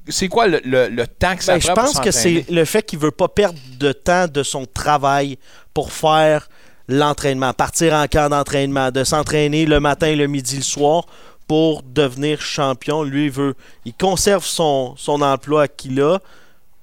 C'est 0.09 0.28
quoi 0.28 0.47
le, 0.47 0.59
le- 0.65 0.89
le 0.89 1.07
temps 1.07 1.36
que 1.38 1.43
ça 1.43 1.53
Ben, 1.53 1.61
je 1.61 1.67
prend 1.67 1.76
pour 1.76 1.84
pense 1.93 1.99
que 2.01 2.11
c'est 2.11 2.45
le 2.49 2.65
fait 2.65 2.84
qu'il 2.84 2.99
veut 2.99 3.11
pas 3.11 3.30
perdre 3.30 3.57
de 3.80 3.91
temps 3.93 4.28
de 4.28 4.43
son 4.43 4.65
travail 4.65 5.38
pour 5.74 5.93
faire 5.93 6.49
l'entraînement, 6.92 7.54
partir 7.54 7.94
en 7.94 8.06
camp 8.08 8.30
d'entraînement, 8.30 8.92
de 8.92 9.04
s'entraîner 9.04 9.66
le 9.66 9.80
matin, 9.80 10.16
le 10.16 10.28
midi, 10.28 10.58
le 10.58 10.62
soir 10.62 11.06
pour 11.48 11.84
devenir 11.84 12.42
champion. 12.42 13.04
Lui, 13.04 13.26
il 13.26 13.32
veut, 13.32 13.56
il 13.86 13.94
conserve 13.94 14.46
son, 14.46 14.94
son 14.98 15.22
emploi 15.22 15.68
qu'il 15.68 16.00
a, 16.02 16.20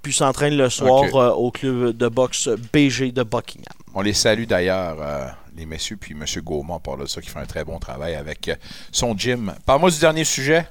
puis 0.03 0.13
s'entraîne 0.13 0.57
le 0.57 0.71
soir 0.71 1.05
euh, 1.15 1.31
au 1.31 1.51
club 1.51 1.97
de 1.97 2.09
boxe 2.09 2.49
BG 2.73 3.13
de 3.13 3.23
Buckingham. 3.23 3.65
On 3.95 4.01
les 4.01 4.13
salue 4.13 4.45
d'ailleurs, 4.45 4.97
euh, 5.01 5.27
les 5.57 5.67
messieurs, 5.67 5.97
puis 6.01 6.15
M. 6.15 6.25
Gaumont, 6.43 6.79
par 6.79 6.97
là, 6.97 7.07
ça, 7.07 7.21
qui 7.21 7.29
fait 7.29 7.39
un 7.39 7.47
très 7.47 7.65
bon 7.65 7.79
travail 7.79 8.15
avec 8.15 8.49
euh, 8.49 8.55
son 8.93 9.17
gym. 9.17 9.53
Parle-moi 9.67 9.91
du 9.91 9.99
dernier 9.99 10.25
sujet. 10.25 10.67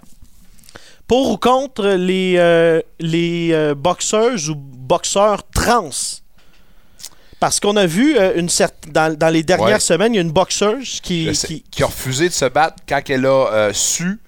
Pour 1.07 1.31
ou 1.31 1.37
contre 1.37 1.87
les, 1.87 2.35
euh, 2.37 2.81
les 2.99 3.73
boxeuses 3.75 4.49
ou 4.49 4.55
boxeurs 4.55 5.43
trans? 5.49 5.89
Parce 7.39 7.59
qu'on 7.59 7.75
a 7.75 7.85
vu 7.85 8.17
euh, 8.17 8.33
une 8.35 8.47
cert- 8.49 8.71
dans, 8.87 9.15
dans 9.15 9.29
les 9.29 9.43
dernières 9.43 9.75
Ouais. 9.75 9.79
semaines, 9.79 10.13
il 10.13 10.17
y 10.17 10.19
a 10.19 10.23
une 10.23 10.31
boxeuse 10.31 10.99
qui, 11.01 11.29
qui- 11.31 11.63
qui 11.69 11.83
a 11.83 11.85
refusé 11.85 12.29
de 12.29 12.33
se 12.33 12.45
battre 12.45 12.77
quand 12.89 13.01
elle 13.09 13.25
a 13.25 13.47
euh, 13.51 13.73
su 13.73 14.19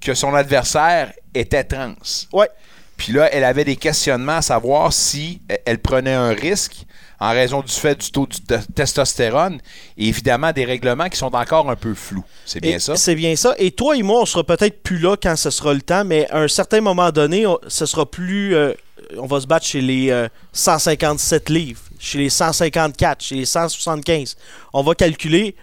que 0.00 0.14
son 0.14 0.34
adversaire 0.34 1.12
était 1.34 1.64
trans. 1.64 1.94
Ouais. 2.32 2.48
Puis 2.96 3.12
là, 3.12 3.28
elle 3.30 3.44
avait 3.44 3.64
des 3.64 3.76
questionnements 3.76 4.36
à 4.38 4.42
savoir 4.42 4.90
si 4.92 5.42
euh, 5.52 5.56
elle 5.66 5.78
prenait 5.80 6.14
un 6.14 6.30
risque 6.30 6.76
en 7.20 7.30
raison 7.30 7.60
du 7.60 7.72
fait 7.72 7.98
du 8.00 8.10
taux 8.10 8.26
de 8.26 8.34
te- 8.56 8.72
testostérone 8.72 9.58
et 9.98 10.08
évidemment 10.08 10.52
des 10.52 10.64
règlements 10.64 11.08
qui 11.10 11.16
sont 11.18 11.34
encore 11.34 11.68
un 11.70 11.76
peu 11.76 11.94
flous. 11.94 12.24
C'est 12.46 12.60
bien 12.60 12.76
Et 12.76 12.78
ça? 12.78 12.96
C'est 12.96 13.14
bien 13.14 13.36
ça. 13.36 13.54
Et 13.58 13.70
toi 13.70 13.96
et 13.96 14.02
moi, 14.02 14.20
on 14.22 14.26
sera 14.26 14.44
peut-être 14.44 14.82
plus 14.82 14.98
là 14.98 15.16
quand 15.22 15.36
ce 15.36 15.50
sera 15.50 15.74
le 15.74 15.82
temps, 15.82 16.04
mais 16.06 16.26
à 16.30 16.38
un 16.40 16.48
certain 16.48 16.80
moment 16.80 17.10
donné, 17.10 17.46
on- 17.46 17.58
ce 17.68 17.84
sera 17.84 18.10
plus. 18.10 18.54
euh, 18.54 18.72
on 19.18 19.26
va 19.26 19.40
se 19.40 19.46
battre 19.46 19.66
chez 19.66 19.80
les 19.82 20.10
euh, 20.10 20.26
157 20.52 21.48
livres, 21.50 21.80
chez 21.98 22.18
les 22.18 22.30
154, 22.30 23.22
chez 23.22 23.34
les 23.36 23.44
175. 23.44 24.36
On 24.72 24.82
va 24.82 24.94
calculer, 24.94 25.54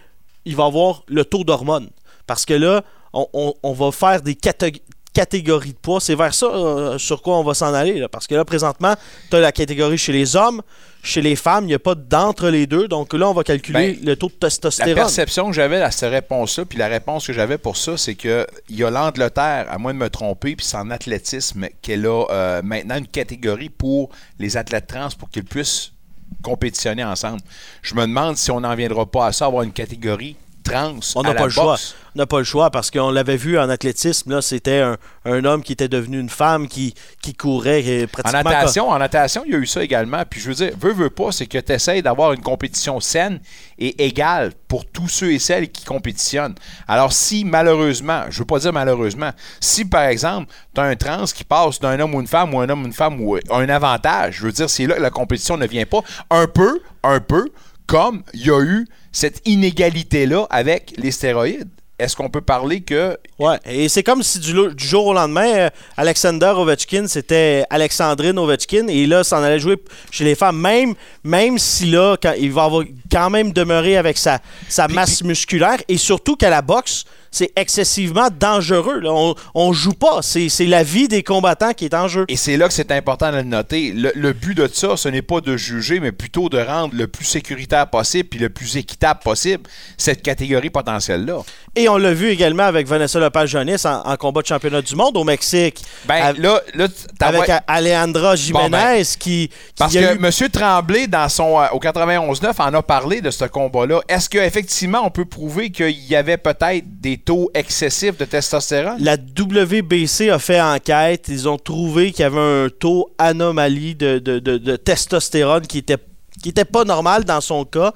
il 0.44 0.56
va 0.56 0.64
y 0.64 0.66
avoir 0.66 1.02
le 1.08 1.24
taux 1.24 1.44
d'hormones. 1.44 1.90
Parce 2.26 2.44
que 2.44 2.54
là, 2.54 2.82
on, 3.12 3.26
on- 3.32 3.54
on 3.62 3.72
va 3.72 3.92
faire 3.92 4.22
des 4.22 4.34
catég- 4.34 4.80
catégories 5.12 5.72
de 5.72 5.78
poids. 5.78 6.00
C'est 6.00 6.16
vers 6.16 6.34
ça 6.34 6.46
euh, 6.46 6.98
sur 6.98 7.22
quoi 7.22 7.38
on 7.38 7.44
va 7.44 7.54
s'en 7.54 7.72
aller. 7.72 7.98
là. 8.00 8.08
Parce 8.08 8.26
que 8.26 8.34
là, 8.34 8.44
présentement, 8.44 8.94
tu 9.30 9.36
as 9.36 9.40
la 9.40 9.52
catégorie 9.52 9.96
chez 9.98 10.12
les 10.12 10.34
hommes, 10.34 10.60
chez 11.04 11.20
les 11.22 11.36
femmes, 11.36 11.64
il 11.64 11.68
n'y 11.68 11.74
a 11.74 11.78
pas 11.78 11.94
d'entre 11.94 12.48
les 12.48 12.66
deux. 12.66 12.88
Donc 12.88 13.12
là, 13.12 13.28
on 13.28 13.32
va 13.34 13.44
calculer 13.44 13.92
Ben, 13.92 14.04
le 14.04 14.16
taux 14.16 14.26
de 14.28 14.32
La 14.32 14.48
testostérone. 14.48 14.94
perception 14.94 15.46
que 15.48 15.52
j'avais 15.52 15.80
à 15.82 15.90
cette 15.92 16.10
réponse-là, 16.10 16.64
puis 16.64 16.78
la 16.78 16.88
réponse 16.88 17.26
que 17.26 17.32
j'avais 17.32 17.58
pour 17.58 17.76
ça, 17.76 17.96
c'est 17.96 18.14
que 18.16 18.44
il 18.68 18.76
y 18.76 18.82
a 18.84 18.90
l'Angleterre, 18.90 19.66
à 19.70 19.78
moins 19.78 19.92
de 19.94 19.98
me 19.98 20.10
tromper, 20.10 20.56
puis 20.56 20.66
c'est 20.66 20.78
en 20.78 20.90
athlétisme 20.90 21.68
qu'elle 21.82 22.06
a 22.06 22.24
euh, 22.30 22.62
maintenant 22.64 22.96
une 22.96 23.06
catégorie 23.06 23.68
pour 23.68 24.08
les 24.40 24.56
athlètes 24.56 24.86
trans 24.88 25.08
pour 25.16 25.30
qu'ils 25.30 25.44
puissent 25.44 25.92
compétitionner 26.42 27.04
ensemble. 27.04 27.40
Je 27.82 27.94
me 27.94 28.02
demande 28.02 28.36
si 28.36 28.50
on 28.50 28.60
n'en 28.60 28.74
viendra 28.74 29.06
pas 29.06 29.26
à 29.26 29.32
ça, 29.32 29.46
avoir 29.46 29.62
une 29.62 29.72
catégorie 29.72 30.36
trans 30.64 30.98
On 31.14 31.22
n'a 31.22 31.34
pas 31.34 31.44
le 31.44 31.50
choix. 31.50 31.76
On 32.16 32.20
n'a 32.20 32.26
pas 32.26 32.38
le 32.38 32.44
choix 32.44 32.70
parce 32.70 32.92
qu'on 32.92 33.10
l'avait 33.10 33.36
vu 33.36 33.58
en 33.58 33.68
athlétisme. 33.68 34.30
Là, 34.30 34.40
c'était 34.40 34.78
un, 34.80 34.96
un 35.24 35.44
homme 35.44 35.62
qui 35.62 35.72
était 35.72 35.88
devenu 35.88 36.20
une 36.20 36.28
femme 36.28 36.68
qui, 36.68 36.94
qui 37.22 37.34
courait 37.34 37.82
euh, 37.86 38.04
En 38.04 38.06
pratiquement. 38.06 38.50
natation, 38.50 38.88
en 38.88 38.98
natation, 38.98 39.42
il 39.46 39.52
y 39.52 39.54
a 39.56 39.58
eu 39.58 39.66
ça 39.66 39.82
également. 39.82 40.22
Puis 40.28 40.40
je 40.40 40.48
veux 40.48 40.54
dire, 40.54 40.70
veux, 40.78 40.92
veux 40.92 41.10
pas, 41.10 41.32
c'est 41.32 41.46
que 41.46 41.58
tu 41.58 41.72
essaies 41.72 42.02
d'avoir 42.02 42.32
une 42.32 42.40
compétition 42.40 43.00
saine 43.00 43.40
et 43.78 44.04
égale 44.06 44.52
pour 44.68 44.86
tous 44.86 45.08
ceux 45.08 45.32
et 45.32 45.38
celles 45.40 45.70
qui 45.70 45.84
compétitionnent. 45.84 46.54
Alors 46.86 47.12
si 47.12 47.44
malheureusement, 47.44 48.22
je 48.30 48.38
veux 48.38 48.44
pas 48.44 48.60
dire 48.60 48.72
malheureusement, 48.72 49.30
si 49.60 49.84
par 49.84 50.04
exemple, 50.04 50.52
tu 50.74 50.80
as 50.80 50.84
un 50.84 50.96
trans 50.96 51.24
qui 51.24 51.44
passe 51.44 51.80
d'un 51.80 51.98
homme 51.98 52.14
ou 52.14 52.20
une 52.20 52.26
femme 52.28 52.54
ou 52.54 52.60
un 52.60 52.68
homme 52.68 52.82
ou 52.84 52.86
une 52.86 52.92
femme 52.92 53.20
ou 53.20 53.36
un 53.50 53.68
avantage, 53.68 54.36
je 54.36 54.46
veux 54.46 54.52
dire, 54.52 54.70
c'est 54.70 54.86
là 54.86 54.94
que 54.96 55.02
la 55.02 55.10
compétition 55.10 55.56
ne 55.56 55.66
vient 55.66 55.86
pas. 55.86 56.00
Un 56.30 56.46
peu, 56.46 56.80
un 57.02 57.20
peu, 57.20 57.48
comme 57.86 58.22
il 58.32 58.46
y 58.46 58.50
a 58.50 58.60
eu 58.60 58.86
cette 59.12 59.40
inégalité-là 59.46 60.46
avec 60.50 60.94
les 60.96 61.10
stéroïdes. 61.10 61.68
Est-ce 61.96 62.16
qu'on 62.16 62.28
peut 62.28 62.40
parler 62.40 62.80
que 62.80 63.16
Ouais, 63.38 63.56
et 63.64 63.88
c'est 63.88 64.02
comme 64.02 64.24
si 64.24 64.40
du, 64.40 64.52
jour 64.76 65.06
au 65.06 65.14
lendemain, 65.14 65.46
euh, 65.46 65.70
Alexander 65.96 66.52
Ovechkin, 66.56 67.06
c'était 67.06 67.64
Alexandrine 67.70 68.36
Ovechkin, 68.36 68.88
et 68.88 69.06
là, 69.06 69.22
s'en 69.22 69.42
allait 69.44 69.60
jouer 69.60 69.76
chez 70.10 70.24
les 70.24 70.34
femmes, 70.34 70.60
même, 70.60 70.94
même 71.22 71.56
si 71.56 71.86
là, 71.86 72.16
quand, 72.20 72.32
il 72.36 72.50
va 72.50 72.64
avoir 72.64 72.84
quand 73.12 73.30
même 73.30 73.52
demeurer 73.52 73.96
avec 73.96 74.18
sa, 74.18 74.40
sa 74.68 74.88
masse 74.88 75.22
musculaire, 75.22 75.78
et 75.86 75.96
surtout 75.96 76.34
qu'à 76.34 76.50
la 76.50 76.62
boxe, 76.62 77.04
c'est 77.34 77.52
excessivement 77.56 78.28
dangereux. 78.30 79.00
là. 79.00 79.10
On, 79.12 79.34
on 79.54 79.72
joue 79.72 79.92
pas, 79.92 80.20
c'est 80.22 80.48
c'est 80.48 80.66
la 80.66 80.82
vie 80.82 81.08
des 81.08 81.22
combattants 81.22 81.72
qui 81.72 81.84
est 81.86 81.94
en 81.94 82.08
jeu. 82.08 82.24
Et 82.28 82.36
c'est 82.36 82.56
là 82.56 82.68
que 82.68 82.74
c'est 82.74 82.92
important 82.92 83.30
de 83.32 83.36
le 83.38 83.42
noter. 83.42 83.92
Le, 83.92 84.12
le 84.14 84.32
but 84.32 84.54
de 84.56 84.68
ça, 84.72 84.96
ce 84.96 85.08
n'est 85.08 85.22
pas 85.22 85.40
de 85.40 85.56
juger, 85.56 86.00
mais 86.00 86.12
plutôt 86.12 86.48
de 86.48 86.58
rendre 86.58 86.94
le 86.94 87.06
plus 87.08 87.24
sécuritaire 87.24 87.88
possible 87.90 88.28
puis 88.28 88.38
le 88.38 88.48
plus 88.50 88.76
équitable 88.76 89.20
possible 89.24 89.64
cette 89.98 90.22
catégorie 90.22 90.70
potentielle-là. 90.70 91.40
Et 91.76 91.88
on 91.88 91.96
l'a 91.96 92.14
vu 92.14 92.28
également 92.28 92.62
avec 92.62 92.86
Vanessa 92.86 93.18
Lopez-Jonis 93.18 93.84
en, 93.84 94.02
en 94.08 94.16
combat 94.16 94.42
de 94.42 94.46
championnat 94.46 94.80
du 94.82 94.94
monde 94.94 95.16
au 95.16 95.24
Mexique. 95.24 95.82
Ben, 96.06 96.32
là, 96.38 96.60
là, 96.74 96.86
avec 97.20 97.50
Alejandra 97.66 98.36
Jiménez 98.36 98.64
Bon, 98.64 98.70
ben, 98.70 99.04
qui, 99.04 99.48
qui 99.48 99.50
Parce 99.76 99.96
a 99.96 100.00
que 100.00 100.14
eu- 100.14 100.24
M. 100.44 100.48
Tremblay, 100.50 101.06
dans 101.08 101.28
son, 101.28 101.60
euh, 101.60 101.66
au 101.72 101.80
91-9, 101.80 102.52
en 102.60 102.74
a 102.74 102.82
parlé 102.82 103.20
de 103.20 103.30
ce 103.30 103.44
combat-là. 103.44 104.00
Est-ce 104.08 104.28
qu'effectivement, 104.28 105.00
on 105.04 105.10
peut 105.10 105.24
prouver 105.24 105.70
qu'il 105.70 105.90
y 106.04 106.14
avait 106.14 106.36
peut-être 106.36 106.84
des 107.00 107.16
taux 107.24 107.50
excessifs 107.54 108.16
de 108.18 108.24
testostérone? 108.24 108.96
La 109.00 109.16
WBC 109.16 110.30
a 110.30 110.38
fait 110.38 110.60
enquête. 110.60 111.26
Ils 111.28 111.48
ont 111.48 111.58
trouvé 111.58 112.12
qu'il 112.12 112.22
y 112.22 112.26
avait 112.26 112.38
un 112.38 112.68
taux 112.68 113.10
anomalie 113.18 113.94
de, 113.94 114.18
de- 114.18 114.38
de- 114.38 114.76
testostérone 114.76 115.66
qui 115.66 115.78
était, 115.78 115.98
qui 116.42 116.50
était 116.50 116.64
pas 116.64 116.84
normal 116.84 117.24
dans 117.24 117.40
son 117.40 117.64
cas. 117.64 117.92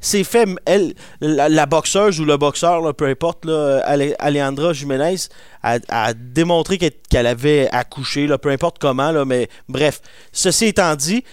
C'est 0.00 0.22
fait, 0.22 0.48
elle, 0.64 0.94
la, 1.20 1.66
boxeuse 1.66 2.20
ou 2.20 2.24
le 2.24 2.36
boxeur, 2.36 2.94
peu 2.94 3.06
importe, 3.08 3.44
là, 3.44 3.80
Ale- 3.84 4.14
Alejandra 4.20 4.72
Jiménez 4.72 5.16
a, 5.64 6.14
démontré 6.14 6.78
qu'elle 6.78 6.92
qu'elle 7.10 7.26
avait 7.26 7.68
accouché, 7.72 8.28
là, 8.28 8.38
peu 8.38 8.50
importe 8.50 8.78
comment, 8.78 9.10
là, 9.10 9.24
mais 9.24 9.48
bref. 9.68 10.00
Ceci 10.30 10.66
étant 10.66 10.94
dit, 10.94 11.24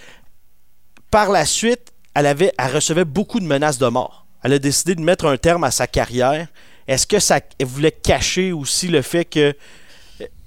par 1.12 1.30
la 1.30 1.44
suite, 1.46 1.92
elle, 2.14 2.26
avait, 2.26 2.52
elle 2.58 2.74
recevait 2.74 3.04
beaucoup 3.04 3.38
de 3.38 3.46
menaces 3.46 3.78
de 3.78 3.86
mort. 3.86 4.26
Elle 4.42 4.54
a 4.54 4.58
décidé 4.58 4.96
de 4.96 5.00
mettre 5.00 5.26
un 5.26 5.36
terme 5.36 5.62
à 5.62 5.70
sa 5.70 5.86
carrière. 5.86 6.48
Est-ce 6.88 7.06
que 7.06 7.18
ça 7.18 7.40
voulait 7.64 7.92
cacher 7.92 8.52
aussi 8.52 8.88
le 8.88 9.02
fait 9.02 9.24
que. 9.24 9.54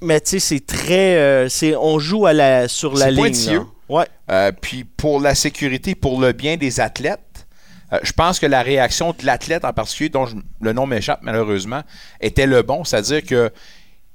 Mais 0.01 0.19
tu 0.21 0.31
sais, 0.31 0.39
c'est 0.39 0.65
très. 0.65 1.15
euh, 1.17 1.49
c'est, 1.49 1.75
on 1.75 1.99
joue 1.99 2.25
à 2.25 2.33
la, 2.33 2.67
sur 2.67 2.93
la 2.95 3.11
ligne. 3.11 3.23
Ouais. 3.89 4.05
Euh, 4.31 4.51
puis 4.51 4.83
pour 4.83 5.19
la 5.19 5.35
sécurité, 5.35 5.95
pour 5.95 6.19
le 6.21 6.31
bien 6.31 6.57
des 6.57 6.79
athlètes, 6.79 7.47
euh, 7.91 7.99
je 8.03 8.11
pense 8.13 8.39
que 8.39 8.45
la 8.45 8.61
réaction 8.61 9.11
de 9.19 9.25
l'athlète 9.25 9.65
en 9.65 9.73
particulier, 9.73 10.09
dont 10.09 10.25
je- 10.25 10.35
le 10.61 10.73
nom 10.73 10.85
m'échappe 10.85 11.19
malheureusement, 11.23 11.81
était 12.21 12.45
le 12.45 12.61
bon. 12.61 12.83
C'est-à-dire 12.83 13.23
que 13.23 13.51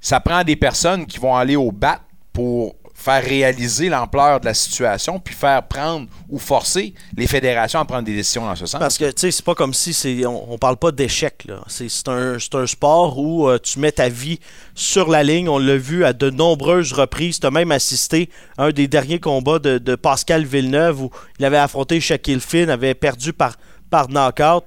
ça 0.01 0.19
prend 0.19 0.43
des 0.43 0.55
personnes 0.55 1.05
qui 1.05 1.19
vont 1.19 1.35
aller 1.35 1.55
au 1.55 1.71
bat 1.71 1.99
pour 2.33 2.75
faire 2.95 3.23
réaliser 3.23 3.89
l'ampleur 3.89 4.39
de 4.39 4.45
la 4.45 4.53
situation, 4.53 5.19
puis 5.19 5.35
faire 5.35 5.67
prendre 5.67 6.07
ou 6.29 6.39
forcer 6.39 6.93
les 7.15 7.27
fédérations 7.27 7.79
à 7.79 7.85
prendre 7.85 8.03
des 8.03 8.15
décisions 8.15 8.45
dans 8.45 8.55
ce 8.55 8.65
sens. 8.65 8.79
Parce 8.79 8.97
que, 8.97 9.11
tu 9.11 9.19
sais, 9.19 9.31
c'est 9.31 9.43
pas 9.43 9.53
comme 9.53 9.73
si 9.73 9.93
c'est. 9.93 10.25
On, 10.25 10.57
parle 10.57 10.77
pas 10.77 10.91
d'échec, 10.91 11.43
là. 11.45 11.61
C'est, 11.67 11.89
un, 12.07 12.37
un 12.53 12.67
sport 12.67 13.19
où 13.19 13.47
euh, 13.47 13.59
tu 13.61 13.79
mets 13.79 13.91
ta 13.91 14.07
vie 14.07 14.39
sur 14.73 15.09
la 15.09 15.23
ligne. 15.23 15.49
On 15.49 15.59
l'a 15.59 15.75
vu 15.75 16.05
à 16.05 16.13
de 16.13 16.29
nombreuses 16.29 16.93
reprises. 16.93 17.39
Tu 17.41 17.45
as 17.45 17.51
même 17.51 17.71
assisté 17.71 18.29
à 18.57 18.65
un 18.65 18.71
des 18.71 18.87
derniers 18.87 19.19
combats 19.19 19.59
de, 19.59 19.77
de 19.77 19.95
Pascal 19.95 20.45
Villeneuve 20.45 21.03
où 21.03 21.11
il 21.37 21.45
avait 21.45 21.57
affronté 21.57 21.99
Shaquille 21.99 22.39
Finn, 22.39 22.69
avait 22.69 22.95
perdu 22.95 23.33
par, 23.33 23.57
par 23.89 24.07
knockout. 24.07 24.63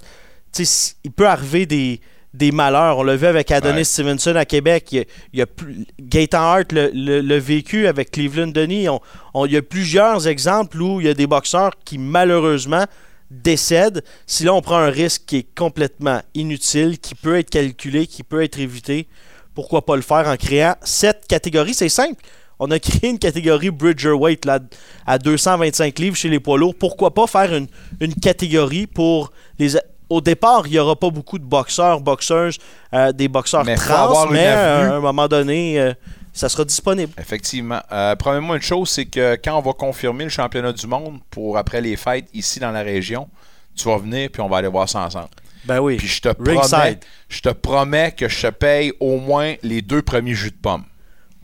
Tu 0.53 0.67
sais, 0.67 0.95
il 1.03 1.13
peut 1.13 1.27
arriver 1.27 1.65
des, 1.65 2.01
des 2.39 2.53
malheurs. 2.53 2.99
On 2.99 3.03
l'a 3.03 3.17
vu 3.17 3.27
avec 3.27 3.51
Adonis 3.51 3.79
Ouais. 3.79 3.85
Stevenson 3.85 4.37
à 4.37 4.45
Québec. 4.45 4.89
Il 4.93 4.99
y 4.99 5.01
a, 5.01 5.05
il 5.33 5.39
y 5.41 5.43
a 5.43 5.47
plus- 5.47 5.87
Gaëtan 6.01 6.39
Hart 6.41 6.73
le, 6.73 6.91
le- 6.95 7.21
le 7.21 7.37
vécu 7.37 7.87
avec 7.87 8.11
Cleveland 8.13 8.49
Denis. 8.49 8.89
On- 8.89 9.01
on- 9.35 9.47
il 9.47 9.53
y 9.53 9.57
a 9.57 9.63
plusieurs 9.63 10.27
exemples 10.29 10.81
où 10.81 11.01
il 11.01 11.07
y 11.07 11.11
a 11.11 11.15
des 11.15 11.27
boxeurs 11.27 11.73
qui, 11.85 11.99
malheureusement, 11.99 12.85
décèdent. 13.31 14.03
Si 14.27 14.45
là, 14.45 14.55
on 14.55 14.63
prend 14.63 14.77
un 14.79 14.91
risque 14.91 15.23
qui 15.27 15.37
est 15.39 15.47
complètement 15.55 16.23
inutile, 16.35 16.99
qui 16.99 17.15
peut 17.15 17.39
être 17.39 17.51
calculé, 17.51 18.07
qui 18.07 18.23
peut 18.23 18.43
être 18.43 18.59
évité, 18.59 19.07
pourquoi 19.55 19.85
pas 19.85 19.97
le 19.97 20.03
faire 20.03 20.29
en 20.29 20.37
créant 20.37 20.77
cette 20.83 21.27
catégorie? 21.27 21.75
C'est 21.75 21.89
simple. 21.89 22.23
On 22.61 22.71
a 22.71 22.79
créé 22.79 23.11
une 23.11 23.19
catégorie 23.19 23.71
Bridgerweight 23.71 24.45
là, 24.45 24.61
à 25.07 25.19
225 25.19 25.99
livres 25.99 26.17
chez 26.17 26.29
les 26.29 26.41
poids 26.41 26.59
lourds. 26.59 26.75
Pourquoi 26.75 27.13
pas 27.13 27.27
faire 27.27 27.55
une, 27.55 27.67
une 28.01 28.15
catégorie 28.15 28.87
pour 28.87 29.33
les. 29.59 29.77
Au 30.11 30.21
départ, 30.21 30.67
il 30.67 30.73
n'y 30.73 30.79
aura 30.79 30.97
pas 30.97 31.11
beaucoup 31.11 31.39
de 31.39 31.45
boxeurs, 31.45 32.01
boxeuses, 32.01 32.59
euh, 32.95 33.13
des 33.13 33.29
boxeurs 33.29 33.65
Mais 33.65 33.75
trans, 33.75 34.27
mais 34.31 34.47
euh, 34.47 34.93
à 34.93 34.97
un 34.97 35.01
moment 35.01 35.29
donné, 35.29 35.79
euh, 35.79 35.93
ça 36.33 36.49
sera 36.49 36.65
disponible. 36.65 37.13
Effectivement. 37.19 37.81
Premièrement, 38.19 38.55
une 38.55 38.63
chose, 38.63 38.89
c'est 38.89 39.07
que 39.07 39.37
quand 39.43 39.59
on 39.59 39.61
va 39.61 39.73
confirmer 39.73 40.25
le 40.25 40.31
championnat 40.31 40.73
du 40.73 40.87
monde 40.87 41.19
pour 41.31 41.59
après 41.59 41.81
les 41.81 41.97
fêtes 41.97 42.27
ici 42.33 42.59
dans 42.59 42.71
la 42.71 42.83
région, 42.83 43.29
tu 43.77 43.85
vas 43.85 43.99
venir 43.99 44.31
puis 44.31 44.41
on 44.41 44.49
va 44.49 44.59
aller 44.59 44.69
voir 44.69 44.89
ça 44.89 45.01
ensemble. 45.01 45.29
Ben 45.65 45.81
oui. 45.81 45.97
Puis 45.97 46.09
je 46.09 46.23
te 46.23 46.29
Ringside. 46.29 46.71
promets, 46.71 47.01
je 47.29 47.41
te 47.41 47.49
promets 47.51 48.13
que 48.13 48.29
je 48.29 48.47
te 48.47 48.51
paye 48.51 48.93
au 49.01 49.19
moins 49.19 49.55
les 49.63 49.83
deux 49.83 50.01
premiers 50.01 50.35
jus 50.35 50.51
de 50.51 50.57
pomme. 50.57 50.85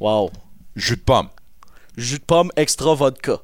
Wow. 0.00 0.30
Jus 0.76 0.96
de 0.96 1.02
pomme. 1.02 1.28
Jus 1.96 2.18
de 2.18 2.24
pomme 2.24 2.50
extra 2.56 2.94
vodka. 2.94 3.38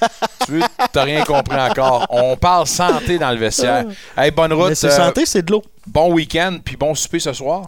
Tu 0.46 0.52
veux, 0.52 0.62
t'as 0.92 1.02
rien 1.04 1.24
compris 1.24 1.60
encore. 1.60 2.06
On 2.08 2.36
parle 2.36 2.66
santé 2.66 3.18
dans 3.18 3.30
le 3.30 3.36
vestiaire. 3.36 3.84
Hey, 4.16 4.30
bonne 4.30 4.52
route. 4.52 4.70
Mais 4.70 4.74
c'est 4.74 4.88
euh, 4.88 4.96
santé, 4.96 5.26
c'est 5.26 5.42
de 5.42 5.52
l'eau. 5.52 5.62
Bon 5.86 6.12
week-end, 6.12 6.58
puis 6.64 6.76
bon 6.76 6.94
souper 6.94 7.18
ce 7.18 7.32
soir. 7.34 7.66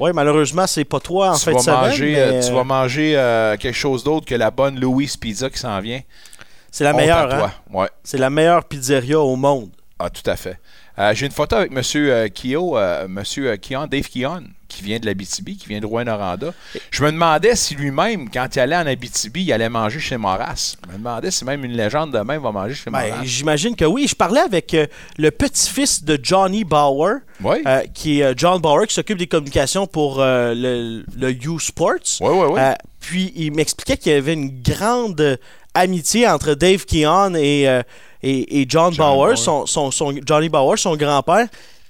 Oui, 0.00 0.10
malheureusement, 0.14 0.66
c'est 0.66 0.84
pas 0.84 1.00
toi 1.00 1.30
en 1.32 1.36
tu, 1.36 1.50
de 1.50 1.54
vas 1.54 1.58
semaine. 1.60 1.80
manger, 1.80 2.12
mais, 2.12 2.20
euh, 2.20 2.42
tu 2.42 2.52
vas 2.52 2.64
manger 2.64 3.16
euh, 3.16 3.56
quelque 3.56 3.76
chose 3.76 4.02
d'autre 4.02 4.26
que 4.26 4.34
la 4.34 4.50
bonne 4.50 4.80
Louise 4.80 5.16
Pizza 5.16 5.50
qui 5.50 5.58
s'en 5.58 5.78
vient. 5.80 6.00
C'est 6.70 6.84
la 6.84 6.90
Honte 6.90 6.96
meilleure, 6.96 7.32
hein? 7.34 7.52
Ouais. 7.72 7.88
C'est 8.02 8.18
la 8.18 8.30
meilleure 8.30 8.64
pizzeria 8.64 9.20
au 9.20 9.36
monde. 9.36 9.68
Ah, 9.98 10.10
tout 10.10 10.28
à 10.28 10.34
fait. 10.36 10.58
Euh, 10.98 11.14
J'ai 11.14 11.26
une 11.26 11.32
photo 11.32 11.54
avec 11.56 11.70
M. 11.72 11.80
Euh, 11.96 12.28
Kio, 12.28 12.76
euh, 12.76 13.06
Monsieur 13.08 13.50
euh, 13.50 13.56
Kion, 13.56 13.86
Dave 13.86 14.08
Kion, 14.08 14.42
qui 14.68 14.82
vient 14.82 14.98
de 14.98 15.06
l'Abitibi, 15.06 15.56
qui 15.56 15.68
vient 15.68 15.78
de 15.80 15.86
Rouen-Noranda. 15.86 16.52
Je 16.90 17.04
me 17.04 17.12
demandais 17.12 17.54
si 17.54 17.76
lui-même, 17.76 18.28
quand 18.28 18.48
il 18.56 18.60
allait 18.60 18.76
en 18.76 18.86
Abitibi, 18.88 19.44
il 19.44 19.52
allait 19.52 19.68
manger 19.68 20.00
chez 20.00 20.16
Moras. 20.16 20.74
Je 20.84 20.92
me 20.92 20.98
demandais 20.98 21.30
si 21.30 21.44
même 21.44 21.64
une 21.64 21.76
légende 21.76 22.12
de 22.12 22.18
même 22.18 22.42
va 22.42 22.50
manger 22.50 22.74
chez 22.74 22.90
Ben, 22.90 23.08
Moras. 23.08 23.24
J'imagine 23.24 23.76
que 23.76 23.84
oui. 23.84 24.06
Je 24.08 24.16
parlais 24.16 24.40
avec 24.40 24.74
euh, 24.74 24.86
le 25.16 25.30
petit-fils 25.30 26.02
de 26.04 26.18
Johnny 26.20 26.64
Bauer, 26.64 27.18
Oui. 27.42 27.58
qui 27.94 28.20
est 28.20 28.36
John 28.36 28.60
Bauer, 28.60 28.86
qui 28.88 28.94
s'occupe 28.94 29.18
des 29.18 29.28
communications 29.28 29.86
pour 29.86 30.18
le, 30.18 31.04
le 31.16 31.30
U 31.30 31.60
Sports. 31.60 32.18
Oui, 32.20 32.30
oui, 32.32 32.46
oui. 32.50 32.60
Puis 33.00 33.32
il 33.36 33.52
m'expliquait 33.52 33.96
qu'il 33.96 34.12
y 34.12 34.16
avait 34.16 34.32
une 34.32 34.60
grande 34.62 35.38
amitié 35.74 36.28
entre 36.28 36.54
Dave 36.54 36.84
Keon 36.84 37.34
et, 37.36 37.68
et, 38.26 38.60
et 38.62 38.66
John, 38.68 38.94
Bauer, 38.96 39.36
Son, 39.36 39.66
son- 39.66 39.90
son- 39.90 40.14
Johnny 40.26 40.48
Bauer, 40.48 40.78
son 40.78 40.96
grand-père. 40.96 41.46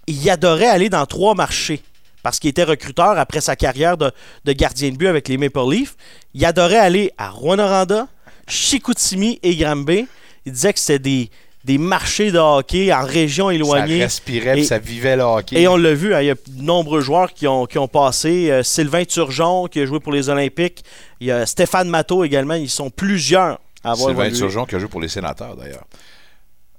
Il 0.06 0.28
adorait 0.30 0.66
aller 0.66 0.88
dans 0.88 1.06
trois 1.06 1.34
marchés 1.34 1.80
parce 2.22 2.38
qu'il 2.38 2.50
était 2.50 2.64
recruteur 2.64 3.18
après 3.18 3.40
sa 3.40 3.54
carrière 3.56 3.96
de, 3.96 4.10
de 4.44 4.52
gardien 4.52 4.90
de 4.90 4.96
but 4.96 5.06
avec 5.08 5.28
les 5.28 5.36
Maple 5.36 5.60
Leafs. 5.70 5.94
Il 6.34 6.44
adorait 6.44 6.78
aller 6.78 7.10
à 7.18 7.28
Rwanda, 7.30 8.08
Chicoutimi 8.48 9.38
et 9.42 9.54
Granby. 9.56 10.06
Il 10.46 10.52
disait 10.52 10.72
que 10.72 10.78
c'était 10.78 10.98
des, 10.98 11.30
des 11.64 11.78
marchés 11.78 12.30
de 12.32 12.38
hockey 12.38 12.92
en 12.92 13.04
région 13.04 13.50
éloignée. 13.50 13.98
Ça 13.98 14.04
respirait, 14.04 14.60
Et- 14.60 14.64
ça 14.64 14.78
vivait 14.78 15.16
le 15.16 15.22
hockey. 15.22 15.60
et 15.60 15.68
on 15.68 15.76
l'a 15.76 15.94
vu, 15.94 16.14
hein, 16.14 16.20
il 16.20 16.26
y 16.26 16.30
a 16.30 16.34
de 16.34 16.62
nombreux 16.62 17.00
joueurs 17.00 17.32
qui 17.32 17.46
ont, 17.46 17.66
qui 17.66 17.78
ont 17.78 17.88
passé. 17.88 18.50
Euh, 18.50 18.62
Sylvain 18.62 19.04
Turgeon, 19.04 19.66
qui 19.68 19.80
a 19.80 19.86
joué 19.86 20.00
pour 20.00 20.12
les 20.12 20.28
Olympiques. 20.28 20.82
Il 21.20 21.26
y 21.28 21.30
a 21.30 21.46
Stéphane 21.46 21.88
Matteau 21.88 22.24
également. 22.24 22.54
Ils 22.54 22.68
sont 22.70 22.90
plusieurs 22.90 23.58
à 23.82 23.92
avoir 23.92 24.08
Sylvain 24.08 24.24
évolué. 24.24 24.38
Turgeon 24.38 24.64
qui 24.66 24.74
a 24.74 24.78
joué 24.78 24.88
pour 24.88 25.00
les 25.00 25.08
sénateurs, 25.08 25.56
d'ailleurs. 25.56 25.84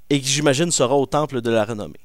Et 0.10 0.20
qui, 0.20 0.28
j'imagine, 0.30 0.72
sera 0.72 0.96
au 0.96 1.06
temple 1.06 1.42
de 1.42 1.52
la 1.52 1.66
renommée. 1.66 2.00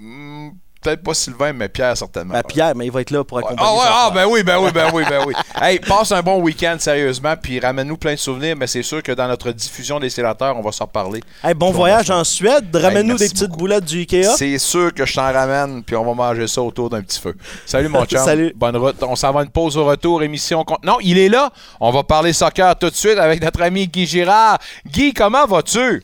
Hmm, 0.00 0.50
Peut-être 0.82 1.02
pas 1.02 1.12
Sylvain, 1.12 1.52
mais 1.52 1.68
Pierre, 1.68 1.94
certainement. 1.94 2.32
Ben, 2.32 2.42
Pierre, 2.42 2.74
mais 2.74 2.86
il 2.86 2.90
va 2.92 3.02
être 3.02 3.10
là 3.10 3.22
pour 3.22 3.36
accompagner 3.36 3.60
Ah 3.62 3.74
ouais, 3.74 3.86
ah 3.86 4.10
ben 4.14 4.26
oui, 4.26 4.42
ben 4.42 4.58
oui, 4.58 4.70
ben 4.72 4.90
oui, 4.94 5.04
ben 5.06 5.24
oui. 5.26 5.34
Hey, 5.60 5.78
passe 5.78 6.10
un 6.10 6.22
bon 6.22 6.40
week-end, 6.40 6.76
sérieusement, 6.78 7.34
puis 7.36 7.60
ramène-nous 7.60 7.98
plein 7.98 8.14
de 8.14 8.18
souvenirs, 8.18 8.56
mais 8.56 8.66
c'est 8.66 8.82
sûr 8.82 9.02
que 9.02 9.12
dans 9.12 9.28
notre 9.28 9.52
diffusion 9.52 10.00
des 10.00 10.08
sénateurs, 10.08 10.56
on 10.56 10.62
va 10.62 10.72
s'en 10.72 10.86
reparler. 10.86 11.20
Hey, 11.44 11.52
bon 11.52 11.70
voyage 11.70 12.10
en 12.10 12.24
Suède. 12.24 12.74
Ramène-nous 12.74 13.18
des 13.18 13.28
petites 13.28 13.50
boulettes 13.50 13.84
du 13.84 13.98
Ikea. 13.98 14.34
C'est 14.38 14.56
sûr 14.56 14.94
que 14.94 15.04
je 15.04 15.14
t'en 15.14 15.30
ramène, 15.30 15.82
puis 15.84 15.96
on 15.96 16.04
va 16.04 16.14
manger 16.14 16.46
ça 16.46 16.62
autour 16.62 16.88
d'un 16.88 17.02
petit 17.02 17.20
feu. 17.20 17.36
Salut 17.66 17.88
mon 17.88 18.04
chum. 18.06 18.24
Salut. 18.24 18.54
Bonne 18.56 18.76
route. 18.78 19.02
On 19.02 19.16
s'en 19.16 19.32
va 19.32 19.42
une 19.42 19.50
pause 19.50 19.76
au 19.76 19.84
retour, 19.84 20.22
émission. 20.22 20.64
Non, 20.82 20.96
il 21.02 21.18
est 21.18 21.28
là. 21.28 21.52
On 21.78 21.90
va 21.90 22.04
parler 22.04 22.32
soccer 22.32 22.74
tout 22.78 22.88
de 22.88 22.94
suite 22.94 23.18
avec 23.18 23.42
notre 23.42 23.60
ami 23.60 23.86
Guy 23.86 24.06
Girard. 24.06 24.58
Guy, 24.86 25.12
comment 25.12 25.44
vas-tu? 25.44 26.02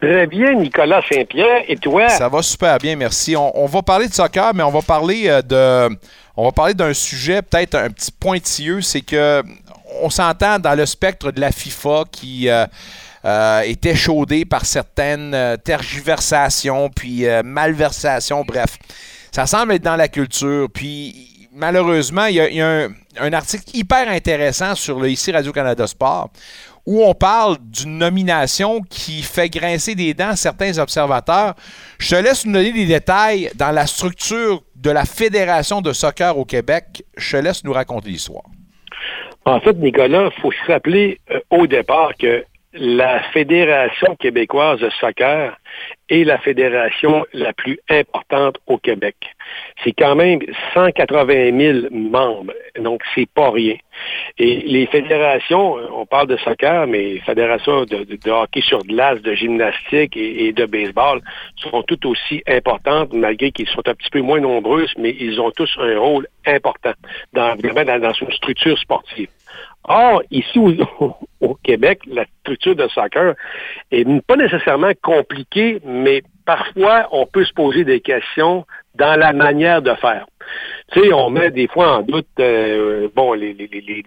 Très 0.00 0.26
bien, 0.26 0.54
Nicolas 0.54 1.02
Saint-Pierre. 1.10 1.64
Et 1.66 1.76
toi? 1.76 2.08
Ça 2.08 2.28
va 2.28 2.42
super 2.42 2.78
bien, 2.78 2.96
merci. 2.96 3.34
On, 3.36 3.66
va 3.66 3.82
parler 3.82 4.08
de 4.08 4.14
soccer, 4.14 4.54
mais 4.54 4.62
on 4.62 4.70
va 4.70 4.82
parler 4.82 5.24
euh, 5.28 5.42
de, 5.42 5.96
on 6.36 6.44
va 6.44 6.52
parler 6.52 6.74
d'un 6.74 6.94
sujet 6.94 7.42
peut-être 7.42 7.74
un 7.74 7.90
petit 7.90 8.12
pointilleux, 8.12 8.80
c'est 8.80 9.00
que 9.00 9.42
on 10.00 10.10
s'entend 10.10 10.58
dans 10.58 10.74
le 10.74 10.86
spectre 10.86 11.32
de 11.32 11.40
la 11.40 11.50
FIFA 11.50 12.04
qui 12.12 12.48
euh, 12.48 12.66
euh, 13.24 13.60
est 13.60 13.84
échaudé 13.84 14.44
par 14.44 14.64
certaines 14.64 15.34
euh, 15.34 15.56
tergiversations, 15.56 16.88
puis 16.88 17.26
euh, 17.26 17.42
malversations, 17.44 18.44
bref. 18.46 18.78
Ça 19.32 19.46
semble 19.46 19.72
être 19.72 19.82
dans 19.82 19.96
la 19.96 20.08
culture, 20.08 20.68
puis 20.72 21.48
malheureusement, 21.52 22.26
il 22.26 22.36
y 22.36 22.60
a, 22.60 22.88
un 23.20 23.32
article 23.32 23.64
hyper 23.74 24.08
intéressant 24.08 24.76
sur 24.76 25.00
le 25.00 25.10
ici 25.10 25.32
Radio-Canada 25.32 25.86
Sport 25.88 26.30
où 26.86 27.04
on 27.04 27.14
parle 27.14 27.56
d'une 27.60 27.98
nomination 27.98 28.80
qui 28.82 29.22
fait 29.22 29.48
grincer 29.48 29.94
des 29.94 30.14
dents 30.14 30.36
certains 30.36 30.78
observateurs. 30.78 31.54
Je 31.98 32.16
te 32.16 32.22
laisse 32.22 32.46
nous 32.46 32.52
donner 32.52 32.72
des 32.72 32.86
détails 32.86 33.50
dans 33.54 33.70
la 33.70 33.86
structure 33.86 34.62
de 34.76 34.90
la 34.90 35.04
Fédération 35.04 35.80
de 35.80 35.92
soccer 35.92 36.36
au 36.36 36.44
Québec. 36.44 37.04
Je 37.16 37.36
te 37.36 37.42
laisse 37.42 37.64
nous 37.64 37.72
raconter 37.72 38.10
l'histoire. 38.10 38.44
En 39.44 39.60
fait, 39.60 39.74
Nicolas, 39.74 40.30
il 40.34 40.40
faut 40.42 40.52
se 40.52 40.72
rappeler 40.72 41.20
euh, 41.30 41.40
au 41.50 41.66
départ 41.66 42.12
que 42.18 42.44
la 42.74 43.22
Fédération 43.32 44.14
québécoise 44.16 44.78
de 44.80 44.90
soccer 45.00 45.56
est 46.08 46.24
la 46.24 46.38
fédération 46.38 47.24
la 47.32 47.52
plus 47.52 47.78
importante 47.88 48.56
au 48.66 48.78
Québec. 48.78 49.16
C'est 49.82 49.92
quand 49.92 50.14
même 50.14 50.40
180 50.74 51.58
000 51.58 51.78
membres, 51.90 52.52
donc 52.78 53.02
c'est 53.14 53.28
pas 53.28 53.50
rien. 53.50 53.76
Et 54.38 54.60
les 54.66 54.86
fédérations, 54.86 55.76
on 55.92 56.06
parle 56.06 56.28
de 56.28 56.36
soccer, 56.38 56.86
mais 56.86 57.18
fédérations 57.20 57.84
de, 57.84 58.30
hockey 58.30 58.60
sur 58.60 58.82
glace, 58.84 59.20
de 59.22 59.34
gymnastique 59.34 60.16
et, 60.16 60.52
de 60.52 60.66
baseball 60.66 61.20
sont 61.56 61.82
tout 61.82 62.06
aussi 62.06 62.42
importantes, 62.46 63.12
malgré 63.12 63.50
qu'ils 63.50 63.68
sont 63.68 63.86
un 63.86 63.94
petit 63.94 64.10
peu 64.10 64.20
moins 64.20 64.40
nombreuses, 64.40 64.92
mais 64.98 65.14
ils 65.18 65.40
ont 65.40 65.50
tous 65.50 65.70
un 65.78 65.98
rôle 65.98 66.26
important 66.46 66.92
dans, 67.32 67.56
dans, 67.56 68.00
dans 68.00 68.12
une 68.12 68.32
structure 68.32 68.78
sportive. 68.78 69.28
Or, 69.84 70.22
ici 70.30 70.58
au 71.40 71.54
Québec, 71.54 72.00
la 72.06 72.24
structure 72.40 72.76
de 72.76 72.88
soccer 72.88 73.34
est 73.90 74.04
pas 74.26 74.36
nécessairement 74.36 74.92
compliquée, 75.02 75.80
mais 75.84 76.22
parfois 76.46 77.08
on 77.12 77.26
peut 77.26 77.44
se 77.44 77.52
poser 77.52 77.84
des 77.84 78.00
questions 78.00 78.64
dans 78.94 79.18
la 79.18 79.32
manière 79.32 79.80
de 79.80 79.94
faire. 79.94 80.26
Tu 80.92 81.00
sais, 81.00 81.12
on 81.12 81.28
met 81.28 81.50
des 81.50 81.68
fois 81.68 81.98
en 81.98 82.02
doute, 82.02 82.26
euh, 82.40 83.08
bon, 83.14 83.34
les, 83.34 83.52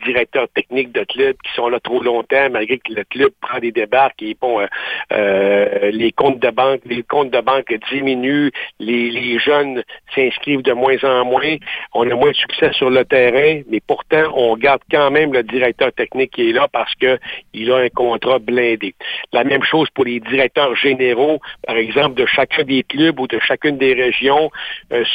directeurs 0.04 0.48
techniques 0.56 0.92
de 0.92 1.04
clubs 1.04 1.36
qui 1.44 1.54
sont 1.54 1.70
là 1.70 1.80
trop 1.80 2.02
longtemps, 2.02 2.50
malgré 2.50 2.80
que 2.80 2.94
le 2.94 3.04
club 3.04 3.32
prend 3.40 3.60
des 3.60 3.72
débarques 3.72 4.22
et 4.24 4.36
bon, 4.42 4.60
euh, 4.60 4.66
euh, 5.14 5.92
les 5.92 6.12
comptes 6.12 6.40
de 6.40 6.50
banque, 6.50 6.82
les 6.86 7.04
comptes 7.04 7.30
de 7.30 7.40
banque 7.40 7.72
diminuent, 7.92 8.50
les 8.80 9.40
jeunes 9.40 9.84
s'inscrivent 10.16 10.64
de 10.64 10.74
moins 10.74 10.98
en 11.04 11.26
moins, 11.26 11.56
on 11.94 12.10
a 12.10 12.16
moins 12.16 12.32
de 12.32 12.36
succès 12.36 12.72
sur 12.74 12.90
le 12.90 13.06
terrain, 13.06 13.62
mais 13.70 13.82
pourtant 13.86 14.24
on 14.36 14.58
garde 14.58 14.82
quand 14.90 15.12
même 15.12 15.32
le 15.34 15.44
directeur 15.44 15.94
technique 15.94 16.32
qui 16.32 16.50
est 16.50 16.54
là 16.54 16.68
parce 16.72 16.94
que 16.96 17.20
il 17.54 17.72
a 17.72 17.78
un 17.78 17.90
contrat 17.90 18.40
blindé. 18.40 18.96
La 19.34 19.44
même 19.44 19.64
chose 19.64 19.90
pour 19.94 20.06
les 20.06 20.20
directeurs 20.20 20.76
généraux, 20.76 21.40
par 21.66 21.78
exemple, 21.78 22.16
de 22.16 22.26
chacun 22.26 22.64
des 22.64 22.84
clubs 22.84 23.20
ou 23.20 23.28
de 23.28 23.40
chacune 23.40 23.78
des 23.78 23.94
régions. 23.94 24.52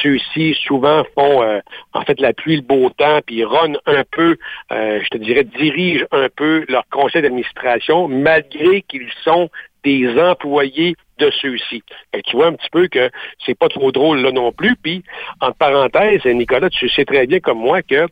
Ceux-ci 0.03 0.57
souvent 0.67 1.05
font 1.15 1.43
euh, 1.43 1.61
en 1.93 2.03
fait 2.03 2.21
la 2.21 2.33
pluie, 2.33 2.57
le 2.57 2.63
beau 2.63 2.91
temps, 2.91 3.21
puis 3.25 3.45
run 3.45 3.75
un 3.87 4.05
peu, 4.11 4.37
euh, 4.73 5.01
je 5.03 5.09
te 5.09 5.19
dirais, 5.19 5.45
dirigent 5.45 6.07
un 6.13 6.29
peu 6.35 6.65
leur 6.69 6.85
conseil 6.91 7.23
d'administration, 7.23 8.09
malgré 8.09 8.83
qu'ils 8.83 9.11
sont 9.23 9.51
des 9.85 10.19
employés 10.19 10.97
de 11.19 11.31
ceux-ci. 11.41 11.83
tu 12.25 12.37
vois 12.37 12.49
un 12.49 12.53
petit 12.55 12.69
peu 12.71 12.89
que 12.89 13.09
c'est 13.45 13.57
pas 13.57 13.69
trop 13.69 13.93
drôle 13.93 14.21
là 14.21 14.33
non 14.33 14.53
plus. 14.53 14.77
Puis, 14.77 15.03
entre 15.41 15.57
parenthèses, 15.57 16.25
Nicolas, 16.25 16.69
tu 16.69 16.89
sais 16.89 17.05
très 17.05 17.27
bien 17.27 17.41
comme 17.41 17.59
moi 17.59 17.83
que 17.83 18.07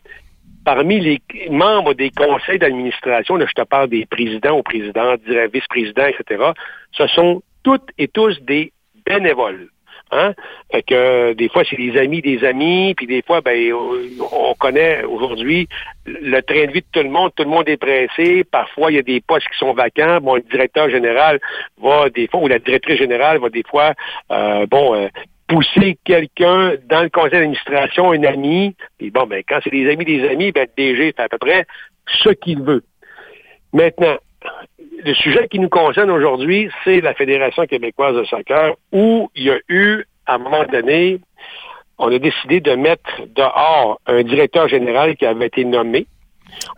parmi 0.65 1.01
les 1.01 1.21
membres 1.51 1.95
des 1.95 2.11
conseils 2.11 2.59
d'administration, 2.59 3.39
je 3.39 3.53
te 3.53 3.63
parle 3.63 3.89
des 3.89 4.07
présidents 4.07 4.59
ou 4.59 4.63
présidents, 4.63 5.15
vice-présidents, 5.53 6.07
etc., 6.07 6.53
ce 6.93 7.07
sont 7.09 7.43
toutes 7.63 7.91
et 7.99 8.09
tous 8.09 8.41
des 8.43 8.73
bénévoles. 9.07 9.69
Hein? 10.11 10.35
Que 10.87 11.33
des 11.33 11.49
fois, 11.49 11.63
c'est 11.69 11.77
des 11.77 11.99
amis 11.99 12.21
des 12.21 12.45
amis, 12.45 12.95
puis 12.95 13.07
des 13.07 13.23
fois, 13.23 13.41
ben, 13.41 13.73
on 13.73 14.55
connaît 14.55 15.03
aujourd'hui 15.05 15.69
le 16.07 16.41
train 16.41 16.67
de 16.67 16.73
vie 16.73 16.81
de 16.81 16.87
tout 16.93 17.03
le 17.03 17.11
monde, 17.11 17.33
tout 17.35 17.45
le 17.45 17.51
monde 17.51 17.69
est 17.69 17.77
pressé, 17.77 18.45
parfois 18.45 18.93
il 18.93 18.97
y 18.97 18.99
a 18.99 19.03
des 19.03 19.21
postes 19.21 19.49
qui 19.49 19.59
sont 19.59 19.73
vacants, 19.73 20.21
bon, 20.21 20.37
le 20.37 20.43
directeur 20.43 20.89
général 20.91 21.41
va 21.83 22.11
des 22.11 22.29
fois, 22.29 22.41
ou 22.41 22.49
la 22.49 22.59
directrice 22.59 22.99
générale 22.99 23.39
va 23.39 23.49
des 23.49 23.65
fois, 23.69 23.95
euh, 24.31 24.67
bon, 24.67 24.95
euh, 24.95 25.09
pousser 25.47 25.99
quelqu'un 26.05 26.75
dans 26.89 27.03
le 27.03 27.11
conseil 27.11 27.33
d'administration, 27.33 28.13
un 28.13 28.23
ami, 28.25 28.75
puis 28.99 29.11
bon, 29.11 29.27
ben, 29.27 29.43
quand 29.47 29.59
c'est 29.63 29.71
des 29.71 29.91
amis 29.91 30.05
des 30.05 30.29
amis, 30.29 30.53
ben, 30.53 30.67
le 30.77 30.83
DG 30.83 31.13
fait 31.17 31.23
à 31.23 31.29
peu 31.29 31.39
près 31.39 31.67
ce 32.23 32.31
qu'il 32.31 32.63
veut. 32.63 32.83
Maintenant, 33.73 34.17
le 35.05 35.15
sujet 35.15 35.49
qui 35.49 35.59
nous 35.59 35.69
concerne 35.69 36.11
aujourd'hui, 36.11 36.71
c'est 36.85 37.01
la 37.01 37.15
Fédération 37.15 37.67
québécoise 37.67 38.17
de 38.17 38.25
soccer, 38.25 38.75
où 38.93 39.31
il 39.35 39.45
y 39.45 39.51
a 39.51 39.59
eu, 39.69 40.05
à 40.27 40.35
un 40.35 40.39
moment 40.39 40.65
donné, 40.65 41.21
on 41.99 42.13
a 42.13 42.19
décidé 42.19 42.61
de 42.61 42.75
mettre 42.75 43.11
dehors 43.35 44.01
un 44.07 44.23
directeur 44.23 44.69
général 44.69 45.17
qui 45.17 45.27
avait 45.27 45.47
été 45.47 45.65
nommé. 45.65 46.07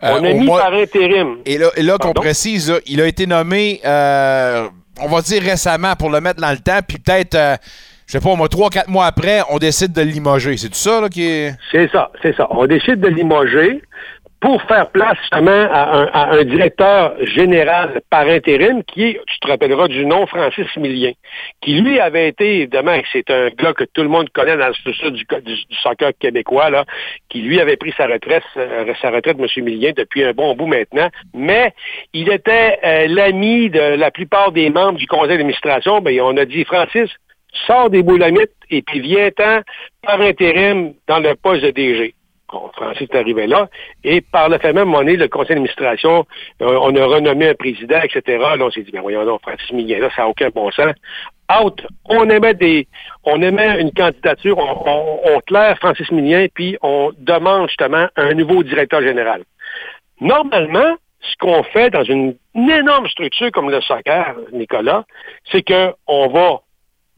Euh, 0.03 0.17
on 0.19 0.23
a 0.23 0.33
mis 0.33 0.47
par 0.47 0.73
intérim. 0.73 1.37
Et 1.45 1.57
là, 1.57 1.69
là 1.77 1.97
qu'on 1.97 2.13
précise, 2.13 2.73
il 2.85 3.01
a 3.01 3.07
été 3.07 3.27
nommé, 3.27 3.79
euh, 3.85 4.67
on 5.01 5.07
va 5.07 5.21
dire 5.21 5.41
récemment, 5.41 5.95
pour 5.95 6.09
le 6.09 6.21
mettre 6.21 6.41
dans 6.41 6.51
le 6.51 6.59
temps, 6.59 6.79
puis 6.87 6.97
peut-être, 6.97 7.35
euh, 7.35 7.55
je 8.07 8.13
sais 8.13 8.21
pas, 8.21 8.35
moi, 8.35 8.47
trois, 8.47 8.69
quatre 8.69 8.87
mois 8.87 9.05
après, 9.05 9.41
on 9.49 9.57
décide 9.57 9.91
de 9.91 10.01
limoger. 10.01 10.55
C'est 10.55 10.69
tout 10.69 10.75
ça 10.75 11.01
là, 11.01 11.09
qui 11.09 11.23
est. 11.23 11.51
C'est 11.71 11.91
ça, 11.91 12.09
c'est 12.21 12.33
ça. 12.35 12.47
On 12.51 12.65
décide 12.65 13.01
de 13.01 13.09
limoger 13.09 13.81
pour 14.39 14.61
faire 14.63 14.89
place 14.91 15.17
justement 15.21 15.67
à 15.71 16.29
un, 16.31 16.43
directeur 16.43 17.15
général 17.25 18.01
par 18.09 18.27
intérim 18.27 18.83
qui 18.83 19.03
est, 19.03 19.21
tu 19.25 19.39
te 19.39 19.47
rappelleras 19.47 19.87
du 19.87 20.05
nom, 20.05 20.27
Francis 20.27 20.67
Millien, 20.77 21.11
qui 21.61 21.73
lui 21.81 21.99
avait 21.99 22.29
été, 22.29 22.57
évidemment, 22.61 22.95
c'est 23.11 23.29
un 23.31 23.49
gars 23.49 23.73
que 23.73 23.83
tout 23.83 24.03
le 24.03 24.09
monde 24.09 24.29
connaît 24.29 24.55
dans 24.55 24.67
le 24.67 25.09
du, 25.09 25.25
du 25.41 25.75
soccer 25.81 26.11
québécois, 26.19 26.69
là, 26.69 26.85
qui 27.29 27.41
lui 27.41 27.59
avait 27.59 27.77
pris 27.77 27.93
sa 27.97 28.05
retraite, 28.05 28.43
euh, 28.57 28.93
sa 29.01 29.09
retraite, 29.09 29.37
M. 29.39 29.63
Millien, 29.63 29.91
depuis 29.97 30.23
un 30.23 30.33
bon 30.33 30.55
bout 30.55 30.67
maintenant, 30.67 31.09
mais 31.33 31.73
il 32.13 32.31
était 32.31 32.79
euh, 32.85 33.07
l'ami 33.07 33.71
de 33.71 33.95
la 33.95 34.11
plupart 34.11 34.51
des 34.51 34.69
membres 34.69 34.99
du 34.99 35.07
conseil 35.07 35.29
d'administration, 35.29 35.99
ben, 35.99 36.17
on 36.21 36.37
a 36.37 36.45
dit, 36.45 36.63
Francis, 36.63 37.09
sors 37.65 37.89
des 37.89 38.03
boulamites 38.03 38.51
et 38.69 38.81
puis 38.81 38.99
viens-t'en 38.99 39.61
par 40.03 40.21
intérim 40.21 40.93
dans 41.07 41.19
le 41.19 41.35
poste 41.35 41.63
de 41.63 41.71
DG. 41.71 42.13
Francis 42.75 43.01
est 43.01 43.15
arrivé 43.15 43.47
là. 43.47 43.67
Et 44.03 44.21
par 44.21 44.49
le 44.49 44.57
fait 44.57 44.73
même, 44.73 44.93
on 44.93 45.01
le 45.01 45.27
conseil 45.27 45.55
d'administration, 45.55 46.25
euh, 46.61 46.79
on 46.81 46.95
a 46.95 47.05
renommé 47.05 47.49
un 47.49 47.55
président, 47.55 47.99
etc. 48.01 48.21
Là, 48.37 48.57
on 48.59 48.71
s'est 48.71 48.83
dit, 48.83 48.91
ben 48.91 49.01
voyons 49.01 49.25
donc, 49.25 49.41
Francis 49.41 49.71
Millien, 49.71 49.99
là, 49.99 50.09
ça 50.15 50.23
n'a 50.23 50.29
aucun 50.29 50.49
bon 50.49 50.71
sens. 50.71 50.93
Out. 51.61 51.85
On 52.05 52.29
émet 52.29 52.53
des, 52.53 52.87
on 53.23 53.41
émet 53.41 53.79
une 53.79 53.91
candidature, 53.91 54.57
on, 54.57 55.39
claire 55.45 55.77
Francis 55.77 56.09
Millien, 56.11 56.47
puis 56.53 56.77
on 56.81 57.11
demande 57.17 57.67
justement 57.67 58.07
un 58.15 58.33
nouveau 58.33 58.63
directeur 58.63 59.01
général. 59.01 59.43
Normalement, 60.19 60.95
ce 61.21 61.35
qu'on 61.39 61.63
fait 61.63 61.89
dans 61.89 62.03
une, 62.03 62.35
une, 62.53 62.69
énorme 62.69 63.07
structure 63.07 63.51
comme 63.51 63.69
le 63.69 63.81
soccer, 63.81 64.35
Nicolas, 64.51 65.05
c'est 65.51 65.63
qu'on 65.63 66.27
va 66.27 66.61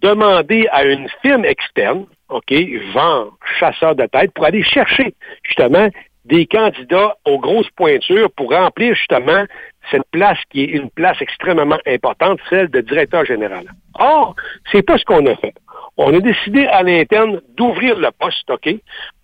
demander 0.01 0.67
à 0.71 0.85
une 0.85 1.07
firme 1.21 1.45
externe, 1.45 2.05
OK, 2.29 2.53
vent, 2.93 3.29
chasseur 3.59 3.95
de 3.95 4.05
tête, 4.05 4.31
pour 4.33 4.45
aller 4.45 4.63
chercher 4.63 5.13
justement 5.43 5.89
des 6.25 6.45
candidats 6.45 7.15
aux 7.25 7.39
grosses 7.39 7.69
pointures 7.75 8.29
pour 8.31 8.51
remplir 8.51 8.93
justement 8.95 9.45
cette 9.89 10.07
place 10.11 10.37
qui 10.51 10.63
est 10.63 10.67
une 10.67 10.89
place 10.91 11.17
extrêmement 11.21 11.79
importante, 11.87 12.39
celle 12.49 12.69
de 12.69 12.81
directeur 12.81 13.25
général. 13.25 13.65
Or, 13.97 14.35
c'est 14.71 14.83
pas 14.83 14.97
ce 14.97 15.05
qu'on 15.05 15.25
a 15.25 15.35
fait. 15.37 15.55
On 15.97 16.13
a 16.13 16.19
décidé 16.19 16.65
à 16.67 16.83
l'interne 16.83 17.41
d'ouvrir 17.57 17.97
le 17.97 18.09
poste, 18.11 18.49
OK, 18.49 18.69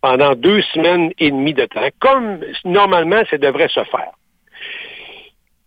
pendant 0.01 0.33
deux 0.35 0.61
semaines 0.73 1.11
et 1.19 1.29
demie 1.29 1.53
de 1.53 1.65
temps, 1.65 1.87
comme 1.99 2.39
normalement 2.65 3.21
ça 3.29 3.37
devrait 3.37 3.69
se 3.69 3.83
faire. 3.83 4.11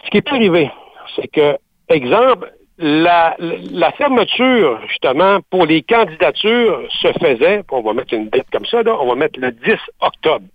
Ce 0.05 0.11
qui 0.11 0.17
est 0.19 0.29
arrivé, 0.29 0.71
c'est 1.15 1.29
que, 1.29 1.57
exemple, 1.89 2.53
la, 2.79 3.37
la, 3.39 3.91
fermeture, 3.93 4.81
justement, 4.89 5.41
pour 5.51 5.67
les 5.67 5.83
candidatures 5.83 6.83
se 7.03 7.09
faisait, 7.21 7.63
on 7.71 7.83
va 7.83 7.93
mettre 7.93 8.15
une 8.15 8.29
date 8.29 8.47
comme 8.53 8.67
ça, 8.67 8.83
là, 8.83 8.97
on 9.01 9.09
va 9.09 9.15
mettre 9.17 9.41
le 9.41 9.51
10 9.51 9.73
octobre. 10.01 10.47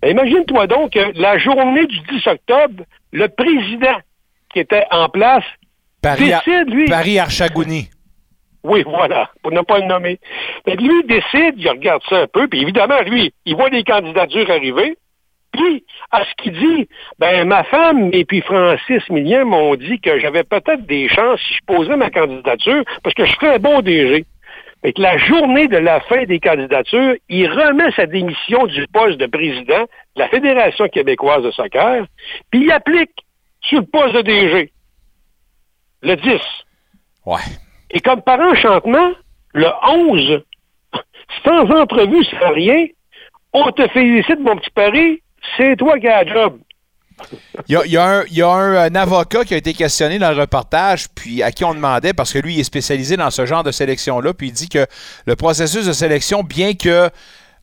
Ben, 0.00 0.10
imagine-toi 0.10 0.66
donc 0.66 0.92
que 0.92 1.20
la 1.20 1.38
journée 1.38 1.86
du 1.86 2.00
10 2.00 2.26
octobre, 2.26 2.84
le 3.12 3.28
président 3.28 3.98
qui 4.52 4.60
était 4.60 4.84
en 4.90 5.08
place 5.08 5.44
Paris, 6.00 6.30
décide, 6.30 6.70
lui... 6.70 6.86
Paris 6.86 7.18
Archagouni. 7.18 7.90
Oui, 8.64 8.82
voilà, 8.86 9.30
pour 9.42 9.52
ne 9.52 9.60
pas 9.60 9.78
le 9.78 9.86
nommer. 9.86 10.18
Ben, 10.64 10.76
lui 10.78 11.04
décide, 11.04 11.54
il 11.58 11.68
regarde 11.68 12.02
ça 12.08 12.20
un 12.20 12.26
peu, 12.26 12.48
puis 12.48 12.62
évidemment, 12.62 13.00
lui, 13.02 13.32
il 13.44 13.54
voit 13.54 13.68
les 13.68 13.84
candidatures 13.84 14.50
arriver, 14.50 14.96
puis, 15.52 15.84
à 16.10 16.24
ce 16.24 16.42
qu'il 16.42 16.52
dit, 16.52 16.88
ben 17.18 17.46
ma 17.46 17.64
femme 17.64 18.10
et 18.12 18.24
puis 18.24 18.40
Francis 18.42 19.08
Millien 19.08 19.44
m'ont 19.44 19.74
dit 19.74 20.00
que 20.00 20.18
j'avais 20.18 20.44
peut-être 20.44 20.86
des 20.86 21.08
chances 21.08 21.40
si 21.40 21.54
je 21.54 21.64
posais 21.66 21.96
ma 21.96 22.10
candidature 22.10 22.84
parce 23.02 23.14
que 23.14 23.24
je 23.24 23.34
ferais 23.34 23.54
un 23.54 23.58
bon 23.58 23.80
DG. 23.80 24.24
Fait 24.82 24.92
que 24.92 25.02
la 25.02 25.18
journée 25.18 25.66
de 25.66 25.76
la 25.76 26.00
fin 26.00 26.24
des 26.24 26.38
candidatures, 26.38 27.16
il 27.28 27.50
remet 27.50 27.90
sa 27.92 28.06
démission 28.06 28.66
du 28.66 28.86
poste 28.88 29.18
de 29.18 29.26
président 29.26 29.82
de 29.82 30.20
la 30.20 30.28
Fédération 30.28 30.88
québécoise 30.88 31.42
de 31.42 31.50
soccer, 31.50 32.06
puis 32.50 32.62
il 32.62 32.70
applique 32.70 33.10
sur 33.62 33.80
le 33.80 33.86
poste 33.86 34.14
de 34.14 34.22
DG. 34.22 34.72
Le 36.02 36.14
10. 36.14 36.40
Ouais. 37.26 37.40
Et 37.90 38.00
comme 38.00 38.22
par 38.22 38.38
enchantement, 38.38 39.12
le 39.52 39.68
11, 39.88 40.42
sans 41.44 41.70
entrevue, 41.72 42.24
sans 42.24 42.52
rien, 42.52 42.86
on 43.52 43.70
te 43.72 43.86
félicite, 43.88 44.38
mon 44.38 44.56
petit 44.56 44.70
Paris, 44.70 45.22
c'est 45.56 45.76
toi 45.76 45.98
qui 45.98 46.08
as 46.08 46.24
le 46.24 46.32
job. 46.32 46.58
Il 47.68 47.74
y 47.86 47.96
a, 47.96 48.48
un, 48.48 48.94
avocat 48.94 49.44
qui 49.44 49.54
a 49.54 49.56
été 49.56 49.74
questionné 49.74 50.18
dans 50.18 50.30
le 50.30 50.40
reportage, 50.40 51.08
puis 51.14 51.42
à 51.42 51.50
qui 51.50 51.64
on 51.64 51.74
demandait, 51.74 52.12
parce 52.12 52.32
que 52.32 52.38
lui, 52.38 52.54
il 52.54 52.60
est 52.60 52.64
spécialisé 52.64 53.16
dans 53.16 53.30
ce 53.30 53.44
genre 53.44 53.64
de 53.64 53.72
sélection-là, 53.72 54.32
puis 54.32 54.48
il 54.48 54.52
dit 54.52 54.68
que 54.68 54.86
le 55.26 55.36
processus 55.36 55.86
de 55.86 55.92
sélection, 55.92 56.42
bien 56.42 56.74
que 56.74 57.10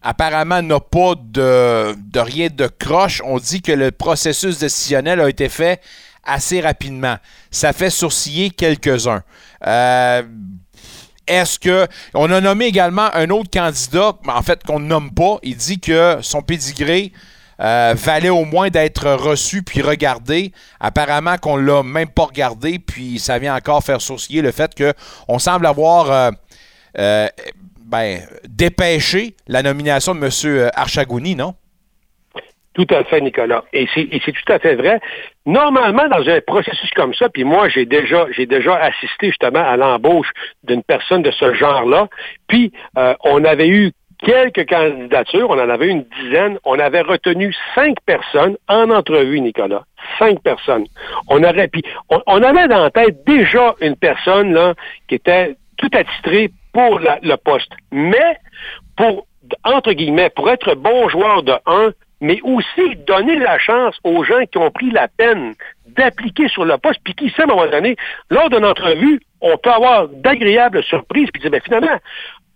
apparemment 0.03 0.61
n'a 0.61 0.79
pas 0.79 1.15
de, 1.17 1.95
rien 2.19 2.49
de 2.51 2.67
croche, 2.67 3.21
on 3.25 3.37
dit 3.37 3.61
que 3.61 3.71
le 3.71 3.91
processus 3.91 4.59
décisionnel 4.59 5.19
a 5.19 5.29
été 5.29 5.49
fait 5.49 5.81
assez 6.23 6.61
rapidement. 6.61 7.17
Ça 7.49 7.73
fait 7.73 7.89
sourciller 7.89 8.49
quelques-uns. 8.51 9.23
Euh, 9.65 10.21
est-ce 11.27 11.57
que. 11.57 11.87
On 12.13 12.31
a 12.31 12.39
nommé 12.39 12.65
également 12.65 13.13
un 13.15 13.29
autre 13.29 13.49
candidat, 13.51 14.13
en 14.27 14.41
fait, 14.43 14.63
qu'on 14.63 14.79
ne 14.79 14.85
nomme 14.85 15.11
pas. 15.11 15.39
Il 15.41 15.55
dit 15.55 15.79
que 15.79 16.17
son 16.21 16.41
pédigré 16.41 17.11
euh, 17.61 17.93
valait 17.95 18.29
au 18.29 18.45
moins 18.45 18.69
d'être 18.69 19.11
reçu 19.11 19.63
puis 19.63 19.81
regardé. 19.81 20.51
Apparemment 20.79 21.37
qu'on 21.37 21.55
l'a 21.57 21.83
même 21.83 22.09
pas 22.09 22.25
regardé, 22.25 22.79
puis 22.79 23.19
ça 23.19 23.39
vient 23.39 23.55
encore 23.55 23.83
faire 23.83 24.01
sourciller 24.01 24.41
le 24.41 24.51
fait 24.51 24.71
qu'on 24.75 25.39
semble 25.39 25.65
avoir 25.65 26.11
euh, 26.11 26.31
euh, 26.97 27.27
ben, 27.85 28.19
dépêché 28.47 29.35
la 29.47 29.63
nomination 29.63 30.15
de 30.15 30.25
M. 30.25 30.69
Archagouni, 30.75 31.35
non? 31.35 31.55
Tout 32.73 32.87
à 32.89 33.05
fait, 33.05 33.21
Nicolas. 33.21 33.63
Et 33.71 33.87
c'est 33.95 34.09
tout 34.33 34.51
à 34.51 34.59
fait 34.59 34.75
vrai. 34.75 34.99
Normalement, 35.45 36.09
dans 36.09 36.27
un 36.27 36.41
processus 36.41 36.89
comme 36.91 37.13
ça, 37.13 37.29
puis 37.29 37.45
moi, 37.45 37.69
j'ai 37.69 37.85
déjà, 37.85 38.25
déjà 38.37 38.75
assisté 38.75 39.27
justement 39.27 39.65
à 39.65 39.77
l'embauche 39.77 40.27
d'une 40.63 40.83
personne 40.83 41.21
de 41.21 41.31
ce 41.31 41.53
genre-là. 41.53 42.09
Puis, 42.49 42.73
on 43.23 43.45
avait 43.45 43.69
eu 43.69 43.93
quelques 44.25 44.67
candidatures, 44.67 45.49
on 45.49 45.59
en 45.59 45.69
avait 45.69 45.87
une 45.87 46.03
dizaine. 46.19 46.57
On 46.65 46.77
avait 46.79 47.01
retenu 47.01 47.53
cinq 47.73 47.97
personnes 48.05 48.57
en 48.67 48.89
entrevue, 48.89 49.39
Nicolas. 49.39 49.83
Cinq 50.19 50.41
personnes. 50.41 50.85
On 51.29 51.41
on, 51.41 52.43
avait 52.43 52.67
dans 52.67 52.83
la 52.83 52.91
tête 52.91 53.23
déjà 53.25 53.75
une 53.81 53.95
personne 53.95 54.53
là 54.53 54.73
qui 55.07 55.15
était 55.15 55.55
tout 55.77 55.89
attitrée 55.93 56.51
pour 56.73 56.99
le 56.99 57.35
poste. 57.37 57.71
Mais 57.91 58.37
pour 58.97 59.25
entre 59.63 59.93
guillemets, 59.93 60.31
pour 60.31 60.49
être 60.49 60.73
bon 60.75 61.07
joueur 61.07 61.43
de 61.43 61.53
un, 61.67 61.91
mais 62.21 62.39
aussi 62.43 62.95
donner 63.07 63.37
la 63.37 63.59
chance 63.59 63.95
aux 64.03 64.23
gens 64.23 64.43
qui 64.51 64.57
ont 64.57 64.71
pris 64.71 64.89
la 64.89 65.07
peine 65.07 65.53
d'appliquer 65.85 66.47
sur 66.49 66.65
le 66.65 66.77
poste, 66.77 66.99
puis 67.03 67.13
qui 67.13 67.29
sait, 67.29 67.43
à 67.43 67.45
un 67.45 67.47
moment 67.47 67.67
donné, 67.67 67.95
lors 68.29 68.49
d'une 68.49 68.65
entrevue, 68.65 69.21
on 69.41 69.57
peut 69.57 69.69
avoir 69.69 70.07
d'agréables 70.07 70.83
surprises, 70.83 71.29
puis 71.31 71.41
dire, 71.41 71.51
ben 71.51 71.61
finalement, 71.63 71.99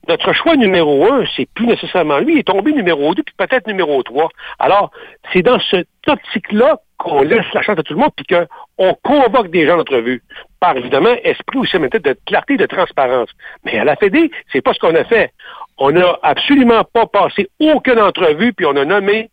notre 0.10 0.34
choix 0.34 0.56
numéro 0.56 1.06
un, 1.12 1.24
c'est 1.36 1.48
plus 1.54 1.68
nécessairement 1.68 2.20
lui, 2.20 2.34
il 2.34 2.40
est 2.40 2.48
tombé 2.48 2.74
numéro 2.74 3.14
deux, 3.16 3.24
puis 3.24 3.36
peut-être 3.38 3.68
numéro 3.68 4.02
trois. 4.04 4.30
Alors, 4.58 4.92
c'est 5.32 5.44
dans 5.44 5.60
cette 5.72 5.88
optique-là 6.08 6.80
qu'on 6.98 7.22
laisse 7.22 7.46
la 7.54 7.62
chance 7.62 7.80
à 7.80 7.84
tout 7.84 7.94
le 7.94 8.00
monde, 8.00 8.12
puis 8.16 8.26
qu'on 8.26 8.94
convoque 9.04 9.50
des 9.50 9.66
gens 9.66 9.78
d'entrevue. 9.78 10.22
Par 10.60 10.76
évidemment, 10.76 11.16
esprit 11.24 11.60
aussi 11.60 11.78
même 11.78 11.90
de 11.90 12.18
clarté, 12.26 12.58
de 12.58 12.66
transparence. 12.66 13.30
Mais 13.64 13.80
à 13.80 13.86
la 13.86 13.96
Fédé, 13.96 14.32
c'est 14.52 14.62
pas 14.62 14.74
ce 14.74 14.80
qu'on 14.80 14.96
a 14.96 15.06
fait. 15.06 15.32
On 15.78 15.92
n'a 15.92 16.20
absolument 16.24 16.84
pas 16.84 17.06
passé 17.06 17.48
aucune 17.60 18.00
entrevue, 18.00 18.52
puis 18.52 18.66
on 18.66 18.76
a 18.76 18.84
nommé 18.84 19.30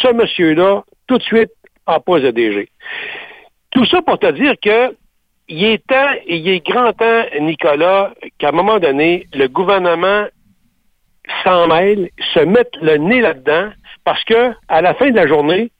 ce 0.00 0.12
monsieur-là 0.12 0.84
tout 1.06 1.18
de 1.18 1.22
suite 1.22 1.50
en 1.86 2.00
poste 2.00 2.24
de 2.24 2.30
DG. 2.30 2.68
Tout 3.72 3.84
ça 3.86 4.00
pour 4.00 4.18
te 4.18 4.30
dire 4.30 4.54
que 4.62 4.94
il 5.48 5.64
est 5.64 5.86
temps 5.86 6.12
il 6.26 6.48
est 6.48 6.64
grand 6.64 6.92
temps, 6.92 7.24
Nicolas, 7.40 8.12
qu'à 8.38 8.48
un 8.48 8.52
moment 8.52 8.78
donné, 8.78 9.26
le 9.34 9.48
gouvernement 9.48 10.26
s'en 11.44 11.68
mêle, 11.68 12.10
se 12.34 12.40
mette 12.40 12.76
le 12.80 12.96
nez 12.96 13.20
là-dedans, 13.20 13.70
parce 14.04 14.22
que 14.24 14.52
à 14.68 14.82
la 14.82 14.94
fin 14.94 15.10
de 15.10 15.16
la 15.16 15.26
journée, 15.26 15.70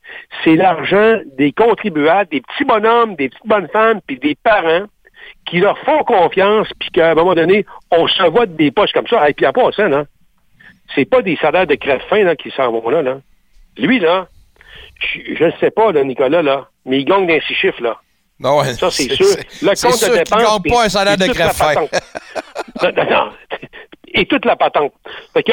c'est 0.45 0.57
l'argent 0.57 1.19
des 1.39 1.53
contribuables, 1.53 2.31
des 2.31 2.41
petits 2.41 2.65
bonhommes, 2.65 3.17
des 3.17 3.29
petites 3.29 3.47
bonnes 3.47 3.69
femmes, 3.69 4.01
puis 4.07 4.19
des 4.19 4.35
parents 4.35 4.87
qui 5.47 5.59
leur 5.59 5.79
font 5.79 6.05
confiance, 6.05 6.69
puis 6.79 6.91
qu'à 6.91 7.11
un 7.11 7.15
moment 7.15 7.35
donné, 7.35 7.65
on 7.91 8.07
se 8.07 8.23
vote 8.25 8.55
des 8.57 8.71
postes 8.71 8.93
comme 8.93 9.09
ça. 9.09 9.29
Et 9.29 9.35
puis 9.35 9.47
à 9.47 9.53
part 9.53 9.75
ça, 9.75 9.89
là, 9.89 10.05
c'est 10.95 11.05
pas 11.05 11.23
des 11.23 11.37
salaires 11.37 11.67
de 11.67 11.75
crève-fin 11.75 12.23
là, 12.25 12.37
qui 12.37 12.51
s'en 12.51 12.71
vont 12.71 12.89
là, 12.89 13.03
là. 13.03 13.21
Lui, 13.79 13.99
là, 13.99 14.29
je 15.01 15.45
ne 15.45 15.51
sais 15.53 15.71
pas, 15.71 15.91
là, 15.93 16.05
Nicolas, 16.05 16.43
là, 16.43 16.69
mais 16.85 16.99
il 17.01 17.05
gagne 17.05 17.27
d'un 17.27 17.41
six 17.41 17.55
chiffres, 17.55 17.83
là. 17.83 18.01
Non, 18.43 18.59
ouais, 18.59 18.75
Ça, 18.75 18.91
c'est 18.91 19.15
sûr. 19.15 19.27
Le 19.63 19.69
compte 19.69 19.77
sûr 19.77 20.11
de 20.11 20.19
dépenses. 20.19 20.43
gagne 20.43 20.73
pas 20.73 20.85
un 20.85 20.89
salaire 20.89 21.17
de 21.17 21.27
non, 22.83 22.93
non, 22.97 23.11
non. 23.11 23.33
Et 24.15 24.27
toute 24.27 24.45
la 24.45 24.57
patente. 24.57 24.93
Fait 25.33 25.43
que, 25.43 25.53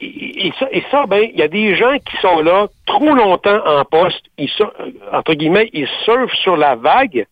et, 0.00 0.46
et 0.46 0.52
ça, 0.58 0.68
et 0.70 0.84
ça, 0.90 1.06
ben, 1.06 1.28
il 1.32 1.38
y 1.38 1.42
a 1.42 1.48
des 1.48 1.74
gens 1.74 1.96
qui 1.98 2.16
sont 2.20 2.40
là 2.40 2.68
trop 2.86 3.14
longtemps 3.14 3.60
en 3.66 3.84
poste, 3.84 4.24
ils 4.38 4.50
sont, 4.50 4.70
euh, 4.80 4.90
entre 5.12 5.34
guillemets, 5.34 5.70
ils 5.72 5.88
surfent 6.04 6.34
sur 6.34 6.56
la 6.56 6.76
vague, 6.76 7.26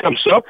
comme 0.00 0.16
ça, 0.18 0.40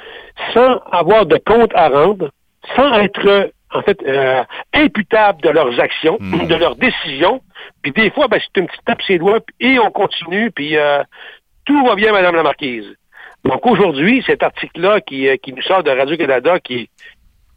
sans 0.52 0.80
avoir 0.90 1.26
de 1.26 1.36
compte 1.36 1.74
à 1.74 1.88
rendre, 1.88 2.30
sans 2.74 2.92
être, 2.94 3.50
en 3.72 3.82
fait, 3.82 3.98
euh, 4.02 4.42
imputables 4.74 5.42
de 5.42 5.50
leurs 5.50 5.78
actions, 5.80 6.18
de 6.20 6.54
leurs 6.54 6.76
décisions. 6.76 7.40
Puis 7.82 7.92
des 7.92 8.10
fois, 8.10 8.28
ben, 8.28 8.40
c'est 8.40 8.60
une 8.60 8.66
petite 8.66 8.84
tape 8.84 9.02
ses 9.06 9.18
doigts, 9.18 9.40
et 9.60 9.78
on 9.78 9.90
continue, 9.90 10.50
puis 10.50 10.76
euh, 10.76 11.02
tout 11.64 11.84
va 11.84 11.94
bien, 11.94 12.12
Madame 12.12 12.34
la 12.34 12.42
Marquise. 12.42 12.86
Donc 13.44 13.64
aujourd'hui, 13.66 14.22
cet 14.26 14.42
article-là 14.42 15.00
qui, 15.00 15.28
euh, 15.28 15.36
qui 15.36 15.52
nous 15.52 15.62
sort 15.62 15.82
de 15.82 15.90
Radio-Canada, 15.90 16.58
qui 16.60 16.74
est 16.74 16.88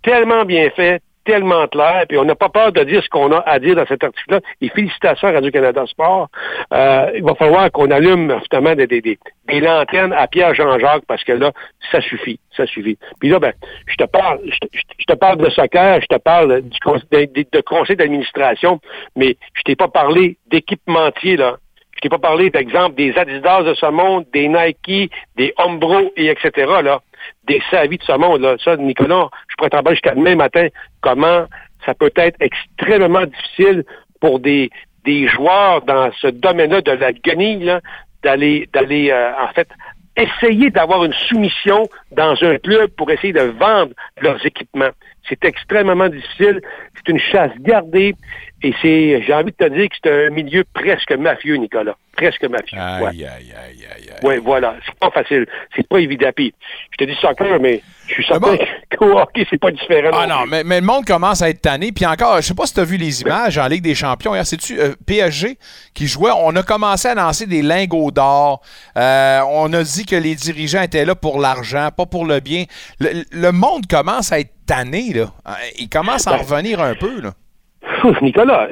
tellement 0.04 0.46
bien 0.46 0.70
fait, 0.72 1.02
tellement 1.26 1.68
clair, 1.68 2.06
puis 2.08 2.18
on 2.18 2.24
n'a 2.26 2.34
pas 2.34 2.50
peur 2.50 2.72
de 2.72 2.84
dire 2.84 3.04
ce 3.04 3.10
qu'on 3.10 3.32
a 3.32 3.40
à 3.40 3.60
dire 3.60 3.76
dans 3.76 3.86
cet 3.86 4.04
article-là. 4.04 4.40
Et 4.62 4.70
félicitations 4.70 5.28
à 5.28 5.32
Radio-Canada 5.34 5.84
Sport. 5.86 6.28
Euh, 6.74 7.12
il 7.14 7.24
va 7.24 7.36
falloir 7.36 7.72
qu'on 7.72 7.92
allume 7.92 8.36
justement 8.40 8.74
des, 8.74 8.88
des, 8.88 9.02
des, 9.02 9.20
des 9.48 9.60
lanternes 9.60 10.14
à 10.14 10.28
Pierre 10.28 10.56
Jean-Jacques 10.56 11.04
parce 11.08 11.24
que 11.24 11.34
là, 11.34 11.52
ça 11.92 12.02
suffit, 12.02 12.40
ça 12.56 12.66
suffit. 12.66 12.98
Puis 13.20 13.30
là, 13.30 13.38
ben, 13.40 13.54
je 13.88 13.96
te 13.96 14.06
parle, 14.06 14.40
je 14.46 14.58
te, 14.60 14.68
je 14.74 15.06
te 15.06 15.14
parle 15.14 15.38
de 15.38 15.50
soccer, 15.52 16.02
je 16.02 16.08
te 16.08 16.18
parle 16.20 16.62
du 16.62 16.78
de- 17.12 17.46
de 17.52 17.62
conseil 17.62 17.96
d'administration, 17.96 18.80
mais 19.16 19.38
je 19.54 19.62
t'ai 19.64 19.76
pas 19.76 19.88
parlé 19.88 20.38
d'équipementier, 20.48 21.36
là. 21.38 21.58
Je 22.00 22.08
t'ai 22.08 22.10
pas 22.10 22.18
parlé, 22.18 22.50
par 22.50 22.62
exemple, 22.62 22.96
des 22.96 23.18
Adidas 23.18 23.64
de 23.64 23.74
ce 23.74 23.86
monde, 23.88 24.26
des 24.32 24.48
Nike, 24.48 25.12
des 25.36 25.54
Umbro 25.58 26.14
et 26.16 26.28
etc., 26.28 26.52
là. 26.82 27.02
Des 27.44 27.62
Savi 27.70 27.98
de 27.98 28.04
ce 28.04 28.14
monde, 28.14 28.40
là. 28.40 28.56
Ça, 28.64 28.78
Nicolas, 28.78 29.28
je 29.50 29.56
pourrais 29.58 29.70
t'en 29.70 29.84
parler 29.84 29.98
jusqu'à 29.98 30.16
demain 30.16 30.38
matin, 30.38 30.68
comment 31.02 31.44
ça 31.86 31.94
peut 31.94 32.14
être 32.16 32.38
extrêmement 32.40 33.26
difficile 33.26 33.84
pour 34.22 34.40
des, 34.40 34.70
des 35.04 35.28
joueurs 35.28 35.82
dans 35.82 36.10
ce 36.22 36.28
domaine-là 36.28 36.80
de 36.80 36.92
la 36.92 37.12
guenille, 37.12 37.78
d'aller, 38.24 38.70
d'aller, 38.72 39.12
euh, 39.12 39.32
en 39.38 39.50
fait, 39.50 39.68
essayer 40.16 40.70
d'avoir 40.70 41.04
une 41.04 41.14
soumission 41.14 41.90
dans 42.12 42.36
un 42.44 42.58
club 42.60 42.92
pour 42.92 43.12
essayer 43.12 43.34
de 43.34 43.42
vendre 43.42 43.92
leurs 44.22 44.46
équipements. 44.46 44.92
C'est 45.28 45.44
extrêmement 45.44 46.08
difficile. 46.08 46.62
C'est 46.96 47.12
une 47.12 47.20
chasse 47.20 47.52
gardée. 47.60 48.16
Et 48.62 48.74
c'est, 48.82 49.22
j'ai 49.26 49.34
envie 49.34 49.52
de 49.52 49.66
te 49.66 49.70
dire 49.70 49.88
que 49.88 49.96
c'est 50.04 50.28
un 50.28 50.30
milieu 50.32 50.66
presque 50.74 51.12
mafieux, 51.14 51.56
Nicolas. 51.56 51.96
Presque 52.18 52.44
mafieux. 52.44 52.78
Aïe, 52.78 53.02
ouais. 53.02 53.08
aïe, 53.10 53.26
aïe, 53.26 53.54
aïe, 53.56 54.10
aïe. 54.10 54.20
Oui, 54.22 54.36
voilà. 54.44 54.76
C'est 54.86 54.96
pas 55.00 55.10
facile. 55.12 55.46
C'est 55.76 55.88
pas 55.88 56.00
évident. 56.00 56.30
Puis, 56.36 56.54
je 56.92 56.98
te 56.98 57.10
dis 57.10 57.18
soccer, 57.22 57.58
mais 57.62 57.82
je 58.08 58.16
suis 58.16 58.26
certain 58.26 58.58
qu'au 58.98 59.18
hockey, 59.18 59.48
c'est 59.50 59.60
pas 59.60 59.72
différent. 59.72 60.10
Ah 60.14 60.28
non, 60.28 60.46
mais, 60.46 60.66
mais 60.66 60.82
le 60.82 60.86
monde 60.86 61.06
commence 61.06 61.42
à 61.42 61.50
être 61.50 61.62
tanné. 61.62 61.94
Puis 61.94 62.06
encore, 62.06 62.38
je 62.38 62.48
sais 62.48 62.54
pas 62.54 62.66
si 62.66 62.74
tu 62.74 62.82
as 62.82 62.84
vu 62.84 62.98
les 62.98 63.22
images 63.22 63.58
en 63.58 63.68
Ligue 63.68 63.84
des 63.84 63.96
Champions. 63.96 64.36
Hier, 64.36 64.46
c'est-tu 64.46 64.78
euh, 64.78 64.94
PSG 65.06 65.58
qui 65.94 66.08
jouait? 66.08 66.32
On 66.36 66.54
a 66.58 66.64
commencé 66.64 67.08
à 67.08 67.16
lancer 67.16 67.46
des 67.46 67.62
lingots 67.62 68.12
d'or. 68.12 68.62
Euh, 68.98 69.40
on 69.52 69.72
a 69.72 69.84
dit 69.84 70.06
que 70.06 70.18
les 70.18 70.36
dirigeants 70.36 70.82
étaient 70.82 71.06
là 71.06 71.16
pour 71.16 71.40
l'argent, 71.40 71.90
pas 71.96 72.06
pour 72.06 72.26
le 72.26 72.42
bien. 72.42 72.66
Le, 73.00 73.24
le 73.32 73.52
monde 73.54 73.88
commence 73.88 74.34
à 74.34 74.40
être 74.42 74.52
tanné, 74.66 75.14
là. 75.14 75.32
Euh, 75.48 75.52
Il 75.78 75.88
commence 75.88 76.28
à 76.28 76.32
en 76.32 76.38
Ben, 76.38 76.44
revenir 76.44 76.82
un 76.82 76.96
peu, 76.96 77.22
là. 77.22 77.32
Ouf, 78.04 78.22
Nicolas, 78.22 78.68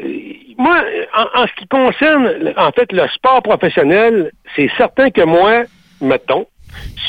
moi, 0.58 0.84
en, 1.16 1.42
en 1.42 1.48
ce 1.48 1.54
qui 1.54 1.68
concerne, 1.68 2.54
en 2.58 2.72
fait, 2.72 2.92
le 2.92 3.08
sport 3.10 3.42
professionnel, 3.42 4.32
c'est 4.56 4.70
certain 4.78 5.12
que 5.12 5.22
moi, 5.22 5.64
mettons, 6.02 6.48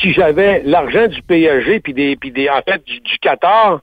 si 0.01 0.13
j'avais 0.13 0.63
l'argent 0.65 1.07
du 1.07 1.23
PSG 1.23 1.81
puis 1.81 1.95
des, 1.95 2.17
puis 2.17 2.31
des, 2.31 2.49
en 2.49 2.61
fait, 2.63 2.85
du, 2.85 3.01
du 3.01 3.19
Qatar, 3.19 3.81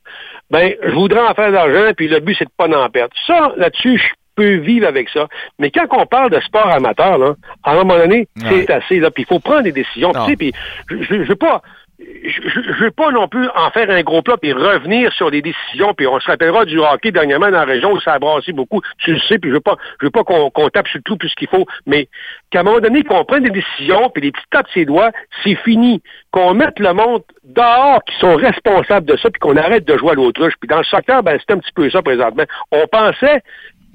ben, 0.50 0.74
je 0.84 0.92
voudrais 0.92 1.22
en 1.22 1.34
faire 1.34 1.50
de 1.50 1.54
l'argent 1.54 1.92
puis 1.96 2.08
le 2.08 2.20
but 2.20 2.36
c'est 2.38 2.46
de 2.46 2.52
pas 2.56 2.68
en 2.68 2.90
perdre. 2.90 3.14
Ça, 3.28 3.54
là-dessus, 3.58 3.98
je 3.98 4.08
peux 4.36 4.56
vivre 4.58 4.88
avec 4.88 5.10
ça. 5.10 5.28
Mais 5.60 5.72
quand 5.72 5.86
on 5.92 6.06
parle 6.06 6.30
de 6.30 6.40
sport 6.42 6.68
amateur, 6.68 7.18
là, 7.18 7.34
à 7.64 7.72
un 7.72 7.76
moment 7.76 7.98
donné, 7.98 8.28
c'est 8.50 8.70
assez 8.70 9.00
là. 9.00 9.10
Puis 9.12 9.24
il 9.24 9.28
faut 9.28 9.40
prendre 9.40 9.64
des 9.64 9.72
décisions. 9.72 10.12
Tu 10.12 10.32
sais, 10.32 10.36
puis 10.36 10.54
je, 10.90 10.98
je, 11.02 11.24
je 11.24 11.30
veux 11.30 11.36
pas 11.36 11.62
je 12.00 12.60
ne 12.60 12.74
veux 12.84 12.92
pas 12.92 13.12
non 13.12 13.28
plus 13.28 13.48
en 13.56 13.70
faire 13.72 13.90
un 13.90 14.02
gros 14.02 14.22
plat 14.22 14.36
puis 14.38 14.52
revenir 14.52 15.14
sur 15.14 15.30
les 15.30 15.42
décisions, 15.42 15.94
puis 15.94 16.08
on 16.08 16.20
se 16.20 16.28
rappellera 16.28 16.66
du 16.66 16.80
hockey 16.80 17.12
dernièrement 17.12 17.48
dans 17.48 17.60
la 17.60 17.66
région 17.66 17.92
où 17.94 18.02
ça 18.02 18.14
a 18.14 18.20
brassé 18.20 18.52
beaucoup. 18.52 18.82
Tu 18.98 19.14
le 19.14 19.20
sais, 19.20 19.40
puis 19.40 19.50
je 19.50 19.56
veux 19.56 19.62
pas, 19.62 19.78
je 20.02 20.08
veux 20.08 20.12
pas 20.12 20.24
qu'on 20.24 20.70
tape 20.70 20.88
sur 20.88 21.02
tout 21.04 21.18
plus 21.18 21.34
qu'il 21.36 21.48
faut, 21.48 21.66
mais 21.86 22.08
qu'à 22.52 22.62
un 22.62 22.64
moment 22.64 22.80
donné, 22.80 23.04
qu'on 23.04 23.24
prenne 23.24 23.44
des 23.44 23.50
décisions, 23.50 24.10
puis 24.10 24.24
les 24.24 24.32
petites 24.32 24.50
tapes 24.50 24.68
ses 24.74 24.86
doigts, 24.86 25.12
c'est 25.44 25.56
fini. 25.56 26.02
Qu'on 26.32 26.54
mette 26.54 26.80
le 26.80 26.94
monde 26.94 27.24
dehors 27.46 28.04
qui 28.04 28.18
sont 28.20 28.36
responsables 28.36 29.06
de 29.06 29.16
ça, 29.18 29.30
puis 29.30 29.40
qu'on 29.40 29.56
arrête 29.56 29.86
de 29.86 29.98
jouer 29.98 30.12
à 30.12 30.16
l'autruche. 30.16 30.54
Puis 30.60 30.68
dans 30.68 30.80
le 30.80 30.84
soccer, 30.84 31.24
ben, 31.24 31.40
c'est 31.40 31.54
un 31.54 31.60
petit 31.60 31.72
peu 31.74 31.90
ça 31.90 32.02
présentement. 32.02 32.44
On 32.72 32.86
pensait 32.88 33.42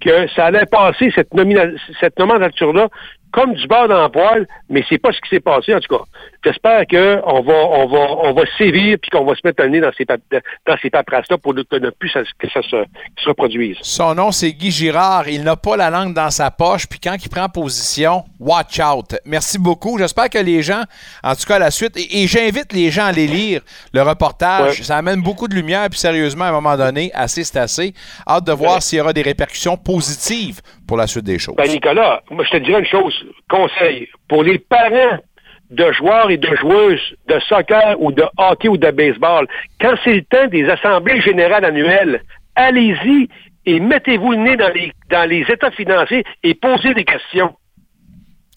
que 0.02 0.26
ça 0.28 0.46
allait 0.46 0.64
passer 0.64 1.12
cette, 1.14 1.28
cette 2.00 2.18
nomenclature-là 2.18 2.88
comme 3.32 3.54
du 3.54 3.66
beurre 3.66 3.88
dans 3.88 4.02
le 4.02 4.08
poil, 4.10 4.46
mais 4.68 4.84
c'est 4.88 4.98
pas 4.98 5.12
ce 5.12 5.20
qui 5.20 5.28
s'est 5.30 5.40
passé 5.40 5.74
en 5.74 5.80
tout 5.80 5.96
cas. 5.96 6.04
J'espère 6.44 6.86
que 6.86 7.20
on 7.26 7.42
va 7.42 7.52
on 7.54 7.86
va 7.86 7.98
on 8.28 8.32
va 8.32 8.42
sévir 8.56 8.96
puis 9.00 9.10
qu'on 9.10 9.24
va 9.24 9.34
se 9.34 9.40
mettre 9.44 9.62
le 9.62 9.68
nez 9.68 9.80
dans 9.80 9.92
ces 9.96 10.04
dans 10.06 10.76
ces 10.80 10.90
paperasses-là 10.90 11.36
pour 11.38 11.52
ne 11.54 11.62
ne 11.78 11.90
plus 11.90 12.08
ça- 12.10 12.22
que 12.38 12.48
ça 12.50 12.62
se, 12.62 12.84
se 13.22 13.28
reproduise. 13.28 13.76
Son 13.82 14.14
nom, 14.14 14.32
c'est 14.32 14.52
Guy 14.52 14.70
Girard. 14.70 15.28
Il 15.28 15.42
n'a 15.44 15.56
pas 15.56 15.76
la 15.76 15.90
langue 15.90 16.14
dans 16.14 16.30
sa 16.30 16.50
poche. 16.50 16.86
Puis 16.86 16.98
quand 16.98 17.16
il 17.22 17.28
prend 17.28 17.48
position, 17.48 18.24
watch 18.38 18.80
out. 18.80 19.16
Merci 19.26 19.58
beaucoup. 19.58 19.98
J'espère 19.98 20.30
que 20.30 20.38
les 20.38 20.62
gens, 20.62 20.82
en 21.22 21.34
tout 21.34 21.44
cas 21.46 21.56
à 21.56 21.58
la 21.58 21.70
suite, 21.70 21.96
et, 21.98 22.22
et 22.22 22.26
j'invite 22.26 22.72
les 22.72 22.90
gens 22.90 23.04
à 23.04 23.08
aller 23.08 23.26
lire 23.26 23.60
le 23.92 24.02
reportage. 24.02 24.78
Ouais. 24.78 24.84
Ça 24.84 24.96
amène 24.96 25.20
beaucoup 25.22 25.46
de 25.46 25.54
lumière. 25.54 25.88
Puis 25.90 25.98
sérieusement, 25.98 26.44
à 26.44 26.48
un 26.48 26.52
moment 26.52 26.76
donné, 26.76 27.10
assez 27.12 27.44
c'est 27.44 27.58
assez. 27.58 27.92
Hâte 28.26 28.44
de 28.44 28.52
voir 28.52 28.82
s'il 28.82 28.98
y 28.98 29.00
aura 29.02 29.12
des 29.12 29.22
répercussions 29.22 29.76
positives 29.76 30.60
pour 30.90 30.96
la 30.96 31.06
suite 31.06 31.24
des 31.24 31.38
choses. 31.38 31.54
Ben 31.54 31.68
Nicolas, 31.68 32.20
moi 32.30 32.44
je 32.44 32.50
te 32.50 32.56
dirais 32.56 32.80
une 32.80 32.84
chose, 32.86 33.14
conseil, 33.48 34.08
pour 34.28 34.42
les 34.42 34.58
parents 34.58 35.18
de 35.70 35.92
joueurs 35.92 36.28
et 36.32 36.36
de 36.36 36.52
joueuses 36.56 37.14
de 37.28 37.38
soccer 37.48 37.94
ou 38.00 38.10
de 38.10 38.24
hockey 38.36 38.66
ou 38.66 38.76
de 38.76 38.90
baseball, 38.90 39.46
quand 39.80 39.94
c'est 40.02 40.14
le 40.14 40.22
temps 40.22 40.48
des 40.48 40.68
assemblées 40.68 41.20
générales 41.20 41.64
annuelles, 41.64 42.24
allez-y 42.56 43.28
et 43.66 43.78
mettez-vous 43.78 44.32
le 44.32 44.38
nez 44.38 44.56
dans 44.56 44.72
les, 44.74 44.92
dans 45.10 45.28
les 45.30 45.42
états 45.48 45.70
financiers 45.70 46.24
et 46.42 46.54
posez 46.54 46.92
des 46.92 47.04
questions. 47.04 47.54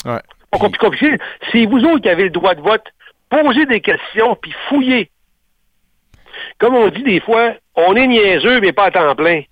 Ouais. 0.05 0.19
Pas 0.49 0.57
compli- 0.57 0.77
compliqué. 0.77 1.15
C'est 1.51 1.67
vous 1.67 1.83
autres 1.83 1.99
qui 1.99 2.09
avez 2.09 2.23
le 2.23 2.29
droit 2.31 2.55
de 2.55 2.61
vote. 2.61 2.85
Posez 3.29 3.67
des 3.67 3.79
questions, 3.81 4.35
puis 4.41 4.55
fouillez. 4.69 5.11
Comme 6.57 6.73
on 6.73 6.89
dit 6.89 7.03
des 7.03 7.19
fois, 7.19 7.53
on 7.75 7.95
est 7.95 8.07
niaiseux, 8.07 8.59
mais 8.59 8.71
pas 8.73 8.85
à 8.85 8.91
temps 8.91 9.13
plein. 9.15 9.43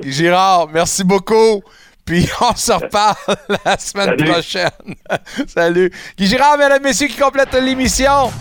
Girard, 0.00 0.68
merci 0.68 1.04
beaucoup. 1.04 1.62
Puis 2.04 2.28
on 2.40 2.56
se 2.56 2.72
reparle 2.72 3.36
la 3.64 3.78
semaine 3.78 4.16
Salut. 4.18 4.30
prochaine. 4.30 4.70
Salut. 5.46 5.92
Guy 6.16 6.26
Girard, 6.26 6.56
mesdames, 6.56 6.82
messieurs, 6.82 7.08
qui 7.08 7.16
complète 7.16 7.52
l'émission. 7.54 8.32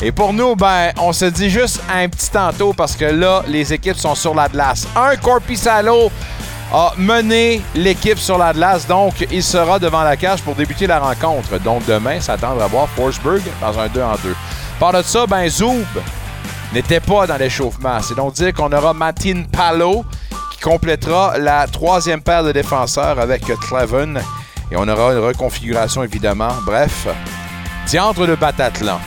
Et 0.00 0.12
pour 0.12 0.32
nous, 0.32 0.54
ben, 0.54 0.92
on 0.98 1.12
se 1.12 1.24
dit 1.24 1.50
juste 1.50 1.80
un 1.92 2.08
petit 2.08 2.30
tantôt 2.30 2.72
parce 2.72 2.94
que 2.94 3.06
là, 3.06 3.42
les 3.48 3.72
équipes 3.72 3.96
sont 3.96 4.14
sur 4.14 4.34
la 4.34 4.48
glace. 4.48 4.86
Un, 4.94 5.16
Corpi 5.16 5.56
Salo 5.56 6.10
a 6.72 6.92
mené 6.98 7.62
l'équipe 7.74 8.18
sur 8.18 8.36
la 8.36 8.52
glace, 8.52 8.86
donc 8.86 9.26
il 9.30 9.42
sera 9.42 9.78
devant 9.78 10.02
la 10.02 10.16
cage 10.16 10.42
pour 10.42 10.54
débuter 10.54 10.86
la 10.86 10.98
rencontre. 10.98 11.58
Donc 11.60 11.84
demain, 11.86 12.20
s'attendre 12.20 12.62
à 12.62 12.66
voir 12.66 12.88
Forsberg 12.90 13.42
dans 13.60 13.78
un 13.78 13.88
2 13.88 14.02
en 14.02 14.14
2. 14.16 14.36
Par 14.78 14.92
de 14.92 15.02
ça, 15.02 15.26
ben, 15.26 15.48
Zoub 15.48 15.86
n'était 16.72 17.00
pas 17.00 17.26
dans 17.26 17.36
l'échauffement. 17.36 18.00
C'est 18.02 18.16
donc 18.16 18.34
dire 18.34 18.52
qu'on 18.52 18.72
aura 18.72 18.92
Martin 18.92 19.44
Palo 19.50 20.04
qui 20.52 20.60
complétera 20.60 21.38
la 21.38 21.66
troisième 21.66 22.22
paire 22.22 22.44
de 22.44 22.52
défenseurs 22.52 23.18
avec 23.18 23.42
Cleven. 23.44 24.20
Et 24.70 24.76
on 24.76 24.88
aura 24.88 25.12
une 25.12 25.20
reconfiguration, 25.20 26.02
évidemment. 26.02 26.50
Bref, 26.64 27.06
diantre 27.86 28.26
de 28.26 28.34
Batatlan. 28.34 28.98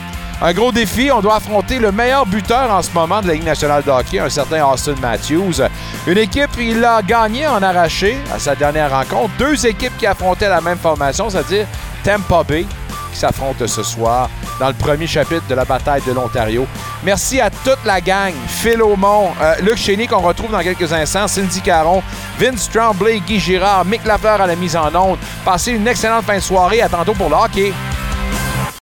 Un 0.42 0.54
gros 0.54 0.72
défi, 0.72 1.12
on 1.12 1.20
doit 1.20 1.36
affronter 1.36 1.80
le 1.80 1.92
meilleur 1.92 2.26
buteur 2.26 2.72
en 2.72 2.82
ce 2.82 2.92
moment 2.94 3.22
de 3.22 3.28
la 3.28 3.34
Ligue 3.34 3.44
nationale 3.44 3.84
de 3.84 3.92
hockey, 3.92 4.20
un 4.20 4.30
certain 4.30 4.66
Austin 4.66 4.96
Matthews. 5.02 5.62
Une 6.08 6.18
équipe, 6.18 6.52
il 6.58 6.84
a 6.86 7.02
gagné 7.02 7.46
en 7.46 7.62
arraché 7.62 8.18
à 8.34 8.40
sa 8.40 8.56
dernière 8.56 8.90
rencontre. 8.90 9.34
Deux 9.38 9.66
équipes 9.66 9.98
qui 9.98 10.08
affrontaient 10.08 10.48
la 10.48 10.62
même 10.62 10.78
formation, 10.78 11.30
c'est-à-dire 11.30 11.68
Tampa 12.06 12.44
Bay, 12.44 12.66
s'affrontent 13.20 13.68
ce 13.68 13.84
soir 13.84 14.30
dans 14.60 14.68
le 14.68 14.74
premier 14.74 15.08
chapitre 15.08 15.44
de 15.48 15.56
la 15.56 15.66
bataille 15.66 16.02
de 16.06 16.12
l'Ontario. 16.12 16.66
Merci 17.04 17.40
à 17.40 17.50
toute 17.50 17.84
la 17.86 18.02
gang. 18.02 18.34
Phil 18.48 18.82
Aumont, 18.82 19.30
euh, 19.42 19.56
Luc 19.62 19.78
Chénier 19.78 20.08
qu'on 20.08 20.20
retrouve 20.20 20.52
dans 20.52 20.62
quelques 20.62 20.92
instants, 20.92 21.28
Cindy 21.28 21.62
Caron, 21.62 22.02
Vince 22.40 22.70
Tremblay, 22.70 23.20
Guy 23.20 23.40
Girard, 23.40 23.86
Mick 23.86 24.06
Lafleur 24.06 24.42
à 24.42 24.48
la 24.48 24.56
mise 24.56 24.76
en 24.76 24.94
onde. 24.96 25.18
Passez 25.46 25.72
une 25.72 25.88
excellente 25.88 26.26
fin 26.26 26.36
de 26.36 26.42
soirée. 26.42 26.82
À 26.82 26.90
tantôt 26.90 27.14
pour 27.14 27.30
le 27.30 27.36
hockey. 27.36 27.74